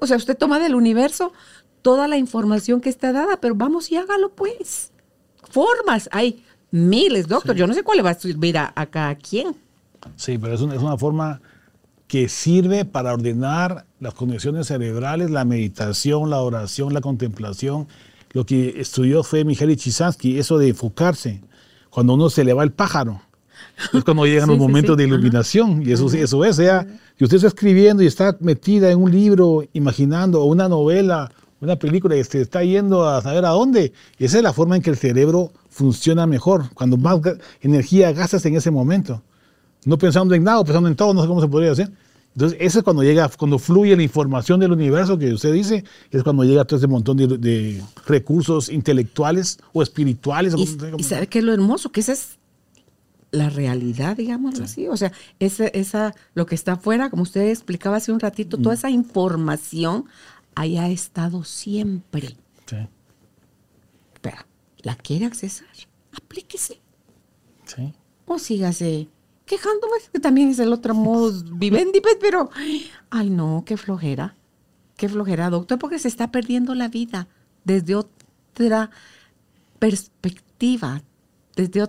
O 0.00 0.06
sea, 0.06 0.16
usted 0.16 0.36
toma 0.36 0.58
del 0.58 0.74
universo 0.74 1.32
toda 1.82 2.08
la 2.08 2.16
información 2.16 2.80
que 2.80 2.88
está 2.88 3.12
dada, 3.12 3.40
pero 3.40 3.54
vamos 3.54 3.90
y 3.90 3.96
hágalo 3.96 4.30
pues 4.30 4.92
formas, 5.50 6.08
hay 6.12 6.44
miles, 6.70 7.28
doctor. 7.28 7.54
Yo 7.54 7.66
no 7.66 7.74
sé 7.74 7.82
cuál 7.82 7.98
le 7.98 8.02
va 8.02 8.10
a 8.10 8.14
servir 8.14 8.58
a, 8.58 8.72
cada 8.86 9.14
quien. 9.14 9.54
Sí, 10.16 10.38
pero 10.38 10.54
es 10.54 10.60
una, 10.60 10.74
es 10.74 10.82
una 10.82 10.96
forma 10.96 11.40
que 12.06 12.28
sirve 12.28 12.84
para 12.84 13.12
ordenar 13.12 13.84
las 14.00 14.14
condiciones 14.14 14.68
cerebrales, 14.68 15.30
la 15.30 15.44
meditación, 15.44 16.30
la 16.30 16.40
oración, 16.40 16.94
la 16.94 17.00
contemplación. 17.00 17.88
Lo 18.36 18.44
que 18.44 18.78
estudió 18.78 19.22
fue 19.22 19.46
Mijaly 19.46 19.76
Chisansky, 19.76 20.38
eso 20.38 20.58
de 20.58 20.68
enfocarse. 20.68 21.40
Cuando 21.88 22.12
uno 22.12 22.28
se 22.28 22.44
le 22.44 22.52
va 22.52 22.64
el 22.64 22.70
pájaro, 22.70 23.22
es 23.94 24.04
cuando 24.04 24.26
llegan 24.26 24.50
los 24.50 24.58
momentos 24.58 24.94
de 24.94 25.04
iluminación. 25.04 25.82
Y 25.82 25.92
eso, 25.92 26.12
eso 26.12 26.44
es, 26.44 26.56
sea, 26.56 26.86
si 27.16 27.24
usted 27.24 27.36
está 27.36 27.48
escribiendo 27.48 28.02
y 28.02 28.06
está 28.06 28.36
metida 28.40 28.90
en 28.90 29.00
un 29.00 29.10
libro, 29.10 29.64
imaginando, 29.72 30.42
o 30.42 30.44
una 30.44 30.68
novela, 30.68 31.32
una 31.62 31.76
película 31.76 32.14
y 32.14 32.22
se 32.24 32.42
está 32.42 32.62
yendo 32.62 33.08
a 33.08 33.22
saber 33.22 33.46
a 33.46 33.52
dónde. 33.52 33.94
Y 34.18 34.26
esa 34.26 34.36
es 34.36 34.42
la 34.42 34.52
forma 34.52 34.76
en 34.76 34.82
que 34.82 34.90
el 34.90 34.98
cerebro 34.98 35.50
funciona 35.70 36.26
mejor, 36.26 36.68
cuando 36.74 36.98
más 36.98 37.18
energía 37.62 38.12
gastas 38.12 38.44
en 38.44 38.54
ese 38.54 38.70
momento. 38.70 39.22
No 39.86 39.96
pensando 39.96 40.34
en 40.34 40.44
nada, 40.44 40.62
pensando 40.62 40.90
en 40.90 40.94
todo, 40.94 41.14
no 41.14 41.22
sé 41.22 41.28
cómo 41.28 41.40
se 41.40 41.48
podría 41.48 41.72
hacer. 41.72 41.90
Entonces, 42.36 42.58
eso 42.60 42.80
es 42.80 42.84
cuando 42.84 43.02
llega, 43.02 43.30
cuando 43.30 43.58
fluye 43.58 43.96
la 43.96 44.02
información 44.02 44.60
del 44.60 44.70
universo 44.70 45.18
que 45.18 45.32
usted 45.32 45.54
dice, 45.54 45.84
es 46.10 46.22
cuando 46.22 46.44
llega 46.44 46.66
todo 46.66 46.76
ese 46.76 46.86
montón 46.86 47.16
de, 47.16 47.82
recursos 48.04 48.68
intelectuales 48.68 49.58
o 49.72 49.82
espirituales. 49.82 50.54
Y, 50.54 51.02
sabe 51.02 51.28
qué 51.28 51.38
es 51.38 51.44
lo 51.46 51.54
hermoso, 51.54 51.90
que 51.90 52.00
esa 52.00 52.12
es 52.12 52.38
la 53.30 53.48
realidad, 53.48 54.18
digamos 54.18 54.60
así. 54.60 54.86
O 54.86 54.98
sea, 54.98 55.12
esa, 55.38 55.68
esa, 55.68 56.14
lo 56.34 56.44
que 56.44 56.54
está 56.54 56.72
afuera, 56.72 57.08
como 57.08 57.22
usted 57.22 57.48
explicaba 57.48 57.96
hace 57.96 58.12
un 58.12 58.20
ratito, 58.20 58.58
toda 58.58 58.74
mm. 58.74 58.78
esa 58.78 58.90
información 58.90 60.04
haya 60.54 60.90
estado 60.90 61.42
siempre. 61.42 62.36
Sí. 62.66 62.76
Pero, 64.20 64.36
¿la 64.82 64.94
quiere 64.94 65.24
accesar? 65.24 65.68
Aplíquese. 66.12 66.80
Sí. 67.64 67.94
O 68.26 68.38
sígase 68.38 69.08
quejándome, 69.46 69.96
que 70.12 70.20
también 70.20 70.50
es 70.50 70.58
el 70.58 70.72
otro 70.72 70.94
modo 70.94 71.32
vivendi, 71.54 72.02
pero, 72.20 72.50
ay 73.10 73.30
no, 73.30 73.62
qué 73.64 73.76
flojera. 73.76 74.34
Qué 74.96 75.08
flojera, 75.08 75.50
doctor, 75.50 75.78
porque 75.78 75.98
se 75.98 76.08
está 76.08 76.30
perdiendo 76.30 76.74
la 76.74 76.88
vida 76.88 77.28
desde 77.64 77.94
otra 77.94 78.90
perspectiva, 79.78 81.02
desde 81.54 81.88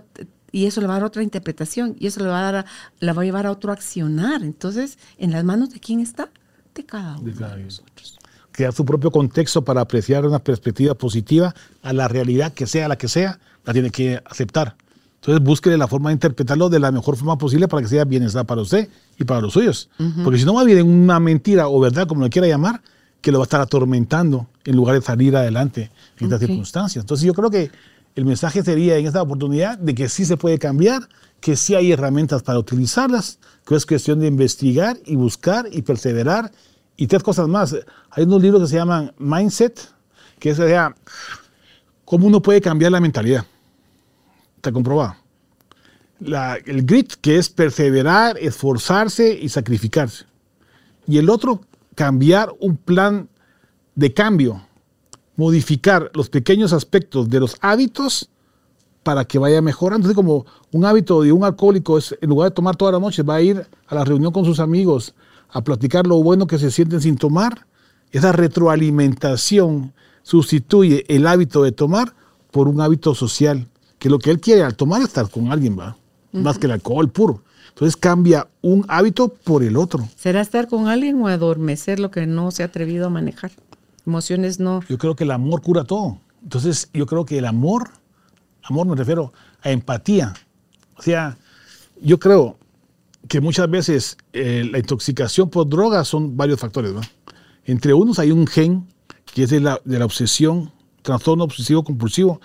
y 0.50 0.66
eso 0.66 0.80
le 0.80 0.86
va 0.86 0.94
a 0.94 0.98
dar 0.98 1.06
otra 1.06 1.22
interpretación, 1.22 1.96
y 1.98 2.06
eso 2.06 2.20
le 2.20 2.28
va 2.28 2.48
a 2.48 2.52
dar, 2.52 2.66
la 3.00 3.12
va 3.12 3.22
a 3.22 3.24
llevar 3.24 3.46
a 3.46 3.50
otro 3.50 3.72
accionar. 3.72 4.42
Entonces, 4.42 4.98
¿en 5.18 5.32
las 5.32 5.44
manos 5.44 5.70
de 5.70 5.80
quién 5.80 6.00
está? 6.00 6.30
De 6.74 6.84
cada 6.84 7.18
uno 7.18 7.30
de, 7.30 7.34
cada 7.34 7.56
de 7.56 7.64
nosotros 7.64 8.18
crear 8.58 8.72
su 8.72 8.84
propio 8.84 9.12
contexto 9.12 9.62
para 9.62 9.80
apreciar 9.80 10.26
una 10.26 10.40
perspectiva 10.40 10.92
positiva 10.92 11.54
a 11.80 11.92
la 11.92 12.08
realidad 12.08 12.52
que 12.52 12.66
sea 12.66 12.88
la 12.88 12.98
que 12.98 13.06
sea, 13.06 13.38
la 13.64 13.72
tiene 13.72 13.90
que 13.90 14.20
aceptar. 14.24 14.76
Entonces 15.20 15.42
búsquele 15.42 15.76
la 15.76 15.88
forma 15.88 16.10
de 16.10 16.14
interpretarlo 16.14 16.68
de 16.68 16.78
la 16.78 16.92
mejor 16.92 17.16
forma 17.16 17.36
posible 17.36 17.66
para 17.66 17.82
que 17.82 17.88
sea 17.88 18.04
bienestar 18.04 18.46
para 18.46 18.62
usted 18.62 18.88
y 19.18 19.24
para 19.24 19.40
los 19.40 19.52
suyos. 19.52 19.90
Porque 20.22 20.38
si 20.38 20.44
no 20.44 20.54
va 20.54 20.60
a 20.60 20.64
vivir 20.64 20.80
en 20.80 20.88
una 20.88 21.18
mentira 21.18 21.68
o 21.68 21.80
verdad, 21.80 22.06
como 22.06 22.22
lo 22.22 22.30
quiera 22.30 22.46
llamar, 22.46 22.80
que 23.20 23.32
lo 23.32 23.38
va 23.38 23.42
a 23.42 23.46
estar 23.46 23.60
atormentando 23.60 24.46
en 24.64 24.76
lugar 24.76 24.94
de 24.94 25.02
salir 25.02 25.36
adelante 25.36 25.90
en 26.18 26.26
estas 26.26 26.40
circunstancias. 26.40 27.02
Entonces 27.02 27.26
yo 27.26 27.34
creo 27.34 27.50
que 27.50 27.70
el 28.14 28.24
mensaje 28.24 28.62
sería 28.62 28.96
en 28.96 29.06
esta 29.06 29.22
oportunidad 29.22 29.78
de 29.78 29.94
que 29.94 30.08
sí 30.08 30.24
se 30.24 30.36
puede 30.36 30.58
cambiar, 30.58 31.08
que 31.40 31.56
sí 31.56 31.74
hay 31.74 31.92
herramientas 31.92 32.42
para 32.42 32.58
utilizarlas, 32.58 33.38
que 33.66 33.74
es 33.74 33.86
cuestión 33.86 34.20
de 34.20 34.28
investigar 34.28 34.98
y 35.04 35.16
buscar 35.16 35.68
y 35.70 35.82
perseverar 35.82 36.52
y 36.96 37.06
tres 37.06 37.22
cosas 37.22 37.48
más. 37.48 37.76
Hay 38.10 38.24
unos 38.24 38.42
libros 38.42 38.62
que 38.62 38.68
se 38.68 38.76
llaman 38.76 39.12
Mindset, 39.18 39.80
que 40.38 40.50
es 40.50 40.56
sea, 40.56 40.94
cómo 42.04 42.26
uno 42.26 42.40
puede 42.40 42.60
cambiar 42.60 42.92
la 42.92 43.00
mentalidad. 43.00 43.44
Está 44.58 44.72
comprobado. 44.72 45.14
el 46.66 46.84
grit, 46.84 47.14
que 47.20 47.36
es 47.36 47.48
perseverar, 47.48 48.36
esforzarse 48.38 49.38
y 49.40 49.48
sacrificarse. 49.48 50.24
Y 51.06 51.18
el 51.18 51.30
otro, 51.30 51.60
cambiar 51.94 52.52
un 52.58 52.76
plan 52.76 53.28
de 53.94 54.12
cambio, 54.12 54.62
modificar 55.36 56.10
los 56.12 56.28
pequeños 56.28 56.72
aspectos 56.72 57.28
de 57.28 57.38
los 57.38 57.56
hábitos 57.60 58.30
para 59.04 59.24
que 59.24 59.38
vaya 59.38 59.62
mejorando. 59.62 60.08
Entonces, 60.08 60.16
como 60.16 60.44
un 60.72 60.84
hábito 60.84 61.22
de 61.22 61.30
un 61.30 61.44
alcohólico 61.44 61.96
es, 61.96 62.16
en 62.20 62.30
lugar 62.30 62.50
de 62.50 62.54
tomar 62.56 62.74
toda 62.74 62.90
la 62.90 62.98
noche, 62.98 63.22
va 63.22 63.36
a 63.36 63.40
ir 63.40 63.64
a 63.86 63.94
la 63.94 64.04
reunión 64.04 64.32
con 64.32 64.44
sus 64.44 64.58
amigos, 64.58 65.14
a 65.50 65.62
platicar 65.62 66.04
lo 66.04 66.20
bueno 66.20 66.48
que 66.48 66.58
se 66.58 66.72
sienten 66.72 67.00
sin 67.00 67.16
tomar, 67.16 67.64
esa 68.10 68.32
retroalimentación 68.32 69.92
sustituye 70.24 71.04
el 71.06 71.28
hábito 71.28 71.62
de 71.62 71.70
tomar 71.70 72.14
por 72.50 72.66
un 72.66 72.80
hábito 72.80 73.14
social, 73.14 73.68
que 73.98 74.08
lo 74.08 74.18
que 74.18 74.30
él 74.30 74.40
quiere 74.40 74.62
al 74.62 74.76
tomar 74.76 75.00
es 75.00 75.08
estar 75.08 75.28
con 75.30 75.52
alguien, 75.52 75.78
va, 75.78 75.96
más 76.32 76.58
que 76.58 76.66
el 76.66 76.72
alcohol 76.72 77.10
puro. 77.10 77.42
Entonces 77.70 77.96
cambia 77.96 78.48
un 78.60 78.84
hábito 78.88 79.28
por 79.28 79.62
el 79.62 79.76
otro. 79.76 80.08
¿Será 80.16 80.40
estar 80.40 80.68
con 80.68 80.88
alguien 80.88 81.20
o 81.22 81.28
adormecer 81.28 82.00
lo 82.00 82.10
que 82.10 82.26
no 82.26 82.50
se 82.50 82.62
ha 82.62 82.66
atrevido 82.66 83.06
a 83.06 83.10
manejar? 83.10 83.52
Emociones 84.06 84.58
no. 84.58 84.80
Yo 84.88 84.98
creo 84.98 85.14
que 85.14 85.24
el 85.24 85.30
amor 85.30 85.62
cura 85.62 85.84
todo. 85.84 86.18
Entonces 86.42 86.88
yo 86.92 87.06
creo 87.06 87.24
que 87.24 87.38
el 87.38 87.44
amor, 87.44 87.90
amor 88.62 88.86
me 88.86 88.96
refiero 88.96 89.32
a 89.62 89.70
empatía. 89.70 90.34
O 90.96 91.02
sea, 91.02 91.38
yo 92.00 92.18
creo, 92.18 92.58
que 93.28 93.40
muchas 93.40 93.68
veces 93.70 94.16
eh, 94.32 94.66
la 94.70 94.78
intoxicación 94.78 95.50
por 95.50 95.68
drogas 95.68 96.08
son 96.08 96.36
varios 96.36 96.60
factores. 96.60 96.92
¿no? 96.92 97.00
Entre 97.64 97.92
unos 97.92 98.18
hay 98.18 98.30
un 98.30 98.46
gen 98.46 98.86
que 99.34 99.44
es 99.44 99.50
de 99.50 99.60
la, 99.60 99.80
de 99.84 99.98
la 99.98 100.04
obsesión, 100.06 100.72
trastorno 101.02 101.44
obsesivo 101.44 101.84
compulsivo, 101.84 102.40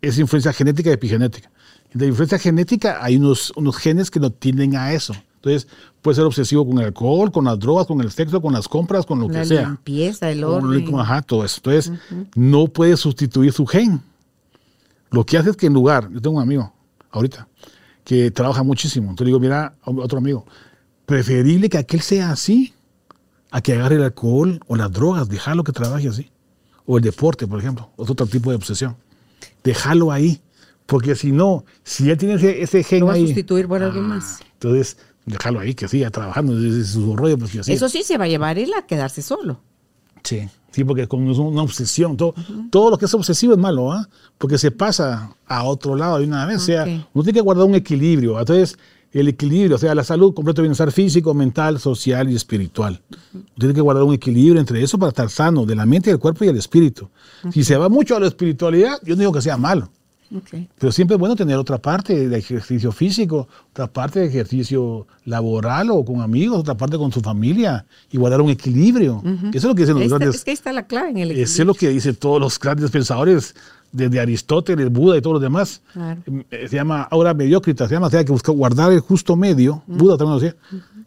es 0.00 0.18
influencia 0.18 0.52
genética 0.52 0.90
y 0.90 0.92
epigenética. 0.94 1.50
En 1.92 2.00
la 2.00 2.06
influencia 2.06 2.38
genética 2.38 2.98
hay 3.02 3.16
unos, 3.16 3.52
unos 3.56 3.76
genes 3.76 4.10
que 4.10 4.20
no 4.20 4.30
tienden 4.30 4.76
a 4.76 4.92
eso. 4.92 5.14
Entonces, 5.36 5.68
puede 6.02 6.16
ser 6.16 6.24
obsesivo 6.24 6.66
con 6.66 6.78
el 6.78 6.86
alcohol, 6.86 7.32
con 7.32 7.46
las 7.46 7.58
drogas, 7.58 7.86
con 7.86 8.00
el 8.00 8.10
sexo, 8.10 8.42
con 8.42 8.52
las 8.52 8.68
compras, 8.68 9.06
con 9.06 9.20
lo 9.20 9.28
que 9.28 9.44
sea. 9.46 9.62
La 9.62 9.68
limpieza, 9.68 10.30
el 10.30 10.44
orden. 10.44 10.94
Ajá, 10.98 11.22
todo 11.22 11.44
eso. 11.44 11.60
Entonces, 11.64 11.92
no 12.34 12.66
puede 12.66 12.96
sustituir 12.96 13.52
su 13.52 13.66
gen. 13.66 14.02
Lo 15.10 15.24
que 15.24 15.38
hace 15.38 15.50
es 15.50 15.56
que 15.56 15.66
en 15.66 15.72
lugar, 15.72 16.10
yo 16.12 16.20
tengo 16.20 16.36
un 16.36 16.42
amigo 16.42 16.72
ahorita, 17.10 17.48
que 18.04 18.30
trabaja 18.30 18.62
muchísimo. 18.62 19.10
Entonces 19.10 19.26
digo, 19.26 19.40
mira, 19.40 19.74
otro 19.84 20.18
amigo, 20.18 20.46
preferible 21.06 21.68
que 21.68 21.78
aquel 21.78 22.00
sea 22.00 22.30
así 22.30 22.74
a 23.50 23.60
que 23.60 23.72
agarre 23.72 23.96
el 23.96 24.04
alcohol 24.04 24.60
o 24.66 24.76
las 24.76 24.92
drogas, 24.92 25.28
dejarlo 25.28 25.64
que 25.64 25.72
trabaje 25.72 26.08
así. 26.08 26.30
O 26.86 26.98
el 26.98 27.02
deporte, 27.02 27.46
por 27.46 27.58
ejemplo, 27.58 27.90
otro 27.96 28.26
tipo 28.26 28.50
de 28.50 28.56
obsesión. 28.56 28.96
Déjalo 29.62 30.12
ahí. 30.12 30.40
Porque 30.86 31.14
si 31.14 31.30
no, 31.30 31.64
si 31.84 32.10
él 32.10 32.18
tiene 32.18 32.34
ese, 32.34 32.62
ese 32.62 32.82
gen 32.82 33.00
Lo 33.00 33.06
va 33.06 33.12
a 33.12 33.16
sustituir 33.16 33.68
por 33.68 33.80
alguien 33.80 34.06
ah, 34.06 34.08
más. 34.08 34.40
Entonces, 34.54 34.96
dejarlo 35.24 35.60
ahí, 35.60 35.74
que 35.74 35.86
siga 35.86 36.10
trabajando 36.10 36.56
desde 36.56 36.84
su 36.84 37.16
rollo. 37.16 37.38
Pues, 37.38 37.54
Eso 37.68 37.88
sí 37.88 38.02
se 38.02 38.18
va 38.18 38.24
a 38.24 38.28
llevar 38.28 38.58
él 38.58 38.72
a 38.76 38.82
quedarse 38.86 39.22
solo. 39.22 39.60
Sí, 40.22 40.48
sí, 40.72 40.84
porque 40.84 41.02
es 41.02 41.08
una 41.10 41.62
obsesión. 41.62 42.16
Todo, 42.16 42.34
todo 42.70 42.90
lo 42.90 42.98
que 42.98 43.04
es 43.04 43.14
obsesivo 43.14 43.52
es 43.52 43.58
malo, 43.58 43.92
¿ah? 43.92 44.08
Porque 44.36 44.58
se 44.58 44.70
pasa 44.70 45.34
a 45.46 45.64
otro 45.64 45.96
lado 45.96 46.18
de 46.18 46.24
una 46.24 46.44
vez. 46.46 46.56
O 46.56 46.64
sea, 46.66 46.84
uno 46.84 47.22
tiene 47.22 47.38
que 47.38 47.40
guardar 47.40 47.66
un 47.66 47.74
equilibrio. 47.74 48.38
Entonces, 48.38 48.76
el 49.12 49.28
equilibrio, 49.28 49.76
o 49.76 49.78
sea, 49.78 49.94
la 49.94 50.04
salud, 50.04 50.34
completo 50.34 50.62
bienestar 50.62 50.92
físico, 50.92 51.34
mental, 51.34 51.80
social 51.80 52.30
y 52.30 52.36
espiritual. 52.36 53.00
Tiene 53.58 53.74
que 53.74 53.80
guardar 53.80 54.04
un 54.04 54.14
equilibrio 54.14 54.60
entre 54.60 54.82
eso 54.82 54.98
para 54.98 55.08
estar 55.08 55.28
sano, 55.30 55.66
de 55.66 55.74
la 55.74 55.86
mente, 55.86 56.10
del 56.10 56.18
cuerpo 56.18 56.44
y 56.44 56.48
el 56.48 56.56
espíritu. 56.56 57.08
Si 57.52 57.64
se 57.64 57.76
va 57.76 57.88
mucho 57.88 58.16
a 58.16 58.20
la 58.20 58.26
espiritualidad, 58.26 58.98
yo 59.02 59.14
no 59.16 59.20
digo 59.20 59.32
que 59.32 59.42
sea 59.42 59.56
malo. 59.56 59.90
Pero 60.78 60.92
siempre 60.92 61.16
es 61.16 61.18
bueno 61.18 61.34
tener 61.34 61.56
otra 61.56 61.78
parte 61.78 62.28
de 62.28 62.38
ejercicio 62.38 62.92
físico, 62.92 63.48
otra 63.72 63.88
parte 63.88 64.20
de 64.20 64.26
ejercicio 64.26 65.08
laboral 65.24 65.90
o 65.90 66.04
con 66.04 66.20
amigos, 66.20 66.60
otra 66.60 66.76
parte 66.76 66.96
con 66.96 67.10
su 67.10 67.20
familia 67.20 67.84
y 68.12 68.16
guardar 68.16 68.40
un 68.40 68.50
equilibrio. 68.50 69.22
Eso 69.24 69.58
es 69.58 69.64
lo 69.64 69.74
que 69.74 69.82
dicen 69.82 69.98
los 69.98 70.08
grandes. 70.08 70.36
Es 70.36 70.44
que 70.44 70.52
ahí 70.52 70.54
está 70.54 70.72
la 70.72 70.86
clave 70.86 71.10
en 71.10 71.16
el 71.16 71.22
equilibrio. 71.30 71.44
Eso 71.44 71.62
es 71.62 71.66
lo 71.66 71.74
que 71.74 71.88
dicen 71.88 72.14
todos 72.14 72.40
los 72.40 72.60
grandes 72.60 72.92
pensadores 72.92 73.56
desde 73.92 74.20
Aristóteles, 74.20 74.90
Buda 74.90 75.16
y 75.16 75.20
todos 75.20 75.34
los 75.34 75.42
demás. 75.42 75.82
Eh, 76.50 76.68
se 76.68 76.76
llama 76.76 77.02
ahora 77.10 77.34
mediocrita, 77.34 77.88
se 77.88 77.94
llama, 77.94 78.06
o 78.06 78.10
sea, 78.10 78.24
que 78.24 78.32
busca 78.32 78.52
guardar 78.52 78.92
el 78.92 79.00
justo 79.00 79.36
medio, 79.36 79.82
Buda 79.86 80.16
también 80.16 80.34
lo 80.34 80.40
decía, 80.40 80.56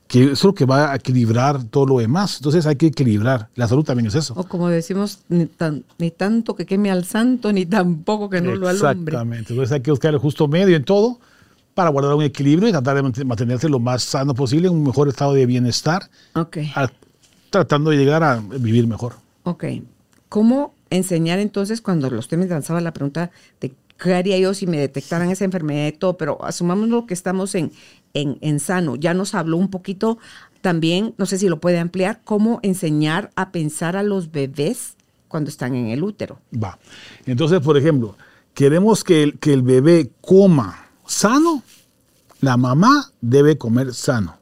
que 0.07 0.23
eso 0.23 0.31
es 0.34 0.43
lo 0.43 0.53
que 0.53 0.65
va 0.65 0.91
a 0.91 0.95
equilibrar 0.95 1.64
todo 1.64 1.85
lo 1.85 1.99
demás. 1.99 2.38
Entonces 2.38 2.65
hay 2.65 2.76
que 2.76 2.88
equilibrar. 2.88 3.49
La 3.55 3.68
salud 3.68 3.84
también 3.84 4.07
es 4.07 4.15
eso. 4.15 4.34
O 4.35 4.43
como 4.43 4.69
decimos, 4.69 5.19
ni, 5.30 5.49
ni 5.97 6.11
tanto 6.11 6.55
que 6.55 6.65
queme 6.65 6.91
al 6.91 7.05
santo, 7.05 7.51
ni 7.51 7.65
tampoco 7.65 8.30
que 8.30 8.41
no 8.41 8.53
lo 8.55 8.68
alumbre. 8.68 8.91
Exactamente. 8.91 9.53
Entonces 9.53 9.72
hay 9.72 9.81
que 9.81 9.91
buscar 9.91 10.14
el 10.14 10.19
justo 10.19 10.47
medio 10.47 10.76
en 10.76 10.84
todo 10.84 11.19
para 11.73 11.89
guardar 11.89 12.14
un 12.14 12.23
equilibrio 12.23 12.69
y 12.69 12.72
tratar 12.72 13.01
de 13.01 13.26
mantenerse 13.26 13.68
lo 13.69 13.80
más 13.80 14.03
sano 14.03 14.35
posible, 14.35 14.68
en 14.68 14.73
un 14.73 14.84
mejor 14.84 15.07
estado 15.07 15.34
de 15.34 15.45
bienestar, 15.45 16.10
okay. 16.35 16.72
tratando 17.49 17.89
de 17.89 17.97
llegar 17.97 18.23
a 18.23 18.39
vivir 18.39 18.85
mejor. 18.85 19.14
Ok. 19.43 19.65
¿Cómo 20.30 20.73
enseñar 20.95 21.40
entonces 21.40 21.82
cuando 21.82 22.07
usted 22.18 22.38
me 22.38 22.48
lanzaba 22.48 22.82
la 22.82 22.94
pregunta 22.94 23.32
de 23.60 23.74
qué 23.98 24.14
haría 24.14 24.38
yo 24.38 24.53
si 24.53 24.68
me 24.68 24.78
detectaran 24.78 25.30
esa 25.30 25.45
enfermedad 25.45 25.88
y 25.88 25.98
todo, 25.98 26.18
pero 26.18 26.44
asumamos 26.44 26.90
lo 26.90 27.06
que 27.06 27.14
estamos 27.14 27.56
en, 27.56 27.72
en, 28.14 28.60
sano. 28.60 28.95
Ya 28.95 29.14
nos 29.14 29.36
habló 29.36 29.57
un 29.57 29.70
poquito 29.70 30.18
también, 30.61 31.14
no 31.18 31.26
sé 31.26 31.38
si 31.38 31.49
lo 31.49 31.60
puede 31.60 31.80
ampliar, 31.80 32.22
cómo 32.24 32.60
enseñar 32.64 33.32
a 33.36 33.52
pensar 33.52 33.95
a 33.95 34.03
los 34.03 34.32
bebés 34.32 34.95
cuando 35.28 35.49
están 35.49 35.76
en 35.76 35.88
el 35.88 36.03
útero. 36.03 36.40
Va. 36.53 36.78
Entonces, 37.26 37.60
por 37.60 37.78
ejemplo, 37.78 38.15
queremos 38.53 39.03
que 39.03 39.24
el, 39.24 39.40
que 39.40 39.53
el 39.53 39.64
bebé 39.64 40.11
coma 40.22 40.88
sano, 41.06 41.64
la 42.40 42.57
mamá 42.57 43.11
debe 43.22 43.57
comer 43.57 43.94
sano. 43.94 44.38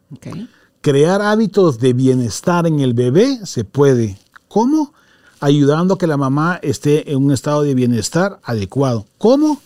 Crear 0.82 1.22
hábitos 1.22 1.80
de 1.80 1.94
bienestar 1.94 2.66
en 2.66 2.80
el 2.80 2.94
bebé 2.94 3.40
se 3.46 3.64
puede. 3.64 4.18
¿Cómo? 4.48 4.94
Ayudando 5.42 5.96
a 5.96 5.98
que 5.98 6.08
la 6.08 6.18
mamá 6.18 6.60
esté 6.62 7.12
en 7.12 7.18
un 7.18 7.32
estado 7.32 7.64
de 7.64 7.76
bienestar 7.76 8.40
adecuado. 8.44 9.06
¿Cómo? 9.18 9.60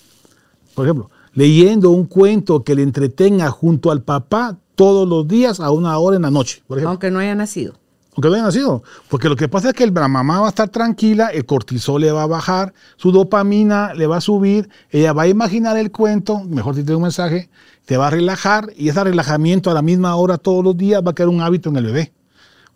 Por 0.74 0.86
ejemplo, 0.86 1.12
leyendo 1.34 1.92
un 1.92 2.06
cuento 2.06 2.64
que 2.64 2.74
le 2.74 2.82
entretenga 2.82 3.52
junto 3.52 3.92
al 3.92 4.02
papá 4.02 4.58
todos 4.76 5.08
los 5.08 5.28
días 5.28 5.60
a 5.60 5.70
una 5.72 5.98
hora 6.00 6.16
en 6.16 6.24
la 6.24 6.32
noche. 6.32 6.64
Aunque 6.86 7.12
no 7.12 7.20
haya 7.20 7.36
nacido. 7.36 7.74
Aunque 8.14 8.30
no 8.30 8.36
haya 8.36 8.46
nacido. 8.46 8.84
Porque 9.10 9.28
lo 9.28 9.36
que 9.36 9.50
pasa 9.50 9.70
es 9.70 9.74
que 9.74 9.86
la 9.86 10.08
mamá 10.08 10.40
va 10.40 10.48
a 10.48 10.50
estar 10.50 10.70
tranquila, 10.70 11.28
el 11.28 11.46
cortisol 11.46 12.02
le 12.02 12.12
va 12.12 12.24
a 12.24 12.28
bajar, 12.28 12.74
su 12.96 13.12
dopamina 13.12 13.94
le 13.94 14.08
va 14.08 14.18
a 14.18 14.22
subir, 14.22 14.70
ella 14.90 15.12
va 15.12 15.24
a 15.24 15.28
imaginar 15.28 15.78
el 15.78 15.92
cuento, 15.92 16.40
mejor 16.46 16.76
si 16.76 16.84
tiene 16.84 16.96
un 16.96 17.04
mensaje, 17.04 17.50
te 17.86 17.98
va 17.98 18.08
a 18.08 18.12
relajar 18.12 18.70
y 18.78 18.88
ese 18.88 19.04
relajamiento 19.04 19.70
a 19.70 19.74
la 19.74 19.82
misma 19.82 20.16
hora 20.16 20.38
todos 20.38 20.64
los 20.64 20.78
días 20.78 21.04
va 21.06 21.12
a 21.12 21.16
quedar 21.16 21.30
un 21.30 21.42
hábito 21.42 21.70
en 21.70 21.76
el 21.76 21.86
bebé. 21.86 22.14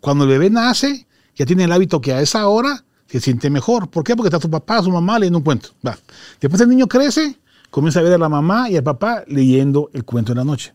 Cuando 0.00 0.24
el 0.24 0.30
bebé 0.30 0.50
nace, 0.50 1.06
ya 1.34 1.46
tiene 1.46 1.64
el 1.64 1.72
hábito 1.72 2.02
que 2.02 2.12
a 2.12 2.20
esa 2.20 2.46
hora 2.46 2.84
se 3.10 3.20
siente 3.20 3.50
mejor. 3.50 3.88
¿Por 3.88 4.04
qué? 4.04 4.14
Porque 4.14 4.28
está 4.28 4.40
su 4.40 4.50
papá, 4.50 4.82
su 4.82 4.90
mamá 4.90 5.18
leyendo 5.18 5.38
un 5.38 5.44
cuento. 5.44 5.70
Va. 5.86 5.98
Después 6.40 6.60
el 6.60 6.68
niño 6.68 6.86
crece, 6.86 7.38
comienza 7.70 8.00
a 8.00 8.02
ver 8.02 8.12
a 8.12 8.18
la 8.18 8.28
mamá 8.28 8.70
y 8.70 8.76
al 8.76 8.84
papá 8.84 9.24
leyendo 9.26 9.90
el 9.92 10.04
cuento 10.04 10.32
en 10.32 10.38
la 10.38 10.44
noche. 10.44 10.72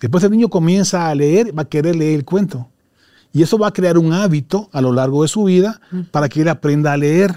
Después 0.00 0.24
el 0.24 0.30
niño 0.30 0.48
comienza 0.48 1.08
a 1.08 1.14
leer, 1.14 1.56
va 1.56 1.62
a 1.62 1.68
querer 1.68 1.96
leer 1.96 2.14
el 2.16 2.24
cuento. 2.24 2.68
Y 3.32 3.42
eso 3.42 3.58
va 3.58 3.68
a 3.68 3.72
crear 3.72 3.98
un 3.98 4.12
hábito 4.12 4.68
a 4.72 4.80
lo 4.80 4.92
largo 4.92 5.22
de 5.22 5.28
su 5.28 5.44
vida 5.44 5.80
para 6.10 6.28
que 6.28 6.42
él 6.42 6.48
aprenda 6.48 6.92
a 6.92 6.96
leer. 6.96 7.34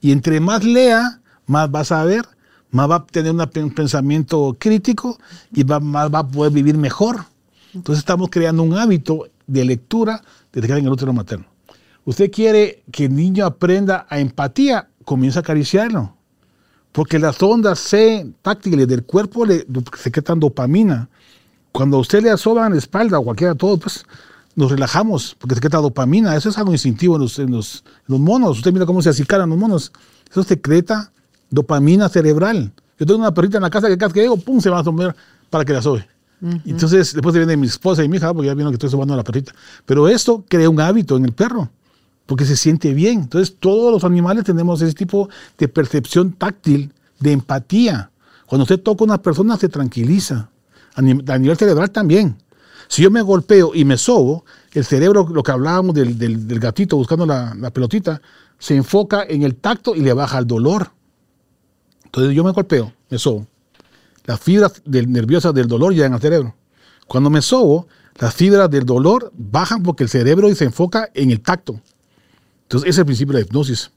Y 0.00 0.12
entre 0.12 0.40
más 0.40 0.64
lea, 0.64 1.20
más 1.46 1.68
va 1.72 1.80
a 1.80 1.84
saber, 1.84 2.24
más 2.70 2.90
va 2.90 2.96
a 2.96 3.06
tener 3.06 3.32
un 3.32 3.70
pensamiento 3.70 4.56
crítico 4.58 5.18
y 5.52 5.64
más 5.64 6.12
va 6.12 6.18
a 6.20 6.28
poder 6.28 6.52
vivir 6.52 6.76
mejor. 6.76 7.24
Entonces 7.74 8.00
estamos 8.00 8.30
creando 8.30 8.62
un 8.62 8.74
hábito 8.76 9.28
de 9.46 9.64
lectura 9.64 10.22
desde 10.52 10.66
que 10.66 10.72
en 10.74 10.86
el 10.86 10.92
útero 10.92 11.12
materno. 11.12 11.46
Usted 12.06 12.30
quiere 12.30 12.84
que 12.92 13.06
el 13.06 13.16
niño 13.16 13.44
aprenda 13.44 14.06
a 14.08 14.20
empatía, 14.20 14.88
comienza 15.04 15.40
a 15.40 15.42
acariciarlo. 15.42 16.14
Porque 16.92 17.18
las 17.18 17.42
ondas 17.42 17.80
C 17.80 18.32
táctiles 18.42 18.86
del 18.86 19.02
cuerpo 19.02 19.44
le 19.44 19.66
secretan 19.98 20.38
dopamina. 20.38 21.08
Cuando 21.72 21.96
a 21.96 22.00
usted 22.00 22.22
le 22.22 22.30
asoban 22.30 22.72
la 22.72 22.78
espalda 22.78 23.18
o 23.18 23.24
cualquiera 23.24 23.54
de 23.54 23.58
todos, 23.58 23.80
pues 23.80 24.06
nos 24.54 24.70
relajamos 24.70 25.36
porque 25.36 25.56
secreta 25.56 25.78
dopamina. 25.78 26.36
Eso 26.36 26.48
es 26.48 26.56
algo 26.56 26.70
instintivo 26.70 27.16
en 27.16 27.50
los, 27.50 27.82
monos. 28.06 28.58
Usted 28.58 28.72
mira 28.72 28.86
cómo 28.86 29.02
se 29.02 29.10
acicaran 29.10 29.50
los 29.50 29.58
monos. 29.58 29.92
Eso 30.30 30.44
secreta 30.44 31.10
dopamina 31.50 32.08
cerebral. 32.08 32.72
Yo 33.00 33.04
tengo 33.04 33.18
una 33.18 33.34
perrita 33.34 33.58
en 33.58 33.64
la 33.64 33.70
casa 33.70 33.88
que 33.88 33.98
cada 33.98 34.12
que 34.12 34.20
llego, 34.20 34.36
pum, 34.36 34.60
se 34.60 34.70
va 34.70 34.78
a 34.78 34.84
tomar 34.84 35.14
para 35.50 35.64
que 35.64 35.72
la 35.72 35.82
sobe. 35.82 36.06
Entonces, 36.64 37.14
después 37.14 37.34
viene 37.34 37.56
mi 37.56 37.66
esposa 37.66 38.04
y 38.04 38.08
mi 38.08 38.18
hija, 38.18 38.32
porque 38.32 38.46
ya 38.46 38.54
vieron 38.54 38.70
que 38.70 38.76
estoy 38.76 38.90
sobando 38.90 39.14
a 39.14 39.16
la 39.16 39.24
perrita. 39.24 39.52
Pero 39.84 40.06
esto 40.06 40.44
crea 40.48 40.70
un 40.70 40.80
hábito 40.80 41.16
en 41.16 41.24
el 41.24 41.32
perro 41.32 41.68
porque 42.26 42.44
se 42.44 42.56
siente 42.56 42.92
bien. 42.92 43.20
Entonces 43.20 43.56
todos 43.58 43.92
los 43.92 44.04
animales 44.04 44.44
tenemos 44.44 44.82
ese 44.82 44.94
tipo 44.94 45.28
de 45.56 45.68
percepción 45.68 46.32
táctil, 46.32 46.92
de 47.20 47.32
empatía. 47.32 48.10
Cuando 48.46 48.64
usted 48.64 48.80
toca 48.80 49.04
a 49.04 49.06
una 49.06 49.22
persona 49.22 49.56
se 49.56 49.68
tranquiliza. 49.68 50.50
A 50.94 51.02
nivel, 51.02 51.56
cerebral 51.56 51.90
también. 51.90 52.36
Si 52.88 53.02
yo 53.02 53.10
me 53.10 53.20
golpeo 53.20 53.72
y 53.74 53.84
me 53.84 53.98
sobo, 53.98 54.44
el 54.72 54.84
cerebro, 54.84 55.28
lo 55.30 55.42
que 55.42 55.52
hablábamos 55.52 55.94
del, 55.94 56.58
gatito 56.58 56.96
buscando 56.96 57.26
la, 57.26 57.70
pelotita, 57.70 58.20
se 58.58 58.76
enfoca 58.76 59.24
en 59.28 59.42
el 59.42 59.56
tacto 59.56 59.94
y 59.94 60.00
le 60.00 60.12
baja 60.12 60.38
el 60.38 60.46
dolor. 60.46 60.90
Entonces 62.04 62.34
yo 62.34 62.44
me 62.44 62.52
golpeo, 62.52 62.92
me 63.10 63.18
sobo. 63.18 63.46
Las 64.24 64.40
fibras 64.40 64.82
nerviosas 64.86 65.52
del 65.52 65.68
dolor 65.68 65.92
llegan 65.92 66.14
al 66.14 66.20
cerebro. 66.20 66.54
Cuando 67.06 67.28
me 67.28 67.42
sobo, 67.42 67.86
las 68.18 68.34
fibras 68.34 68.70
del 68.70 68.84
dolor 68.84 69.32
bajan 69.36 69.82
porque 69.82 70.04
el 70.04 70.08
cerebro 70.08 70.52
se 70.54 70.64
enfoca 70.64 71.10
en 71.12 71.30
el 71.30 71.40
tacto. 71.40 71.80
Entonces, 72.66 72.88
ese 72.88 72.90
es 72.90 72.98
el 72.98 73.06
principio 73.06 73.32
de 73.32 73.40
la 73.40 73.46
hipnosis. 73.46 73.92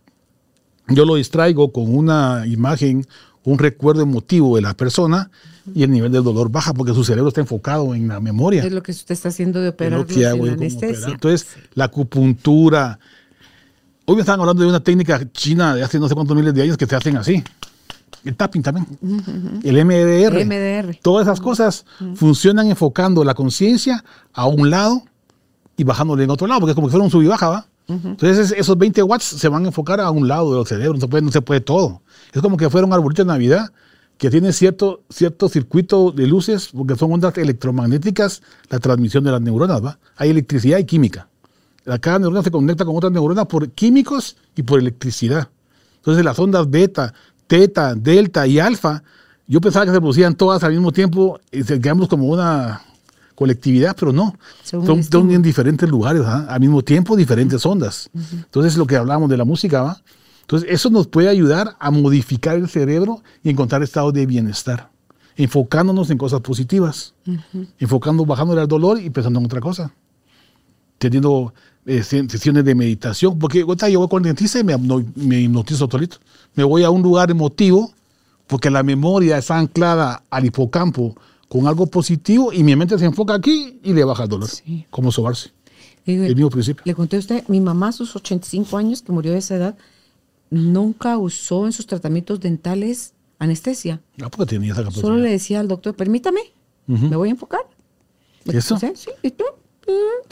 Yo 0.89 1.05
lo 1.05 1.15
distraigo 1.15 1.71
con 1.71 1.95
una 1.95 2.45
imagen, 2.45 3.05
un 3.43 3.57
recuerdo 3.57 4.03
emotivo 4.03 4.55
de 4.55 4.61
la 4.61 4.75
persona 4.75 5.31
y 5.73 5.83
el 5.83 5.89
nivel 5.91 6.11
del 6.11 6.23
dolor 6.23 6.51
baja 6.51 6.73
porque 6.73 6.93
su 6.93 7.03
cerebro 7.03 7.29
está 7.29 7.41
enfocado 7.41 7.95
en 7.95 8.07
la 8.07 8.19
memoria. 8.19 8.63
Es 8.63 8.71
lo 8.71 8.83
que 8.83 8.91
usted 8.91 9.13
está 9.13 9.29
haciendo 9.29 9.59
de 9.59 9.69
operar 9.69 10.05
en 10.07 10.49
anestesia. 10.49 11.09
Entonces, 11.09 11.47
la 11.73 11.85
acupuntura. 11.85 12.99
Hoy 14.05 14.15
me 14.15 14.21
estaban 14.21 14.39
hablando 14.39 14.63
de 14.63 14.69
una 14.69 14.79
técnica 14.79 15.21
china 15.31 15.75
de 15.75 15.83
hace 15.83 15.99
no 15.99 16.07
sé 16.07 16.15
cuántos 16.15 16.35
miles 16.35 16.53
de 16.53 16.61
años 16.61 16.77
que 16.77 16.85
se 16.85 16.95
hacen 16.95 17.17
así. 17.17 17.43
El 18.23 18.35
tapping 18.35 18.61
también. 18.61 18.85
El 19.63 19.85
MDR. 19.85 20.45
MDR. 20.45 20.99
Todas 21.01 21.27
esas 21.27 21.39
cosas 21.39 21.85
funcionan 22.15 22.67
enfocando 22.67 23.23
la 23.23 23.33
conciencia 23.33 24.03
a 24.33 24.45
un 24.45 24.69
lado 24.69 25.03
y 25.77 25.83
bajándole 25.83 26.23
en 26.23 26.29
otro 26.29 26.45
lado, 26.45 26.59
porque 26.59 26.71
es 26.71 26.75
como 26.75 26.87
que 26.87 26.91
fuera 26.91 27.05
un 27.05 27.11
sub 27.11 27.21
y 27.21 27.27
baja, 27.27 27.49
¿va? 27.49 27.67
Entonces 27.89 28.53
esos 28.55 28.77
20 28.77 29.01
watts 29.01 29.23
se 29.23 29.49
van 29.49 29.63
a 29.63 29.67
enfocar 29.67 29.99
a 29.99 30.11
un 30.11 30.27
lado 30.27 30.55
del 30.55 30.67
cerebro, 30.67 30.93
no 30.93 31.01
se 31.01 31.07
puede, 31.07 31.23
no 31.23 31.31
se 31.31 31.41
puede 31.41 31.59
todo. 31.59 32.01
Es 32.31 32.41
como 32.41 32.55
que 32.55 32.69
fuera 32.69 32.85
un 32.85 32.93
arbolito 32.93 33.23
de 33.23 33.27
Navidad 33.27 33.71
que 34.19 34.29
tiene 34.29 34.53
cierto, 34.53 35.01
cierto 35.09 35.49
circuito 35.49 36.11
de 36.11 36.27
luces, 36.27 36.69
porque 36.75 36.95
son 36.95 37.13
ondas 37.13 37.37
electromagnéticas, 37.37 38.43
la 38.69 38.79
transmisión 38.79 39.23
de 39.23 39.31
las 39.31 39.41
neuronas, 39.41 39.83
¿va? 39.83 39.97
Hay 40.17 40.29
electricidad 40.29 40.77
y 40.77 40.83
química. 40.83 41.29
Cada 42.01 42.19
neurona 42.19 42.43
se 42.43 42.51
conecta 42.51 42.85
con 42.85 42.95
otras 42.95 43.11
neuronas 43.11 43.45
por 43.47 43.69
químicos 43.71 44.35
y 44.55 44.63
por 44.63 44.79
electricidad. 44.79 45.49
Entonces 45.95 46.23
las 46.23 46.37
ondas 46.37 46.69
beta, 46.69 47.13
teta, 47.47 47.95
delta 47.95 48.45
y 48.45 48.59
alfa, 48.59 49.03
yo 49.47 49.61
pensaba 49.61 49.85
que 49.85 49.91
se 49.91 49.99
producían 49.99 50.35
todas 50.35 50.63
al 50.63 50.73
mismo 50.73 50.91
tiempo 50.91 51.39
y 51.51 51.63
se 51.63 51.79
quedamos 51.81 52.07
como 52.07 52.27
una 52.27 52.81
colectividad, 53.39 53.95
pero 53.97 54.11
no. 54.11 54.35
Son, 54.63 55.31
en 55.31 55.41
diferentes 55.41 55.87
lugares, 55.87 56.23
¿ah? 56.25 56.45
al 56.49 56.59
mismo 56.59 56.81
tiempo 56.81 57.15
diferentes 57.15 57.65
ondas. 57.65 58.09
Entonces, 58.13 58.75
lo 58.75 58.85
que 58.85 58.97
hablábamos 58.97 59.29
de 59.29 59.37
la 59.37 59.45
música, 59.45 59.81
¿va? 59.81 60.01
Entonces, 60.41 60.69
eso 60.69 60.89
nos 60.89 61.07
puede 61.07 61.29
ayudar 61.29 61.77
a 61.79 61.89
modificar 61.89 62.57
el 62.57 62.67
cerebro 62.67 63.23
y 63.41 63.49
encontrar 63.49 63.81
estados 63.81 64.11
de 64.11 64.25
bienestar, 64.25 64.89
enfocándonos 65.37 66.09
en 66.09 66.17
cosas 66.17 66.41
positivas, 66.41 67.13
enfocando, 67.79 68.25
bajando 68.25 68.59
el 68.59 68.67
dolor 68.67 68.99
y 68.99 69.09
pensando 69.09 69.39
en 69.39 69.45
otra 69.45 69.61
cosa, 69.61 69.93
teniendo 70.97 71.53
eh, 71.85 72.03
sesiones 72.03 72.65
de 72.65 72.75
meditación, 72.75 73.39
porque 73.39 73.61
ahorita 73.61 73.87
yo 73.87 73.99
voy 73.99 74.09
con 74.09 74.25
el 74.25 74.35
dentista 74.35 74.59
y 74.59 74.65
me, 74.65 74.75
me 75.15 75.39
hipnotizo 75.39 75.87
solito. 75.89 76.17
Me 76.55 76.65
voy 76.65 76.83
a 76.83 76.89
un 76.89 77.01
lugar 77.01 77.31
emotivo, 77.31 77.93
porque 78.47 78.69
la 78.69 78.83
memoria 78.83 79.37
está 79.37 79.57
anclada 79.57 80.23
al 80.29 80.43
hipocampo 80.43 81.15
con 81.49 81.67
algo 81.67 81.87
positivo 81.87 82.53
y 82.53 82.63
mi 82.63 82.75
mente 82.75 82.97
se 82.97 83.05
enfoca 83.05 83.33
aquí 83.33 83.79
y 83.83 83.93
le 83.93 84.05
baja 84.05 84.23
el 84.23 84.29
dolor. 84.29 84.47
Sí. 84.47 84.85
Como 84.89 85.11
sobarse. 85.11 85.51
el 86.05 86.35
mismo 86.35 86.49
principio. 86.49 86.83
Le 86.85 86.95
conté 86.95 87.17
a 87.17 87.19
usted, 87.19 87.43
mi 87.47 87.59
mamá 87.59 87.89
a 87.89 87.91
sus 87.91 88.15
85 88.15 88.77
años, 88.77 89.01
que 89.01 89.11
murió 89.11 89.33
de 89.33 89.39
esa 89.39 89.55
edad, 89.55 89.77
nunca 90.51 91.17
usó 91.17 91.65
en 91.65 91.73
sus 91.73 91.87
tratamientos 91.87 92.39
dentales 92.39 93.13
anestesia. 93.39 94.01
Ah, 94.21 94.29
porque 94.29 94.45
tenía 94.45 94.73
esa 94.73 94.83
capacidad. 94.83 95.01
Solo 95.01 95.17
le 95.17 95.31
decía 95.31 95.59
al 95.59 95.67
doctor, 95.67 95.95
permítame, 95.95 96.41
me 96.85 97.15
voy 97.15 97.29
a 97.29 97.31
enfocar. 97.31 97.61
¿Eso? 98.45 98.77
Sí, 98.77 99.09
¿y 99.23 99.31
tú? 99.31 99.43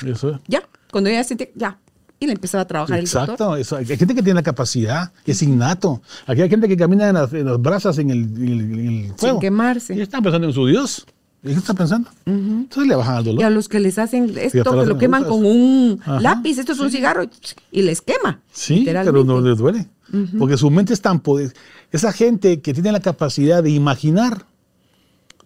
Eso. 0.05 0.39
Ya, 0.47 0.67
cuando 0.91 1.09
ella 1.09 1.23
sentía, 1.23 1.49
ya, 1.55 1.79
y 2.19 2.25
le 2.25 2.33
empezaba 2.33 2.63
a 2.63 2.67
trabajar 2.67 2.99
Exacto, 2.99 3.55
el 3.55 3.61
Exacto, 3.61 3.91
hay 3.91 3.97
gente 3.97 4.15
que 4.15 4.23
tiene 4.23 4.35
la 4.35 4.43
capacidad, 4.43 5.11
es 5.25 5.41
innato. 5.43 6.01
Aquí 6.25 6.41
hay 6.41 6.49
gente 6.49 6.67
que 6.67 6.75
camina 6.75 7.09
en 7.09 7.15
las, 7.15 7.31
brasas 7.59 7.97
en 7.99 8.09
el, 8.09 8.19
en 8.19 9.17
fuego. 9.17 9.35
Sin 9.35 9.41
quemarse. 9.41 9.95
Y 9.95 10.01
está 10.01 10.21
pensando 10.21 10.47
en 10.47 10.53
su 10.53 10.65
Dios. 10.65 11.05
¿Y 11.43 11.49
qué 11.49 11.53
está 11.53 11.73
pensando? 11.75 12.09
Entonces 12.25 12.87
le 12.87 12.95
bajan 12.95 13.17
al 13.17 13.23
dolor. 13.23 13.41
Y 13.41 13.43
a 13.43 13.49
los 13.49 13.69
que 13.69 13.79
les 13.79 13.99
hacen 13.99 14.33
esto, 14.37 14.79
que 14.79 14.85
lo 14.85 14.97
queman 14.97 15.23
con 15.25 15.45
un 15.45 16.01
lápiz, 16.19 16.57
esto 16.57 16.71
es 16.71 16.79
un 16.79 16.89
cigarro, 16.89 17.23
y 17.71 17.81
les 17.83 18.01
quema. 18.01 18.41
Sí, 18.51 18.83
pero 18.85 19.23
no 19.23 19.39
les 19.39 19.57
duele. 19.57 19.87
Porque 20.39 20.57
su 20.57 20.71
mente 20.71 20.93
es 20.93 21.01
tan 21.01 21.19
poder. 21.19 21.53
Esa 21.91 22.11
gente 22.11 22.61
que 22.61 22.73
tiene 22.73 22.91
la 22.91 22.99
capacidad 22.99 23.61
de 23.61 23.69
imaginar, 23.69 24.45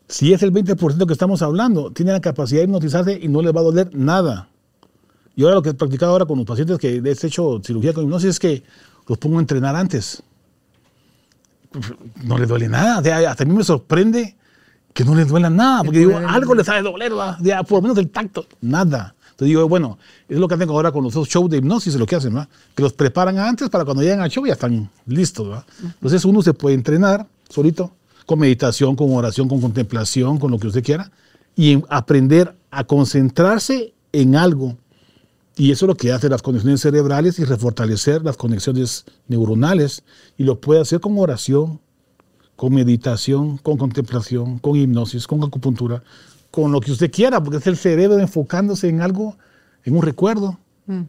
si 0.07 0.33
es 0.33 0.43
el 0.43 0.53
20% 0.53 1.05
que 1.05 1.13
estamos 1.13 1.41
hablando, 1.41 1.91
tiene 1.91 2.13
la 2.13 2.21
capacidad 2.21 2.61
de 2.61 2.65
hipnotizarse 2.65 3.19
y 3.21 3.27
no 3.27 3.41
les 3.41 3.53
va 3.53 3.59
a 3.59 3.63
doler 3.63 3.89
nada. 3.93 4.47
Y 5.35 5.43
ahora 5.43 5.55
lo 5.55 5.61
que 5.61 5.69
he 5.69 5.73
practicado 5.73 6.11
ahora 6.11 6.25
con 6.25 6.37
los 6.37 6.45
pacientes 6.45 6.77
que 6.77 7.01
he 7.03 7.27
hecho 7.27 7.61
cirugía 7.63 7.93
con 7.93 8.03
hipnosis 8.03 8.31
es 8.31 8.39
que 8.39 8.63
los 9.07 9.17
pongo 9.17 9.37
a 9.37 9.41
entrenar 9.41 9.75
antes. 9.75 10.21
No 12.23 12.37
les 12.37 12.47
duele 12.47 12.67
nada. 12.67 12.97
hasta 13.29 13.43
a 13.43 13.45
mí 13.45 13.53
me 13.53 13.63
sorprende 13.63 14.35
que 14.93 15.05
no 15.05 15.15
les 15.15 15.27
duela 15.27 15.49
nada, 15.49 15.83
porque 15.83 15.99
digo, 15.99 16.17
algo 16.17 16.53
les 16.53 16.65
sabe 16.65 16.81
doler, 16.81 17.13
ya, 17.41 17.63
por 17.63 17.77
lo 17.77 17.81
menos 17.83 17.97
el 17.97 18.09
tacto, 18.09 18.45
nada. 18.59 19.15
Entonces 19.21 19.47
digo, 19.47 19.67
bueno, 19.69 19.97
es 20.27 20.37
lo 20.37 20.47
que 20.47 20.55
hacen 20.55 20.69
ahora 20.69 20.91
con 20.91 21.03
los 21.03 21.13
shows 21.13 21.49
de 21.49 21.57
hipnosis, 21.57 21.93
es 21.93 21.99
lo 21.99 22.05
que 22.05 22.15
hacen, 22.15 22.33
¿verdad? 22.33 22.49
Que 22.75 22.83
los 22.83 22.93
preparan 22.93 23.39
antes 23.39 23.69
para 23.69 23.85
cuando 23.85 24.03
llegan 24.03 24.19
al 24.19 24.29
show 24.29 24.45
ya 24.45 24.53
están 24.53 24.89
listos, 25.07 25.47
¿verdad? 25.47 25.65
Entonces 25.81 26.25
uno 26.25 26.41
se 26.41 26.53
puede 26.53 26.75
entrenar 26.75 27.25
solito, 27.49 27.91
con 28.25 28.39
meditación, 28.39 28.95
con 28.95 29.13
oración, 29.15 29.47
con 29.47 29.61
contemplación, 29.61 30.37
con 30.37 30.51
lo 30.51 30.59
que 30.59 30.67
usted 30.67 30.83
quiera, 30.83 31.09
y 31.55 31.81
aprender 31.89 32.55
a 32.69 32.83
concentrarse 32.83 33.93
en 34.11 34.35
algo 34.35 34.77
y 35.61 35.71
eso 35.71 35.85
es 35.85 35.89
lo 35.89 35.95
que 35.95 36.11
hace 36.11 36.27
las 36.27 36.41
conexiones 36.41 36.81
cerebrales 36.81 37.37
y 37.37 37.43
refortalecer 37.43 38.23
las 38.23 38.35
conexiones 38.35 39.05
neuronales. 39.27 40.03
Y 40.35 40.43
lo 40.43 40.59
puede 40.59 40.81
hacer 40.81 40.99
con 40.99 41.19
oración, 41.19 41.79
con 42.55 42.73
meditación, 42.73 43.59
con 43.59 43.77
contemplación, 43.77 44.57
con 44.57 44.75
hipnosis, 44.75 45.27
con 45.27 45.43
acupuntura, 45.43 46.01
con 46.49 46.71
lo 46.71 46.81
que 46.81 46.91
usted 46.91 47.11
quiera, 47.11 47.43
porque 47.43 47.57
es 47.57 47.67
el 47.67 47.77
cerebro 47.77 48.17
enfocándose 48.17 48.89
en 48.89 49.01
algo, 49.01 49.37
en 49.83 49.95
un 49.95 50.01
recuerdo. 50.01 50.57
Mm. 50.87 51.03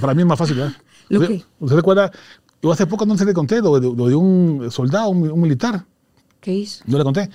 para 0.00 0.14
mí 0.14 0.22
es 0.22 0.26
más 0.26 0.38
fácil, 0.38 0.56
¿verdad? 0.56 0.72
¿Usted, 1.60 1.76
recuerda? 1.76 2.10
Yo 2.62 2.72
hace 2.72 2.86
poco 2.86 3.04
no 3.04 3.18
se 3.18 3.26
le 3.26 3.34
conté 3.34 3.60
lo 3.60 3.78
de, 3.78 4.16
un 4.16 4.70
soldado, 4.70 5.10
un, 5.10 5.38
militar. 5.38 5.84
¿Qué 6.40 6.54
hizo? 6.54 6.82
No 6.86 6.96
le 6.96 7.04
conté. 7.04 7.28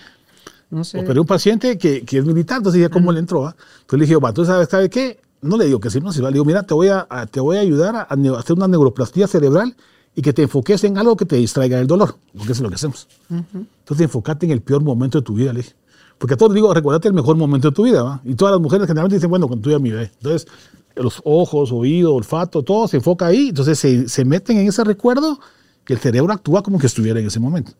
No 0.71 0.83
sé. 0.83 1.03
Pero 1.03 1.21
un 1.21 1.27
paciente 1.27 1.77
que, 1.77 2.01
que 2.01 2.17
es 2.17 2.25
militar, 2.25 2.57
entonces 2.57 2.79
dije, 2.79 2.89
¿cómo 2.89 3.11
le 3.11 3.19
entró? 3.19 3.45
Entonces 3.45 3.99
le 3.99 4.05
dije, 4.07 4.15
va, 4.15 4.33
¿tú 4.33 4.43
sabes, 4.43 4.69
¿sabe 4.69 4.89
qué? 4.89 5.19
No 5.47 5.57
le 5.57 5.65
digo 5.65 5.79
que 5.79 5.89
sí, 5.89 5.99
no, 5.99 6.11
si 6.11 6.21
le 6.21 6.31
digo, 6.31 6.45
mira, 6.45 6.63
te 6.63 6.73
voy 6.73 6.89
a, 6.89 7.07
te 7.31 7.39
voy 7.39 7.57
a 7.57 7.61
ayudar 7.61 7.95
a, 7.95 8.01
hacer 8.37 8.55
una 8.55 8.67
neuroplastía 8.67 9.27
cerebral 9.27 9.75
y 10.15 10.21
que 10.21 10.33
te 10.33 10.43
enfoques 10.43 10.83
en 10.83 10.97
algo 10.97 11.15
que 11.15 11.25
te 11.25 11.35
distraiga 11.35 11.77
del 11.77 11.87
dolor, 11.87 12.15
porque 12.35 12.53
eso 12.53 12.59
es 12.59 12.61
lo 12.61 12.69
que 12.69 12.75
hacemos. 12.75 13.07
Entonces, 13.29 14.03
enfócate 14.03 14.45
en 14.45 14.51
el 14.51 14.61
peor 14.61 14.83
momento 14.83 15.19
de 15.19 15.23
tu 15.23 15.33
vida, 15.33 15.53
le 15.53 15.61
dije. 15.61 15.75
Porque 16.17 16.33
a 16.33 16.37
todos 16.37 16.53
digo, 16.53 16.73
recuérdate 16.73 17.07
el 17.07 17.13
mejor 17.13 17.35
momento 17.37 17.69
de 17.69 17.75
tu 17.75 17.83
vida, 17.83 18.01
¿va? 18.01 18.21
Y 18.25 18.33
todas 18.33 18.51
las 18.51 18.61
mujeres 18.61 18.87
generalmente 18.87 19.17
dicen, 19.17 19.29
bueno, 19.29 19.47
cuando 19.47 19.63
tuve 19.63 19.75
a 19.75 19.79
mi 19.79 19.91
bebé. 19.91 20.11
Entonces, 20.15 20.47
los 20.95 21.21
ojos, 21.23 21.71
oído, 21.71 22.15
olfato, 22.15 22.63
todo 22.63 22.87
se 22.87 22.97
enfoca 22.97 23.27
ahí. 23.27 23.49
Entonces, 23.49 23.77
se, 23.77 24.09
se 24.09 24.25
meten 24.25 24.57
en 24.57 24.67
ese 24.67 24.83
recuerdo 24.83 25.39
que 25.87 25.93
el 25.93 25.99
cerebro 25.99 26.33
actúa 26.33 26.61
como 26.61 26.77
que 26.77 26.87
estuviera 26.87 27.17
en 27.19 27.27
ese 27.27 27.39
momento. 27.39 27.71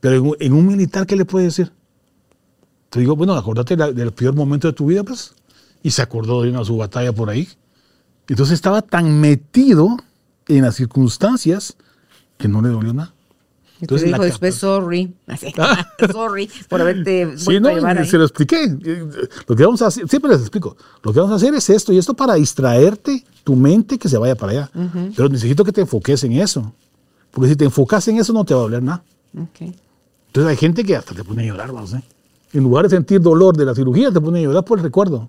Pero 0.00 0.34
en, 0.40 0.52
un 0.54 0.66
militar, 0.66 1.06
¿qué 1.06 1.14
le 1.14 1.26
puede 1.26 1.44
decir? 1.44 1.70
Te 2.88 3.00
digo, 3.00 3.16
bueno, 3.16 3.34
acordate 3.34 3.76
del 3.76 4.12
peor 4.12 4.34
momento 4.34 4.66
de 4.66 4.72
tu 4.72 4.86
vida, 4.86 5.04
pues 5.04 5.34
y 5.84 5.90
se 5.90 6.02
acordó 6.02 6.42
de 6.42 6.48
una 6.48 6.64
su 6.64 6.78
batalla 6.78 7.12
por 7.12 7.28
ahí. 7.28 7.46
Entonces 8.26 8.54
estaba 8.54 8.80
tan 8.80 9.20
metido 9.20 9.98
en 10.48 10.62
las 10.62 10.76
circunstancias 10.76 11.76
que 12.38 12.48
no 12.48 12.62
le 12.62 12.70
dolió 12.70 12.94
nada. 12.94 13.14
Entonces 13.82 14.06
dijo 14.06 14.22
después, 14.22 14.54
sorry, 14.54 15.14
sorry 16.10 16.48
por 16.70 16.80
haberte 16.80 17.36
sí, 17.36 17.60
no, 17.60 17.68
Se 18.06 18.16
lo 18.16 18.24
expliqué. 18.24 18.74
Lo 19.46 19.54
que 19.54 19.62
vamos 19.62 19.82
a 19.82 19.88
hacer, 19.88 20.08
siempre 20.08 20.30
les 20.30 20.40
explico, 20.40 20.74
lo 21.02 21.12
que 21.12 21.20
vamos 21.20 21.32
a 21.32 21.36
hacer 21.36 21.54
es 21.54 21.68
esto 21.68 21.92
y 21.92 21.98
esto 21.98 22.14
para 22.14 22.34
distraerte 22.34 23.22
tu 23.44 23.54
mente 23.54 23.98
que 23.98 24.08
se 24.08 24.16
vaya 24.16 24.34
para 24.36 24.52
allá. 24.52 24.70
Pero 25.14 25.28
necesito 25.28 25.64
que 25.64 25.72
te 25.72 25.82
enfoques 25.82 26.24
en 26.24 26.32
eso. 26.32 26.72
Porque 27.30 27.50
si 27.50 27.56
te 27.56 27.66
enfocas 27.66 28.08
en 28.08 28.16
eso 28.16 28.32
no 28.32 28.46
te 28.46 28.54
va 28.54 28.60
a 28.60 28.62
doler 28.62 28.82
nada. 28.82 29.04
Entonces 29.34 30.50
hay 30.50 30.56
gente 30.56 30.82
que 30.82 30.96
hasta 30.96 31.14
te 31.14 31.22
pone 31.24 31.42
a 31.42 31.46
llorar, 31.46 31.72
vamos, 31.72 31.92
¿eh? 31.92 32.02
En 32.54 32.62
lugar 32.62 32.84
de 32.84 32.96
sentir 32.96 33.20
dolor 33.20 33.54
de 33.54 33.66
la 33.66 33.74
cirugía, 33.74 34.10
te 34.10 34.20
pone 34.20 34.38
a 34.38 34.42
llorar 34.42 34.64
por 34.64 34.78
el 34.78 34.84
recuerdo 34.84 35.28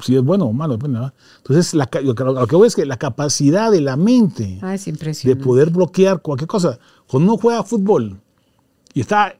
si 0.00 0.16
es 0.16 0.22
bueno 0.22 0.46
o 0.46 0.52
malo, 0.52 0.76
depende. 0.76 1.00
Entonces, 1.38 1.74
lo, 1.74 2.46
que 2.46 2.56
voy 2.56 2.66
es 2.66 2.74
que 2.74 2.84
la 2.84 2.96
capacidad 2.96 3.70
de 3.70 3.80
la 3.80 3.96
mente 3.96 4.58
ah, 4.62 4.76
de 4.76 5.36
poder 5.36 5.70
bloquear 5.70 6.20
cualquier 6.20 6.48
cosa. 6.48 6.78
Cuando 7.06 7.32
uno 7.32 7.40
juega 7.40 7.62
fútbol 7.62 8.20
y 8.92 9.00
está 9.00 9.36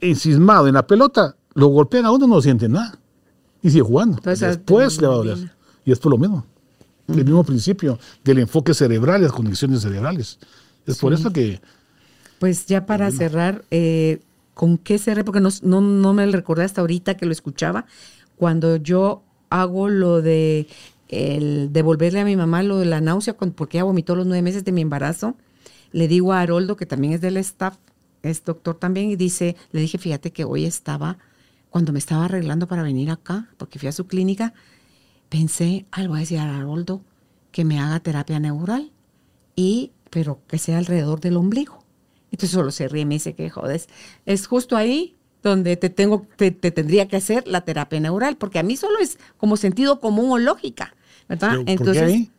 encismado 0.00 0.68
en 0.68 0.74
la 0.74 0.86
pelota, 0.86 1.36
lo 1.54 1.68
golpean 1.68 2.04
a 2.04 2.10
uno 2.10 2.26
no 2.26 2.40
siente 2.40 2.68
nada. 2.68 2.98
Y 3.62 3.70
sigue 3.70 3.82
jugando. 3.82 4.18
Después 4.22 5.00
le 5.00 5.06
va 5.06 5.14
a 5.14 5.16
doler. 5.16 5.52
Y 5.84 5.92
esto 5.92 6.08
es 6.08 6.10
lo 6.10 6.18
mismo. 6.18 6.46
El 7.08 7.24
mismo 7.24 7.44
principio 7.44 7.98
del 8.24 8.40
enfoque 8.40 8.74
cerebral 8.74 9.20
y 9.20 9.24
las 9.24 9.32
conexiones 9.32 9.82
cerebrales. 9.82 10.38
Es 10.86 10.98
por 10.98 11.12
eso 11.12 11.32
que... 11.32 11.60
Pues 12.38 12.66
ya 12.66 12.84
para 12.84 13.10
cerrar, 13.10 13.64
eh, 13.70 14.20
¿con 14.54 14.76
qué 14.76 14.98
cerré? 14.98 15.24
Porque 15.24 15.40
no, 15.40 15.48
no, 15.62 15.80
no 15.80 16.12
me 16.12 16.26
recordé 16.26 16.64
hasta 16.64 16.82
ahorita 16.82 17.16
que 17.16 17.24
lo 17.24 17.32
escuchaba. 17.32 17.86
Cuando 18.36 18.76
yo 18.76 19.22
hago 19.60 19.88
lo 19.88 20.22
de 20.22 20.66
el 21.08 21.72
devolverle 21.72 22.20
a 22.20 22.24
mi 22.24 22.36
mamá 22.36 22.62
lo 22.62 22.78
de 22.78 22.86
la 22.86 23.00
náusea 23.00 23.36
porque 23.36 23.78
ella 23.78 23.84
vomitó 23.84 24.16
los 24.16 24.26
nueve 24.26 24.42
meses 24.42 24.64
de 24.64 24.72
mi 24.72 24.80
embarazo. 24.80 25.36
Le 25.92 26.08
digo 26.08 26.32
a 26.32 26.40
Haroldo, 26.40 26.76
que 26.76 26.86
también 26.86 27.12
es 27.12 27.20
del 27.20 27.36
staff, 27.36 27.76
es 28.22 28.44
doctor 28.44 28.76
también, 28.76 29.10
y 29.10 29.16
dice, 29.16 29.56
le 29.72 29.80
dije, 29.80 29.98
fíjate 29.98 30.32
que 30.32 30.44
hoy 30.44 30.64
estaba, 30.64 31.18
cuando 31.70 31.92
me 31.92 31.98
estaba 31.98 32.24
arreglando 32.24 32.66
para 32.66 32.82
venir 32.82 33.10
acá, 33.10 33.48
porque 33.56 33.78
fui 33.78 33.88
a 33.88 33.92
su 33.92 34.06
clínica, 34.06 34.52
pensé, 35.28 35.86
algo 35.92 36.12
voy 36.12 36.18
a 36.18 36.20
decir 36.20 36.38
a 36.38 36.56
Haroldo 36.56 37.02
que 37.52 37.64
me 37.64 37.78
haga 37.78 38.00
terapia 38.00 38.40
neural, 38.40 38.92
y, 39.54 39.92
pero 40.10 40.40
que 40.48 40.58
sea 40.58 40.78
alrededor 40.78 41.20
del 41.20 41.36
ombligo. 41.36 41.84
Entonces 42.30 42.50
solo 42.50 42.70
se 42.72 42.88
ríe 42.88 43.02
y 43.02 43.06
me 43.06 43.14
dice 43.14 43.34
que 43.34 43.48
jodes. 43.48 43.88
Es 44.26 44.46
justo 44.46 44.76
ahí 44.76 45.15
donde 45.48 45.76
te, 45.76 45.90
tengo, 45.90 46.26
te, 46.36 46.50
tendría 46.50 47.08
que 47.08 47.16
hacer 47.16 47.46
la 47.46 47.62
terapia 47.62 48.00
neural, 48.00 48.36
porque 48.36 48.58
a 48.58 48.62
mí 48.62 48.76
solo 48.76 48.98
es 48.98 49.18
como 49.36 49.56
sentido 49.56 50.00
común 50.00 50.30
o 50.30 50.38
lógica, 50.38 50.94
¿verdad? 51.28 51.58
Entonces, 51.66 51.78
¿por 51.78 51.92
qué 51.94 52.00
ahí? 52.00 52.30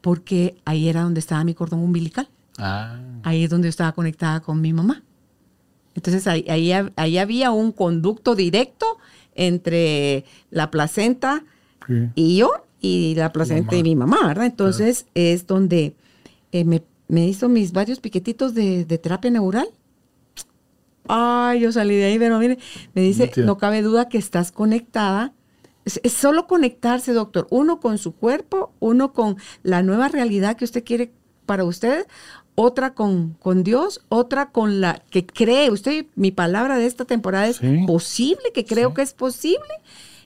Porque 0.00 0.56
ahí 0.64 0.88
era 0.88 1.02
donde 1.02 1.20
estaba 1.20 1.44
mi 1.44 1.54
cordón 1.54 1.80
umbilical. 1.80 2.28
Ah. 2.58 2.98
Ahí 3.22 3.44
es 3.44 3.50
donde 3.50 3.66
yo 3.66 3.70
estaba 3.70 3.92
conectada 3.92 4.40
con 4.40 4.60
mi 4.60 4.72
mamá. 4.72 5.02
Entonces 5.94 6.26
ahí, 6.26 6.44
ahí, 6.96 7.18
había 7.18 7.50
un 7.50 7.72
conducto 7.72 8.34
directo 8.34 8.98
entre 9.34 10.24
la 10.50 10.70
placenta 10.70 11.42
y 12.14 12.36
yo 12.36 12.66
y 12.80 13.14
la 13.14 13.32
placenta 13.32 13.76
y 13.76 13.82
mi 13.82 13.96
mamá, 13.96 14.26
¿verdad? 14.26 14.46
Entonces 14.46 15.06
es 15.14 15.46
donde 15.46 15.94
eh, 16.52 16.64
me, 16.64 16.82
me, 17.08 17.26
hizo 17.26 17.48
mis 17.48 17.72
varios 17.72 18.00
piquetitos 18.00 18.52
de, 18.54 18.84
de 18.84 18.98
terapia 18.98 19.30
neural 19.30 19.68
Ay, 21.08 21.60
yo 21.60 21.72
salí 21.72 21.96
de 21.96 22.04
ahí, 22.04 22.18
pero 22.18 22.38
mire, 22.38 22.58
me 22.94 23.02
dice, 23.02 23.30
no, 23.36 23.58
cabe 23.58 23.82
duda 23.82 24.08
que 24.08 24.18
estás 24.18 24.52
conectada. 24.52 25.32
Es, 25.84 26.12
solo 26.12 26.46
conectarse, 26.46 27.12
doctor, 27.12 27.46
uno 27.50 27.80
con 27.80 27.98
su 27.98 28.12
cuerpo, 28.12 28.72
uno 28.80 29.12
con 29.12 29.36
la 29.62 29.82
nueva 29.82 30.08
realidad 30.08 30.56
que 30.56 30.64
usted 30.64 30.84
quiere 30.84 31.12
para 31.46 31.64
usted, 31.64 32.06
otra 32.56 32.94
con, 32.94 33.36
con 33.40 33.62
Dios, 33.62 34.00
otra 34.08 34.50
con 34.50 34.80
la 34.80 35.02
que 35.10 35.26
cree. 35.26 35.70
Usted, 35.70 36.06
mi 36.16 36.32
palabra 36.32 36.76
de 36.76 36.86
esta 36.86 37.04
temporada 37.04 37.46
es 37.46 37.60
posible, 37.86 38.52
que 38.52 38.64
creo 38.64 38.94
que 38.94 39.02
es 39.02 39.12
posible, 39.12 39.74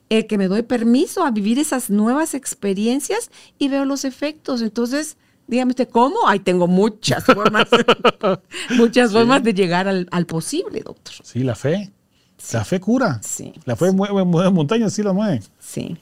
el 0.08 0.26
que 0.26 0.38
me 0.38 0.48
doy 0.48 0.62
permiso 0.62 1.24
a 1.24 1.30
vivir 1.30 1.58
esas 1.58 1.90
nuevas 1.90 2.34
experiencias 2.34 3.30
y 3.58 3.68
veo 3.68 3.84
los 3.84 4.04
efectos. 4.04 4.62
Entonces, 4.62 5.16
Dígame 5.50 5.70
usted, 5.70 5.88
¿cómo? 5.88 6.28
Ahí 6.28 6.38
tengo 6.38 6.68
muchas 6.68 7.24
formas, 7.26 7.66
muchas 8.76 9.12
formas 9.12 9.42
de 9.42 9.52
llegar 9.52 9.88
al, 9.88 10.26
posible, 10.26 10.80
doctor. 10.80 11.14
Sí, 11.24 11.40
la 11.40 11.56
fe. 11.56 11.90
La 12.52 12.64
fe 12.64 12.78
cura. 12.78 13.20
Sí. 13.22 13.52
La 13.64 13.74
fe 13.74 13.90
mueve, 13.90 14.24
mueve 14.24 14.50
montañas, 14.50 14.92
sí 14.92 15.02
la 15.02 15.12
mueve. 15.12 15.42
Sí. 15.58 15.98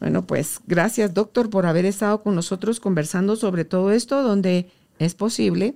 Bueno, 0.00 0.26
pues 0.26 0.60
gracias, 0.66 1.14
doctor, 1.14 1.48
por 1.48 1.64
haber 1.64 1.86
estado 1.86 2.22
con 2.22 2.34
nosotros 2.34 2.78
conversando 2.78 3.36
sobre 3.36 3.64
todo 3.64 3.90
esto, 3.90 4.22
donde 4.22 4.70
es 4.98 5.14
posible, 5.14 5.74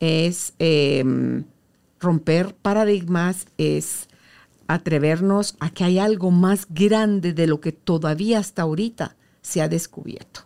es 0.00 0.54
em, 0.58 1.44
romper 2.00 2.54
paradigmas, 2.54 3.46
es 3.58 4.08
atrevernos 4.68 5.54
a 5.60 5.68
que 5.68 5.84
hay 5.84 5.98
algo 5.98 6.30
más 6.30 6.66
grande 6.70 7.34
de 7.34 7.46
lo 7.46 7.60
que 7.60 7.72
todavía 7.72 8.38
hasta 8.38 8.62
ahorita 8.62 9.16
se 9.42 9.60
ha 9.60 9.68
descubierto. 9.68 10.40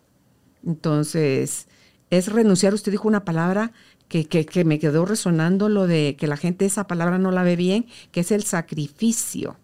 Entonces, 0.65 1.69
es 2.13 2.31
renunciar, 2.31 2.75
usted 2.75 2.93
dijo 2.93 3.09
una 3.09 3.25
palabra 3.25 3.73
que, 4.09 4.27
que, 4.27 4.65
me 4.67 4.79
quedó 4.79 5.07
resonando, 5.07 5.71
lo 5.71 5.87
de 5.87 6.15
que 6.19 6.27
la 6.27 6.37
gente 6.37 6.67
esa 6.67 6.87
palabra 6.87 7.17
no 7.17 7.31
la 7.31 7.43
ve 7.43 7.57
bien, 7.57 7.87
que 8.11 8.21
es 8.21 8.31
el 8.33 8.43
sacrificio. 8.43 9.57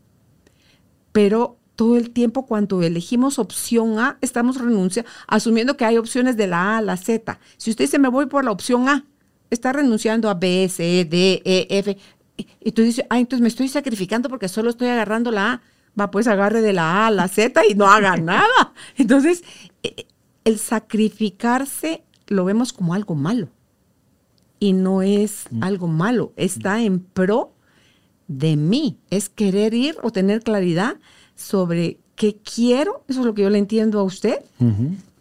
Pero 1.12 1.58
todo 1.76 1.98
el 1.98 2.08
tiempo 2.08 2.46
cuando 2.46 2.82
elegimos 2.82 3.38
opción 3.38 3.98
A, 3.98 4.16
estamos 4.22 4.56
renunciando, 4.58 5.10
asumiendo 5.26 5.76
que 5.76 5.84
hay 5.84 5.98
opciones 5.98 6.38
de 6.38 6.46
la 6.46 6.76
A 6.76 6.78
a 6.78 6.80
la 6.80 6.96
Z. 6.96 7.38
Si 7.58 7.70
usted 7.70 7.84
dice, 7.84 7.98
me 7.98 8.08
voy 8.08 8.24
por 8.24 8.46
la 8.46 8.50
opción 8.50 8.88
A, 8.88 9.04
está 9.50 9.74
renunciando 9.74 10.30
a 10.30 10.34
B, 10.34 10.70
C, 10.70 11.04
D, 11.04 11.42
E, 11.44 11.66
F. 11.68 11.98
Y 12.60 12.72
tú 12.72 12.80
dices, 12.80 13.04
ah, 13.10 13.18
entonces 13.18 13.42
me 13.42 13.48
estoy 13.48 13.68
sacrificando 13.68 14.30
porque 14.30 14.48
solo 14.48 14.70
estoy 14.70 14.88
agarrando 14.88 15.30
la 15.30 15.52
A. 15.52 15.62
Va, 16.00 16.10
pues 16.10 16.26
agarre 16.26 16.62
de 16.62 16.72
la 16.72 17.04
A 17.04 17.06
a 17.08 17.10
la 17.10 17.28
Z 17.28 17.60
y 17.68 17.74
no 17.74 17.86
haga 17.90 18.16
nada. 18.16 18.72
Entonces, 18.96 19.44
eh, 19.82 20.06
el 20.44 20.58
sacrificarse 20.58 22.04
lo 22.28 22.44
vemos 22.44 22.72
como 22.72 22.94
algo 22.94 23.14
malo. 23.14 23.48
Y 24.60 24.72
no 24.72 25.02
es 25.02 25.44
mm. 25.50 25.62
algo 25.62 25.86
malo, 25.86 26.32
está 26.36 26.82
en 26.82 27.00
pro 27.00 27.52
de 28.26 28.56
mí. 28.56 28.98
Es 29.10 29.28
querer 29.28 29.74
ir 29.74 29.96
o 30.02 30.10
tener 30.10 30.42
claridad 30.42 30.96
sobre 31.34 31.98
qué 32.16 32.36
quiero, 32.36 33.04
eso 33.08 33.20
es 33.20 33.26
lo 33.26 33.34
que 33.34 33.42
yo 33.42 33.50
le 33.50 33.58
entiendo 33.58 34.00
a 34.00 34.02
usted, 34.02 34.40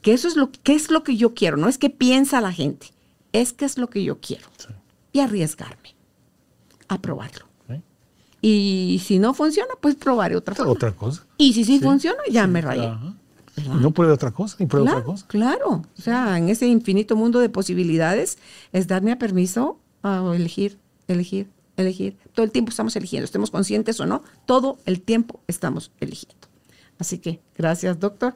que 0.01 0.13
eso 0.13 0.27
es 0.27 0.35
lo, 0.35 0.51
qué 0.51 0.73
es 0.73 0.89
lo 0.89 1.03
que 1.03 1.15
yo 1.15 1.35
quiero, 1.35 1.55
no 1.57 1.69
es 1.69 1.77
que 1.77 1.91
piensa 1.91 2.41
la 2.41 2.51
gente, 2.51 2.87
es 3.33 3.53
que 3.53 3.65
es 3.65 3.77
lo 3.77 3.89
que 3.89 4.03
yo 4.03 4.19
quiero. 4.19 4.47
Y 5.13 5.19
arriesgarme 5.19 5.95
a 6.87 6.99
probarlo. 6.99 7.45
Y 8.41 9.01
si 9.03 9.17
no 9.17 9.33
funciona, 9.33 9.73
pues 9.81 9.95
probaré 9.95 10.35
otra 10.35 10.55
cosa. 10.55 10.69
Otra 10.69 10.91
cosa. 10.91 11.25
Y 11.37 11.53
si 11.53 11.65
sí, 11.65 11.79
funciona, 11.79 12.19
ya 12.29 12.45
me 12.45 12.61
rayé. 12.61 12.93
No 13.65 13.91
pruebe 13.91 14.13
otra 14.13 14.31
cosa, 14.31 14.55
ni 14.59 14.65
pruebe 14.65 14.89
otra 14.89 15.03
cosa. 15.03 15.27
Claro, 15.27 15.83
o 15.97 16.01
sea, 16.01 16.37
en 16.37 16.49
ese 16.49 16.67
infinito 16.67 17.15
mundo 17.15 17.39
de 17.39 17.49
posibilidades 17.49 18.37
es 18.71 18.87
darme 18.87 19.11
a 19.11 19.17
permiso 19.17 19.79
a 20.03 20.31
elegir, 20.35 20.77
elegir, 21.07 21.49
elegir. 21.75 22.17
Todo 22.33 22.45
el 22.45 22.51
tiempo 22.51 22.69
estamos 22.69 22.95
eligiendo, 22.95 23.25
estemos 23.25 23.51
conscientes 23.51 23.99
o 23.99 24.05
no, 24.05 24.23
todo 24.45 24.77
el 24.85 25.01
tiempo 25.01 25.41
estamos 25.47 25.91
eligiendo. 25.99 26.47
Así 26.99 27.19
que 27.19 27.39
gracias, 27.55 27.99
doctor. 27.99 28.35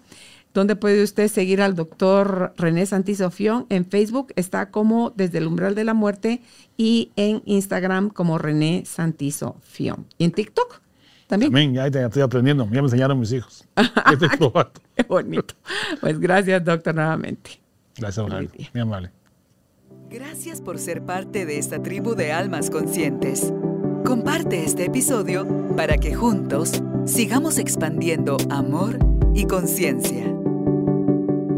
¿Dónde 0.53 0.75
puede 0.75 1.01
usted 1.01 1.29
seguir 1.29 1.61
al 1.61 1.75
doctor 1.75 2.53
René 2.57 2.85
Santisofión? 2.85 3.67
En 3.69 3.85
Facebook 3.85 4.33
está 4.35 4.69
como 4.69 5.11
Desde 5.11 5.37
el 5.37 5.47
Umbral 5.47 5.75
de 5.75 5.85
la 5.85 5.93
Muerte 5.93 6.41
y 6.75 7.11
en 7.15 7.41
Instagram 7.45 8.09
como 8.09 8.37
René 8.37 8.83
Santisofión. 8.85 10.05
¿Y 10.17 10.25
en 10.25 10.31
TikTok? 10.31 10.80
También. 11.31 11.51
También, 11.53 11.73
ya 11.73 11.87
estoy 11.87 12.21
aprendiendo. 12.23 12.65
Ya 12.65 12.81
me 12.81 12.87
enseñaron 12.87 13.17
mis 13.17 13.31
hijos. 13.31 13.65
estoy 14.11 14.27
Qué 14.97 15.03
bonito. 15.03 15.53
Pues 16.01 16.19
gracias, 16.19 16.65
doctor, 16.65 16.93
nuevamente. 16.93 17.61
Gracias, 17.95 18.27
Muy 18.27 18.49
amable. 18.81 19.11
Gracias 20.09 20.59
por 20.59 20.77
ser 20.77 21.05
parte 21.05 21.45
de 21.45 21.57
esta 21.57 21.81
tribu 21.81 22.15
de 22.15 22.33
almas 22.33 22.69
conscientes. 22.69 23.53
Comparte 24.03 24.65
este 24.65 24.87
episodio 24.87 25.47
para 25.77 25.97
que 25.97 26.13
juntos 26.13 26.83
sigamos 27.05 27.59
expandiendo 27.59 28.35
amor 28.49 28.99
y 29.33 29.45
conciencia. 29.45 30.25